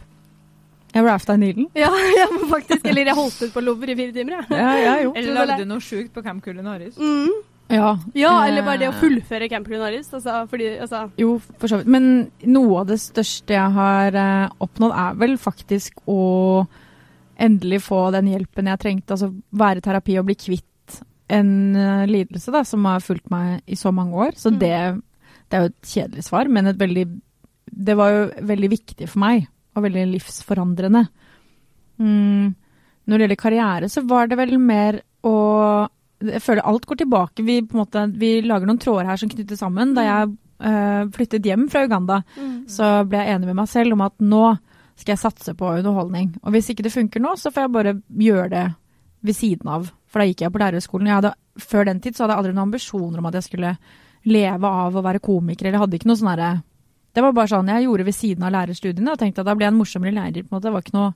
Jeg 0.95 1.05
rafta 1.05 1.35
i 1.35 1.43
Nilen. 1.43 1.69
Ja, 1.75 1.91
ja 2.19 2.25
faktisk. 2.47 2.87
Eller 2.87 3.11
jeg 3.11 3.19
holdt 3.19 3.43
ut 3.43 3.53
på 3.53 3.63
Lover 3.63 3.91
i 3.91 3.99
fire 3.99 4.15
timer, 4.15 4.39
jeg. 4.39 4.49
Ja, 4.55 4.73
ja, 4.79 4.95
jo. 5.03 5.13
Eller 5.19 5.37
lagde 5.43 5.61
du 5.63 5.69
noe 5.69 5.83
sjukt 5.83 6.15
på 6.15 6.23
Camp 6.25 6.43
Culinaris? 6.43 6.95
Mm. 6.95 7.35
Ja, 7.69 7.97
Ja, 8.15 8.31
Eh, 8.43 8.47
eller 8.47 8.63
bare 8.63 8.79
det 8.79 8.89
å 8.89 8.95
fullføre 8.99 9.49
Camp 9.49 9.67
Culinaris. 9.67 10.07
Altså, 10.13 10.47
fordi 10.49 10.69
altså 10.79 11.11
Jo, 11.19 11.33
for 11.59 11.67
så 11.67 11.77
vidt. 11.81 11.87
Men 11.87 12.31
noe 12.45 12.81
av 12.81 12.87
det 12.87 12.99
største 13.03 13.55
jeg 13.57 13.71
har 13.75 14.15
eh, 14.15 14.49
oppnådd, 14.63 14.93
er 14.95 15.17
vel 15.19 15.37
faktisk 15.37 15.99
å 16.07 16.67
endelig 17.37 17.81
få 17.85 18.11
den 18.15 18.31
hjelpen 18.31 18.69
jeg 18.71 18.79
trengte. 18.79 19.13
Altså 19.17 19.33
være 19.51 19.77
i 19.77 19.85
terapi 19.85 20.15
og 20.19 20.25
bli 20.29 20.35
kvitt 20.35 20.63
en 21.29 21.75
uh, 21.75 22.05
lidelse 22.07 22.53
da, 22.55 22.61
som 22.63 22.85
har 22.87 23.03
fulgt 23.03 23.27
meg 23.29 23.59
i 23.67 23.75
så 23.75 23.91
mange 23.91 24.15
år. 24.15 24.31
Så 24.39 24.49
Mm. 24.53 24.59
det, 24.59 25.01
det 25.49 25.57
er 25.57 25.65
jo 25.65 25.71
et 25.73 25.81
kjedelig 25.91 26.23
svar, 26.23 26.47
men 26.47 26.67
et 26.67 26.77
veldig 26.79 27.21
Det 27.69 27.97
var 27.97 28.09
jo 28.09 28.21
veldig 28.47 28.69
viktig 28.71 29.09
for 29.09 29.19
meg, 29.19 29.47
og 29.75 29.83
veldig 29.83 30.05
livsforandrende. 30.13 31.01
Mm, 31.99 32.55
når 33.05 33.17
det 33.17 33.25
gjelder 33.27 33.41
karriere, 33.41 33.89
så 33.91 34.07
var 34.07 34.27
det 34.31 34.37
vel 34.39 34.57
mer 34.57 35.01
å 35.21 35.87
Jeg 36.25 36.41
føler 36.41 36.65
alt 36.65 36.87
går 36.89 37.01
tilbake. 37.03 37.45
Vi, 37.45 37.59
måte, 37.77 38.07
vi 38.17 38.39
lager 38.41 38.69
noen 38.69 38.81
tråder 38.81 39.09
her 39.09 39.19
som 39.21 39.29
knytter 39.29 39.59
sammen. 39.59 39.93
Da 39.97 40.05
jeg 40.05 40.31
eh, 40.65 41.03
flyttet 41.13 41.45
hjem 41.45 41.67
fra 41.69 41.83
Uganda, 41.85 42.23
mm. 42.37 42.55
så 42.71 43.03
ble 43.07 43.21
jeg 43.21 43.35
enig 43.35 43.51
med 43.51 43.59
meg 43.61 43.69
selv 43.71 43.97
om 43.97 44.03
at 44.07 44.17
nå 44.23 44.45
skal 44.97 45.13
jeg 45.13 45.21
satse 45.21 45.53
på 45.57 45.75
underholdning. 45.77 46.33
Og 46.41 46.55
hvis 46.55 46.71
ikke 46.73 46.87
det 46.87 46.95
funker 46.95 47.21
nå, 47.21 47.35
så 47.37 47.53
får 47.53 47.67
jeg 47.67 47.75
bare 47.75 47.95
gjøre 48.17 48.49
det 48.55 48.65
ved 49.27 49.37
siden 49.37 49.69
av. 49.69 49.91
For 50.09 50.21
da 50.21 50.27
gikk 50.29 50.41
jeg 50.45 50.53
på 50.53 50.61
lærerhøgskolen. 50.61 51.09
Jeg 51.09 51.19
hadde, 51.19 51.33
før 51.61 51.89
den 51.89 52.01
tid 52.01 52.17
så 52.17 52.23
hadde 52.23 52.33
jeg 52.33 52.43
aldri 52.43 52.55
noen 52.55 52.69
ambisjoner 52.69 53.21
om 53.21 53.29
at 53.29 53.37
jeg 53.37 53.47
skulle 53.49 53.75
leve 54.27 54.71
av 54.81 54.97
å 54.97 55.03
være 55.05 55.21
komiker, 55.23 55.69
eller 55.69 55.83
hadde 55.83 55.99
ikke 55.99 56.09
noe 56.09 56.19
sånn 56.19 56.33
herre 56.33 56.49
Det 57.15 57.23
var 57.23 57.33
bare 57.33 57.49
sånn 57.49 57.69
jeg 57.71 57.85
gjorde 57.85 58.05
ved 58.05 58.15
siden 58.15 58.43
av 58.45 58.51
lærerstudiene 58.53 59.13
og 59.13 59.21
tenkte 59.21 59.41
at 59.41 59.47
da 59.47 59.55
ble 59.57 59.65
jeg 59.65 59.73
en 59.73 59.77
morsommere 59.79 60.13
lærer. 60.13 60.43
på 60.43 60.51
en 60.51 60.57
måte. 60.57 60.73
Var 60.73 60.83
ikke 60.83 60.97
noe, 60.97 61.13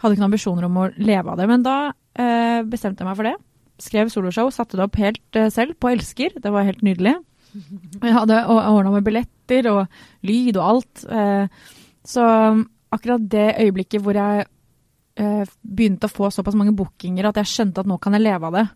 hadde 0.00 0.14
ikke 0.14 0.22
noen 0.22 0.30
ambisjoner 0.30 0.68
om 0.68 0.78
å 0.80 0.86
leve 0.96 1.32
av 1.32 1.40
det. 1.40 1.48
Men 1.50 1.64
da 1.64 1.76
øh, 1.90 2.60
bestemte 2.70 3.04
jeg 3.04 3.08
meg 3.08 3.18
for 3.18 3.28
det. 3.28 3.34
Skrev 3.82 4.10
soloshow, 4.12 4.50
satte 4.54 4.78
det 4.78 4.84
opp 4.86 4.98
helt 5.00 5.38
eh, 5.38 5.50
selv 5.52 5.78
på 5.80 5.90
Elsker. 5.90 6.36
Det 6.40 6.52
var 6.54 6.66
helt 6.66 6.84
nydelig. 6.86 7.16
Jeg 7.54 8.14
hadde 8.14 8.40
ordna 8.50 8.90
med 8.90 9.04
billetter 9.06 9.68
og 9.70 10.26
lyd 10.26 10.58
og 10.58 10.64
alt. 10.64 11.04
Eh, 11.06 11.46
så 12.04 12.26
akkurat 12.94 13.26
det 13.30 13.48
øyeblikket 13.62 14.02
hvor 14.02 14.18
jeg 14.18 14.44
eh, 15.16 15.52
begynte 15.62 16.10
å 16.10 16.12
få 16.12 16.30
såpass 16.34 16.56
mange 16.58 16.74
bookinger 16.76 17.30
at 17.30 17.40
jeg 17.42 17.50
skjønte 17.52 17.82
at 17.82 17.90
nå 17.90 17.98
kan 18.02 18.16
jeg 18.16 18.26
leve 18.26 18.50
av 18.50 18.58
det, 18.58 18.66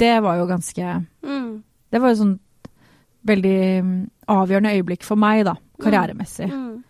det 0.00 0.14
var 0.24 0.38
jo 0.40 0.50
ganske 0.50 1.00
Mm. 1.20 1.62
Det 1.90 1.98
var 1.98 2.12
jo 2.12 2.20
sånn 2.20 2.36
veldig 3.26 3.58
mm, 3.82 3.96
avgjørende 4.30 4.72
øyeblikk 4.78 5.02
for 5.04 5.18
meg, 5.20 5.42
da, 5.44 5.56
karrieremessig. 5.82 6.46
Mm. 6.46 6.84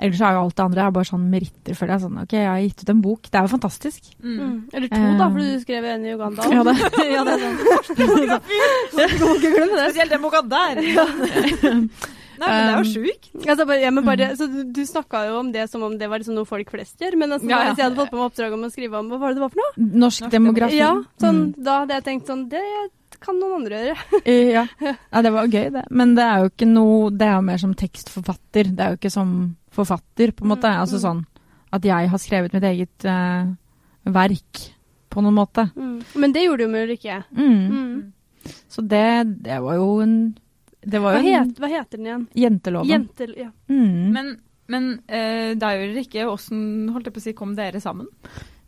Ellers 0.00 0.20
er 0.24 0.32
jo 0.32 0.42
alt 0.46 0.54
det 0.56 0.64
andre 0.64 0.84
er 0.86 0.92
bare 0.96 1.04
sånn 1.10 1.26
meritter, 1.30 1.74
føler 1.76 1.92
jeg. 1.96 2.02
Sånn, 2.06 2.20
ok, 2.22 2.32
jeg 2.38 2.48
har 2.48 2.60
gitt 2.64 2.84
ut 2.86 2.92
en 2.94 3.02
bok. 3.04 3.26
Det 3.28 3.36
er 3.36 3.44
jo 3.44 3.52
fantastisk. 3.52 4.06
Mm. 4.24 4.54
Eller 4.72 4.88
to, 4.88 5.00
da, 5.20 5.26
for 5.28 5.38
du 5.44 5.60
skrev 5.60 5.84
en 5.92 6.06
i 6.08 6.14
Uganda. 6.16 6.46
Ja, 6.48 6.62
det, 6.64 6.74
ja, 7.14 7.24
det 7.28 7.34
er 7.34 7.40
sånn. 7.44 8.40
Spesielt 8.94 10.10
den 10.14 10.22
boka 10.24 10.40
der. 10.48 10.80
Nei, 12.40 12.48
men 12.48 12.62
det 12.64 12.70
er 12.72 12.78
jo 12.78 12.80
Um, 12.80 12.86
sjukt. 12.88 13.26
Altså, 13.44 13.64
ja, 13.76 14.28
så 14.38 14.46
du, 14.48 14.60
du 14.72 14.78
snakka 14.88 15.26
jo 15.28 15.34
om 15.42 15.50
det 15.52 15.66
som 15.68 15.82
om 15.84 15.98
det 16.00 16.06
var 16.08 16.22
liksom 16.22 16.38
noe 16.38 16.48
folk 16.48 16.70
flest 16.72 16.96
gjør. 17.04 17.18
Men 17.20 17.34
altså, 17.36 17.50
Ja, 17.50 17.58
ja. 17.58 17.66
hvis 17.74 17.82
jeg 17.82 17.84
hadde 17.90 17.98
fått 18.00 18.12
på 18.14 18.16
meg 18.16 18.30
oppdrag 18.30 18.54
om 18.56 18.64
å 18.64 18.70
skrive 18.72 18.96
om 19.02 19.10
hva 19.12 19.18
var 19.20 19.34
det 19.34 19.36
det 19.36 19.44
var 19.44 19.52
for 19.52 19.60
noe? 19.60 19.74
norsk 19.76 20.22
Norsk 20.24 20.32
demografi. 20.32 20.78
Ja, 20.80 20.94
sånn, 21.20 21.42
Mm. 21.50 21.52
Da 21.68 21.74
hadde 21.82 21.98
jeg 21.98 22.04
tenkt 22.08 22.26
sånn 22.32 22.46
Det 22.48 22.62
kan 23.20 23.36
noen 23.36 23.58
andre 23.60 23.82
gjøre. 23.90 24.22
Eh, 24.24 24.52
Ja. 24.54 24.64
ja, 24.80 25.22
det 25.26 25.32
var 25.36 25.52
gøy, 25.52 25.68
det. 25.76 25.84
Men 25.90 26.14
det 26.16 26.24
er 26.24 26.38
jo 26.40 26.48
ikke 26.48 26.66
noe 26.72 27.10
Det 27.12 27.26
er 27.28 27.34
jo 27.36 27.42
mer 27.50 27.58
som 27.60 27.74
tekstforfatter. 27.74 28.72
Det 28.72 28.80
er 28.86 28.88
jo 28.94 28.96
ikke 29.02 29.12
som 29.12 29.56
forfatter, 29.80 30.32
på 30.36 30.46
en 30.46 30.52
måte. 30.54 30.70
Mm, 30.70 30.80
Altså 30.84 31.00
mm. 31.00 31.04
sånn 31.06 31.24
at 31.70 31.86
jeg 31.86 32.08
har 32.10 32.18
skrevet 32.18 32.54
mitt 32.56 32.64
eget 32.66 33.04
uh, 33.06 33.50
verk, 34.10 34.62
på 35.10 35.22
noen 35.22 35.36
måte. 35.36 35.68
Mm. 35.74 35.96
Men 36.22 36.32
det 36.34 36.44
gjorde 36.46 36.66
du 36.66 36.72
med 36.72 36.86
Ulrikke. 36.88 37.20
Mm. 37.34 37.64
Mm. 37.70 38.52
Så 38.70 38.82
det, 38.86 39.02
det 39.44 39.58
var 39.62 39.76
jo 39.76 39.88
en 40.00 40.14
Det 40.80 41.00
var 41.02 41.16
Hva, 41.18 41.20
jo 41.22 41.32
en 41.34 41.48
het, 41.50 41.58
hva 41.60 41.68
heter 41.68 41.98
den 41.98 42.06
igjen? 42.08 42.22
jentelåven. 42.34 42.88
Jentel, 42.90 43.34
Ja. 43.36 43.50
Mm. 43.68 44.12
Men, 44.14 44.30
men 44.70 44.86
uh, 45.10 45.50
deg 45.60 45.82
og 45.82 45.88
Ulrikke, 45.90 46.26
åssen 46.30 46.62
holdt 46.94 47.10
jeg 47.10 47.16
på 47.16 47.20
å 47.20 47.26
si, 47.26 47.34
kom 47.36 47.52
dere 47.58 47.82
sammen? 47.82 48.08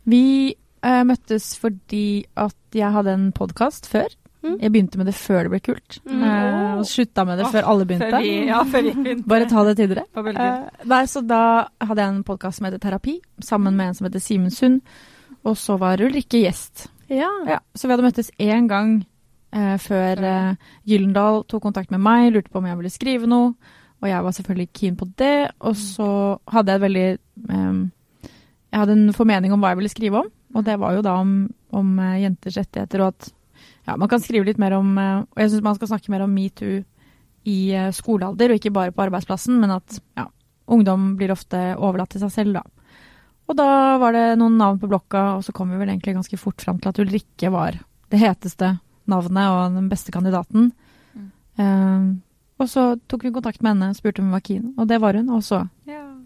Vi 0.05 0.53
uh, 0.85 1.03
møttes 1.07 1.53
fordi 1.59 2.25
at 2.35 2.77
jeg 2.77 2.91
hadde 2.93 3.15
en 3.17 3.31
podkast 3.35 3.87
før. 3.89 4.11
Mm. 4.43 4.57
Jeg 4.59 4.71
begynte 4.73 4.99
med 4.99 5.07
det 5.07 5.15
før 5.15 5.45
det 5.45 5.51
ble 5.53 5.59
kult. 5.63 5.99
Mm. 6.03 6.23
Eh, 6.27 6.73
og 6.81 6.87
slutta 6.89 7.23
med 7.27 7.39
det 7.39 7.45
oh, 7.47 7.53
før 7.53 7.69
alle 7.71 7.85
begynte. 7.87 8.09
Før 8.11 8.25
vi, 8.25 8.33
ja, 8.49 8.59
før 8.67 8.83
vi 8.83 8.91
begynte 9.05 9.29
Bare 9.31 9.47
ta 9.47 9.63
det 9.69 9.75
tidligere. 9.79 10.03
Eh, 10.33 10.83
nei, 10.91 11.01
så 11.07 11.23
da 11.23 11.41
hadde 11.79 12.03
jeg 12.03 12.11
en 12.13 12.25
podkast 12.27 12.59
som 12.59 12.67
heter 12.67 12.81
Terapi, 12.83 13.17
sammen 13.43 13.77
med 13.79 13.91
en 13.91 13.97
som 13.99 14.09
heter 14.09 14.23
Simen 14.23 14.51
Sund. 14.51 14.81
Og 15.47 15.55
så 15.59 15.77
var 15.79 16.03
Ulrikke 16.03 16.43
gjest. 16.43 16.89
ja. 17.11 17.31
Ja, 17.47 17.61
så 17.75 17.87
vi 17.87 17.95
hadde 17.95 18.05
møttes 18.05 18.31
én 18.39 18.67
gang 18.71 18.97
eh, 19.55 19.77
før 19.79 20.23
eh, 20.27 20.53
Gyllendal 20.87 21.43
tok 21.47 21.63
kontakt 21.63 21.91
med 21.93 22.03
meg, 22.03 22.31
lurte 22.35 22.51
på 22.51 22.59
om 22.61 22.67
jeg 22.67 22.79
ville 22.79 22.91
skrive 22.93 23.29
noe. 23.31 23.53
Og 24.03 24.09
jeg 24.11 24.23
var 24.25 24.35
selvfølgelig 24.35 24.69
keen 24.75 24.95
på 24.99 25.07
det. 25.19 25.35
Og 25.63 25.77
så 25.79 26.07
hadde 26.51 26.73
jeg 26.73 26.81
et 26.81 26.85
veldig 26.89 27.07
eh, 27.55 27.83
Jeg 28.73 28.81
hadde 28.81 28.97
en 28.99 29.13
formening 29.15 29.55
om 29.55 29.63
hva 29.63 29.71
jeg 29.71 29.79
ville 29.79 29.93
skrive 29.93 30.23
om. 30.25 30.31
Og 30.53 30.65
det 30.67 30.75
var 30.81 30.97
jo 30.97 31.05
da 31.05 31.15
om, 31.21 31.31
om 31.73 31.93
eh, 32.03 32.19
jenters 32.25 32.59
rettigheter, 32.59 33.05
og 33.05 33.13
at 33.15 33.31
ja, 33.87 33.97
man 33.97 34.09
kan 34.11 34.21
skrive 34.23 34.47
litt 34.47 34.61
mer 34.61 34.77
om 34.77 34.93
eh, 34.97 35.23
Og 35.25 35.41
jeg 35.41 35.51
syns 35.51 35.65
man 35.65 35.77
skal 35.77 35.89
snakke 35.91 36.13
mer 36.13 36.23
om 36.25 36.33
metoo 36.33 36.81
i 37.43 37.57
eh, 37.75 37.89
skolealder, 37.95 38.53
og 38.53 38.59
ikke 38.59 38.71
bare 38.75 38.93
på 38.95 39.03
arbeidsplassen, 39.03 39.57
men 39.59 39.73
at 39.75 39.97
ja, 40.15 40.29
ungdom 40.71 41.13
blir 41.19 41.33
ofte 41.33 41.73
overlatt 41.75 42.13
til 42.15 42.23
seg 42.23 42.31
selv, 42.31 42.59
da. 42.61 42.63
Og 43.51 43.57
da 43.59 43.97
var 43.99 44.15
det 44.15 44.27
noen 44.39 44.55
navn 44.55 44.79
på 44.79 44.87
blokka, 44.87 45.23
og 45.37 45.43
så 45.43 45.51
kom 45.55 45.73
vi 45.73 45.79
vel 45.81 45.91
egentlig 45.91 46.15
ganske 46.15 46.39
fort 46.39 46.63
fram 46.63 46.79
til 46.79 46.93
at 46.93 47.01
Ulrikke 47.03 47.51
var 47.51 47.75
det 48.13 48.21
heteste 48.21 48.77
navnet 49.11 49.49
og 49.51 49.75
den 49.75 49.89
beste 49.91 50.13
kandidaten. 50.15 50.69
Mm. 51.11 51.27
Uh, 51.59 52.05
og 52.63 52.69
så 52.71 52.85
tok 53.11 53.25
vi 53.27 53.33
kontakt 53.35 53.59
med 53.59 53.73
henne, 53.73 53.97
spurte 53.97 54.23
om 54.23 54.29
hun 54.31 54.37
var 54.37 54.45
keen, 54.47 54.69
og 54.79 54.87
det 54.87 55.01
var 55.03 55.19
hun. 55.19 55.27
Og 55.35 55.43
så 55.43 55.65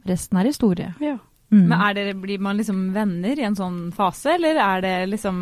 resten 0.05 0.37
er 0.37 0.51
historie. 0.51 0.93
ja. 1.01 1.17
Mm. 1.47 1.69
Men 1.69 1.79
er 1.79 1.93
dere, 1.95 2.13
blir 2.19 2.41
man 2.43 2.57
liksom 2.59 2.89
venner 2.91 3.39
i 3.39 3.45
en 3.47 3.55
sånn 3.55 3.77
fase, 3.95 4.33
eller 4.35 4.57
er 4.59 4.81
det 4.83 4.95
liksom 5.13 5.37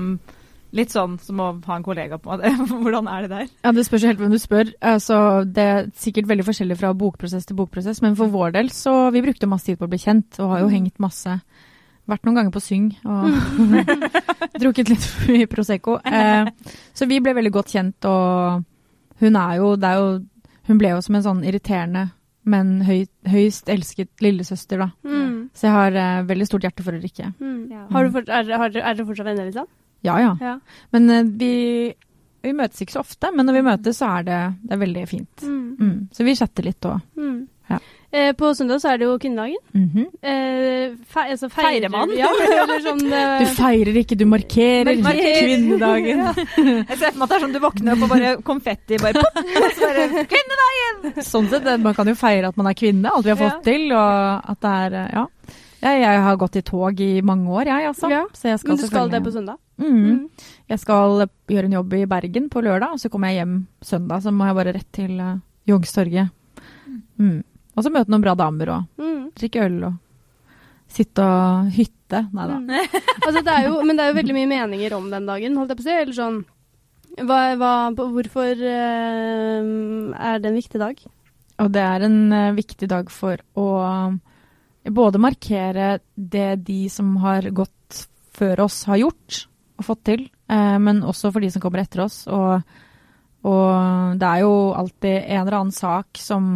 litt 0.75 0.91
sånn 0.91 1.13
som 1.23 1.39
å 1.39 1.45
ha 1.65 1.75
en 1.79 1.83
kollega 1.85 2.17
på 2.21 2.35
det. 2.41 2.51
Hvordan 2.83 3.07
er 3.11 3.25
det 3.25 3.29
der? 3.31 3.47
Ja, 3.63 3.71
Det 3.75 3.85
spørs 3.87 4.03
jo 4.03 4.09
helt 4.11 4.19
hvem 4.23 4.33
du 4.35 4.39
spør. 4.41 4.73
Altså, 4.83 5.19
det 5.47 5.65
er 5.75 5.87
sikkert 5.95 6.27
veldig 6.31 6.45
forskjellig 6.49 6.77
fra 6.81 6.91
bokprosess 6.93 7.47
til 7.47 7.55
bokprosess, 7.59 8.01
men 8.03 8.17
for 8.19 8.27
vår 8.33 8.51
del 8.57 8.69
så 8.75 8.95
vi 9.15 9.23
brukte 9.25 9.47
masse 9.49 9.69
tid 9.69 9.79
på 9.79 9.87
å 9.87 9.91
bli 9.93 10.01
kjent, 10.03 10.39
og 10.43 10.51
har 10.51 10.59
jo 10.65 10.67
Mm. 10.69 10.75
hengt 10.77 10.99
masse. 10.99 11.39
Vært 12.05 12.21
noen 12.27 12.35
ganger 12.37 12.51
på 12.53 12.61
Syng 12.61 12.91
og 13.01 13.31
drukket 14.61 14.89
litt 14.91 15.05
for 15.07 15.31
mye 15.33 15.47
Prosecco. 15.49 15.95
Eh, 16.05 16.51
så 16.93 17.07
vi 17.09 17.17
ble 17.23 17.33
veldig 17.33 17.51
godt 17.55 17.71
kjent, 17.73 18.05
og 18.05 18.63
hun 19.23 19.35
er 19.41 19.55
jo, 19.61 19.75
det 19.79 19.89
er 19.89 20.01
jo 20.03 20.13
Hun 20.65 20.79
ble 20.81 20.89
jo 20.95 21.01
som 21.05 21.13
en 21.13 21.21
sånn 21.21 21.41
irriterende, 21.45 22.07
men 22.49 22.79
høy, 22.85 23.03
høyst 23.29 23.67
elsket 23.69 24.09
lillesøster, 24.21 24.79
da. 24.81 24.87
Mm. 25.05 25.51
Så 25.53 25.67
jeg 25.67 25.73
har 25.75 25.97
eh, 26.01 26.23
veldig 26.25 26.47
stort 26.49 26.65
hjerte 26.65 26.81
for 26.85 26.97
Ulrikke. 26.97 27.27
Mm. 27.37 27.59
Ja. 27.69 27.83
Har 27.93 28.05
du 28.07 28.09
fort, 28.15 28.29
er, 28.33 28.49
har, 28.49 28.69
er 28.73 28.95
dere 28.97 29.05
fortsatt 29.05 29.27
venner, 29.29 29.45
liksom? 29.51 29.67
Ja 30.05 30.19
ja. 30.21 30.31
Ja. 30.41 30.55
Men 30.95 31.09
uh, 31.11 31.21
vi, 31.41 31.51
vi 32.45 32.53
møtes 32.53 32.81
ikke 32.85 32.97
så 32.99 33.03
ofte, 33.05 33.33
men 33.35 33.47
når 33.49 33.59
vi 33.59 33.65
møtes, 33.71 33.99
så 34.01 34.13
er 34.19 34.29
det, 34.29 34.39
det 34.63 34.77
er 34.77 34.81
veldig 34.85 35.05
fint. 35.11 35.43
Mm. 35.43 35.67
Mm. 35.79 35.99
Så 36.13 36.27
vi 36.27 36.37
chatter 36.37 36.67
litt 36.69 36.85
òg. 36.89 37.01
Mm. 37.17 37.43
Ja. 37.65 37.79
Eh, 38.15 38.29
på 38.37 38.53
søndag 38.55 38.79
så 38.79 38.91
er 38.93 38.99
det 39.01 39.07
jo 39.09 39.15
kvinnedagen. 39.19 39.57
Mhm. 39.73 40.03
Eh, 40.21 40.93
fe 41.09 41.23
altså 41.33 41.49
Feirer 41.51 41.89
man? 41.91 42.11
Ja, 42.15 42.29
eller 42.45 42.83
sånn 42.85 43.01
eh, 43.19 43.41
Du 43.41 43.49
feirer 43.57 43.97
ikke, 43.99 44.15
du 44.15 44.23
markerer 44.29 45.01
Markerer. 45.03 45.41
kvinnedagen. 45.41 46.21
Jeg 46.91 46.99
ser 47.01 47.11
for 47.11 47.17
meg 47.19 47.25
at 47.25 47.33
det 47.33 47.35
er 47.39 47.43
sånn 47.47 47.55
du 47.57 47.59
våkner 47.65 47.97
opp 47.97 48.05
og 48.05 48.13
bare 48.13 48.31
konfetti 48.45 49.01
bare 49.01 49.19
pop, 49.25 49.41
så 49.75 49.89
bare 49.89 50.25
Kvinnedagen! 50.31 51.25
Sånn 51.25 51.49
sett, 51.51 51.67
man 51.83 51.97
kan 51.97 52.07
jo 52.07 52.15
feire 52.19 52.53
at 52.53 52.61
man 52.61 52.69
er 52.71 52.77
kvinne, 52.77 53.11
alt 53.11 53.25
vi 53.27 53.33
har 53.33 53.41
fått 53.41 53.65
til, 53.67 53.89
og 53.97 54.49
at 54.53 54.61
det 54.63 54.75
er 54.85 54.99
eh, 55.01 55.13
Ja. 55.19 55.27
Jeg, 55.85 55.99
jeg 56.01 56.21
har 56.23 56.37
gått 56.41 56.55
i 56.57 56.61
tog 56.65 57.01
i 57.03 57.11
mange 57.21 57.51
år, 57.51 57.67
jeg, 57.69 57.89
altså. 57.91 58.07
Ja, 58.09 58.23
Så 58.33 58.47
jeg 58.47 58.61
skal 58.61 58.71
Men 58.71 58.79
du 58.79 58.87
skal 58.87 59.11
det 59.11 59.19
på 59.25 59.33
søndag? 59.35 59.59
Mm. 59.81 60.29
Jeg 60.71 60.79
skal 60.79 61.25
gjøre 61.51 61.67
en 61.67 61.75
jobb 61.77 61.93
i 61.97 62.05
Bergen 62.09 62.47
på 62.49 62.61
lørdag, 62.63 62.95
og 62.95 63.01
så 63.01 63.09
kommer 63.11 63.31
jeg 63.33 63.41
hjem 63.43 63.57
søndag. 63.83 64.23
Så 64.23 64.31
må 64.31 64.47
jeg 64.47 64.57
bare 64.59 64.73
rett 64.77 64.89
til 64.95 65.19
uh, 65.19 65.35
Youngstorget. 65.67 66.31
Mm. 67.19 67.41
Og 67.75 67.83
så 67.83 67.91
møte 67.91 68.11
noen 68.13 68.23
bra 68.23 68.35
damer 68.39 68.71
og 68.77 69.01
Mm. 69.01 69.31
drikke 69.35 69.65
øl 69.65 69.77
og 69.89 69.93
sitte 70.95 71.23
og 71.25 71.71
hytte. 71.75 72.21
Nei 72.31 72.45
da. 72.47 72.59
Mm. 72.61 72.99
Altså, 73.25 73.41
det 73.41 73.55
jo, 73.65 73.79
men 73.83 73.97
det 73.97 74.03
er 74.05 74.11
jo 74.11 74.19
veldig 74.19 74.35
mye 74.37 74.51
meninger 74.51 74.93
om 74.95 75.09
den 75.11 75.25
dagen, 75.25 75.55
holdt 75.57 75.73
jeg 75.73 75.79
på 75.79 75.83
å 75.83 75.87
si. 75.89 75.95
Eller 76.03 76.15
sånn 76.15 76.37
hva, 77.25 77.39
hva, 77.57 77.71
Hvorfor 77.95 78.59
eh, 78.59 79.67
er 80.29 80.39
det 80.43 80.49
en 80.51 80.57
viktig 80.59 80.79
dag? 80.81 80.99
Og 81.63 81.71
det 81.71 81.81
er 81.81 82.05
en 82.05 82.17
eh, 82.35 82.51
viktig 82.57 82.89
dag 82.91 83.09
for 83.11 83.39
å 83.57 83.67
både 84.85 85.17
markere 85.23 85.99
det 86.15 86.49
de 86.67 86.83
som 86.93 87.15
har 87.23 87.47
gått 87.55 88.03
før 88.35 88.65
oss 88.67 88.83
har 88.85 88.99
gjort 89.01 89.45
og 89.75 89.87
fått 89.87 90.03
til, 90.07 90.27
eh, 90.49 90.77
men 90.79 91.03
også 91.03 91.31
for 91.33 91.43
de 91.43 91.49
som 91.51 91.63
kommer 91.63 91.83
etter 91.83 92.05
oss. 92.05 92.23
Og, 92.31 92.61
og 93.45 94.19
det 94.21 94.29
er 94.29 94.45
jo 94.45 94.53
alltid 94.77 95.17
en 95.19 95.41
eller 95.41 95.59
annen 95.59 95.75
sak 95.75 96.21
som 96.21 96.55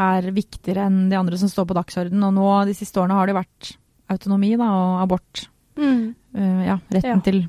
er 0.00 0.30
viktigere 0.34 0.86
enn 0.88 1.08
de 1.10 1.18
andre 1.18 1.38
som 1.40 1.50
står 1.52 1.68
på 1.68 1.76
dagsordenen. 1.76 2.24
Og 2.28 2.36
nå 2.36 2.50
de 2.68 2.76
siste 2.76 3.00
årene 3.00 3.18
har 3.18 3.28
det 3.30 3.36
vært 3.36 3.74
autonomi 4.10 4.54
da, 4.56 4.68
og 4.74 5.02
abort. 5.04 5.44
Mm. 5.80 6.14
Uh, 6.36 6.62
ja, 6.66 6.78
retten 6.92 7.10
Ja. 7.10 7.20
Til, 7.24 7.42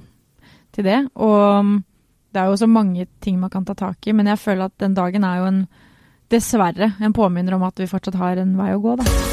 til 0.71 0.87
det. 0.87 0.99
Og 1.15 1.59
um, 1.59 1.77
det 2.31 2.41
er 2.41 2.51
jo 2.51 2.59
så 2.59 2.67
mange 2.67 3.07
ting 3.19 3.39
man 3.39 3.51
kan 3.51 3.65
ta 3.67 3.75
tak 3.75 4.07
i, 4.07 4.15
men 4.15 4.29
jeg 4.31 4.39
føler 4.39 4.69
at 4.69 4.77
den 4.79 4.95
dagen 4.97 5.27
er 5.27 5.41
jo 5.41 5.51
en 5.51 5.63
Dessverre 6.31 6.93
en 7.03 7.11
påminner 7.11 7.57
om 7.57 7.65
at 7.67 7.75
vi 7.75 7.89
fortsatt 7.91 8.15
har 8.15 8.39
en 8.39 8.55
vei 8.55 8.71
å 8.71 8.79
gå, 8.79 8.95
da. 9.01 9.30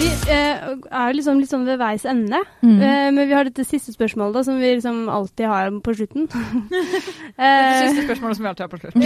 Vi 0.00 0.08
eh, 0.32 0.60
er 0.64 1.10
jo 1.10 1.16
liksom 1.18 1.40
litt 1.42 1.50
sånn 1.50 1.66
ved 1.68 1.76
veis 1.80 2.06
ende. 2.08 2.38
Mm. 2.64 2.78
Eh, 2.80 3.08
men 3.12 3.26
vi 3.28 3.34
har 3.36 3.44
dette 3.44 3.66
siste 3.68 3.92
spørsmålet 3.92 4.38
da, 4.38 4.42
som 4.46 4.56
vi 4.56 4.70
liksom 4.72 5.02
alltid 5.12 5.50
har 5.50 5.68
på 5.84 5.94
slutten. 5.98 6.28
Det 6.30 6.80
eh, 7.44 7.82
siste 7.90 8.06
spørsmålet 8.06 8.38
som 8.38 8.46
vi 8.46 8.50
alltid 8.50 8.64
har 8.64 8.72
på 8.72 8.80
slutten. 8.80 9.04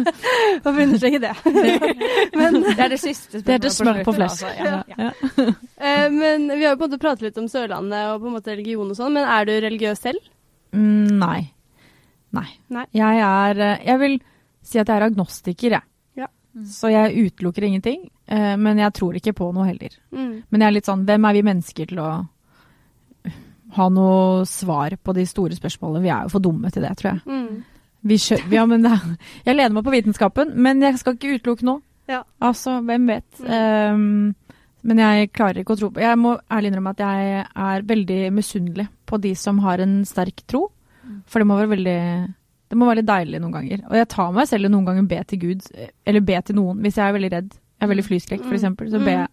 Hva 0.62 0.64
for 0.64 0.80
å 0.80 0.86
understreke 0.86 1.20
det? 1.26 1.34
men, 2.38 2.60
Det 2.64 2.76
er 2.78 2.94
det 2.94 3.00
siste 3.02 3.42
spørsmålet 3.42 3.46
Det 3.50 3.56
er 3.58 3.64
det 3.66 3.72
smør 3.76 4.00
på 4.06 4.14
flesk. 4.16 4.46
altså, 4.48 4.54
ja. 4.56 4.80
Ja. 4.96 5.46
eh, 5.76 6.06
men 6.14 6.48
vi 6.54 6.64
har 6.64 6.72
jo 6.72 6.80
på 6.80 6.88
en 6.88 6.94
måte 6.94 7.02
pratet 7.04 7.26
litt 7.28 7.40
om 7.42 7.48
Sørlandet 7.52 8.14
og 8.14 8.24
på 8.24 8.30
en 8.30 8.36
måte 8.38 8.54
religion 8.54 8.88
og 8.88 8.96
sånn, 8.96 9.12
men 9.18 9.28
er 9.28 9.48
du 9.48 9.52
religiøs 9.66 10.04
selv? 10.08 10.24
Mm, 10.72 11.18
nei. 11.20 11.40
Nei. 12.36 12.48
Nei. 12.72 12.86
Jeg 12.94 13.22
er 13.26 13.60
eh, 13.66 13.86
Jeg 13.90 14.00
vil 14.06 14.16
si 14.64 14.80
at 14.80 14.88
jeg 14.88 14.96
er 14.96 15.06
agnostiker, 15.10 15.76
jeg. 15.76 15.86
Ja. 16.24 16.32
Så 16.68 16.90
jeg 16.92 17.28
utelukker 17.28 17.68
ingenting, 17.68 18.08
eh, 18.30 18.54
men 18.60 18.80
jeg 18.82 18.94
tror 18.96 19.18
ikke 19.18 19.34
på 19.36 19.50
noe 19.54 19.68
heller. 19.68 19.96
Mm. 20.14 20.32
Men 20.48 20.62
jeg 20.62 20.68
er 20.68 20.76
litt 20.76 20.88
sånn 20.90 21.04
Hvem 21.08 21.26
er 21.28 21.36
vi 21.36 21.46
mennesker 21.46 21.90
til 21.90 22.00
å 22.02 22.10
ha 23.76 23.86
noe 23.94 24.46
svar 24.50 24.96
på 24.98 25.14
de 25.16 25.26
store 25.28 25.58
spørsmålene? 25.58 26.02
Vi 26.04 26.14
er 26.14 26.26
jo 26.26 26.34
for 26.34 26.46
dumme 26.46 26.72
til 26.74 26.86
det, 26.86 26.94
tror 26.98 27.12
jeg. 27.12 27.22
Mm. 27.26 27.60
Vi 28.10 28.16
skjø 28.22 28.40
ja, 28.54 28.64
men 28.68 28.86
det, 28.86 28.96
jeg 29.46 29.58
lener 29.58 29.76
meg 29.76 29.86
på 29.86 29.94
vitenskapen, 29.94 30.54
men 30.56 30.82
jeg 30.86 31.00
skal 31.02 31.16
ikke 31.16 31.36
utelukke 31.38 31.68
noe. 31.68 31.84
Ja. 32.10 32.24
Altså, 32.42 32.80
hvem 32.82 33.06
vet. 33.06 33.28
Mm. 33.44 33.50
Um, 33.54 34.56
men 34.80 35.00
jeg 35.02 35.30
klarer 35.36 35.60
ikke 35.60 35.74
å 35.74 35.76
tro 35.76 35.90
på 35.92 36.00
Jeg 36.00 36.16
må 36.16 36.30
ærlig 36.48 36.70
innrømme 36.70 36.94
at 36.94 37.02
jeg 37.04 37.42
er 37.44 37.82
veldig 37.84 38.20
misunnelig 38.32 38.86
på 39.04 39.18
de 39.20 39.34
som 39.36 39.58
har 39.60 39.82
en 39.84 39.98
sterk 40.08 40.40
tro. 40.48 40.70
For 41.28 41.42
det 41.42 41.48
må 41.50 41.58
være 41.58 41.74
veldig 41.74 42.00
det 42.70 42.78
må 42.78 42.86
være 42.86 43.00
litt 43.00 43.08
deilig 43.08 43.40
noen 43.42 43.54
ganger. 43.56 43.80
Og 43.88 43.96
jeg 43.98 44.08
tar 44.12 44.34
meg 44.34 44.46
selv 44.46 44.70
noen 44.70 44.86
ganger 44.86 45.06
be 45.10 45.18
til 45.26 45.40
Gud, 45.42 45.64
eller 46.06 46.22
be 46.22 46.36
til 46.46 46.54
noen, 46.54 46.78
hvis 46.84 47.00
jeg 47.00 47.02
er 47.02 47.16
veldig 47.16 47.30
redd. 47.32 47.56
Jeg 47.80 47.88
er 47.88 47.94
veldig 47.94 48.04
flyskrekk, 48.06 48.42
for 48.44 48.54
Mm. 48.54 48.90
Så 48.90 48.98
ber 49.04 49.10
jeg. 49.16 49.28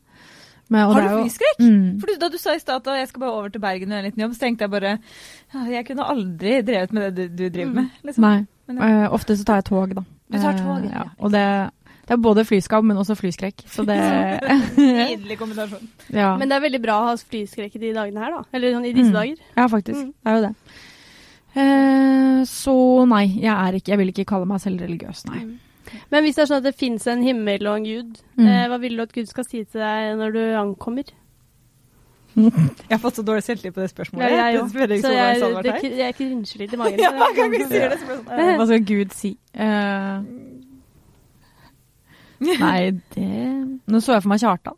Men, 0.70 0.82
og 0.88 0.94
Har 0.96 1.02
du 1.02 1.08
jo- 1.10 1.24
flyskrekk? 1.24 1.60
Mm. 1.64 2.00
For 2.02 2.08
Da 2.20 2.28
du 2.30 2.38
sa 2.38 2.52
i 2.56 2.60
stad 2.60 2.88
at 2.88 2.98
jeg 3.00 3.08
skal 3.08 3.20
bare 3.22 3.32
over 3.32 3.50
til 3.50 3.62
Bergen 3.62 3.92
og 3.92 3.96
gjøre 3.96 4.06
en 4.06 4.12
liten 4.12 4.22
jobb, 4.24 4.34
så 4.36 4.40
tenkte 4.40 4.62
jeg 4.66 4.72
bare 4.72 5.00
ja, 5.54 5.66
Jeg 5.78 5.86
kunne 5.88 6.04
aldri 6.04 6.62
drevet 6.62 6.92
med 6.94 7.16
det 7.16 7.16
du, 7.16 7.44
du 7.44 7.50
driver 7.50 7.74
med. 7.74 7.90
Liksom. 8.04 8.22
Nei. 8.22 8.48
Men, 8.68 8.78
Eh, 8.84 9.08
ofte 9.14 9.38
så 9.38 9.46
tar 9.46 9.56
jeg 9.62 9.66
tog, 9.66 9.94
da. 9.96 10.02
Du 10.32 10.38
tar 10.40 10.54
tog, 10.60 10.84
ja. 10.84 10.92
ja. 10.92 11.04
Og 11.20 11.32
det, 11.32 11.44
det 12.08 12.12
er 12.12 12.18
både 12.18 12.44
flyskam, 12.44 12.84
men 12.84 12.98
også 12.98 13.16
flyskrekk. 13.16 13.64
Så 13.72 13.86
det 13.88 13.96
Nydelig 14.78 15.38
kombinasjon. 15.40 15.88
ja. 16.12 16.36
Men 16.38 16.50
det 16.50 16.56
er 16.58 16.66
veldig 16.68 16.82
bra 16.84 16.98
å 17.00 17.06
ha 17.08 17.16
flyskrekk 17.16 17.76
i 17.76 17.80
de 17.80 17.94
dagene 17.96 18.20
her, 18.20 18.32
da. 18.32 18.44
Eller 18.54 18.74
sånn 18.76 18.86
i 18.86 18.92
disse 18.94 19.08
Mm. 19.12 19.14
dager. 19.14 19.38
ja, 19.56 19.68
faktisk. 19.68 20.04
Mm. 20.04 20.14
Det 20.24 20.32
er 20.34 20.36
jo 20.36 20.48
det. 20.48 20.56
Uh, 21.58 22.42
så 22.46 22.74
nei, 23.10 23.24
jeg 23.42 23.50
er 23.50 23.74
ikke 23.80 23.90
Jeg 23.94 23.98
vil 23.98 24.12
ikke 24.12 24.26
kalle 24.30 24.46
meg 24.46 24.60
selv 24.62 24.82
religiøs, 24.84 25.24
nei. 25.32 25.46
Men 26.12 26.24
hvis 26.24 26.36
det 26.36 26.42
er 26.44 26.48
sånn 26.52 26.58
at 26.62 26.68
det 26.68 26.76
fins 26.80 27.08
en 27.08 27.24
himmel 27.24 27.68
og 27.68 27.76
en 27.78 27.84
gud, 27.88 28.18
Mm. 28.38 28.48
eh, 28.48 28.68
hva 28.68 28.78
vil 28.80 28.96
du 28.98 29.02
at 29.02 29.14
Gud 29.14 29.28
skal 29.30 29.44
si 29.48 29.64
til 29.64 29.82
deg 29.82 30.18
når 30.20 30.32
du 30.34 30.40
ankommer? 30.60 31.04
Jeg 32.38 32.92
har 32.92 33.00
fått 33.02 33.16
så 33.18 33.24
dårlig 33.26 33.44
selvtillit 33.48 33.74
på 33.74 33.82
det 33.82 33.90
spørsmålet. 33.90 34.30
Ja, 34.30 34.46
jeg 34.52 34.62
Det 34.62 34.70
spør 34.70 34.88
jeg 34.94 35.02
Så 35.02 35.10
jeg, 35.12 35.40
Salvard 35.42 35.64
det, 35.64 35.72
her. 35.74 35.82
jeg 35.98 36.14
krinsjer 36.16 36.58
litt 36.62 36.74
i 36.74 36.78
magen. 36.78 37.00
Ja, 37.02 37.12
hver 37.18 37.34
gang 37.36 37.50
vi 37.52 37.58
sier 37.66 37.90
det, 37.90 37.98
så 38.00 38.06
sånn 38.06 38.26
Hva 38.60 38.66
skal 38.68 38.80
Gud 38.86 39.12
si? 39.18 39.32
Uh, 39.58 40.22
nei, 42.60 42.92
det 43.16 43.28
Nå 43.88 44.00
så 44.06 44.12
jeg 44.14 44.22
for 44.22 44.30
meg 44.30 44.40
Kjartan. 44.44 44.76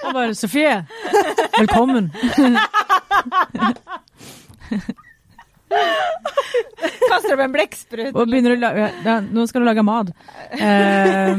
Og 0.00 0.14
bare 0.16 0.34
Sofie, 0.34 0.80
velkommen. 1.60 2.10
Kaster 5.70 7.34
opp 7.36 7.44
en 7.44 7.54
blekksprut. 7.54 8.12
Og 8.14 8.26
begynner 8.30 8.56
å 8.56 8.60
lage 8.60 8.88
ja, 9.04 9.18
Nå 9.24 9.46
skal 9.50 9.62
du 9.64 9.68
lage 9.70 9.84
mat. 9.86 10.12
Eh, 10.52 11.34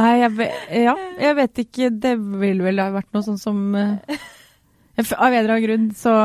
nei, 0.00 0.12
jeg 0.22 0.50
ja, 0.84 0.94
jeg 1.20 1.38
vet 1.40 1.62
ikke. 1.64 1.90
Det 2.02 2.14
ville 2.18 2.66
vel 2.68 2.82
ha 2.82 2.90
vært 2.94 3.10
noe 3.16 3.26
sånn 3.26 3.40
som 3.40 3.62
uh, 3.74 3.96
Av 5.00 5.28
en 5.32 5.38
eller 5.40 5.54
annen 5.56 5.66
grunn 5.68 5.90
så 5.96 6.16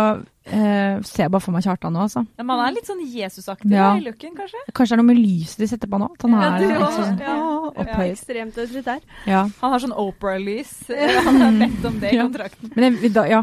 Uh, 0.46 1.02
ser 1.02 1.24
jeg 1.24 1.32
bare 1.34 1.42
for 1.42 1.56
meg 1.56 1.64
Kjartan 1.66 1.96
nå, 1.96 2.04
altså. 2.06 2.22
Ja, 2.38 2.44
man 2.46 2.60
er 2.62 2.74
litt 2.76 2.86
sånn 2.86 3.00
Jesusaktig 3.02 3.72
Ja. 3.74 3.88
i 3.98 4.04
looken, 4.06 4.36
kanskje? 4.38 4.60
Kanskje 4.78 4.92
det 4.94 5.00
er 5.00 5.00
noe 5.02 5.08
med 5.08 5.18
lyset 5.18 5.58
de 5.64 5.68
setter 5.72 5.90
på 5.90 5.98
nå? 5.98 6.06
At 6.14 6.22
han 6.22 6.36
Ja, 6.36 6.42
er 6.52 6.62
ja, 6.62 6.68
litt 6.84 6.94
sånn 7.00 7.16
Ja. 7.18 7.32
Ja, 7.32 7.72
opphøyet. 7.72 8.12
ekstremt 8.14 8.60
autoritær. 8.62 9.00
Ja. 9.26 9.40
Han 9.64 9.72
har 9.74 9.82
sånn 9.82 9.96
Opera-lys. 9.98 10.76
Han 11.26 11.42
har 11.42 11.58
bedt 11.64 11.88
om 11.90 11.98
det 12.04 12.12
i 12.14 12.20
Ja. 12.20 12.28
kontrakten. 12.28 12.72
Men 12.78 13.00
jeg, 13.02 13.12
da, 13.18 13.24
ja. 13.26 13.42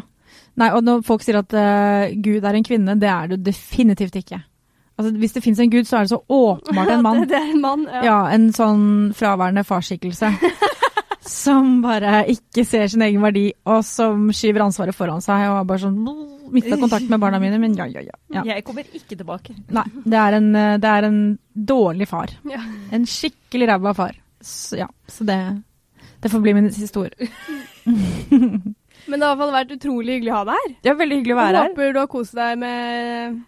Nei, 0.61 0.69
og 0.77 0.83
når 0.85 1.05
folk 1.07 1.23
sier 1.25 1.39
at 1.41 1.55
uh, 1.57 2.13
Gud 2.23 2.45
er 2.45 2.59
en 2.59 2.67
kvinne, 2.67 2.97
det 3.01 3.09
er 3.09 3.31
det 3.33 3.41
definitivt 3.47 4.19
ikke. 4.21 4.43
Altså, 4.99 5.13
hvis 5.17 5.33
det 5.33 5.43
fins 5.43 5.61
en 5.63 5.71
gud, 5.73 5.87
så 5.89 5.97
er 5.97 6.05
det 6.05 6.13
så 6.13 6.21
åpenbart 6.29 6.93
en 6.93 7.05
mann. 7.07 7.23
det, 7.29 7.39
er 7.39 7.55
en 7.55 7.63
mann, 7.63 7.87
ja. 7.89 8.03
Ja, 8.05 8.19
en 8.35 8.51
sånn 8.55 8.85
fraværende 9.17 9.65
farsskikkelse. 9.65 10.31
som 11.33 11.79
bare 11.83 12.25
ikke 12.31 12.65
ser 12.67 12.91
sin 12.91 13.05
egen 13.07 13.23
verdi, 13.25 13.47
og 13.71 13.81
som 13.87 14.29
skyver 14.35 14.67
ansvaret 14.67 14.97
foran 14.97 15.23
seg 15.25 15.47
og 15.49 15.61
har 15.61 15.67
bare 15.69 15.85
sånn 15.85 15.99
mista 16.53 16.77
kontakt 16.77 17.09
med 17.09 17.23
barna 17.23 17.41
mine, 17.41 17.59
men 17.63 17.77
ja, 17.79 17.87
ja, 17.89 18.03
ja. 18.05 18.19
ja. 18.35 18.45
Jeg 18.51 18.65
kommer 18.67 18.85
ikke 18.85 19.17
tilbake. 19.17 19.57
Nei, 19.73 19.87
det 20.05 20.19
er 20.19 20.37
en, 20.37 20.51
eh, 20.59 20.75
det 20.83 20.91
er 20.91 21.09
en 21.09 21.21
dårlig 21.73 22.09
far. 22.11 22.35
Ja. 22.51 22.61
En 22.93 23.07
skikkelig 23.09 23.71
ræva 23.71 23.95
far. 23.97 24.19
Så, 24.43 24.77
ja, 24.83 24.91
så 25.09 25.25
det, 25.25 25.39
det 26.21 26.33
får 26.33 26.45
bli 26.45 26.57
min 26.59 26.71
siste 26.75 27.07
ord. 27.07 27.17
Men 29.07 29.19
det 29.19 29.27
har 29.27 29.33
i 29.33 29.39
hvert 29.39 29.45
fall 29.45 29.57
vært 29.57 29.73
utrolig 29.79 30.19
hyggelig 30.19 30.33
å 30.33 30.41
ha 30.41 30.45
deg 30.51 30.61
her. 30.61 30.75
Er 30.93 30.99
veldig 31.01 31.17
hyggelig 31.21 31.35
å 31.35 31.41
være 31.41 31.63
her. 31.63 31.73
håper 31.73 31.95
du 31.97 32.01
har 32.03 32.11
kost 32.13 32.37
deg 32.39 32.61
med, 32.63 33.39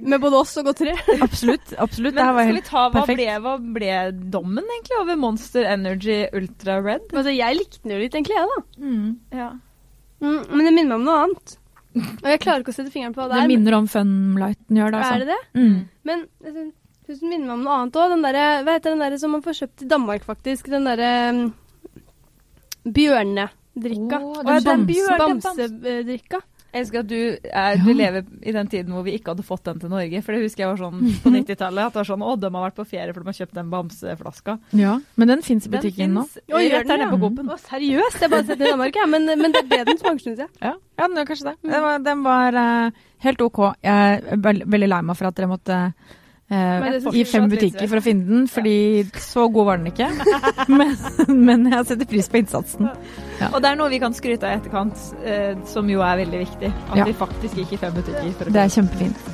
med 0.00 0.22
både 0.22 0.38
oss 0.40 0.54
og 0.60 0.68
Godteri. 0.70 0.94
Absolutt. 1.26 1.74
absolutt. 1.76 2.14
Men 2.14 2.20
det 2.20 2.28
her 2.28 2.36
var 2.38 2.48
skal 2.48 2.60
vi 2.60 2.66
ta, 2.68 2.84
hva 2.94 3.06
ble, 3.10 3.26
hva 3.46 3.56
ble 3.78 3.96
dommen 4.32 4.70
egentlig 4.76 5.00
over 5.00 5.20
Monster 5.26 5.68
Energy 5.68 6.22
Ultra 6.32 6.78
Red? 6.84 7.10
Altså, 7.12 7.34
jeg 7.34 7.58
likte 7.60 7.82
den 7.84 7.96
jo 7.96 8.00
litt, 8.04 8.16
egentlig, 8.16 8.38
jeg, 8.38 8.54
da. 8.54 8.86
Ja. 9.42 9.50
Mm, 10.22 10.38
men 10.52 10.64
det 10.68 10.72
minner 10.76 10.92
meg 10.94 11.00
om 11.00 11.08
noe 11.10 11.24
annet. 11.26 11.56
Og 11.92 12.28
jeg 12.30 12.40
klarer 12.40 12.62
ikke 12.62 12.72
å 12.72 12.76
sette 12.76 12.92
fingeren 12.92 13.12
på 13.12 13.20
hva 13.20 13.28
det 13.28 13.36
er. 13.36 13.42
Det 13.42 13.44
er. 13.44 13.50
minner 13.52 13.76
om 13.76 13.88
Funlighten 13.90 14.78
gjør 14.78 14.94
det, 14.94 15.00
altså. 15.02 15.16
Er 15.16 15.24
det 15.26 15.34
det? 15.34 15.40
Mm. 15.58 15.80
Men 16.08 16.22
jeg 16.40 16.54
synes 16.54 17.24
den 17.24 17.32
minner 17.32 17.48
meg 17.50 17.56
om 17.58 17.64
noe 17.66 17.80
annet 17.80 17.98
òg. 17.98 18.12
Den 18.14 18.22
derre 18.24 18.44
Hva 18.62 18.76
heter 18.78 18.94
den 18.94 19.02
derre 19.04 19.18
som 19.20 19.34
man 19.36 19.42
får 19.44 19.58
kjøpt 19.58 19.84
i 19.84 19.88
Danmark, 19.90 20.24
faktisk? 20.24 20.70
Den 20.72 20.86
derre 20.88 21.10
um, 21.34 21.42
bjørnedrikka. 22.86 23.58
Åh, 23.72 24.22
Oh, 24.22 24.42
ja, 24.44 24.60
den 24.60 24.86
bamse. 24.86 25.06
den 25.08 25.18
bamse- 25.18 25.68
Bamsedrikka. 25.68 26.40
Jeg 26.72 26.86
elsker 26.86 27.02
at 27.02 27.08
du, 27.08 27.16
er, 27.52 27.76
du 27.84 27.90
lever 27.92 28.22
i 28.48 28.52
den 28.52 28.68
tiden 28.72 28.94
hvor 28.96 29.02
vi 29.04 29.12
ikke 29.18 29.34
hadde 29.34 29.44
fått 29.44 29.64
den 29.68 29.80
til 29.82 29.90
Norge. 29.92 30.22
For 30.24 30.32
det 30.32 30.40
husker 30.46 30.62
jeg 30.64 30.70
var 30.70 30.78
sånn 30.80 31.02
på 31.24 31.32
90-tallet. 31.34 31.84
At 31.84 31.92
det 31.92 32.00
var 32.00 32.08
sånn 32.08 32.24
Å, 32.24 32.30
de 32.40 32.48
har 32.48 32.64
vært 32.64 32.78
på 32.78 32.86
ferie 32.88 33.12
for 33.12 33.20
de 33.20 33.28
har 33.28 33.36
kjøpt 33.42 33.58
den 33.58 33.68
bamseflaska. 33.74 34.54
Ja, 34.80 34.94
men 35.20 35.32
den 35.34 35.44
fins 35.44 35.66
i 35.66 35.68
Den 35.68 35.76
butikken 35.82 36.16
nå. 36.16 36.24
fins 36.24 36.48
gjør 36.48 36.88
den, 36.88 37.04
ja? 37.04 37.10
på. 37.12 37.32
Å, 37.44 37.58
seriøst? 37.66 38.16
Jeg 38.16 38.24
har 38.24 38.32
bare 38.32 38.46
sett 38.48 38.56
den 38.62 38.70
i 38.70 38.72
Danmark, 38.72 38.96
jeg. 39.02 39.12
Men, 39.12 39.28
men 39.42 39.52
det 39.52 39.64
ble 39.68 39.82
den 39.90 40.00
smaker, 40.00 40.24
syns 40.24 40.40
jeg. 40.46 40.50
Ja, 40.64 40.72
ja 41.00 41.08
den 41.12 41.20
gjør 41.20 41.28
kanskje 41.34 41.50
det. 41.50 41.56
Den 41.74 41.84
var, 41.88 42.02
den 42.08 42.24
var 42.24 42.60
uh, 42.62 43.04
helt 43.28 43.44
OK. 43.44 43.62
Jeg 43.84 44.16
er 44.32 44.42
veld, 44.48 44.64
veldig 44.76 44.90
lei 44.94 45.02
meg 45.10 45.20
for 45.20 45.28
at 45.28 45.36
dere 45.36 45.52
måtte 45.52 45.68
det 45.76 45.82
er 45.82 46.21
i 46.52 47.24
fem 47.28 47.48
butikker 47.50 47.88
for 47.88 48.00
å 48.00 48.04
finne 48.04 48.26
den, 48.28 48.46
fordi 48.50 48.74
så 49.22 49.46
god 49.52 49.68
var 49.70 49.80
den 49.80 49.90
ikke. 49.92 50.08
Men, 50.78 50.92
men 51.28 51.66
jeg 51.72 51.86
setter 51.88 52.08
pris 52.08 52.28
på 52.30 52.38
innsatsen. 52.42 52.88
Ja. 53.40 53.48
Og 53.52 53.60
det 53.64 53.72
er 53.72 53.78
noe 53.80 53.90
vi 53.92 53.98
kan 54.02 54.14
skryte 54.14 54.46
av 54.46 54.54
i 54.54 54.60
etterkant, 54.60 55.02
eh, 55.26 55.54
som 55.68 55.88
jo 55.90 56.04
er 56.06 56.20
veldig 56.22 56.42
viktig. 56.44 56.72
At 56.90 56.96
Ja. 57.02 57.08
vi 57.08 57.16
faktisk 57.18 57.58
gikk 57.62 57.72
i 57.76 57.80
fem 57.84 57.94
butikker. 57.96 58.32
For 58.38 58.50
å 58.50 58.52
Det 58.52 58.64
er 58.66 58.74
kjempefint. 58.76 59.28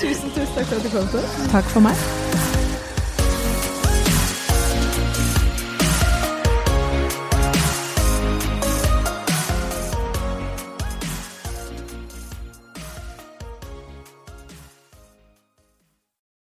Tusen, 0.00 0.30
tusen 0.32 0.54
takk 0.54 0.66
for 0.66 0.76
at 0.76 0.82
du 0.82 0.88
kom 0.96 1.08
til. 1.12 1.50
Takk 1.52 1.64
for 1.74 1.80
meg. 1.84 2.49